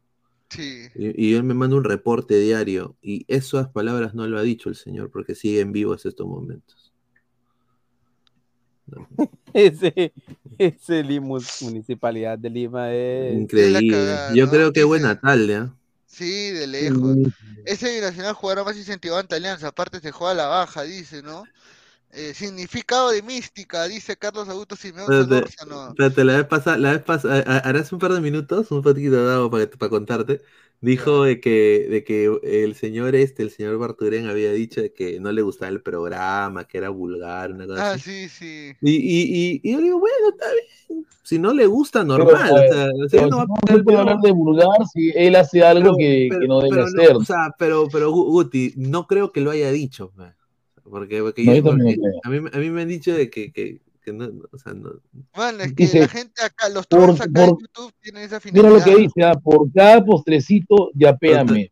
[0.49, 0.83] Sí.
[0.95, 2.95] Y, y él me manda un reporte diario.
[3.01, 6.27] Y esas palabras no lo ha dicho el señor porque sigue en vivo hasta estos
[6.27, 6.93] momentos.
[9.53, 10.14] Ese,
[10.58, 13.38] ese Limus, Municipalidad de Lima es...
[13.38, 13.98] Increíble.
[14.35, 15.75] Yo creo que buena tarde, ¿ah?
[16.09, 17.17] Sí, de lejos.
[17.65, 21.45] Ese binacional jugará más incentivado ante Alianza, aparte se juega a la baja, dice, ¿no?
[22.11, 25.49] Eh, significado de mística, dice Carlos Augusto Simeón Espérate,
[25.89, 29.49] espérate, la vez pasada, la vez pasada, harás un par de minutos, un poquito dado
[29.51, 30.41] para, para contarte,
[30.81, 35.19] dijo de que, de que el señor este, el señor Barturén había dicho de que
[35.19, 37.99] no le gustaba el programa, que era vulgar, una cosa Ah, así.
[37.99, 38.73] sí, sí.
[38.81, 40.45] Y, y, y, y yo digo, bueno, está
[40.88, 41.05] bien.
[41.23, 42.49] Si no le gusta, Pero, normal.
[42.51, 44.69] a o ver, sea, o sea, pero no va a no puede hablar de vulgar
[44.93, 47.15] si él hace algo que, que no debe pero hacer.
[47.15, 50.11] o sea, pero, pero Gu- Guti, no creo que lo haya dicho.
[50.15, 50.35] man.
[50.90, 53.80] Porque, porque, No, yo- porque a, mí, a mí me han didicho de que, que,
[54.03, 54.90] que no, no, o sea, no.
[55.35, 58.24] Bueno, es que Dice, la gente acá, los por- trolls acá en por- YouTube tienen
[58.24, 58.98] esa Mira lo que finalidad.
[59.14, 61.69] dice, ah, por cada postrecito, yapéame.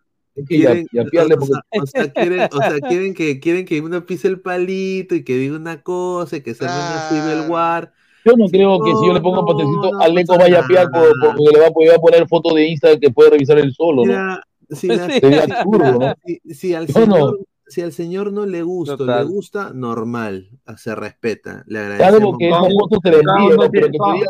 [0.50, 4.06] Ya, yapearle o, porque sea, o sea, quieren, o sea, quieren que quieren que uno
[4.06, 7.92] pise el palito y que diga una cosa y que se arme una Civil War.
[8.24, 10.90] Yo no creo que si yo le pongo No, postrecito, no Aleco vaya a nada.
[10.92, 14.12] porque le va, a poner foto de Instagram que puede revisar él solo, ¿no?
[14.12, 16.14] Mira, si, la- Sería absurdo, ¿no?
[16.24, 17.40] si- si al señor,
[17.70, 19.26] si al señor no le gusta, o le Total.
[19.28, 22.38] gusta, normal, se respeta, le agradecemos.
[22.38, 22.76] que esa mucho.
[22.80, 23.70] foto te la envíe, ¿no?
[23.72, 24.28] Pero que te diga,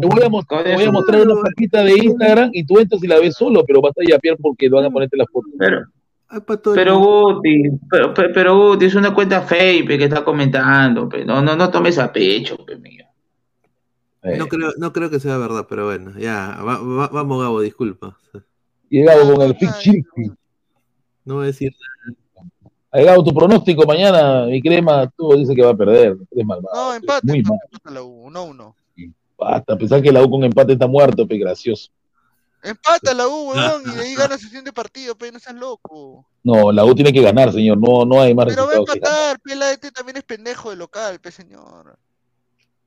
[0.00, 3.02] te voy a, mos- te voy a mostrar una papita de Instagram y tú entras
[3.02, 5.48] y la ves solo, pero vas a yapear porque van a ponerte la foto.
[5.58, 5.84] Pero,
[6.74, 7.62] pero Guti,
[8.34, 11.24] pero, Guti, es una cuenta fake pe, que está comentando, pe.
[11.24, 13.04] No, no, no tomes a pecho, pe, mío.
[14.36, 18.18] No creo, no creo que sea verdad, pero bueno, ya, va- va- vamos Gabo, disculpa.
[18.88, 20.02] Llegado con el Chiqui.
[21.24, 21.72] No voy a decir
[22.92, 26.16] Llegado tu pronóstico mañana, mi crema, tú dices que va a perder.
[26.30, 26.74] Es malvado.
[26.74, 27.58] No, empate, Muy mal.
[27.70, 28.74] empate la U, 1-1.
[29.38, 31.90] Basta, pensar que la U con empate está muerto, pe, gracioso.
[32.62, 36.26] Empata la U, huevón, y de ahí gana sesión de partido, pe, no seas loco.
[36.42, 37.78] No, la U tiene que ganar, señor.
[37.78, 40.76] No, no hay más Pero va a empatar, pe, la ET también es pendejo de
[40.76, 41.96] local, pe, señor.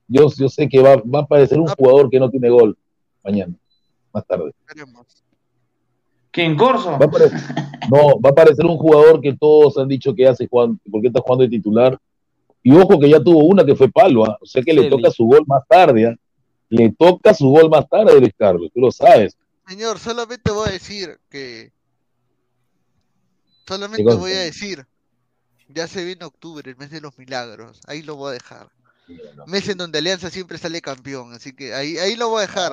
[0.06, 2.76] Yo, yo sé que va, va a aparecer un jugador que no tiene gol
[3.24, 3.54] mañana,
[4.12, 4.54] más tarde.
[4.68, 5.23] Veremos.
[6.34, 6.90] ¿Quién, Corso?
[6.90, 7.40] Va a aparecer-
[7.90, 11.20] no, va a aparecer un jugador que todos han dicho que hace Juan, porque está
[11.20, 11.96] jugando de titular.
[12.62, 14.36] Y ojo que ya tuvo una que fue palo, ¿ah?
[14.40, 15.14] o sea que le Sí, toca Luis.
[15.14, 16.08] su gol más tarde.
[16.08, 16.14] ¿ah?
[16.70, 19.36] Le toca su gol más tarde, Luis Carlos, tú lo sabes.
[19.68, 21.70] Señor, solamente voy a decir que.
[23.66, 24.84] Solamente voy a decir.
[25.68, 27.80] Ya se viene octubre, el mes de los milagros.
[27.86, 28.68] Ahí lo voy a dejar.
[29.46, 31.32] Mes en donde Alianza siempre sale campeón.
[31.32, 32.72] Así que ahí, ahí lo voy a dejar.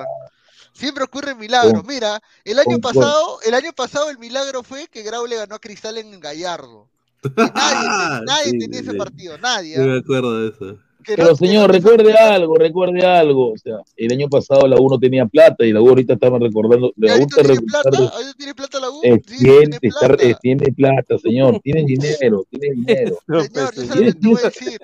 [0.72, 1.82] Siempre ocurren milagros.
[1.82, 5.54] Con- Mira, el año pasado, el año pasado el milagro fue que Grau le ganó
[5.56, 6.88] a Cristal en Gallardo.
[7.36, 9.76] Nadie, nadie Sí, tenía sí, ese partido, nadie.
[9.76, 9.98] Yo me ¿ah?
[9.98, 10.78] acuerdo de eso.
[11.04, 13.52] Que Pero no- señor, recuerde algo, recuerde algo.
[13.52, 16.40] O sea, el año pasado la U no tenía plata y la U ahorita estaban
[16.40, 16.92] recordando.
[16.96, 17.98] La U está ¿Tiene plata?
[17.98, 19.00] ¿Ahorita tiene plata la U?
[19.02, 23.18] Eh, Sí, tiene, está- eh, tiene plata, señor, tiene dinero, tiene dinero.
[23.26, 24.80] Señor, yo solamente te voy a decir,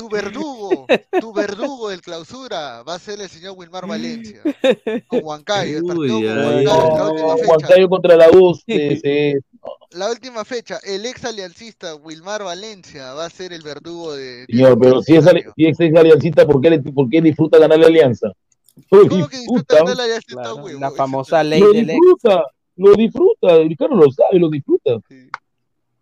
[0.00, 0.86] tu verdugo,
[1.20, 4.40] tu verdugo del clausura va a ser el señor Wilmar Valencia.
[5.06, 7.50] Con Huancayo, el partido Uy, con ay, Huancayo, la última No, fecha.
[7.50, 9.34] Huancayo contra la U, sí, sí.
[9.90, 14.46] La última fecha, el ex aliancista Wilmar Valencia va a ser el verdugo de.
[14.48, 17.58] Señor, pero si es, ali- si es ex aliancita, ¿por qué, le- por qué disfruta
[17.58, 18.32] ganar la alianza?
[18.90, 19.84] Lo disfruta,
[20.26, 21.98] Claro, la famosa ley lo del ex.
[22.00, 22.44] disfruta,
[22.76, 24.92] lo disfruta, Ricardo lo sabe, lo disfruta.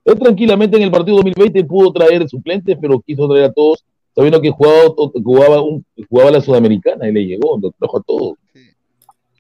[0.05, 3.85] Él tranquilamente en el partido 2020 pudo traer suplentes, pero quiso traer a todos,
[4.18, 8.34] sabiendo que jugaba, jugaba, un, jugaba la Sudamericana y le llegó, lo trajo a todos.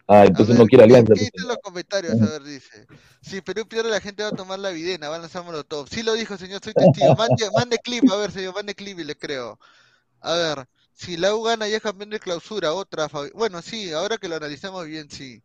[0.06, 1.14] Ah, entonces no quiere alianza.
[1.14, 2.14] ¿Qué dicen los comentarios?
[2.22, 2.86] A ver, dice.
[3.20, 5.88] Si Perú pierde, la gente va a tomar la videna, van a lanzar molotov.
[5.88, 7.16] Sí lo dijo, señor, soy testigo.
[7.16, 9.58] Mande, mande clip, a ver, señor, mande clip y le creo.
[10.20, 13.08] A ver, si la U gana ya es campeón de clausura, otra.
[13.08, 15.42] Fabi- Bueno, sí, ahora que lo analizamos bien, sí.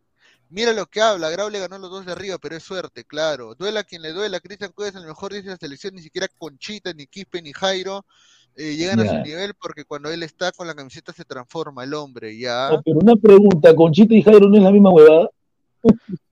[0.49, 3.55] Mira lo que habla, Grau le ganó los dos de arriba, pero es suerte, claro.
[3.55, 6.03] Duela a quien le duela, Cristian Cuevas es el mejor dice de la selección, ni
[6.03, 8.05] siquiera Conchita, ni Quispe, ni Jairo
[8.55, 11.93] eh, llegan a su nivel porque cuando él está con la camiseta se transforma el
[11.93, 12.69] hombre, ya.
[12.69, 15.29] No, pero una pregunta, ¿Conchita y Jairo no es la misma huevada?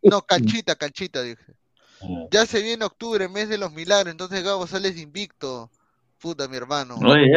[0.02, 1.54] No, canchita, canchita, dije.
[2.02, 2.28] Ah.
[2.32, 5.70] Ya se viene octubre, mes de los milagros, entonces Gabo sales invicto.
[6.20, 6.98] Puta, mi hermano.
[7.04, 7.32] Oye.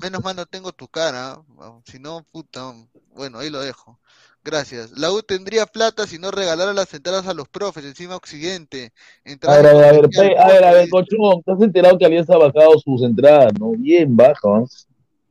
[0.00, 1.42] Menos mal no tengo tu cara.
[1.58, 1.80] ¿ah?
[1.84, 2.72] Si no, puta.
[3.16, 3.98] Bueno, ahí lo dejo.
[4.44, 4.98] Gracias.
[4.98, 8.92] La U tendría plata si no regalara las entradas a los profes, encima Occidente.
[9.24, 10.90] A Entradas ver, a ver, a ver, a ver, a ver, dice.
[10.90, 13.70] Cochón, ¿te has enterado que Alianza ha bajado sus entradas, no?
[13.70, 14.88] Bien bajas,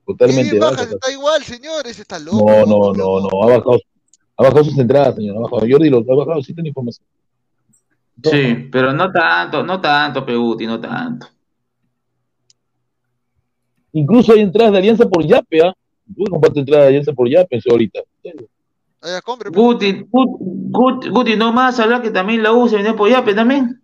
[0.07, 0.91] ¿Qué totalmente bien bajas?
[0.91, 1.85] Está igual, señor.
[1.85, 2.49] Ese está loco.
[2.49, 3.79] No, no, no, no, ha bajado,
[4.37, 5.67] ha bajado sus entradas, señor, ha bajado.
[5.69, 7.05] Jordi lo ha bajado, sí tiene información.
[8.23, 11.27] Sí, pero no tanto, no tanto, Peguti, no tanto.
[13.93, 15.73] Incluso hay entradas de Alianza por Yape, ¿ah?
[16.15, 17.59] Pude comprar tu entrada de Alianza por Yape,
[19.01, 19.49] ahorita.
[19.49, 23.33] Guti, Guti, Guti, Guti, no más hablar que también la U se vendió por Yape
[23.33, 23.81] también.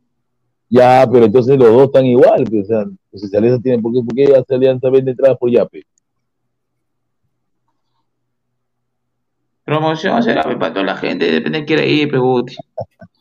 [0.70, 4.02] Ya, pero entonces los dos están igual, pues, o sea, entonces Alianza tiene, ¿por qué,
[4.04, 5.86] por qué hace Alianza vende entradas por Yape?
[9.64, 12.56] Promoción será para toda la gente, depende de quién quiera ir, Peguti.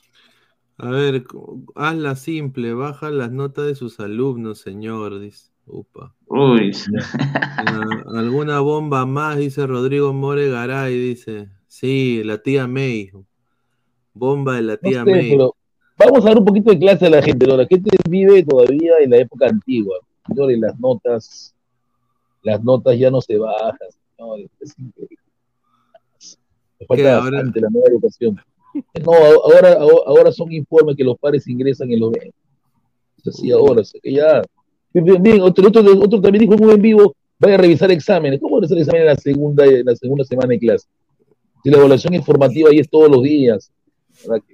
[0.78, 1.25] A ver,
[1.75, 5.18] hazla simple, baja las notas de sus alumnos, señor.
[5.20, 5.50] Dice.
[5.66, 6.15] Upa.
[6.26, 6.73] Uy.
[7.58, 9.39] Ah, ¿Alguna bomba más?
[9.39, 10.94] Dice Rodrigo More Garay.
[10.94, 11.49] Dice.
[11.78, 13.10] Sí, la tía May.
[14.14, 15.30] Bomba de la No tía sé, May.
[15.32, 15.55] pero
[15.98, 17.55] vamos a dar un poquito de clase a la gente, ¿no?
[17.55, 21.55] La gente vive todavía en la época antigua, señores, las notas,
[22.42, 23.76] las notas ya no se bajan,
[24.16, 25.18] señores, es increíble.
[26.78, 27.30] Me ¿Qué, falta ahora?
[27.36, 28.40] bastante la nueva educación.
[29.05, 32.32] No, ahora, ahora, son informes que los padres ingresan y los ven.
[33.18, 34.42] Es así ahora, o sea que ya.
[34.94, 38.40] Bien, otro, otro, otro también dijo muy en vivo, vaya a revisar exámenes.
[38.40, 40.86] ¿Cómo revisar exámenes en la segunda, en la segunda semana de clase?
[41.66, 43.72] Si la evaluación informativa ahí es todos los días.
[44.24, 44.44] ¿verdad?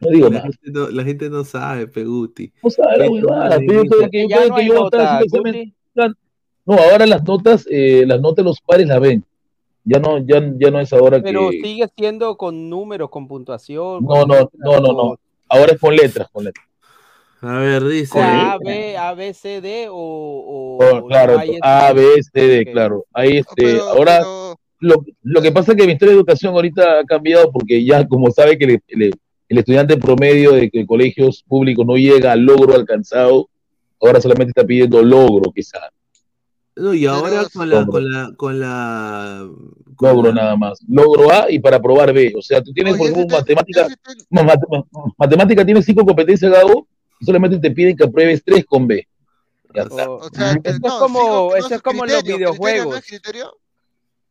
[0.00, 0.42] No digo la, más.
[0.42, 2.52] gente no, la gente no sabe, Peguti.
[2.60, 3.10] No sabe pero
[6.66, 9.24] no ahora las notas, eh, las notas los padres las ven.
[9.84, 11.60] Ya no, ya, ya no es ahora Pero que.
[11.62, 14.02] sigue siendo con números, con puntuación.
[14.02, 15.16] No, con no, letras, no, no, no.
[15.48, 16.66] Ahora es con letras, con letras.
[17.42, 18.18] A ver, O dice.
[18.20, 19.94] A, B, A, B, C, D o...
[19.94, 22.72] o Oh, claro, A, B, C, D, Ok.
[22.72, 23.04] claro.
[23.12, 24.24] Ahí este, ahora
[24.82, 28.06] lo, lo que pasa es que el Ministerio de Educación ahorita ha cambiado porque ya,
[28.06, 29.12] como sabe que el,
[29.48, 33.48] estudiante promedio de colegios públicos no llega al logro alcanzado,
[34.00, 35.78] ahora solamente está pidiendo logro, quizá.
[36.74, 37.92] No, y ahora con la, Logro.
[37.92, 39.48] con la, con la,
[40.00, 40.80] Logro nada más.
[40.88, 42.32] Logro A y para probar B.
[42.36, 43.86] O sea, tú tienes, por ejemplo, matemática,
[44.30, 44.84] ma- ma- ma-
[45.18, 46.88] matemática tienes cinco competencias, Gabo,
[47.20, 49.06] y solamente te piden que apruebes tres con B.
[49.74, 50.10] Ya está.
[50.10, 52.88] O- eso es como, eso es como en los criterio, videojuegos.
[52.90, 53.54] ¿no es criterio?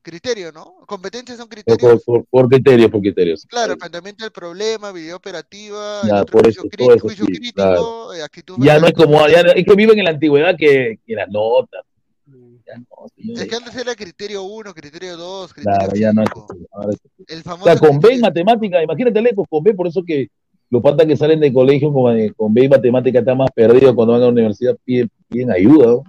[0.04, 0.78] Criterio, ¿no?
[0.88, 2.04] Competencias son Por, criterios.
[2.04, 3.46] por, por criterios, por criterios.
[3.48, 8.14] Claro, planteamiento del problema, video operativa, Ya, por eso, todo eso juicio sí, crítico, claro.
[8.14, 11.16] eh, actitud Ya no es como, ya es que viven en la antigüedad que, que
[11.16, 11.82] las notas.
[12.28, 13.42] Ya no, señores.
[13.44, 16.48] Es que antes era criterio 1, criterio 2, criterio Claro, ya no es 5.
[16.50, 17.24] así, ahora es así.
[17.28, 20.30] El O famoso sea, con B en matemática, imagínate lejos, con B, por eso que
[20.70, 23.94] los patas que salen de colegio con, eh, con B en matemática están más perdidos
[23.94, 25.86] cuando van a la universidad, piden, piden ayuda.
[25.88, 26.04] ¿no?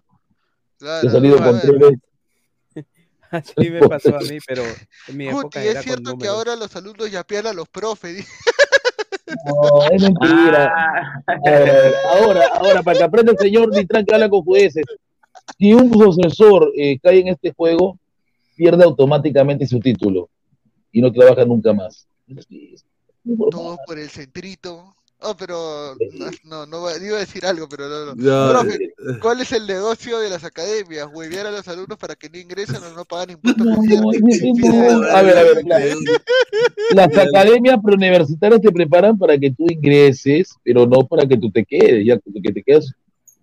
[0.81, 1.95] Yo he salido con tres ver.
[3.57, 4.63] Así me pasó a mí, pero
[5.09, 6.37] en mi Guti, época es era con cierto que números.
[6.37, 8.27] ahora los alumnos yapean a los profes.
[9.47, 10.73] No, es mentira.
[11.27, 14.43] A ver, a ver, ahora, ahora, para que aprenda el señor Nitrán que habla con
[14.43, 14.85] jueces,
[15.59, 17.99] si un profesor eh, cae en este juego,
[18.57, 20.29] pierde automáticamente su título
[20.93, 22.07] y no trabaja nunca más.
[23.51, 24.95] Todo por el centrito.
[25.25, 28.15] Oh, pero no, no, no iba a decir algo, pero no, no.
[28.15, 28.89] No, Profe, eh,
[29.21, 31.09] ¿cuál es el negocio de las academias?
[31.13, 33.67] ¿Huevear a los alumnos para que no ingresen o no pagan impuestos?
[35.13, 35.85] A ver, a ver, claro.
[36.91, 41.65] Las academias preuniversitarias te preparan para que tú ingreses, pero no para que tú te
[41.65, 42.93] quedes, ya que te quedas.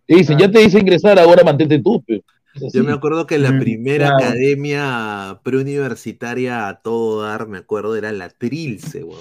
[0.05, 2.03] Te dicen, ya te dice ingresar, ahora mantente tú.
[2.03, 2.23] pe.
[2.55, 2.77] Es así.
[2.77, 4.25] Yo me acuerdo que la Mm, primera claro.
[4.25, 9.19] academia preuniversitaria a todo dar, me acuerdo, era la Trilce, weón.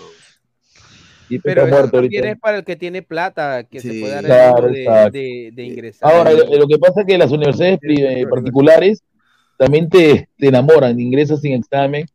[1.28, 2.28] Y Pero eso muerto también ahorita.
[2.28, 5.18] es para el que tiene plata, que se puede dar Claro, de, exacto.
[5.18, 6.12] de- de ingresar.
[6.12, 7.78] Ahora, lo, lo que pasa es que las universidades
[8.30, 9.02] particulares
[9.56, 12.06] también te, te enamoran, ingresas sin examen,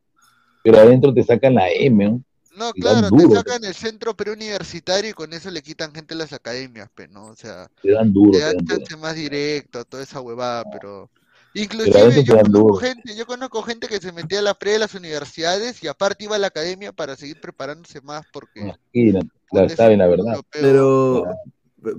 [0.63, 2.21] pero adentro te sacan la M,
[2.55, 2.71] ¿no?
[2.73, 6.33] Claro, duro, te sacan el centro preuniversitario y con eso le quitan gente a las
[6.33, 7.25] academias, pe, ¿no?
[7.27, 8.85] O sea, te dan duro, te te dan duro.
[8.85, 11.22] chance más directo, toda esa huevada, pero Pero
[11.55, 14.95] Inclusive yo conozco gente, yo conozco gente que se metía a la pre de las
[14.95, 19.99] universidades y aparte iba a la academia para seguir preparándose más porque Imagínate, la, saben
[19.99, 20.41] la verdad.
[20.51, 21.25] Pero,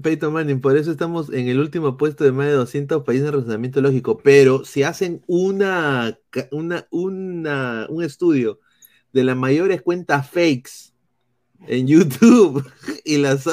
[0.02, 3.34] Peyton Manning, por eso estamos en el último puesto de más de 200 países en
[3.34, 4.18] razonamiento lógico.
[4.18, 6.18] Pero si hacen una,
[6.50, 8.60] una, una, un estudio
[9.12, 10.92] de las mayores cuentas fakes
[11.66, 12.64] en YouTube
[13.04, 13.46] y las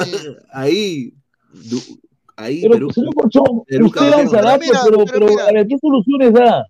[0.52, 1.14] ahí,
[1.52, 2.00] du-
[2.42, 4.20] ahí, Pero, Perú- señor Corchón, Perú usted campeón.
[4.20, 6.66] lanza datos, pero, pero, a ver, ¿qué soluciones da?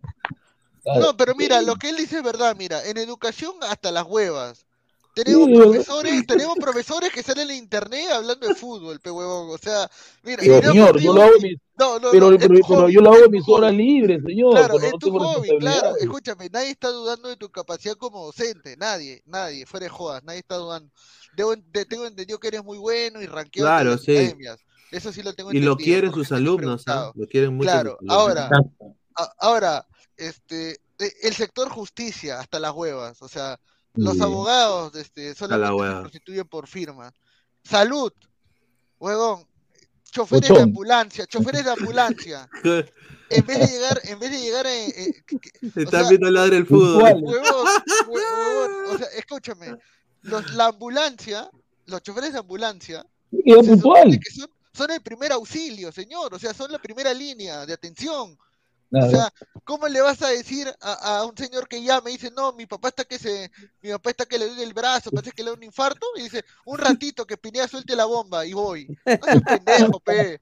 [0.84, 4.66] No, pero mira, lo que él dice es verdad, mira, en educación hasta las huevas.
[5.14, 5.62] Tenemos Sí, ¿verdad?
[5.64, 9.50] profesores, tenemos profesores que salen en internet hablando de fútbol, pe huevón.
[9.50, 9.88] O sea,
[10.22, 12.66] mira, Pero, y no señor, yo lo hago mis, no, no, pero, no, pero, tu
[12.68, 15.48] pero hobby, yo lo hago en mis horas libres, señor, Claro, es no tu hobby,
[15.58, 15.96] claro.
[15.96, 20.38] Escúchame, nadie está dudando de tu capacidad como docente, nadie, nadie, fuera de jodas, nadie
[20.40, 20.90] está dudando.
[21.36, 24.12] Debo, te- tengo entendido que eres muy bueno y ranqueado en Claro, las sí.
[24.16, 24.58] academias.
[24.90, 25.76] Eso sí lo tengo Y lo entendido.
[25.76, 27.12] quieren sus alumnos, preguntado.
[27.16, 27.70] Lo quieren mucho.
[27.70, 28.50] Claro, ahora,
[29.16, 29.86] a- ahora,
[30.16, 33.58] este, e- el sector justicia, hasta las huevas, o sea,
[33.94, 36.00] los abogados, este, solamente se hueva.
[36.00, 37.12] prostituyen por firma.
[37.64, 38.12] Salud,
[38.98, 39.46] huevón,
[40.12, 42.48] choferes de ambulancia, choferes de ambulancia.
[43.34, 46.58] En vez de llegar, en vez de llegar, que- que- o Están sea, viendo ladre
[46.58, 47.02] el fútbol.
[47.02, 49.74] Huevón, hue- huevón, o sea, escúchame,
[50.20, 51.48] los, la ambulancia,
[51.86, 54.20] los choferes de ambulancia, Y es se puntual.
[54.34, 58.36] son, son el primer auxilio, señor, o sea, son la primera línea de atención.
[58.94, 59.32] O sea,
[59.64, 62.66] ¿cómo le vas a decir a, a un señor que llama y dice, no, mi
[62.66, 65.50] papá está que se, mi papá está que le duele el brazo, parece que le
[65.50, 66.06] da un infarto?
[66.16, 68.86] Y dice, un ratito que Pineda suelte la bomba y voy.
[68.86, 70.40] No seas pendejo, pe.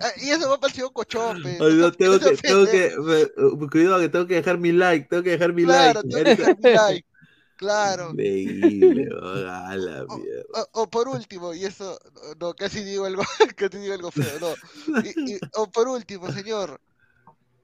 [0.00, 1.58] Ah, Y eso va para el señor cochón, pe.
[1.58, 5.22] No, tengo que, tengo que, me- uh, cuidado que tengo que dejar mi like, tengo
[5.22, 6.08] que dejar mi Claro, like.
[6.08, 7.08] tengo que dejar mi like.
[7.56, 8.10] Claro.
[8.10, 10.42] Increíble, oh, a la mierda.
[10.72, 13.22] O, o por último, y eso, no, no, casi digo algo,
[13.56, 14.54] casi digo algo feo, no.
[15.04, 16.80] Y- y- o por último, señor,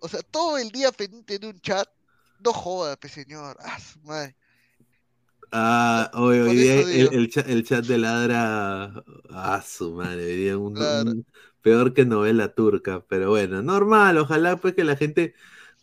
[0.05, 1.89] o sea, todo el día pendiente de un chat,
[2.39, 4.37] no joda, pe señor, ah, su madre.
[5.57, 9.05] Ah, hoy, hoy día el, chat, el chat de ladra.
[9.31, 11.15] Ah, su madre, hoy día un, Claro.
[11.19, 11.27] un-
[11.61, 15.35] peor que novela turca, pero bueno, normal, ojalá pues que la gente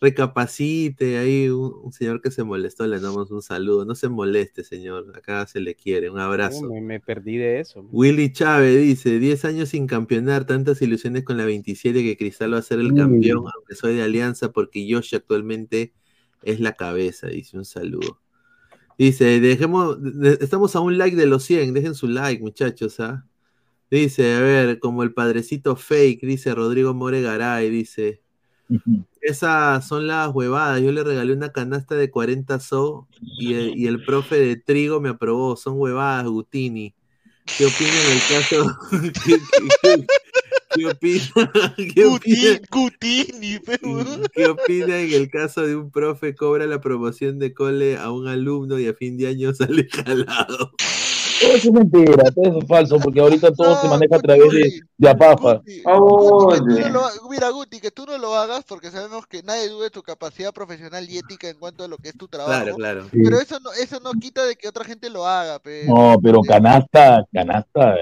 [0.02, 4.64] recapacite, ahí un, un señor que se molestó, le damos un saludo, no se moleste,
[4.64, 6.68] señor, acá se le quiere, un abrazo.
[6.68, 7.86] Me, me perdí de eso.
[7.92, 12.58] Willy Chávez dice, 10 años sin campeonar, tantas ilusiones con la 27 que Cristal va
[12.58, 15.92] a ser el campeón, aunque soy de Alianza, porque Yoshi actualmente
[16.42, 18.18] es la cabeza, dice un saludo.
[18.98, 23.26] Dice, dejemos, de- estamos a un like de los 100, dejen su like, muchachos, ¿ah?
[23.90, 28.21] Dice, a ver, como el padrecito fake, dice Rodrigo Moregaray, dice,
[29.20, 33.06] esas son las huevadas, yo le regalé una canasta de 40 so
[33.38, 36.94] y el, y el profe de trigo me aprobó, son huevadas, Gutini.
[37.58, 38.76] ¿Qué opina en el caso?
[39.24, 39.38] ¿Qué,
[39.82, 40.06] qué-
[40.74, 41.52] qué opina?
[41.94, 42.60] ¿Qué opina?
[42.70, 43.58] Gutini.
[44.32, 48.26] ¿Qué opina en el caso de un profe cobra la promoción de cole a un
[48.28, 50.72] alumno y a fin de año sale jalado?
[51.42, 54.50] Todo eso es mentira, todo eso es falso, porque ahorita todo se maneja a través
[54.52, 55.60] de, de APAFA.
[55.64, 59.26] Guti, que tú no lo ha- mira, Guti, que tú no lo hagas porque sabemos
[59.26, 62.16] que nadie duda de tu capacidad profesional y ética en cuanto a lo que es
[62.16, 62.62] tu trabajo.
[62.62, 63.06] Claro, claro.
[63.12, 65.86] Pero eso no, eso no quita de que otra gente lo haga, pe.
[65.88, 67.94] No, pero canasta, canasta,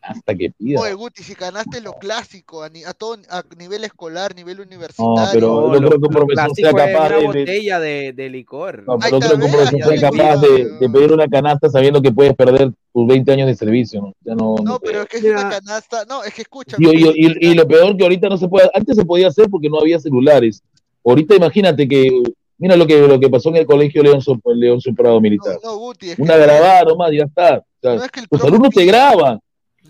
[0.00, 0.80] canasta que pida.
[0.80, 4.62] Oye, Guti, si ganaste lo clásico a, ni- a todo a nivel escolar, nivel No,
[4.64, 5.30] universitario.
[5.32, 8.30] pero yo creo que un profesor sea es capaz una de, de- botella de, de
[8.30, 8.84] licor.
[8.86, 12.12] no, pero creo que un profesor sea capaz de, de pedir una canasta sabiendo que
[12.12, 14.12] puedes perder tus 20 años de servicio, ¿no?
[14.24, 16.04] Ya no, no No, pero es que es una canasta.
[16.08, 16.86] No, es que escúchame.
[16.92, 19.48] Y, y- y- y lo peor que ahorita no se puede, antes se podía hacer
[19.50, 20.62] porque no había celulares.
[21.04, 22.10] Ahorita imagínate que,
[22.58, 24.20] mira lo que, lo que pasó en el colegio León,
[24.56, 25.58] León Suprado Militar.
[25.62, 27.58] No, Guti, es Una grabada nomás, ya está.
[27.58, 29.38] O sea, No es que los alumnos te graban.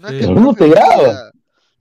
[0.07, 0.99] No es que el profe te graban.
[0.99, 1.33] pida,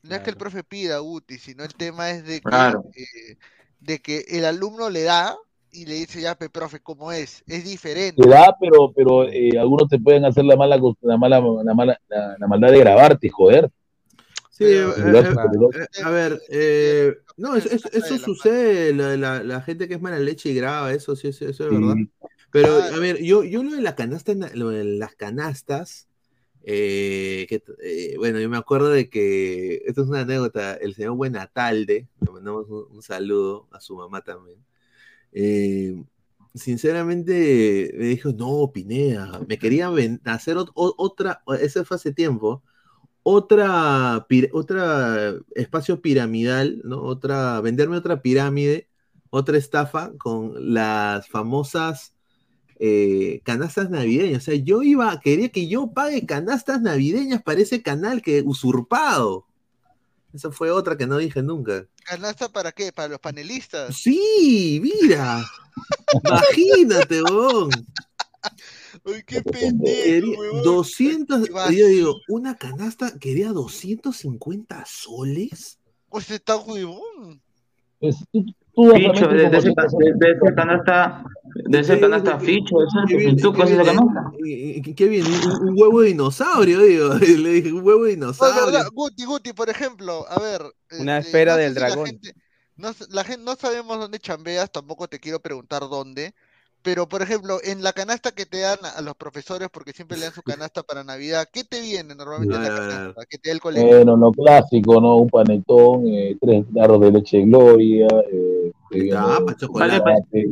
[0.03, 2.83] no es que el profe pida, Guti, sino el tema es de que, Claro.
[2.95, 3.37] eh,
[3.79, 5.35] de que el alumno le da
[5.71, 7.43] y le dice, ya, pe, profe, ¿cómo es?
[7.47, 8.21] Es diferente.
[8.21, 11.99] Te da, pero, pero eh, algunos te pueden hacer la mala, la mala, la mala,
[12.07, 13.69] la, la maldad de grabarte, joder.
[14.51, 15.23] Sí, eh, eh,
[15.97, 20.01] eh, a ver, eh, no, eso, eso- eso sucede, la, la- la gente que es
[20.01, 21.95] mala leche y graba, eso sí, eso, eso es verdad.
[22.51, 26.07] Pero, a ver, yo, yo lo de la canasta, lo de las canastas,
[26.67, 27.47] eh,
[27.83, 32.31] eh, bueno, yo me acuerdo de que, esto es una anécdota, el señor Buenatalde, le
[32.31, 34.57] mandamos un, saludo a su mamá también,
[35.31, 36.03] eh,
[36.55, 39.91] sinceramente me dijo, no, Pineda, me quería
[40.25, 42.63] hacer otra, ese fue hace tiempo,
[43.23, 47.01] otra, otra espacio piramidal, ¿no?
[47.03, 48.89] Otra, venderme otra pirámide,
[49.29, 52.14] otra estafa con las famosas
[52.79, 54.43] eh, canastas navideñas.
[54.43, 59.45] O sea, yo iba, quería que yo pague canastas navideñas para ese canal que usurpado.
[60.33, 61.85] Esa fue otra que no dije nunca.
[62.03, 62.91] ¿Canasta para qué?
[62.91, 63.95] ¿Para los panelistas?
[63.95, 65.43] Sí, mira.
[66.23, 67.69] Imagínate, weón.
[69.03, 70.21] Uy, qué Quería
[70.63, 75.79] 200, yo digo, una canasta quería 250 soles.
[76.09, 77.41] Pues está huevón.
[77.99, 81.23] Pues, tú, tú das Ficho, realmente de, de, ese, como- de, de ese canasta,
[81.55, 82.75] de ese canasta ficho,
[83.05, 84.31] Qué ese bien, tú qué canasta.
[84.45, 87.13] eh, eh, qué bien, un, un huevo de dinosaurio, digo.
[87.19, 88.53] Le dije, un huevo de No, dinosaurio.
[88.53, 90.61] verdad, Guti, Guti, por ejemplo, a ver.
[90.97, 91.97] Una este, esfera no sé del si la dragón.
[91.97, 92.33] gente-
[92.75, 96.35] no, la gente, no sabemos dónde chambeas, tampoco te quiero preguntar dónde,
[96.85, 100.25] pero por ejemplo, en la canasta que te dan a los profesores, porque siempre le
[100.25, 103.25] dan su canasta para Navidad, ¿qué te viene normalmente en la canasta?
[103.27, 103.87] Que te da el colegio.
[103.89, 105.17] Bueno, lo clásico, ¿no?
[105.17, 109.09] Un panetón, eh, tres tarros de leche de gloria, eh, un
[109.73, 109.99] ¿Vale.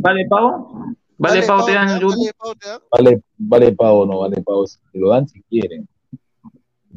[0.02, 0.96] ¿Vale pago?
[1.20, 1.88] ¿Vale pago te dan?
[2.02, 2.80] ¿Vale pago te dan?
[2.92, 5.88] Vale, vale pago, no vale pago, te lo dan si quieren.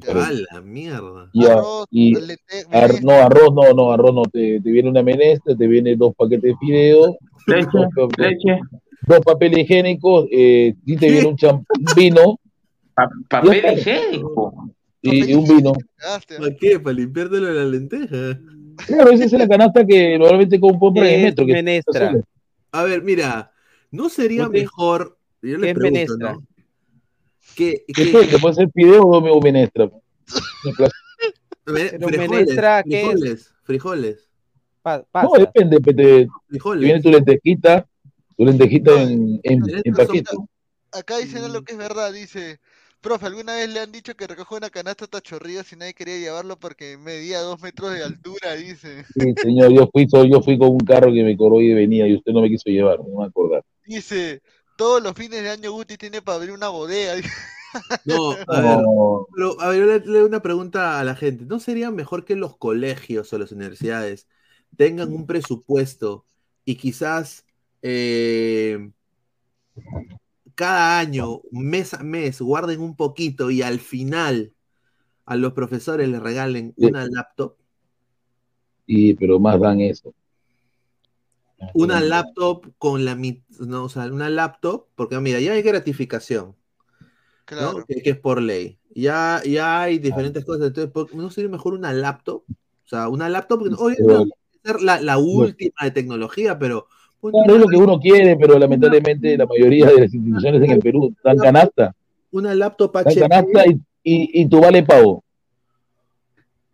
[0.09, 1.31] A la mierda.
[1.33, 5.03] Y, Arroz, y lente- ar- no, arroz no, no, arroz no, te, te viene una
[5.03, 7.17] menestra, te viene dos paquetes de fideos,
[7.47, 7.69] Leche,
[8.19, 8.61] leche,
[9.07, 12.39] dos papeles higiénicos, eh, sí te viene un, champ- un vino
[12.95, 14.71] pa- papel higiénico.
[15.03, 15.73] y, y un vino.
[16.39, 16.81] ¿Para qué?
[16.81, 18.41] ¿Para limpiártelo de la lenteja?
[18.87, 21.47] Claro, esa es la canasta que normalmente compras en el Es metro.
[21.47, 22.21] Que menestra.
[22.73, 23.53] A ver, mira,
[23.91, 25.19] ¿no sería mejor?
[25.43, 26.33] Yo ¿qué le es pregunto, menestra?
[26.35, 26.43] ¿no?
[27.55, 29.89] Que, que- Depende, puede ser fideo o menestra.
[31.65, 33.07] Pero frijoles, menestra, ¿qué es?
[33.07, 34.31] frijoles, frijoles,
[34.83, 37.03] Pa- No, depende, pe- te, te viene frijoles.
[37.03, 37.87] tu lentejita,
[38.37, 40.37] tu lentejita en, en, Menestra en son- paquete.
[40.93, 42.61] Acá dicen algo que es verdad, dice,
[43.01, 46.59] profe, ¿alguna vez le han dicho que recogió una canasta tachorrillo si nadie quería llevarlo
[46.59, 48.55] porque medía dos metros de altura?
[48.55, 49.07] Dice.
[49.15, 52.15] Sí, señor, yo fui, yo fui con un carro que me cobró y venía y
[52.17, 53.65] usted no me quiso llevar, no me voy a acordar.
[53.85, 54.43] Dice,
[54.77, 57.15] todos los fines de año Guti tiene para abrir una bodega.
[58.05, 61.17] No, a ver, No, pero a ver, yo le, le doy una pregunta a la
[61.17, 61.45] gente.
[61.45, 64.29] ¿No sería mejor que los colegios o las universidades
[64.77, 66.25] tengan un presupuesto
[66.65, 67.46] y quizás
[67.89, 68.91] eh,
[70.57, 74.53] cada año, mes a mes, guarden un poquito y al final
[75.25, 76.87] a los profesores les regalen Sí.
[76.87, 77.55] una laptop?
[78.87, 80.15] sí, pero más dan eso.
[81.75, 86.55] Una laptop con la no, o sea, una laptop, porque mira, ya hay gratificación, ¿no?
[87.45, 87.85] Claro.
[87.87, 88.79] Que, que es por ley.
[88.95, 90.69] Ya, ya hay diferentes cosas.
[90.69, 92.43] Entonces, ¿por- ¿no sería mejor una laptop?
[92.49, 94.25] O sea, una laptop, no- no
[94.65, 96.89] ser la, la última de tecnología, pero
[97.21, 100.79] Claro, es lo que uno quiere, pero lamentablemente la mayoría de las instituciones en el
[100.79, 101.95] Perú dan canasta,
[102.31, 103.73] una laptop dan HP, canasta y,
[104.03, 105.25] y, y tu vale pago.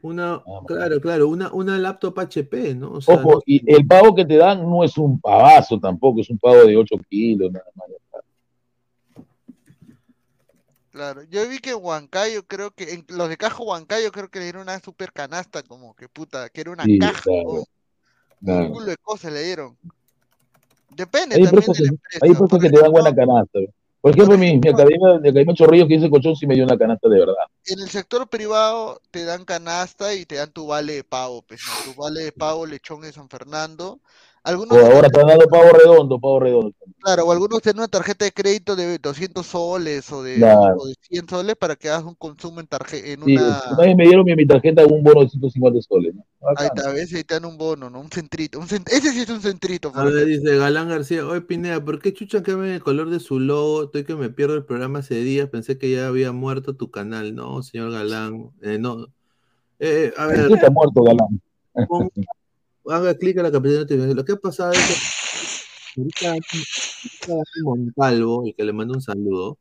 [0.03, 2.93] una, Ah, claro, claro, una, una laptop HP, ¿no?
[2.93, 6.21] O sea, Ojo, no- y el pago que te dan no es un pavazo tampoco,
[6.21, 7.87] es un pago de 8 kilos, nada más.
[10.91, 11.23] Claro.
[11.31, 14.45] Yo vi que en Huancayo, creo que, en los de Cajo Huancayo, creo que le
[14.47, 17.65] dieron una super canasta, como que puta, que era una Sí, caja, claro,
[18.43, 18.57] ¿no?
[18.67, 19.77] un culo de cosas le dieron.
[20.97, 22.19] Depende Hay también empresas de la que, empresa.
[22.23, 23.59] hay empresas que te dan buena canasta.
[24.01, 26.77] Por ejemplo, mi, mi academia, mi academia Chorrillos que dice Colchón sí me dio una
[26.77, 27.35] canasta de verdad.
[27.67, 31.61] en el sector privado te dan canasta y te dan tu vale de pago, pues,
[31.67, 31.93] ¿no?
[31.93, 34.01] Tu vale de pago lechón de San Fernando.
[34.45, 36.73] Algunos O ahora están dando pavo redondo, pavo redondo.
[37.01, 40.77] Claro, o algunos tienen una tarjeta de crédito de 200 soles o de, Claro.
[40.79, 43.63] o de 100 soles para que hagas un consumo en, tarje- en Sí, una...
[43.71, 46.15] una vez me dieron mi, mi tarjeta un bono de 150 soles.
[46.17, 46.25] ¿no?
[46.57, 48.01] Ahí está, a veces te dan un bono, ¿no?
[48.01, 48.59] Un centrito.
[48.59, 52.01] Un cent- Ese sí es un centrito, A ver, dice Galán García, oye Pineda, ¿por
[52.01, 53.85] qué chucha cambian el color de su logo?
[53.85, 57.33] Estoy que me pierdo el programa hace días, pensé que ya había muerto tu canal.
[57.37, 59.07] No, señor Galán, eh, no.
[59.79, 61.41] Eh, a ¿Por ver, qué está muerto, Galán?
[61.89, 62.11] pon-
[62.87, 64.15] haga clic a la capital de.
[64.15, 64.79] Lo que ha pasado es
[65.95, 69.59] que ahorita, ahorita Dani Montalvo, el que le mando un saludo,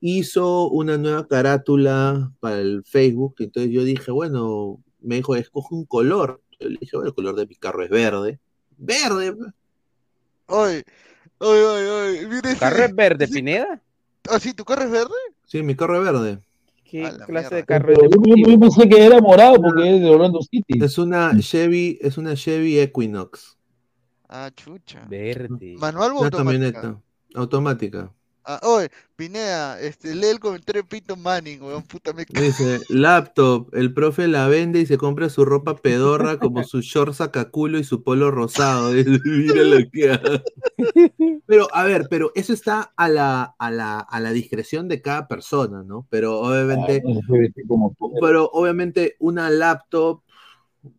[0.00, 3.36] hizo una nueva carátula para el Facebook.
[3.38, 6.40] Entonces yo dije, bueno, me dijo, escoge un color.
[6.60, 8.38] Yo le dije, bueno, el color de mi carro es verde.
[8.76, 9.34] Verde.
[10.46, 10.84] Oye,
[11.38, 11.90] oye, oye,
[12.26, 13.82] oye, ese- ¿Carro es verde, Pineda?
[14.30, 15.14] Ah, sí, ¿tu carro es verde?
[15.46, 16.40] Sí, mi carro es verde.
[16.90, 17.56] ¿Qué clase mierda.
[17.56, 20.40] de carro es Pero yo, yo- yo pensé que era morado porque es de Orlando
[20.42, 20.82] City.
[20.82, 23.58] Es una Chevy, es una Chevy Equinox.
[24.28, 25.06] Ah, chucha.
[25.08, 25.74] verde?
[25.78, 27.00] ¿Manual o automática?
[27.34, 28.12] automática.
[28.50, 32.24] Ah, oye, Pineda, este, lee el comentario de Pito Manning, weón, puta, me.
[32.24, 37.12] Dice, laptop, el profe la vende y se compra su ropa pedorra como su short
[37.12, 38.92] sacaculo y su polo rosado.
[39.24, 40.42] Mira lo que hace.
[41.44, 45.28] Pero, a ver, pero eso está a la, a la, a la discreción de cada
[45.28, 46.06] persona, ¿no?
[46.08, 50.22] Pero obviamente, Ah, pero obviamente una laptop,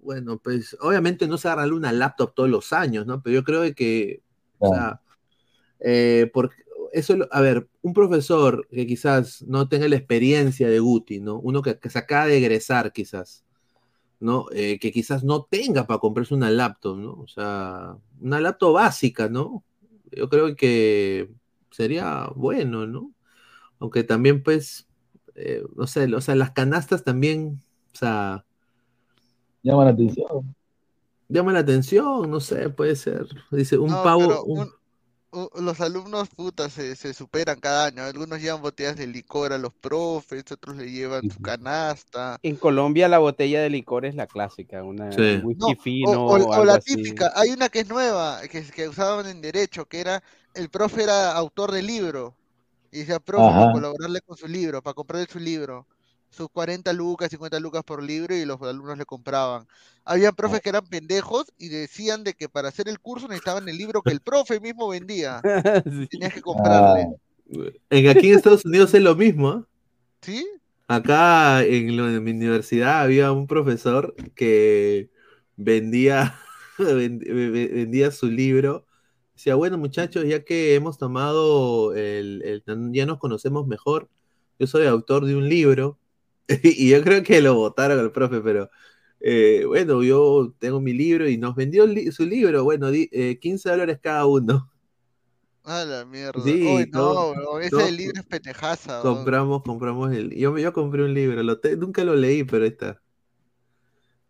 [0.02, 3.24] bueno, pues obviamente no se agarra una laptop todos los años, ¿no?
[3.24, 4.22] Pero yo creo que,
[4.60, 5.02] o sea,
[5.80, 10.80] eh, porque eso, lo- a ver, un profesor que quizás no tenga la experiencia de
[10.80, 11.40] Guti, ¿no?
[11.40, 13.46] Uno que, que se acaba de egresar quizás,
[14.20, 14.48] ¿no?
[14.54, 17.14] Eh, que quizás no tenga para comprarse una laptop, ¿no?
[17.14, 19.64] O sea, una laptop básica, ¿no?
[20.12, 21.30] Yo creo que
[21.72, 23.12] sería bueno, ¿no?
[23.80, 24.88] Aunque también, pues,
[25.36, 27.62] eh, no sé, o sea, las canastas también,
[27.94, 28.46] o sea,
[29.64, 30.56] Llama la atención.
[31.28, 33.28] llama la atención, no sé, puede ser.
[33.52, 34.79] Dice, un No, pavo, pero un- un- u-
[35.56, 38.04] los alumnos, puta, se, se superan cada año.
[38.04, 42.40] Algunos llevan botellas de licor a los profes, otros le llevan su canasta.
[42.42, 45.42] En Colombia la botella de licor es la clásica, una Sí.
[45.42, 46.80] whisky No, fino o, o- o algo la así.
[46.80, 51.04] típica, hay una que es nueva, que, que usaban en derecho, que era, el profe
[51.04, 52.38] era autor del libro,
[52.92, 55.88] y decía, profe, para colaborarle con su libro, para comprarle su libro,
[56.30, 59.68] sus 40 lucas, 50 lucas por libro, y los alumnos le compraban.
[60.06, 63.78] Habían profes que eran pendejos y decían de que para hacer el curso necesitaban el
[63.78, 65.42] libro que el profe mismo vendía.
[66.10, 67.08] Tenías que comprarle.
[67.90, 69.68] en, aquí en Estados Unidos es lo mismo, ¿ah?
[70.22, 70.48] ¿Sí?
[70.88, 71.88] Acá en,
[72.24, 75.10] mi universidad había un profesor que
[75.56, 76.36] vendía,
[76.80, 78.86] vend- ve- vendía su libro.
[79.36, 84.10] Decía, bueno muchachos, ya que hemos tomado, el, el- ya nos conocemos mejor,
[84.58, 85.99] yo soy autor de un libro
[86.64, 88.70] y yo creo que lo votaron al profe, pero
[89.20, 93.70] eh, bueno, yo tengo mi libro y nos vendió li- su libro, bueno, eh, 15
[93.70, 94.72] dólares cada uno.
[95.64, 96.42] A la mierda.
[96.44, 97.92] Sí, Uy, no, ese no.
[97.92, 99.04] libro es pendejaza.
[99.04, 99.18] weón.
[99.18, 100.32] Compramos, compramos el.
[100.36, 103.02] Yo, yo compré un libro, lo te- nunca lo leí, pero está.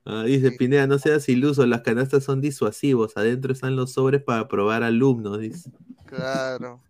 [0.05, 4.47] Ah, dice Pineda, no seas iluso, las canastas son disuasivos, adentro están los sobres para
[4.47, 5.71] probar alumnos, dice.
[6.05, 6.81] Claro.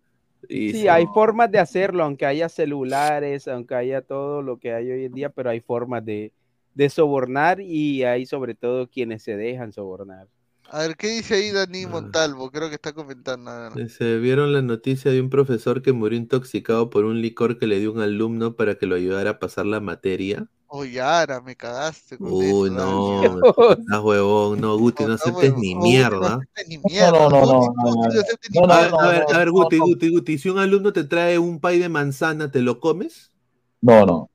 [0.48, 4.90] Y Sí, hay formas de hacerlo, aunque haya celulares, aunque haya todo lo que hay
[4.90, 6.32] hoy en día, pero hay formas de,
[6.74, 10.28] de sobornar y hay sobre todo quienes se dejan sobornar.
[10.70, 11.66] A ver, ¿qué dice ahí Ah.
[11.66, 12.50] Dani Montalvo?
[12.50, 13.50] Creo que está comentando.
[13.50, 13.80] a ver.
[13.88, 17.78] Se vieron la noticia de un profesor que murió intoxicado por un licor que le
[17.80, 20.48] dio un alumno para que lo ayudara a pasar la materia.
[20.72, 23.40] Oye, Ara, me cagaste con Uy, eso, no,
[23.72, 26.34] estás huevón, no, Guti, no aceptes ni no mierda.
[26.36, 27.10] aceptes ni mierda.
[27.10, 28.20] no, no, no, Guti, no, no no.
[28.20, 29.84] aceptes ni No, no, A ver, a ver, a ver, no, Guti, no.
[29.86, 33.32] Guti, Guti, si un alumno te trae un pay de manzana, ¿te lo comes?
[33.80, 34.30] No, no.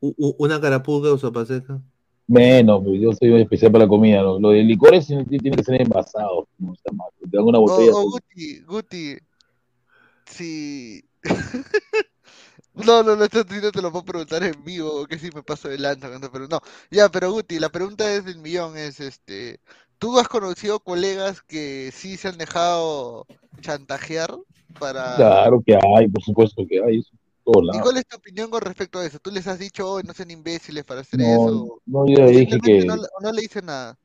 [0.00, 1.80] U- ¿Una carapuca o sopa seca?
[2.28, 4.22] Menos, pues, yo soy especial para la comida.
[4.22, 6.46] Lo, lo de licores tiene que ser envasado.
[6.58, 6.92] No sea.
[7.20, 7.90] Te dan una botella.
[7.90, 9.18] o pues, Guti, Guti,
[10.26, 11.04] si...
[12.74, 15.42] No, no, no, esto sí no te lo puedo preguntar en vivo, que si me
[15.42, 16.60] paso de lanza pero no.
[16.90, 19.60] Ya, pero Guti, la pregunta es del millón, es este,
[19.98, 23.26] ¿tú has conocido colegas que sí se han dejado
[23.60, 24.34] chantajear
[24.78, 25.16] para...
[25.16, 27.02] Claro que hay, por supuesto que hay.
[27.44, 29.18] Todos ¿Y cuál es tu opinión con respecto a eso?
[29.18, 31.80] ¿Tú les has dicho, oh, no sean imbéciles para hacer No, eso?
[31.84, 32.84] no, yo le dije que.
[32.86, 33.98] no, no le dice nada.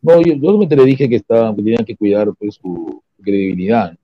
[0.00, 3.94] No, yo, yo solamente le dije que estaban, que tenían que cuidar pues, su credibilidad.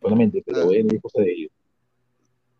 [0.00, 1.50] Solamente, pero bueno, es cosa de ellos.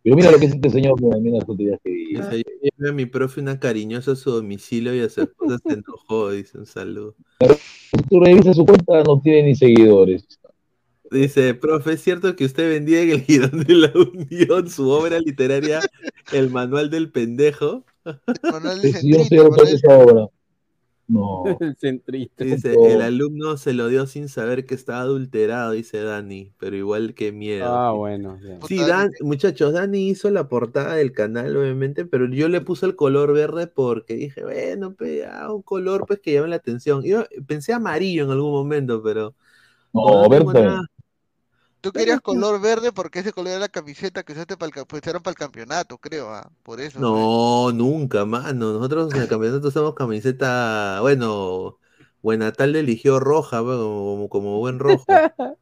[0.02, 2.22] Pero mira lo que es este señor, mira, mira las tonterías que dice.
[2.22, 5.58] Dice, yo llevé a mi profe una cariñosa a su domicilio y a su esposa
[5.64, 7.14] se enojó, dice un saludo.
[7.40, 10.26] Si tú revisas su cuenta, no tiene ni seguidores.
[11.10, 15.20] Dice, profe, ¿es cierto que usted vendía en el Girón de la Unión su obra
[15.20, 15.80] literaria,
[16.32, 17.84] El Manual del Pendejo?
[18.42, 20.28] Manuel Si yo no de esa obra.
[21.12, 21.44] No.
[21.60, 22.42] El centrista.
[22.44, 22.86] Dice, No.
[22.86, 27.32] el alumno se lo dio sin saber que estaba adulterado, dice Dani, pero igual que
[27.32, 27.66] miedo.
[27.66, 28.38] Ah, bueno.
[28.42, 28.58] ya.
[28.66, 32.96] Sí, Dan, muchachos, Dani hizo la portada del canal, obviamente, pero yo le puse el
[32.96, 37.02] color verde porque dije, bueno, pues, un color pues que llame la atención.
[37.04, 39.34] Yo pensé amarillo en algún momento, pero
[39.92, 40.52] No, verde.
[40.54, 40.80] nada.
[41.82, 45.02] Tú querías color verde porque ese color era la camiseta que usaste para el, pues,
[45.02, 47.00] para el campeonato, creo, ah, Por eso.
[47.00, 48.72] No, nunca, mano.
[48.72, 51.80] Nosotros en el campeonato usamos camiseta, bueno,
[52.22, 55.04] Buenatal eligió roja, bueno, como, como buen rojo.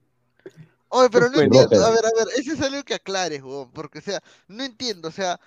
[0.91, 3.71] Oye, pero no Pues, entiendo, a ver, a ver, eso es algo que aclares, huevón,
[3.73, 5.41] porque, o sea, no entiendo, o sea,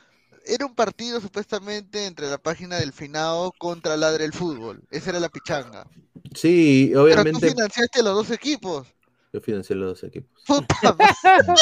[0.45, 5.19] era un partido supuestamente entre la página del Finado contra Ladre el Fútbol, esa era
[5.19, 5.85] la pichanga.
[6.33, 8.87] Sí, Pero tú obviamente financiaste a los dos equipos.
[9.33, 10.43] Yo financié los dos equipos.
[10.45, 11.53] Puta madre.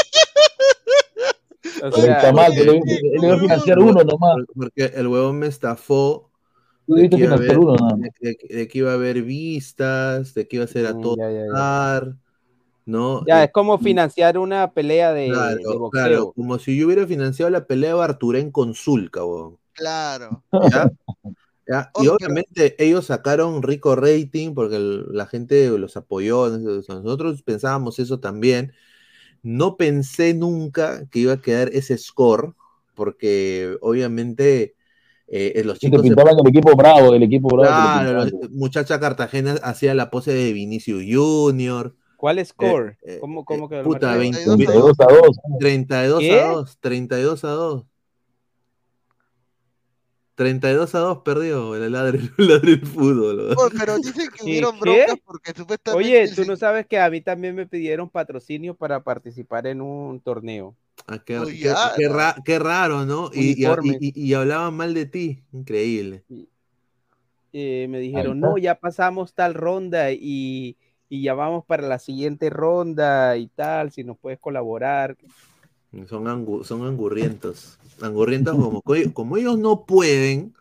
[1.83, 4.37] O Pero está mal, que le le iba a financiar uno nomás.
[4.53, 6.29] Porque el huevón me estafó
[6.87, 7.99] Tú de que, haber, más.
[7.99, 11.15] de- de- de que iba a haber vistas, de que iba a ser a todo
[11.17, 11.51] ya, ya, ya.
[11.53, 12.15] dar,
[12.85, 13.23] ¿no?
[13.25, 15.89] Ya, Eh, es como financiar una pelea de, claro, de boxeo.
[15.89, 19.57] claro, como si yo hubiera financiado la pelea de Arturén con Zulca, huevón.
[19.73, 20.43] Claro.
[20.69, 20.91] ¿Ya?
[21.71, 21.91] ¿Ya?
[21.95, 26.49] Y obviamente ellos sacaron rico rating porque el- la gente los apoyó.
[26.49, 28.73] Nosotros pensábamos eso también.
[29.43, 32.53] No pensé nunca que iba a quedar ese score,
[32.95, 34.75] porque obviamente
[35.33, 36.01] eh, los Sí, te chicos.
[36.03, 37.67] se- pintaban el equipo bravo, el equipo bravo.
[37.69, 38.31] Claro, pintaban.
[38.31, 41.95] los- muchacha Cartagena hacía la pose de Vinicius Junior.
[42.17, 42.97] ¿Cuál score?
[43.03, 44.19] eh, ¿Cómo, cómo quedó Puta, marcador?
[44.19, 45.37] 20 32 a 2.
[45.59, 46.39] 32 ¿Qué?
[46.39, 47.85] a 2, 32 a 2.
[50.41, 53.55] 32 a 2 perdió el ladre, el ladre del fútbol.
[53.57, 54.81] Oh, pero dicen que hubieron ¿Qué?
[54.81, 56.05] broncas porque supuestamente.
[56.07, 60.19] Oye, tú no sabes que a mí también me pidieron patrocinio para participar en un
[60.19, 60.75] torneo.
[61.07, 63.29] Ah, qué, Oye, qué- ah, qué ra- qué raro, ¿no?
[63.33, 63.97] Y, y- Uniformes.
[63.99, 65.43] y- y hablaban mal de ti.
[65.51, 66.23] Increíble.
[67.53, 70.77] Eh, me dijeron, no, ya pasamos tal ronda y,
[71.09, 75.17] y ya vamos para la siguiente ronda y tal, si nos puedes colaborar.
[76.07, 77.77] Son, angu- son angurrientos.
[78.03, 80.53] Angurrientos como, co- como ellos no pueden,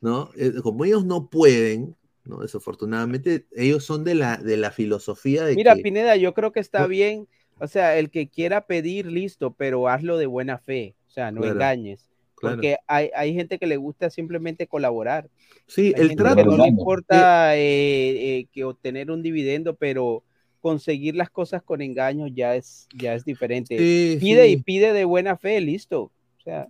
[0.00, 0.30] ¿no?
[0.36, 2.40] Eh, Como ellos no pueden, ¿no?
[2.40, 5.82] Desafortunadamente, ellos son de la, de la filosofía de Mira, que...
[5.82, 6.88] Pineda, yo creo que está No.
[6.88, 7.28] bien,
[7.58, 11.40] o sea, el que quiera pedir, listo, pero hazlo de buena fe, o sea, no
[11.40, 12.62] Claro, engañes, claro.
[12.62, 15.28] porque hay, hay gente que le gusta simplemente colaborar.
[15.66, 16.44] Sí, Hay el trato...
[16.44, 20.24] no le importa eh, eh, que obtener un dividendo, pero
[20.60, 23.88] conseguir las cosas con engaños ya es, ya es diferente.
[24.18, 26.12] Sí, pide y pide de buena fe, listo.
[26.42, 26.68] O sea,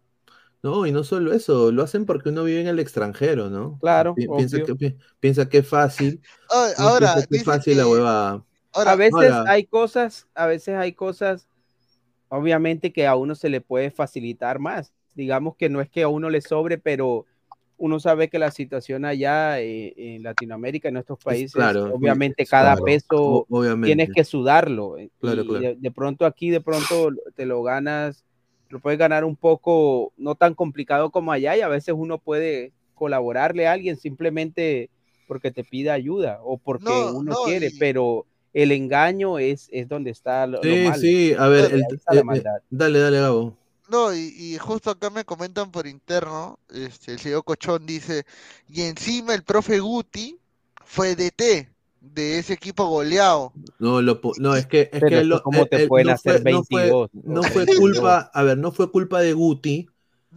[0.63, 3.79] No, y no solo eso, lo hacen porque uno vive en el extranjero, ¿no?
[3.81, 6.21] Claro, Pi- piensa, que, pi- piensa que es fácil.
[6.51, 8.45] Ah, ahora, Piensa que es fácil la huevada.
[8.73, 11.49] a veces Ahora- hay cosas, a veces hay cosas,
[12.29, 14.93] obviamente que a uno se le puede facilitar más.
[15.15, 17.27] Digamos que no es que a uno le sobre, pero
[17.77, 22.51] uno sabe que la situación allá eh, en Latinoamérica, en nuestros países, claro, obviamente es
[22.51, 23.87] cada claro, peso obviamente.
[23.89, 24.97] tienes que sudarlo.
[24.97, 25.61] eh, Claro, y claro.
[25.61, 28.25] De, de pronto aquí, de pronto te lo ganas,
[28.73, 32.73] lo puedes ganar un poco, no tan complicado como allá, y a veces uno puede
[32.95, 34.91] colaborarle a alguien simplemente
[35.27, 39.69] porque te pide ayuda o porque No, uno no, quiere, y- pero el engaño es,
[39.73, 41.01] es donde está lo, lo Sí, malo.
[41.01, 42.63] sí, a ver, el- eh, eh, maldad.
[42.71, 43.57] dale, dale, Gabo.
[43.89, 48.25] No, y, y justo acá me comentan por interno, este, el señor Cochón dice,
[48.69, 50.39] y encima el profe Guti
[50.85, 51.69] fue DT
[52.03, 53.53] de ese equipo goleado.
[53.79, 56.53] No, lo, no, es que, es Pero que lo- ¿cómo te pueden no hacer fue-
[56.53, 57.11] no fue- 22?
[57.25, 59.89] No fue culpa, a ver, no fue culpa de Guti.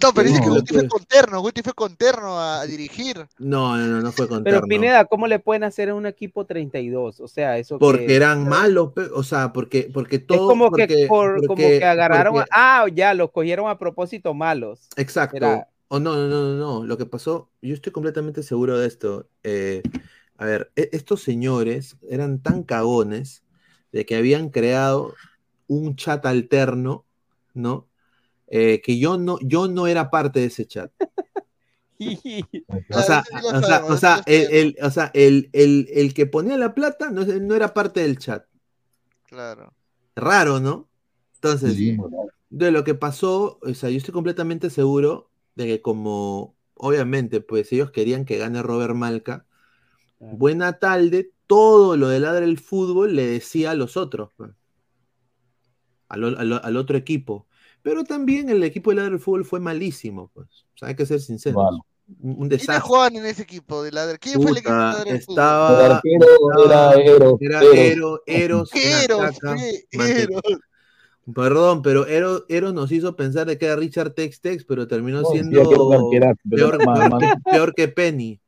[0.03, 0.91] No, pero dice que No, Guti fue pues.
[0.91, 3.25] con terno, Guti fue con terno a, dirigir.
[3.39, 4.67] No, no, no, no fue con Pero terno.
[4.67, 7.21] Pineda, ¿cómo le pueden hacer a un equipo 32?
[7.21, 10.37] O sea, eso Porque que- eran malos, o sea, porque, porque todo.
[10.37, 13.77] es como que porque- por- como que agarraron, porque- a- ah, ya, los cogieron a
[13.79, 14.87] propósito malos.
[14.97, 15.37] Exacto.
[15.37, 16.85] Era- O no, no, no, no, no.
[16.85, 19.27] Lo que pasó, yo estoy completamente seguro de esto.
[19.43, 19.81] Eh,
[20.37, 23.43] a ver, e- estos señores eran tan cagones
[23.91, 25.13] de que habían creado
[25.67, 27.05] un chat alterno,
[27.53, 27.87] ¿no?
[28.47, 30.91] Eh, que yo no, yo no era parte de ese chat.
[32.93, 33.23] O sea,
[33.53, 37.09] o sea, o sea, el, el- o sea, el, el- el que ponía la plata
[37.11, 38.45] no, no era parte del chat.
[39.27, 39.73] Claro.
[40.15, 40.89] Raro, ¿no?
[41.35, 41.75] Entonces,
[42.49, 47.71] de lo que pasó, o sea, yo estoy completamente seguro de que como, obviamente, pues
[47.73, 49.45] ellos querían que gane Robert Malca,
[50.19, 54.31] buena tarde, todo lo de ladra el fútbol le decía a los otros,
[56.09, 57.47] al, otro equipo.
[57.81, 60.47] Pero también el equipo de ladra el fútbol fue malísimo, pues.
[60.75, 61.63] O sea, hay que ser sinceros.
[61.63, 61.85] Malo.
[62.21, 62.81] Un, un ¿Quiénes desastre.
[62.87, 64.17] jugaban en ese equipo de ladra?
[64.17, 65.33] ¿Quién fue el equipo de ladra del fútbol?
[65.37, 67.75] estaba, El arquero estaba- era Eros, era Eros.
[67.77, 69.55] Ero- Eros, ¿Qué en Eros, ataca,
[69.89, 70.41] qué mante- Eros?
[71.33, 75.21] Perdón, pero Eros, Eros nos hizo pensar de que era Richard Tex Tex, pero terminó
[75.21, 78.39] No, siendo peor, que, peor que Penny.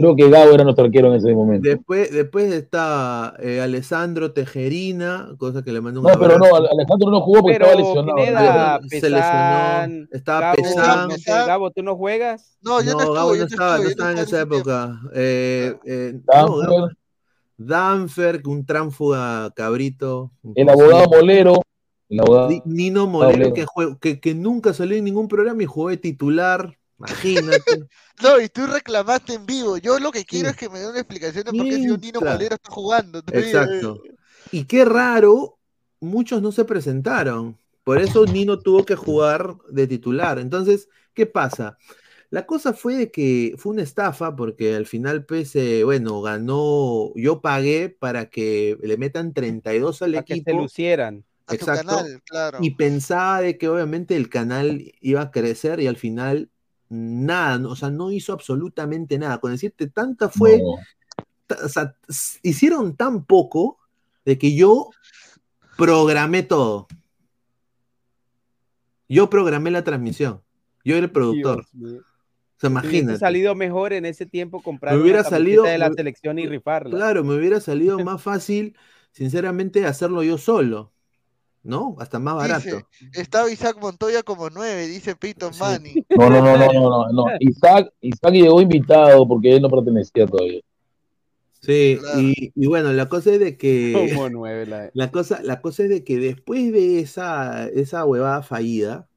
[0.00, 1.68] Creo que Gabo era nuestro arquero en ese momento.
[1.68, 7.10] Después, después estaba eh, Alessandro Tejerina, cosa que le mandó un No, pero no, Alejandro
[7.10, 8.16] no jugó porque Pero estaba lesionado.
[8.16, 10.06] Pineda, Se lesionó.
[10.12, 11.08] Estaba Pesán.
[11.08, 12.56] no Gabo, ¿tú no juegas?
[12.62, 15.00] No, yo no, Gabo no no estaba, estuve, no yo estaba en no esa época.
[15.14, 16.22] Eh, eh, no,
[16.58, 16.88] Danfer, Gabo-
[17.58, 20.32] Danfer, un tránfuga cabrito.
[20.54, 21.60] el abogado Molero,
[22.08, 23.54] el abogado Ni- Nino Molero, Molero.
[23.54, 26.76] que, jue- que, que nunca salió en ningún programa y jugó de titular.
[27.00, 27.88] Imagínate.
[28.22, 29.78] No, y tú reclamaste en vivo.
[29.78, 32.00] Yo lo que quiero es que me dé una explicación de por qué si un
[32.00, 32.20] Nino.
[32.20, 33.22] Molero está jugando.
[33.32, 34.02] Exacto.
[34.52, 35.58] Y qué raro,
[36.00, 37.56] muchos no se presentaron.
[37.82, 40.38] Por eso Nino tuvo que jugar de titular.
[40.38, 41.78] Entonces, ¿qué pasa?
[42.28, 47.12] La cosa fue de que fue una estafa porque al final pues, eh, bueno, ganó,
[47.16, 50.60] yo pagué para que le metan 32 al Para que se equipo.
[50.60, 51.24] lucieran.
[51.46, 51.86] A tu Exacto.
[51.86, 52.58] canal, claro.
[52.60, 56.50] Y pensaba de que obviamente el canal iba a crecer y al final
[56.90, 59.38] nada, o sea, no hizo absolutamente nada.
[59.38, 61.64] Con decirte, tanta fue, No.
[61.64, 61.96] o sea,
[62.42, 63.78] hicieron tan poco
[64.24, 64.90] de que yo
[65.78, 66.86] programé todo.
[69.08, 70.42] Yo programé la transmisión.
[70.84, 71.66] Yo era el productor.
[71.74, 73.18] O sea, imagínate.
[73.18, 76.94] salido mejor en ese tiempo comprar Me hubiera una salido- de la selección y rifarla.
[76.94, 78.76] Claro, me hubiera salido más fácil,
[79.12, 80.92] sinceramente, hacerlo yo solo.
[81.62, 81.96] ¿No?
[81.98, 82.64] Hasta más barato.
[82.64, 86.04] Dice, estaba Isaac Montoya como nueve, dice Peyton Manning.
[86.16, 87.24] No, no, no, no, no, no, no.
[87.40, 90.60] Isaac, Isaac llegó invitado porque él no pertenecía todavía.
[91.60, 93.92] Sí, y, y bueno, la cosa es de que.
[94.14, 98.42] Como nueve la- La cosa, la cosa es de que después de esa, esa huevada
[98.42, 99.08] fallida,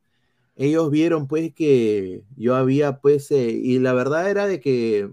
[0.56, 5.10] ellos vieron pues que yo había pues, eh, y la verdad era de que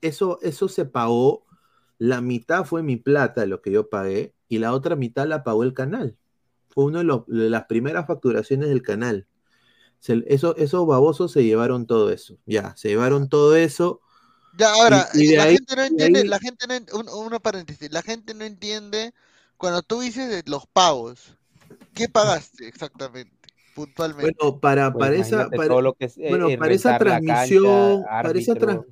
[0.00, 1.44] eso, eso se pagó,
[1.98, 5.62] la mitad fue mi plata, lo que yo pagué, y la otra mitad la pagó
[5.62, 6.16] el canal.
[6.74, 9.26] Fue una de, los- de las primeras facturaciones del canal.
[10.00, 14.00] Se- eso, esos babosos se llevaron todo eso, ya, se llevaron todo eso.
[14.58, 17.08] Ya, ahora, y la ahí- gente no de entiende, ahí- la gente no, en- un,
[17.08, 19.14] una paréntesis, la gente no entiende
[19.56, 21.36] cuando tú dices de los pagos,
[21.94, 23.32] ¿qué pagaste exactamente,
[23.74, 24.34] puntualmente?
[24.40, 26.90] Bueno, para, Pues para esa, imagínate para, todo lo que es, eh, bueno, para esa
[26.90, 28.86] cancha, transmisión, para esa, tra- árbitro.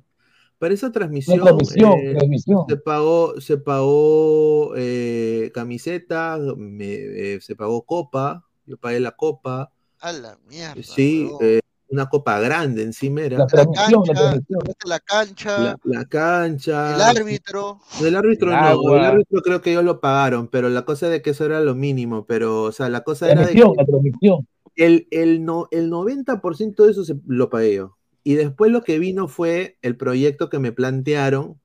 [0.61, 2.65] Para esa transmisión, eh, transmisión.
[2.69, 6.85] se pagó, se pagó eh, camiseta, me-
[7.33, 10.83] eh, se pagó copa, yo pagué la copa, A la mierda.
[10.83, 13.39] sí, eh, una copa grande encima era.
[13.39, 16.95] La transmisión, la cancha, la cancha, La, la cancha.
[16.95, 17.79] el árbitro.
[17.99, 21.23] El árbitro El no, el árbitro creo que ellos lo pagaron, pero la cosa de
[21.23, 23.85] que eso era lo mínimo, pero, o sea, la cosa era de Transmisión, que la
[23.87, 24.47] transmisión.
[24.75, 27.97] el, el, no, el 90% de eso se, lo pagué yo.
[28.23, 31.59] Y después lo que vino fue el proyecto que me plantearon,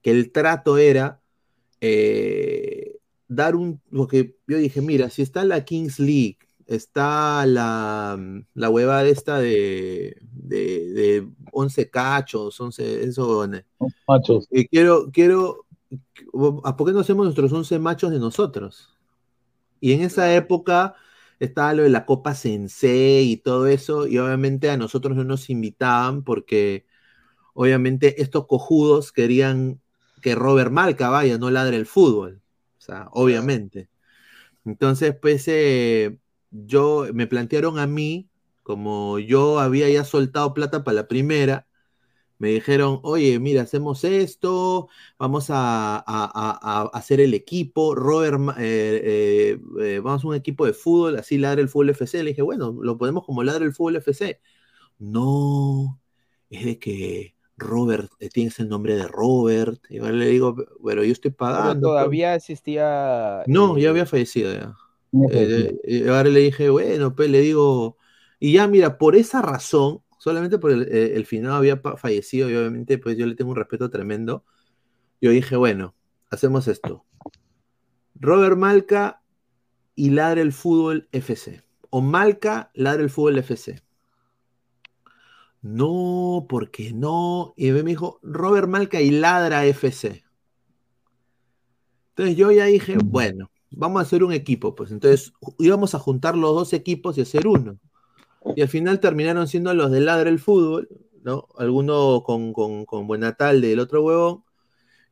[0.00, 1.20] que el trato era
[1.80, 2.98] eh,
[3.28, 8.18] dar un, porque yo dije, mira, si está la Kings League, está la,
[8.54, 13.46] la huevada esta de, de, de 11 cachos, 11, eso,
[14.06, 14.48] Machos.
[14.50, 15.66] y quiero, quiero,
[16.64, 18.96] ¿a por qué no hacemos nuestros 11 machos de nosotros?
[19.80, 20.94] Y en esa época
[21.40, 25.50] estaba lo de la Copa Sensei y todo eso, y obviamente a nosotros no nos
[25.50, 26.86] invitaban porque
[27.54, 29.80] obviamente estos cojudos querían
[30.22, 32.42] que Robert Malca vaya, no ladre el fútbol.
[32.78, 33.88] O sea, obviamente.
[34.64, 36.18] Entonces, pues, eh,
[36.50, 38.28] yo me plantearon a mí,
[38.62, 41.66] como yo había ya soltado plata para la primera,
[42.42, 44.88] me dijeron, oye, mira, hacemos esto,
[45.18, 49.00] vamos a, a- a- a hacer el equipo, Robert, eh,
[49.58, 52.22] eh, eh, vamos a un equipo de fútbol, así ladra el fútbol FC.
[52.22, 54.40] Le dije, bueno, lo podemos como ladra el fútbol FC.
[54.98, 56.00] No,
[56.50, 59.80] es de que Robert, eh, tienes el nombre de Robert.
[59.90, 61.92] Y yo le digo, pero yo estoy Pero pagando.
[61.96, 62.12] pues".
[62.12, 63.42] todavía existía.
[63.44, 64.74] No, eh, ya había fallecido ya.
[65.26, 67.98] Eh, eh, ahora le dije, bueno, pues le digo,
[68.40, 72.54] y ya mira, por esa razón, solamente por el, eh, el final había fallecido y
[72.54, 74.44] obviamente pues yo le tengo un respeto tremendo,
[75.20, 75.96] yo dije, bueno,
[76.30, 77.04] hacemos esto.
[78.14, 79.20] Robert Malca
[79.96, 81.64] y Ladra el Fútbol FC.
[81.90, 83.82] O Malca, Ladra el Fútbol FC.
[85.60, 87.52] No, porque no.
[87.56, 90.22] Y me dijo, Robert Malca y Ladra FC.
[92.10, 94.92] Entonces yo ya dije, bueno, vamos a hacer un equipo, pues.
[94.92, 97.80] Entonces íbamos a juntar los dos equipos y hacer uno.
[98.56, 100.88] Y al final terminaron siendo los de Ladra el Fútbol,
[101.22, 101.48] ¿no?
[101.56, 104.44] Alguno con, con, con Buenatal del otro huevón.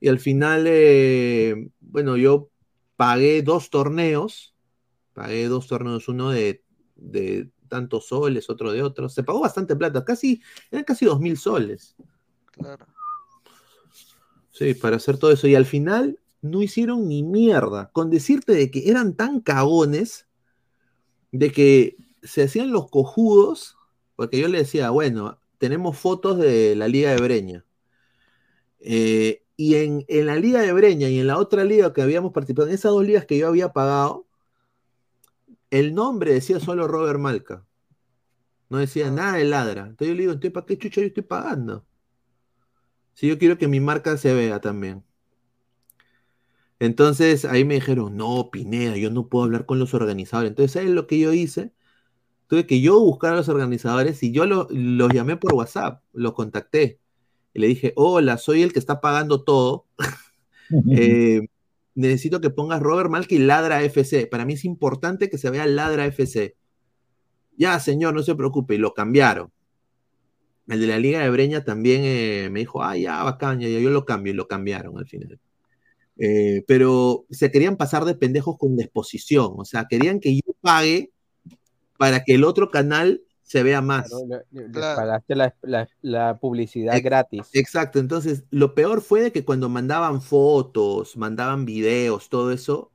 [0.00, 2.50] Y al final, eh, bueno, yo
[2.96, 4.54] pagué dos torneos.
[5.12, 6.64] Pagué dos torneos, uno de,
[6.96, 9.12] de tantos soles, otro de otros.
[9.12, 11.96] Se pagó bastante plata, casi, eran casi dos mil soles.
[12.52, 12.86] Claro.
[14.50, 15.46] Sí, para hacer todo eso.
[15.46, 17.90] Y al final no hicieron ni mierda.
[17.92, 20.26] Con decirte de que eran tan cagones
[21.32, 23.76] de que se hacían los cojudos,
[24.16, 27.64] porque yo le decía, bueno, tenemos fotos de la Liga de Breña.
[28.80, 32.32] Eh, y en, en la Liga de Breña y en la otra liga que habíamos
[32.32, 34.26] participado, en esas dos ligas que yo había pagado,
[35.70, 37.64] el nombre decía solo Robert Malca.
[38.68, 39.82] No decía nada de ladra.
[39.82, 41.84] Entonces yo le digo, entonces, ¿para qué chucha yo estoy pagando?
[43.14, 45.04] Si yo quiero que mi marca se vea también.
[46.80, 50.50] Entonces ahí me dijeron, no, Pineda, yo no puedo hablar con los organizadores.
[50.50, 51.72] Entonces, ¿sabes lo que yo hice?
[52.50, 56.32] Tuve que yo buscar a los organizadores y yo lo- los llamé por WhatsApp, los
[56.34, 56.98] contacté.
[57.54, 59.86] Y le dije, hola, soy el que está pagando todo.
[60.90, 61.42] Eh,
[61.94, 64.26] necesito que pongas Robert Malky y Ladra FC.
[64.26, 66.56] Para mí es importante que se vea Ladra FC.
[67.56, 68.74] Ya, señor, no se preocupe.
[68.74, 69.52] Y lo cambiaron.
[70.66, 73.78] El de la Liga de Breña también eh, me dijo, ah, ya, bacán, ya, ya,
[73.78, 74.32] yo lo cambio.
[74.32, 75.38] Y lo cambiaron al final.
[76.18, 79.54] Eh, pero se querían pasar de pendejos con la exposición.
[79.56, 81.12] O sea, querían que yo pague
[82.00, 84.08] para que el otro canal se vea más.
[84.08, 87.42] Claro, le- le- les pagaste la, la- la publicidad Ex- gratis.
[87.52, 92.90] Exacto, entonces lo peor fue de que cuando mandaban fotos, mandaban videos, todo eso,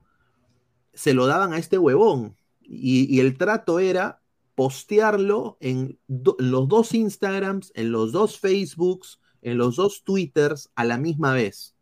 [0.93, 2.35] se lo daban a este huevón.
[2.61, 4.22] Y, y el trato era
[4.56, 10.85] postearlo en do- los dos Instagrams, en los dos Facebooks, en los dos Twitters a
[10.85, 11.75] la misma vez.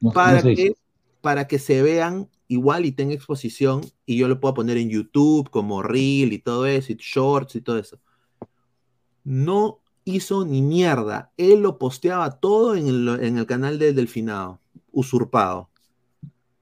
[0.00, 0.74] No, Para no que,
[1.20, 5.50] para que se vean igual y tenga exposición y yo lo pueda poner en YouTube
[5.50, 7.98] como Reel y todo eso, y Shorts y todo eso.
[9.24, 11.32] No hizo ni mierda.
[11.36, 14.60] Él lo posteaba todo en el, en el canal del Delfinado,
[14.92, 15.68] usurpado.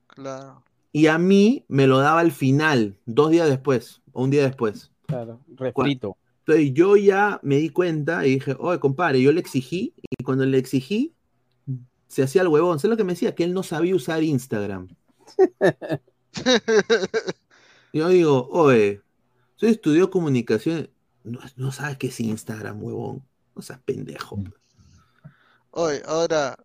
[0.06, 0.62] Claro.
[0.92, 4.92] Y a mí me lo daba al final, dos días después, o un día después.
[5.06, 6.16] Claro, refrito.
[6.46, 10.46] Entonces yo ya me di cuenta y dije, oye, compadre, yo le exigí, y cuando
[10.46, 11.14] le exigí,
[12.06, 12.78] se hacía el huevón.
[12.78, 13.34] ¿Sabes lo que me decía?
[13.34, 14.88] Que él no sabía usar Instagram.
[17.92, 19.00] yo digo, oye,
[19.56, 20.90] soy estudió comunicación,
[21.22, 23.24] no, no sabes qué es Instagram, huevón.
[23.54, 24.38] No seas pendejo.
[25.70, 26.56] Oye, ahora,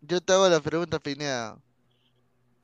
[0.00, 1.58] yo te hago la pregunta, Pineda.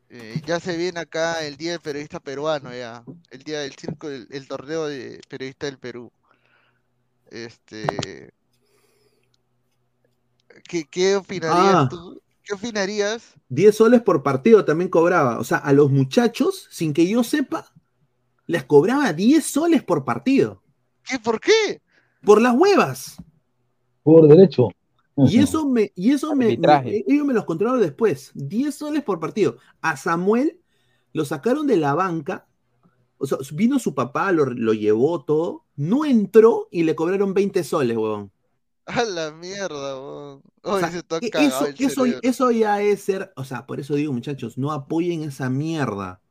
[0.08, 3.04] Eh, ya se viene acá el Día del Periodista Peruano, ya.
[3.30, 6.10] El día del circo, el, el torneo de periodista del Perú.
[7.30, 8.32] Este.
[10.66, 11.88] ¿Qué, qué opinarías Ah.
[11.90, 12.20] tú?
[12.48, 13.34] ¿Qué opinarías?
[13.50, 15.38] 10 soles por partido también cobraba.
[15.38, 17.70] O sea, a los muchachos, sin que yo sepa,
[18.46, 20.62] les cobraba 10 soles por partido.
[21.04, 21.18] ¿Qué?
[21.18, 21.82] ¿Por qué?
[22.24, 23.16] Por las huevas.
[24.02, 24.68] Por derecho.
[25.16, 28.30] Y eso me, y eso me, me- ellos me los controlaron después.
[28.34, 29.58] 10 soles por partido.
[29.82, 30.58] A Samuel
[31.12, 32.46] lo sacaron de la banca.
[33.18, 35.66] O sea, vino su papá, lo, lo llevó todo.
[35.76, 38.32] No entró y le cobraron 20 soles, huevón.
[38.88, 40.42] A la mierda, weón.
[40.62, 41.30] O sea, e-
[41.78, 46.22] eso, eso, ya es ser, o sea, por eso digo, muchachos, no apoyen esa mierda.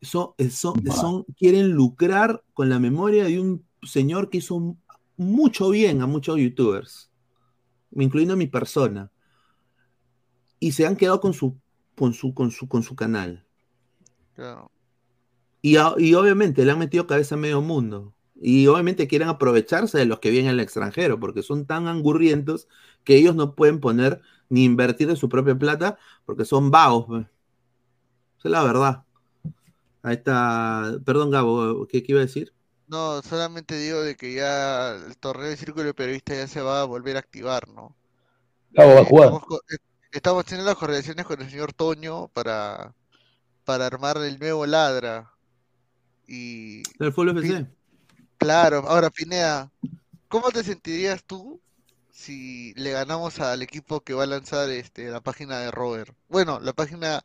[0.00, 4.76] Eso, eso, son, quieren lucrar con la memoria de un señor que hizo
[5.16, 7.10] mucho bien a muchos youtubers,
[7.92, 9.12] incluyendo a mi persona.
[10.58, 11.56] Y se han quedado con su,
[11.96, 13.46] con su, con su, con su canal.
[14.34, 14.72] Claro.
[15.60, 18.12] Y, y obviamente le han metido cabeza a medio mundo.
[18.44, 22.68] Y obviamente quieren aprovecharse de los que vienen al extranjero, porque son tan angurrientos
[23.04, 25.96] que ellos no pueden poner ni invertir de su propia plata,
[26.26, 27.06] porque son vagos.
[27.06, 27.26] pues.
[28.38, 29.04] Esa es la verdad.
[30.02, 30.98] Ahí está.
[31.04, 32.52] Perdón, Gabo, ¿qué, qué iba a decir?
[32.88, 36.82] No, solamente digo de que ya el torneo de Círculo de Periodistas ya se va
[36.82, 37.94] a volver a activar, ¿no?
[38.72, 39.26] Gabo va a jugar.
[39.28, 39.76] Estamos, eh,
[40.10, 42.92] estamos haciendo las coordinaciones con el señor Toño para,
[43.64, 45.32] para armar el nuevo Ladra.
[46.26, 47.81] Y El Full FC.
[48.42, 49.70] Claro, ahora Pinea,
[50.28, 51.62] ¿cómo te sentirías tú
[52.10, 56.16] si le ganamos al equipo que va a lanzar este la página de Robert?
[56.28, 57.22] Bueno, la página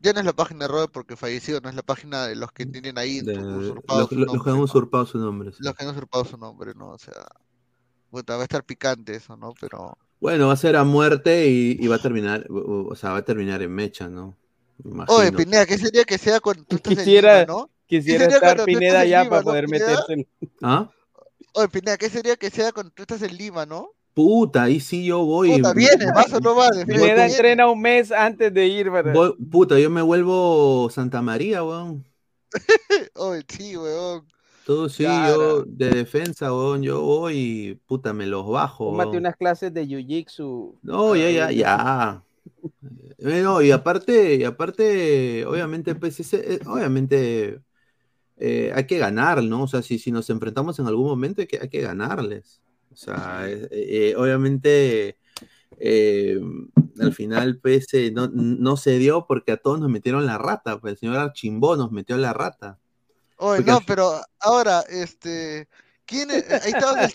[0.00, 2.52] ya no es la página de Robert porque falleció, no es la página de los
[2.52, 4.60] que tienen ahí De- usurpado los, su los que nombre, han ¿no?
[4.60, 5.52] usurpado su nombre.
[5.52, 5.64] sí.
[5.64, 6.90] Los que han usurpado su nombre, ¿no?
[6.90, 7.26] O sea,
[8.10, 9.54] puta, va a estar picante eso, ¿no?
[9.60, 13.10] Pero Bueno, va a ser a muerte y, y va a terminar, o o sea,
[13.12, 14.36] va a terminar en mecha, ¿no?
[15.06, 15.30] Oye.
[15.32, 17.70] Pineda, ¿qué sería que sea cuando tú estás en Quisiera, Lima, ¿no?
[17.90, 20.00] ¿Qué quisiera estar Pineda Lima, para poder Pineda?
[20.00, 20.26] meterse en...
[20.62, 20.90] ¿Ah?
[21.54, 23.90] Oye, Pineda, ¿qué sería que sea cuando tú estás en Lima, no?
[24.14, 25.50] Puta, ahí sí yo voy.
[25.52, 26.70] Puta, viene, ¿vas o no vas?
[26.84, 32.04] Pineda entrena un mes antes de ir voy- puta, yo me vuelvo Santa María, weón.
[33.14, 34.26] Oye, sí, weón.
[34.64, 38.90] Todo sí, yo de defensa, weón, yo voy y puta, me los bajo.
[38.92, 40.74] Tómate unas clases de jiu-jitsu.
[40.82, 42.22] No, ya, ya, ya.
[43.18, 47.60] Eh, no, y aparte, y aparte, obviamente, pues, ese- eh, obviamente,
[48.40, 49.62] eh, hay que ganar, ¿no?
[49.64, 52.60] O sea, si, si nos enfrentamos en algún momento, hay que, hay que ganarles.
[52.92, 55.18] O sea, eh, eh, obviamente,
[57.00, 60.92] al final, pues, no, no se dio porque a todos nos metieron la rata, pues
[60.94, 62.78] el señor Archimbó nos metió la rata.
[63.36, 65.68] Oye, no, al- pero ahora, este,
[66.04, 66.44] ¿quién es?
[66.50, 67.12] Ahí estaba el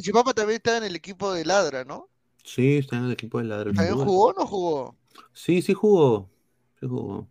[0.00, 2.08] Chipapa, también estaba en el equipo de Ladra, ¿no?
[2.42, 3.74] Sí, está en el equipo de ladrón.
[3.74, 4.96] ¿También jugó o no jugó?
[5.32, 6.30] Sí, sí jugó.
[6.78, 7.26] Sí jugó.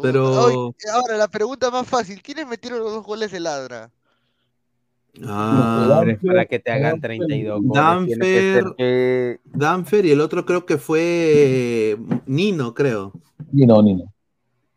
[0.00, 0.44] Pero.
[0.44, 3.90] oye, ahora la pregunta más fácil, ¿quiénes metieron los dos goles de Ladra?
[5.22, 10.78] Ah, para que te hagan 32 goles, Danfer, que- Danfer y el otro creo que
[10.78, 13.12] fue Nino, creo.
[13.52, 14.14] Nino, Nino.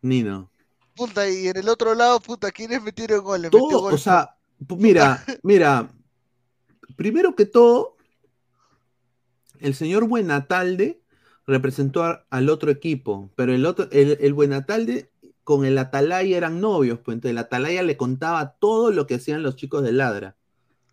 [0.02, 0.50] Nino.
[0.94, 3.50] Puta, y en el otro lado, puta, ¿quiénes metieron goles?
[3.50, 4.36] Metió Todo, gol o sea,
[4.76, 5.88] mira, mira,
[6.96, 7.96] primero que todo,
[9.60, 11.00] el señor Buenatalde
[11.46, 15.10] representó a- al otro equipo, pero el otro, el, el Buenatalde
[15.44, 19.42] con el Atalaya eran novios, pues entonces el Atalaya le contaba todo lo que hacían
[19.42, 20.36] los chicos de Ladra.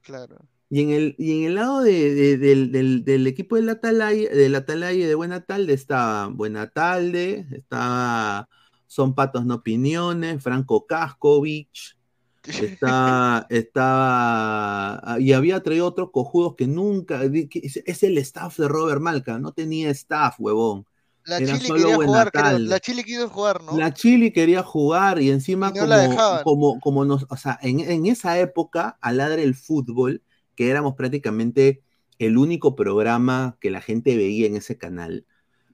[0.02, 0.38] Claro.
[0.70, 4.30] Y en el, y en el lado de- de- del, del- del equipo del Atalaya,
[4.30, 8.48] del Atalaya y de Buenatalde estaba Buenatalde, estaba
[8.88, 11.98] Son Patos No Opiniones, Franco Cascovich,
[12.44, 18.68] está, estaba, ah, y había traído otros cojudos que nunca, que es, el staff de
[18.68, 20.86] Robert Malca, no tenía staff, huevón.
[21.26, 22.60] La Era Chile quería jugar, creo.
[22.60, 23.78] La Chile quiso jugar, ¿no?
[23.78, 27.58] La Chile quería jugar y encima Y no la como, como, como nos, o sea,
[27.62, 30.22] en, en esa época, al ladre el fútbol,
[30.56, 31.82] que éramos prácticamente
[32.20, 35.26] el único programa que la gente veía en ese canal,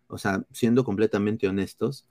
[0.08, 2.08] o sea, siendo completamente honestos,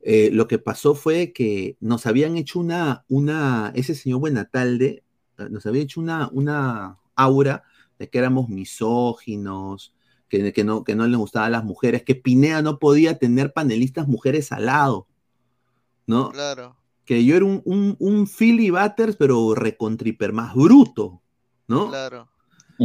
[0.00, 5.02] eh, lo que pasó fue que nos habían hecho una, una, ese señor Buenatalde,
[5.38, 7.64] eh, nos había hecho una, una aura
[7.98, 9.94] de que éramos misóginos,
[10.28, 14.06] que, que no, que no le gustaban las mujeres, que Pinea no podía tener panelistas
[14.08, 15.08] mujeres al lado,
[16.06, 16.30] ¿no?
[16.30, 16.76] Claro.
[17.04, 21.22] que yo era un, un, un Philly Butters, pero recontriper más bruto,
[21.66, 21.88] ¿no?
[21.88, 22.28] Claro.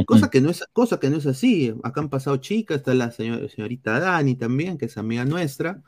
[0.07, 1.73] Cosa que no es, cosa que no es así.
[1.83, 5.83] Acá han pasado chicas, está la señor- señorita Dani también, que es amiga nuestra,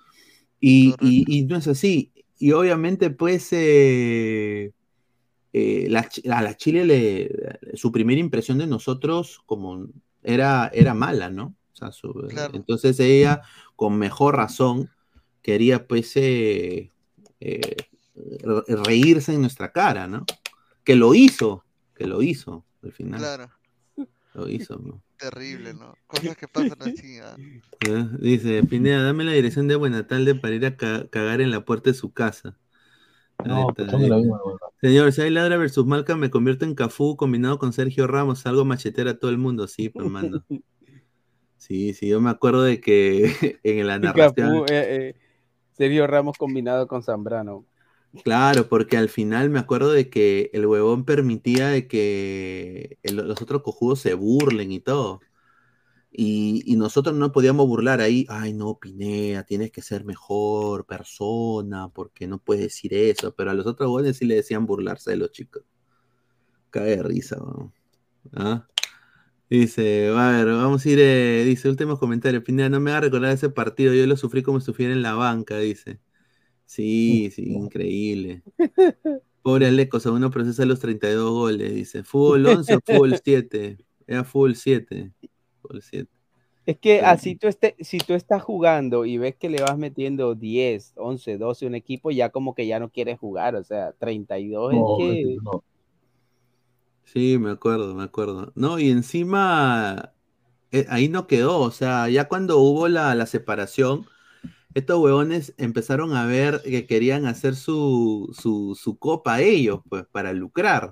[0.60, 2.12] y, y- y no es así.
[2.38, 4.72] Y obviamente, pues, eh,
[5.54, 7.32] eh, la a la Chile le,
[7.76, 9.88] su primera impresión de nosotros como
[10.24, 11.56] era, era mala, ¿no?
[11.74, 13.42] O sea, su- entonces ella,
[13.76, 14.90] con mejor razón,
[15.42, 16.92] quería pues eh,
[17.40, 17.76] eh,
[18.16, 20.26] re- reírse en nuestra cara, ¿no?
[20.84, 21.64] Que lo hizo,
[21.96, 23.20] que lo hizo al final.
[23.20, 23.52] Claro.
[24.34, 25.02] Lo hizo, ¿no?
[25.30, 25.96] Terrible, ¿no?
[26.08, 27.20] Cosas que pasan así.
[27.22, 27.36] ah.
[27.88, 28.08] ¿Eh?
[28.20, 31.90] Dice, Pineda, dame la dirección de Buenatalde para ir a ca- cagar en la puerta
[31.90, 32.58] de su casa.
[33.44, 34.12] No, está, pues.
[34.82, 38.66] Señor, si hay Ladra versus Malca, me convierto en Cafú combinado con Sergio Ramos, algo
[38.66, 40.44] machetera a todo el mundo, sí, pues mando.
[41.58, 44.50] Sí, sí, yo me acuerdo de que en la narración.
[44.50, 45.16] Cafú, eh, eh,
[45.72, 47.66] Sergio Ramos combinado con Zambrano.
[48.24, 53.62] Claro, porque al final me acuerdo de que el huevón permitía de que los otros
[53.62, 55.22] cojudos se burlen y todo.
[56.18, 62.28] Y, nosotros no podíamos burlar ahí, ay no, Pineda, tienes que ser mejor persona, porque
[62.28, 63.34] no puedes decir eso.
[63.36, 65.64] Pero a los otros huevones sí le decían burlarse de los chicos.
[66.70, 67.74] Cae de risa, weón.
[68.34, 68.68] ¿Ah?
[69.50, 72.44] Dice, a ver, vamos a ir, eh, dice, últimos comentarios.
[72.44, 75.14] Pineda, no me haga recordar ese partido, yo lo sufrí como si estuviera en la
[75.16, 76.00] banca, dice.
[76.66, 78.42] Sí, sí, increíble.
[79.42, 82.04] Pobre Aleco, según uno procesa los 32 goles, dice.
[82.04, 83.78] ¿Fútbol 11 o fútbol 7?
[84.08, 85.12] Era fútbol 7.
[85.62, 86.10] Fútbol 7.
[86.66, 89.78] Es que Pero- así tú esté, si tú estás jugando y ves que le vas
[89.78, 93.64] metiendo 10, 11, 12 a un equipo, ya como que ya no quieres jugar, o
[93.64, 95.22] sea, 32 No, es que...
[95.34, 95.40] ese
[97.04, 98.52] Sí, me acuerdo, me acuerdo.
[98.56, 100.14] No, y encima
[100.72, 104.08] eh, ahí no quedó, o sea, ya cuando hubo la, la separación,
[104.76, 110.34] estos huevones empezaron a ver que querían hacer su, su, su copa ellos, pues, para
[110.34, 110.92] lucrar.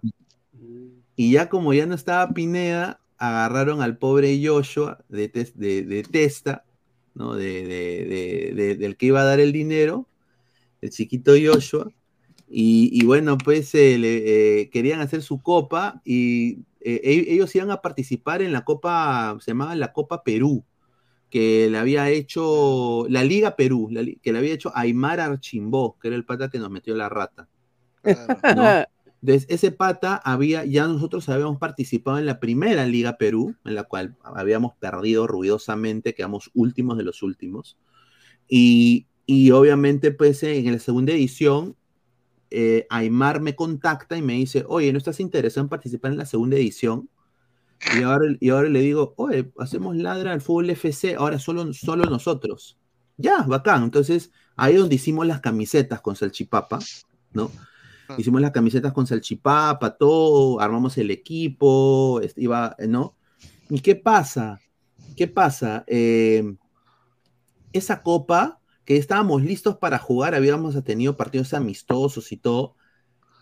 [1.16, 6.02] Y ya como ya no estaba Pineda, agarraron al pobre Joshua de, tes- de, de
[6.04, 6.66] Testa,
[7.14, 7.36] ¿no?
[7.36, 10.08] De, de- de- de- del que iba a dar el dinero,
[10.82, 11.92] el chiquito Joshua.
[12.56, 17.82] Y, bueno, pues le- eh, querían hacer su copa y eh, e- ellos iban a
[17.82, 20.64] participar en la copa, se llamaba la Copa Perú,
[21.34, 26.10] que le había hecho la Liga Perú, la que le había hecho Aymar Archimbó, que
[26.10, 27.50] era el pata que nos metió la rata.
[28.56, 28.86] ¿no?
[29.20, 33.86] Entonces, ese pata había, ya nosotros habíamos participado en la primera Liga Perú, en la
[33.86, 37.80] cual habíamos perdido ruidosamente, quedamos últimos de los últimos.
[38.48, 41.76] Y, y obviamente, pues en la segunda edición,
[42.52, 46.28] eh, Aymar me contacta y me dice, oye, ¿no estás interesado en participar en la
[46.28, 47.10] segunda edición?
[47.98, 52.06] Y ahora, y ahora le digo, oye, hacemos ladra al fútbol FC, ahora solo, solo
[52.06, 52.78] nosotros.
[53.18, 53.84] Ya, bacán.
[53.84, 56.80] Entonces, ahí es donde hicimos las camisetas con salchipapa,
[57.34, 57.52] ¿no?
[58.18, 63.16] Hicimos las camisetas con salchipapa, todo, armamos el equipo, este, iba, ¿no?
[63.70, 64.60] ¿Y qué pasa?
[65.16, 65.84] ¿Qué pasa?
[65.88, 66.56] Eh,
[67.72, 72.76] esa copa que estábamos listos para jugar, habíamos tenido partidos amistosos y todo.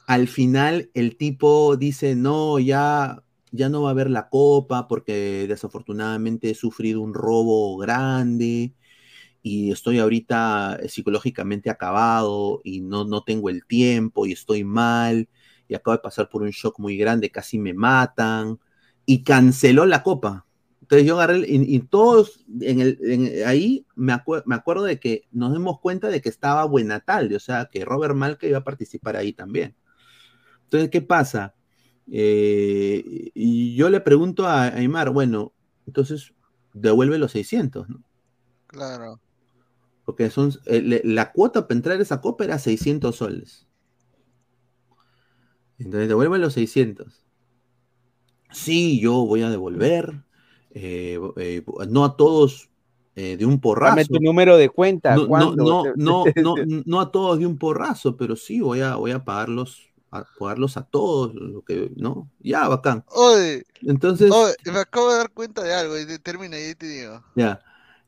[0.07, 5.45] Al final el tipo dice, no, ya, ya no va a haber la copa porque
[5.47, 8.73] desafortunadamente he sufrido un robo grande
[9.43, 15.29] y estoy ahorita psicológicamente acabado y no, no tengo el tiempo y estoy mal
[15.67, 18.59] y acabo de pasar por un shock muy grande, casi me matan
[19.05, 20.45] y canceló la copa.
[20.81, 25.53] Entonces yo agarré y, y todos en el, ahí me, me acuerdo de que nos
[25.53, 29.33] dimos cuenta de que estaba Buenatalde, o sea que Robert Malca iba a participar ahí
[29.33, 29.75] también.
[30.65, 31.55] Entonces, ¿qué pasa?
[32.09, 35.53] Eh, y yo le pregunto a Aymar, bueno,
[35.87, 36.33] entonces
[36.73, 38.01] devuelve los 600, ¿no?
[38.67, 39.19] Claro.
[40.05, 43.67] Porque son, eh, le- la cuota para entrar a esa copa era 600 soles.
[45.77, 47.25] Entonces devuelve los 600.
[48.51, 50.23] Sí, yo voy a devolver.
[50.73, 52.69] eh, eh, no a todos
[53.15, 53.95] eh, de un porrazo.
[53.95, 55.15] Dame tu número de cuenta.
[55.15, 56.55] No, no, no, no, no,
[56.85, 60.77] no a todos de un porrazo, pero sí voy a, voy a pagarlos, a pagarlos
[60.77, 62.31] a todos, lo que, ¿no?
[62.39, 63.05] Ya, bacán.
[63.05, 66.87] Oye, Entonces, oye, me acabo de dar cuenta de algo y te- termina y te
[66.87, 67.23] digo.
[67.35, 67.61] ya.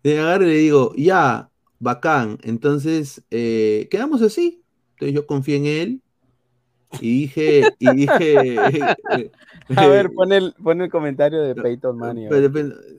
[0.04, 1.50] Le agarro y le digo, ya,
[1.80, 2.38] bacán.
[2.44, 4.64] Entonces, eh, quedamos así.
[4.94, 6.04] Entonces yo confié en él
[7.00, 9.32] y dije, y dije, eh,
[9.76, 12.30] A ver, pon el, pon el comentario de Peyton Manning.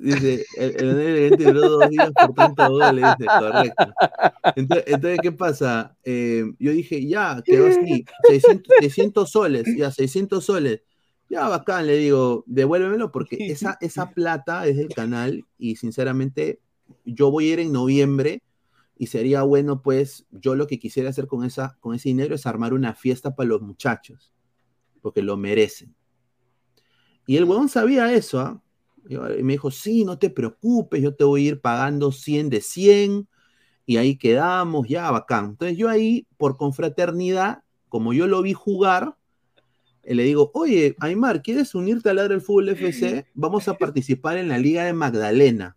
[0.00, 3.94] dice, el, el Elegante duró dos días por tantos goles, dice, correcto.
[4.56, 5.96] Entonces, entonces, ¿qué pasa?
[6.04, 10.82] Eh, yo dije, ya, quedó así, 600, 600 soles, ya, 600 soles.
[11.28, 16.60] Ya, bacán, le digo, devuélvemelo porque esa, esa plata es del canal y sinceramente
[17.04, 18.42] yo voy a ir en noviembre
[18.96, 22.46] y sería bueno, pues, yo lo que quisiera hacer con, esa, con ese dinero es
[22.46, 24.32] armar una fiesta para los muchachos,
[25.02, 25.94] porque lo merecen.
[27.26, 28.60] Y el huevón sabía eso, ¿ah?
[29.08, 32.60] Y me dijo, sí, no te preocupes, yo te voy a ir pagando 100 de
[32.60, 33.28] 100,
[33.86, 35.46] y ahí quedamos, ya, bacán.
[35.46, 39.16] Entonces yo ahí, por confraternidad, como yo lo vi jugar,
[40.02, 43.26] eh, le digo, oye, Aymar, ¿quieres unirte al Ladra del Fútbol FC?
[43.34, 45.76] Vamos a participar en la Liga de Magdalena.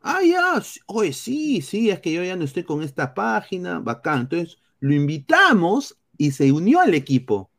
[0.00, 4.22] Ah, ya, oye, sí, sí, es que yo ya no estoy con esta página, bacán.
[4.22, 7.51] Entonces, lo invitamos y se unió al equipo.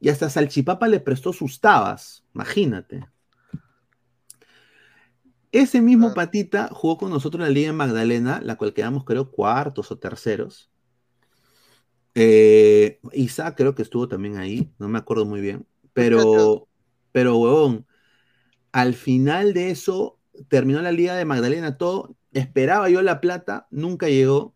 [0.00, 3.06] Y hasta Salchipapa le prestó sus tabas, imagínate.
[5.52, 9.30] Ese mismo patita jugó con nosotros en la Liga de Magdalena, la cual quedamos, creo,
[9.30, 10.70] cuartos o terceros.
[12.14, 15.66] Eh, Isaac creo que estuvo también ahí, no me acuerdo muy bien.
[15.94, 16.68] Pero,
[17.10, 17.86] pero, huevón,
[18.72, 20.18] al final de eso,
[20.48, 22.16] terminó la Liga de Magdalena, todo.
[22.32, 24.54] Esperaba yo la plata, nunca llegó.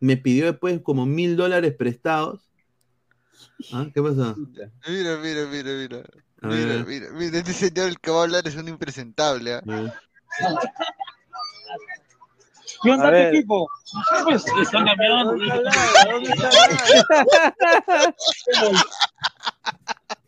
[0.00, 2.49] Me pidió después como mil dólares prestados.
[3.72, 3.86] ¿Ah?
[3.94, 4.34] ¿Qué pasó?
[4.86, 5.98] Mira, mira, mira, mira.
[6.42, 6.86] A Mira, ver.
[6.86, 9.54] mira, mira, este señor el que va a hablar es un impresentable.
[9.54, 9.62] ¿ah?
[12.82, 13.34] ¿Qué onda, ver.
[13.34, 13.68] equipo?
[14.24, 15.34] Pues están cambiando.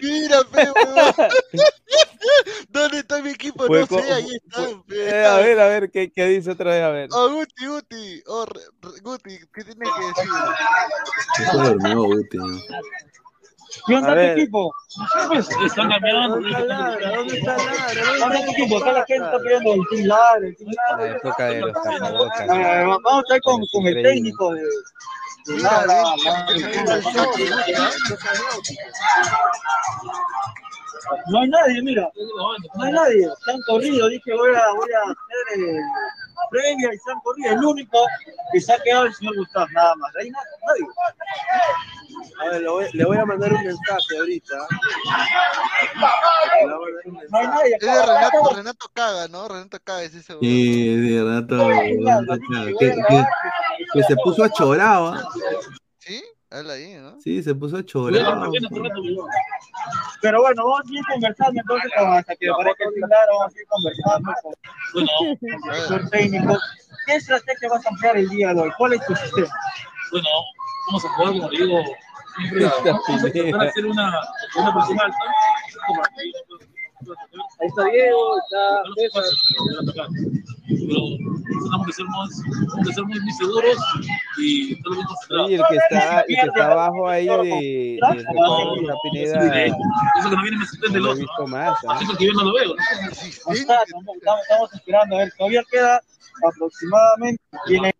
[0.00, 1.14] Mira, huevón.
[2.68, 3.66] ¿Dónde está mi equipo?
[3.66, 4.82] Fue no sé, ahí están.
[4.90, 6.82] Eh, a ver, a ver, ¿qué, qué dice otra vez?
[6.82, 7.08] A ver.
[7.12, 8.22] Oh, Guti, Guti.
[8.26, 10.32] Oh, Re- Re- Guti, ¿qué tienes que decir?
[11.52, 12.38] Se durmió, Guti.
[13.86, 14.38] ¿Qué onda, ver.
[14.38, 14.72] equipo?
[15.28, 16.36] Pues están cambiando.
[16.36, 17.16] ¿Dónde está Ladra?
[17.16, 18.02] ¿Dónde está Ladra?
[18.18, 18.78] ¿Dónde está tu equipo?
[18.78, 22.40] Acá la gente está pidiendo el Team el Team La época de los tapabocas.
[22.40, 24.62] Eh, vamos a estar con, con el técnico de,
[25.46, 26.04] de Ladra.
[31.30, 32.10] No hay nadie, mira.
[32.76, 33.28] No hay nadie.
[33.44, 34.08] Se han corrido.
[34.08, 35.80] Dije, voy a, voy a hacer eh,
[36.50, 37.52] previa y se han corrido.
[37.52, 37.98] El único
[38.52, 40.10] que se ha quedado es el señor Gustavo, nada más.
[40.16, 40.86] Ahí na- nadie.
[42.40, 44.54] A ver, lo voy- le voy a mandar un mensaje ahorita.
[46.66, 47.74] Le voy a mandar un No hay nadie.
[47.74, 49.48] Es de Renato, Renato Caga, ¿no?
[49.48, 50.32] Renato Caga es ese.
[50.40, 51.68] Sí, sí, Renato,
[52.78, 53.24] que, que-
[53.92, 55.28] que se puso achorado, ¿ah?
[55.98, 56.22] ¿Sí?
[56.54, 57.20] Habla ahí, ¿no?
[57.20, 58.52] Sí, se puso achorado.
[60.22, 63.66] Pero bueno, vamos a seguir conversando entonces hasta que parezca el claro, vamos a seguir
[63.66, 64.32] conversando
[65.88, 66.56] con, técnico.
[67.06, 68.70] ¿Qué estrategia vas a emplear el día de hoy?
[68.78, 69.48] ¿Cuál es tu sistema?
[70.12, 70.28] Bueno,
[70.86, 71.82] vamos a jugar, como digo,
[72.36, 74.20] siempre a, vamos a intentar hacer una,
[74.56, 75.18] una presión alta.
[77.60, 79.24] Ahí está Diego, está César.
[80.66, 81.00] Pero
[81.64, 83.78] tenemos que ser tenemos que ser muy, muy seguros
[84.38, 85.50] y estar concentrados.
[85.50, 87.98] El que está, el que está abajo ahí de,
[89.02, 89.76] Pineda, Eso
[90.30, 91.46] que no viene me el otro.
[91.46, 91.78] más.
[91.88, 91.98] ¿ah?
[92.18, 92.74] Yo no lo veo.
[92.74, 96.00] No está, estamos, estamos- estamos esperando, a ver, todavía queda
[96.48, 97.42] aproximadamente.
[97.66, 97.94] Tiene...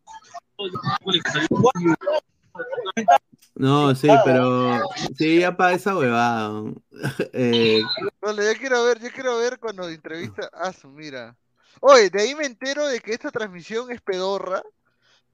[3.56, 4.80] No, sí, pero
[5.16, 6.64] sí, ya para esa huevada.
[7.32, 7.82] Eh,
[8.20, 11.36] Vale, yo quiero ver, yo quiero ver cuando entrevista a su, mira.
[11.80, 14.62] Oye, de ahí me entero de que esta transmisión es pedorra,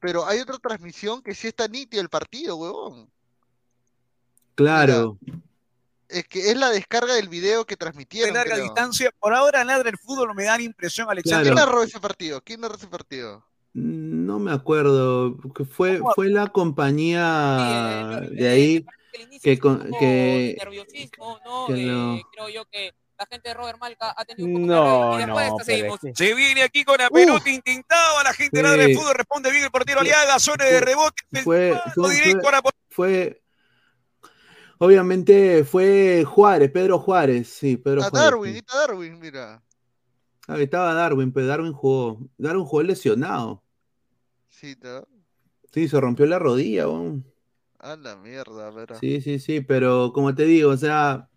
[0.01, 3.11] pero hay otra transmisión que sí está nítido el partido, huevón.
[4.55, 5.19] claro.
[6.09, 8.33] Es que es la descarga del video que transmitieron.
[8.33, 8.65] de larga creo.
[8.65, 9.13] distancia.
[9.21, 11.53] Por ahora, ladra el fútbol, me da la impresión, Alexander.
[11.53, 12.43] ¿Quién narró ese partido?
[12.43, 13.45] ¿Quién narró ese partido?
[13.73, 15.37] No me acuerdo.
[15.55, 18.87] que Fue, fue la compañía de ahí
[19.43, 24.47] que, con- que, que lo- Creo yo que la gente de Robert Malca ha tenido
[24.49, 26.05] un poco No, de no, esta pero seguimos.
[26.05, 28.63] es que- Se viene aquí con la pelota intentaba, la gente Sí.
[28.63, 32.53] ladra el fútbol, responde bien el portero Aliaga, zona de rebote, fue, fue, directo a
[32.53, 33.43] la fue- fue-
[34.79, 38.31] obviamente fue Juárez, Pedro Juárez, sí, Pedro A Juárez.
[38.31, 38.59] Darwin, sí.
[38.59, 39.63] está Darwin, mira.
[40.51, 43.63] Ah, estaba Darwin, pero Darwin jugó, Darwin jugó lesionado.
[44.49, 45.07] Sí, está.
[45.73, 47.25] Sí, se rompió la rodilla, weón.
[47.81, 48.97] A la mierda, verá.
[49.01, 51.29] Sí, sí, sí, pero como te digo, o sea,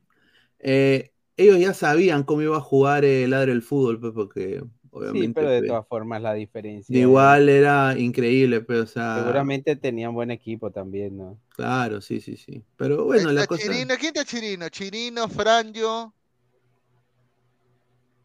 [0.60, 4.92] eh, ellos ya sabían cómo iba a jugar el Ladre el fútbol, pues, porque Sí,
[4.92, 6.96] obviamente pero de pues, todas formas la diferencia.
[7.00, 11.40] igual era increíble, pero o sea, Seguramente tenían buen equipo también, ¿no?
[11.50, 12.64] claro, sí, sí, sí.
[12.78, 13.64] Pero bueno, Ahí la cosa.
[13.64, 14.70] Chirino, ¿quién está Chirino?
[14.70, 16.14] Chirino, Franjo.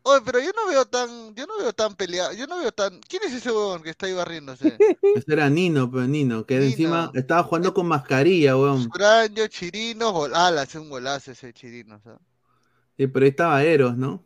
[0.02, 2.98] Oye, pero yo no veo tan, yo no veo tan peleado, yo no veo tan.
[3.00, 4.76] ¿Quién es ese huevón que está ahí barriéndose?
[5.16, 8.90] Ese era Nino, pero Nino, que encima estaba jugando con mascarilla, weón.
[8.90, 10.32] Franjo, Chirino, gol.
[10.34, 12.20] Ah, le hace un golazo ese Chirino, ¿sabes?
[12.96, 14.24] Sí, pero ahí estaba Eros, ¿no?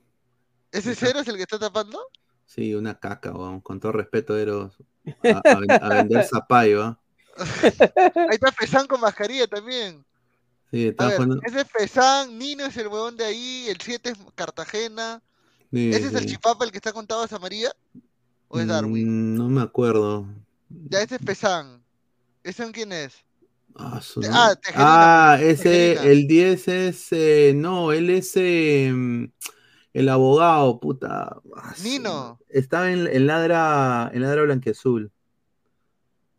[0.70, 2.00] ¿Ese cero es el que está tapando?
[2.46, 3.60] Sí, una caca, weón.
[3.60, 4.76] Con todo respeto, Eros.
[5.24, 6.98] A, a ven- a vender zapallo, ¿ah?
[8.28, 10.04] Ahí está Pesán con mascarilla también.
[10.70, 11.40] Sí, A ver, jugando.
[11.42, 15.22] ese es Pesán, Nino es el huevón de ahí, el 7 es Cartagena.
[15.72, 17.72] ¿Ese es el chipapa el que está contado a María?
[18.48, 19.34] ¿O es Darwin?
[19.34, 20.26] Mm, no me acuerdo.
[20.68, 21.82] Ya, ese es Pesán.
[22.44, 23.14] ¿Ese quién es?
[23.74, 26.02] Ah, su- ah, Tejerina, Ah, ese, Tejerina.
[26.02, 28.92] el 10 es, eh, no, él es eh,
[29.94, 31.40] el abogado, puta.
[31.56, 32.38] Ah, su- Nino.
[32.48, 35.10] Estaba en, en Ladra, en Ladra Blanquiazul.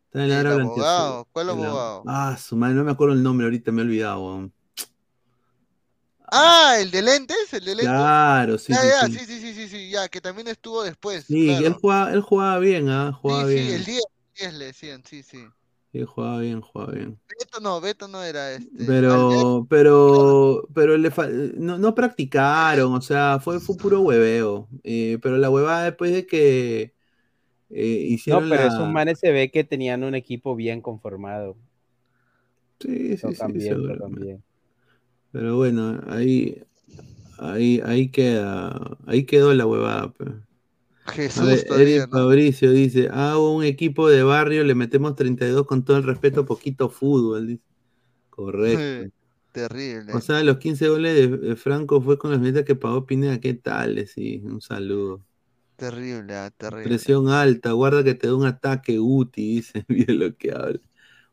[0.06, 2.03] Está en El Ladra abogado, ¿cuál abogado?
[2.06, 4.24] Ah, su madre, no me acuerdo el nombre ahorita, me he olvidado.
[4.24, 4.53] weón.
[6.36, 8.08] Ah, el de lentes, el de lentes.
[8.08, 9.10] Claro, sí, ya, sí, ya, sí.
[9.10, 11.26] sí, sí, sí, sí, sí, ya, que también estuvo después.
[11.28, 11.64] Sí, claro.
[11.64, 13.12] él jugaba, él jugaba bien, ¿ah?
[13.26, 13.72] Sí, Jugaba sí, bien.
[13.72, 14.03] el 10,
[14.36, 15.53] 10 le decían, sí, sí.
[15.94, 17.20] Sí, jugaba bien, jugaba bien.
[17.28, 18.86] Beto no, Beto no era este.
[18.86, 24.68] Pero, pero, pero le fa- no, no practicaron, o sea, fue, fue puro hueveo.
[24.84, 26.94] Eh, pero la huevada después de que
[27.70, 28.68] eh, No, hicieron pero la...
[28.68, 31.56] esos manes se ve que tenían un equipo bien conformado.
[32.80, 33.95] Sí, sí, Tocan sí, bien, seguro.
[33.95, 34.44] tocan bien.
[35.34, 36.64] Pero bueno, ahí,
[37.40, 40.14] ahí, ahí queda, ahí quedó la huevada.
[41.08, 45.66] Jesús A ver, todavía, Eric Fabricio dice, hago un equipo de barrio, le metemos 32
[45.66, 47.48] con todo el respeto, poquito fútbol.
[47.48, 47.64] dice.
[48.30, 49.12] Correcto.
[49.52, 50.14] Terrible.
[50.14, 53.40] O sea, los 15 goles de, de Franco fue con las metas que pagó Pineda.
[53.40, 54.08] ¿Qué tal?
[54.08, 55.26] Sí, un saludo.
[55.76, 56.86] Terrible, ah, terrible.
[56.86, 59.84] Presión alta, guarda que te da un ataque Guti, dice.
[59.90, 60.80] Mira lo que habla.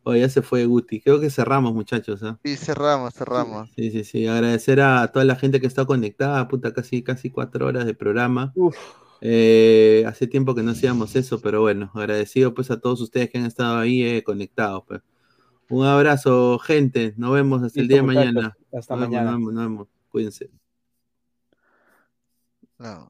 [0.03, 1.01] Oye, ya se fue Guti.
[1.01, 2.23] Creo que cerramos, muchachos.
[2.23, 2.39] ¿ah?
[2.45, 3.71] Sí, cerramos, cerramos.
[3.77, 4.27] Sí, sí, sí.
[4.27, 6.49] Agradecer a toda la gente que está conectada.
[6.49, 8.53] Puta, casi, casi cuatro horas de programa.
[9.21, 13.37] Eh, hace tiempo que no hacíamos eso, pero bueno, agradecido pues a todos ustedes que
[13.37, 14.85] han estado ahí eh, conectados.
[14.87, 15.03] Pues.
[15.69, 17.15] Un abrazo, gente.
[17.17, 18.57] Nos vemos hasta el día de mañana.
[18.73, 19.31] Hasta Nos vemos, mañana.
[19.31, 19.89] Nos vemos, nos vemos.
[20.11, 20.51] Cuídense.
[22.79, 23.10] No.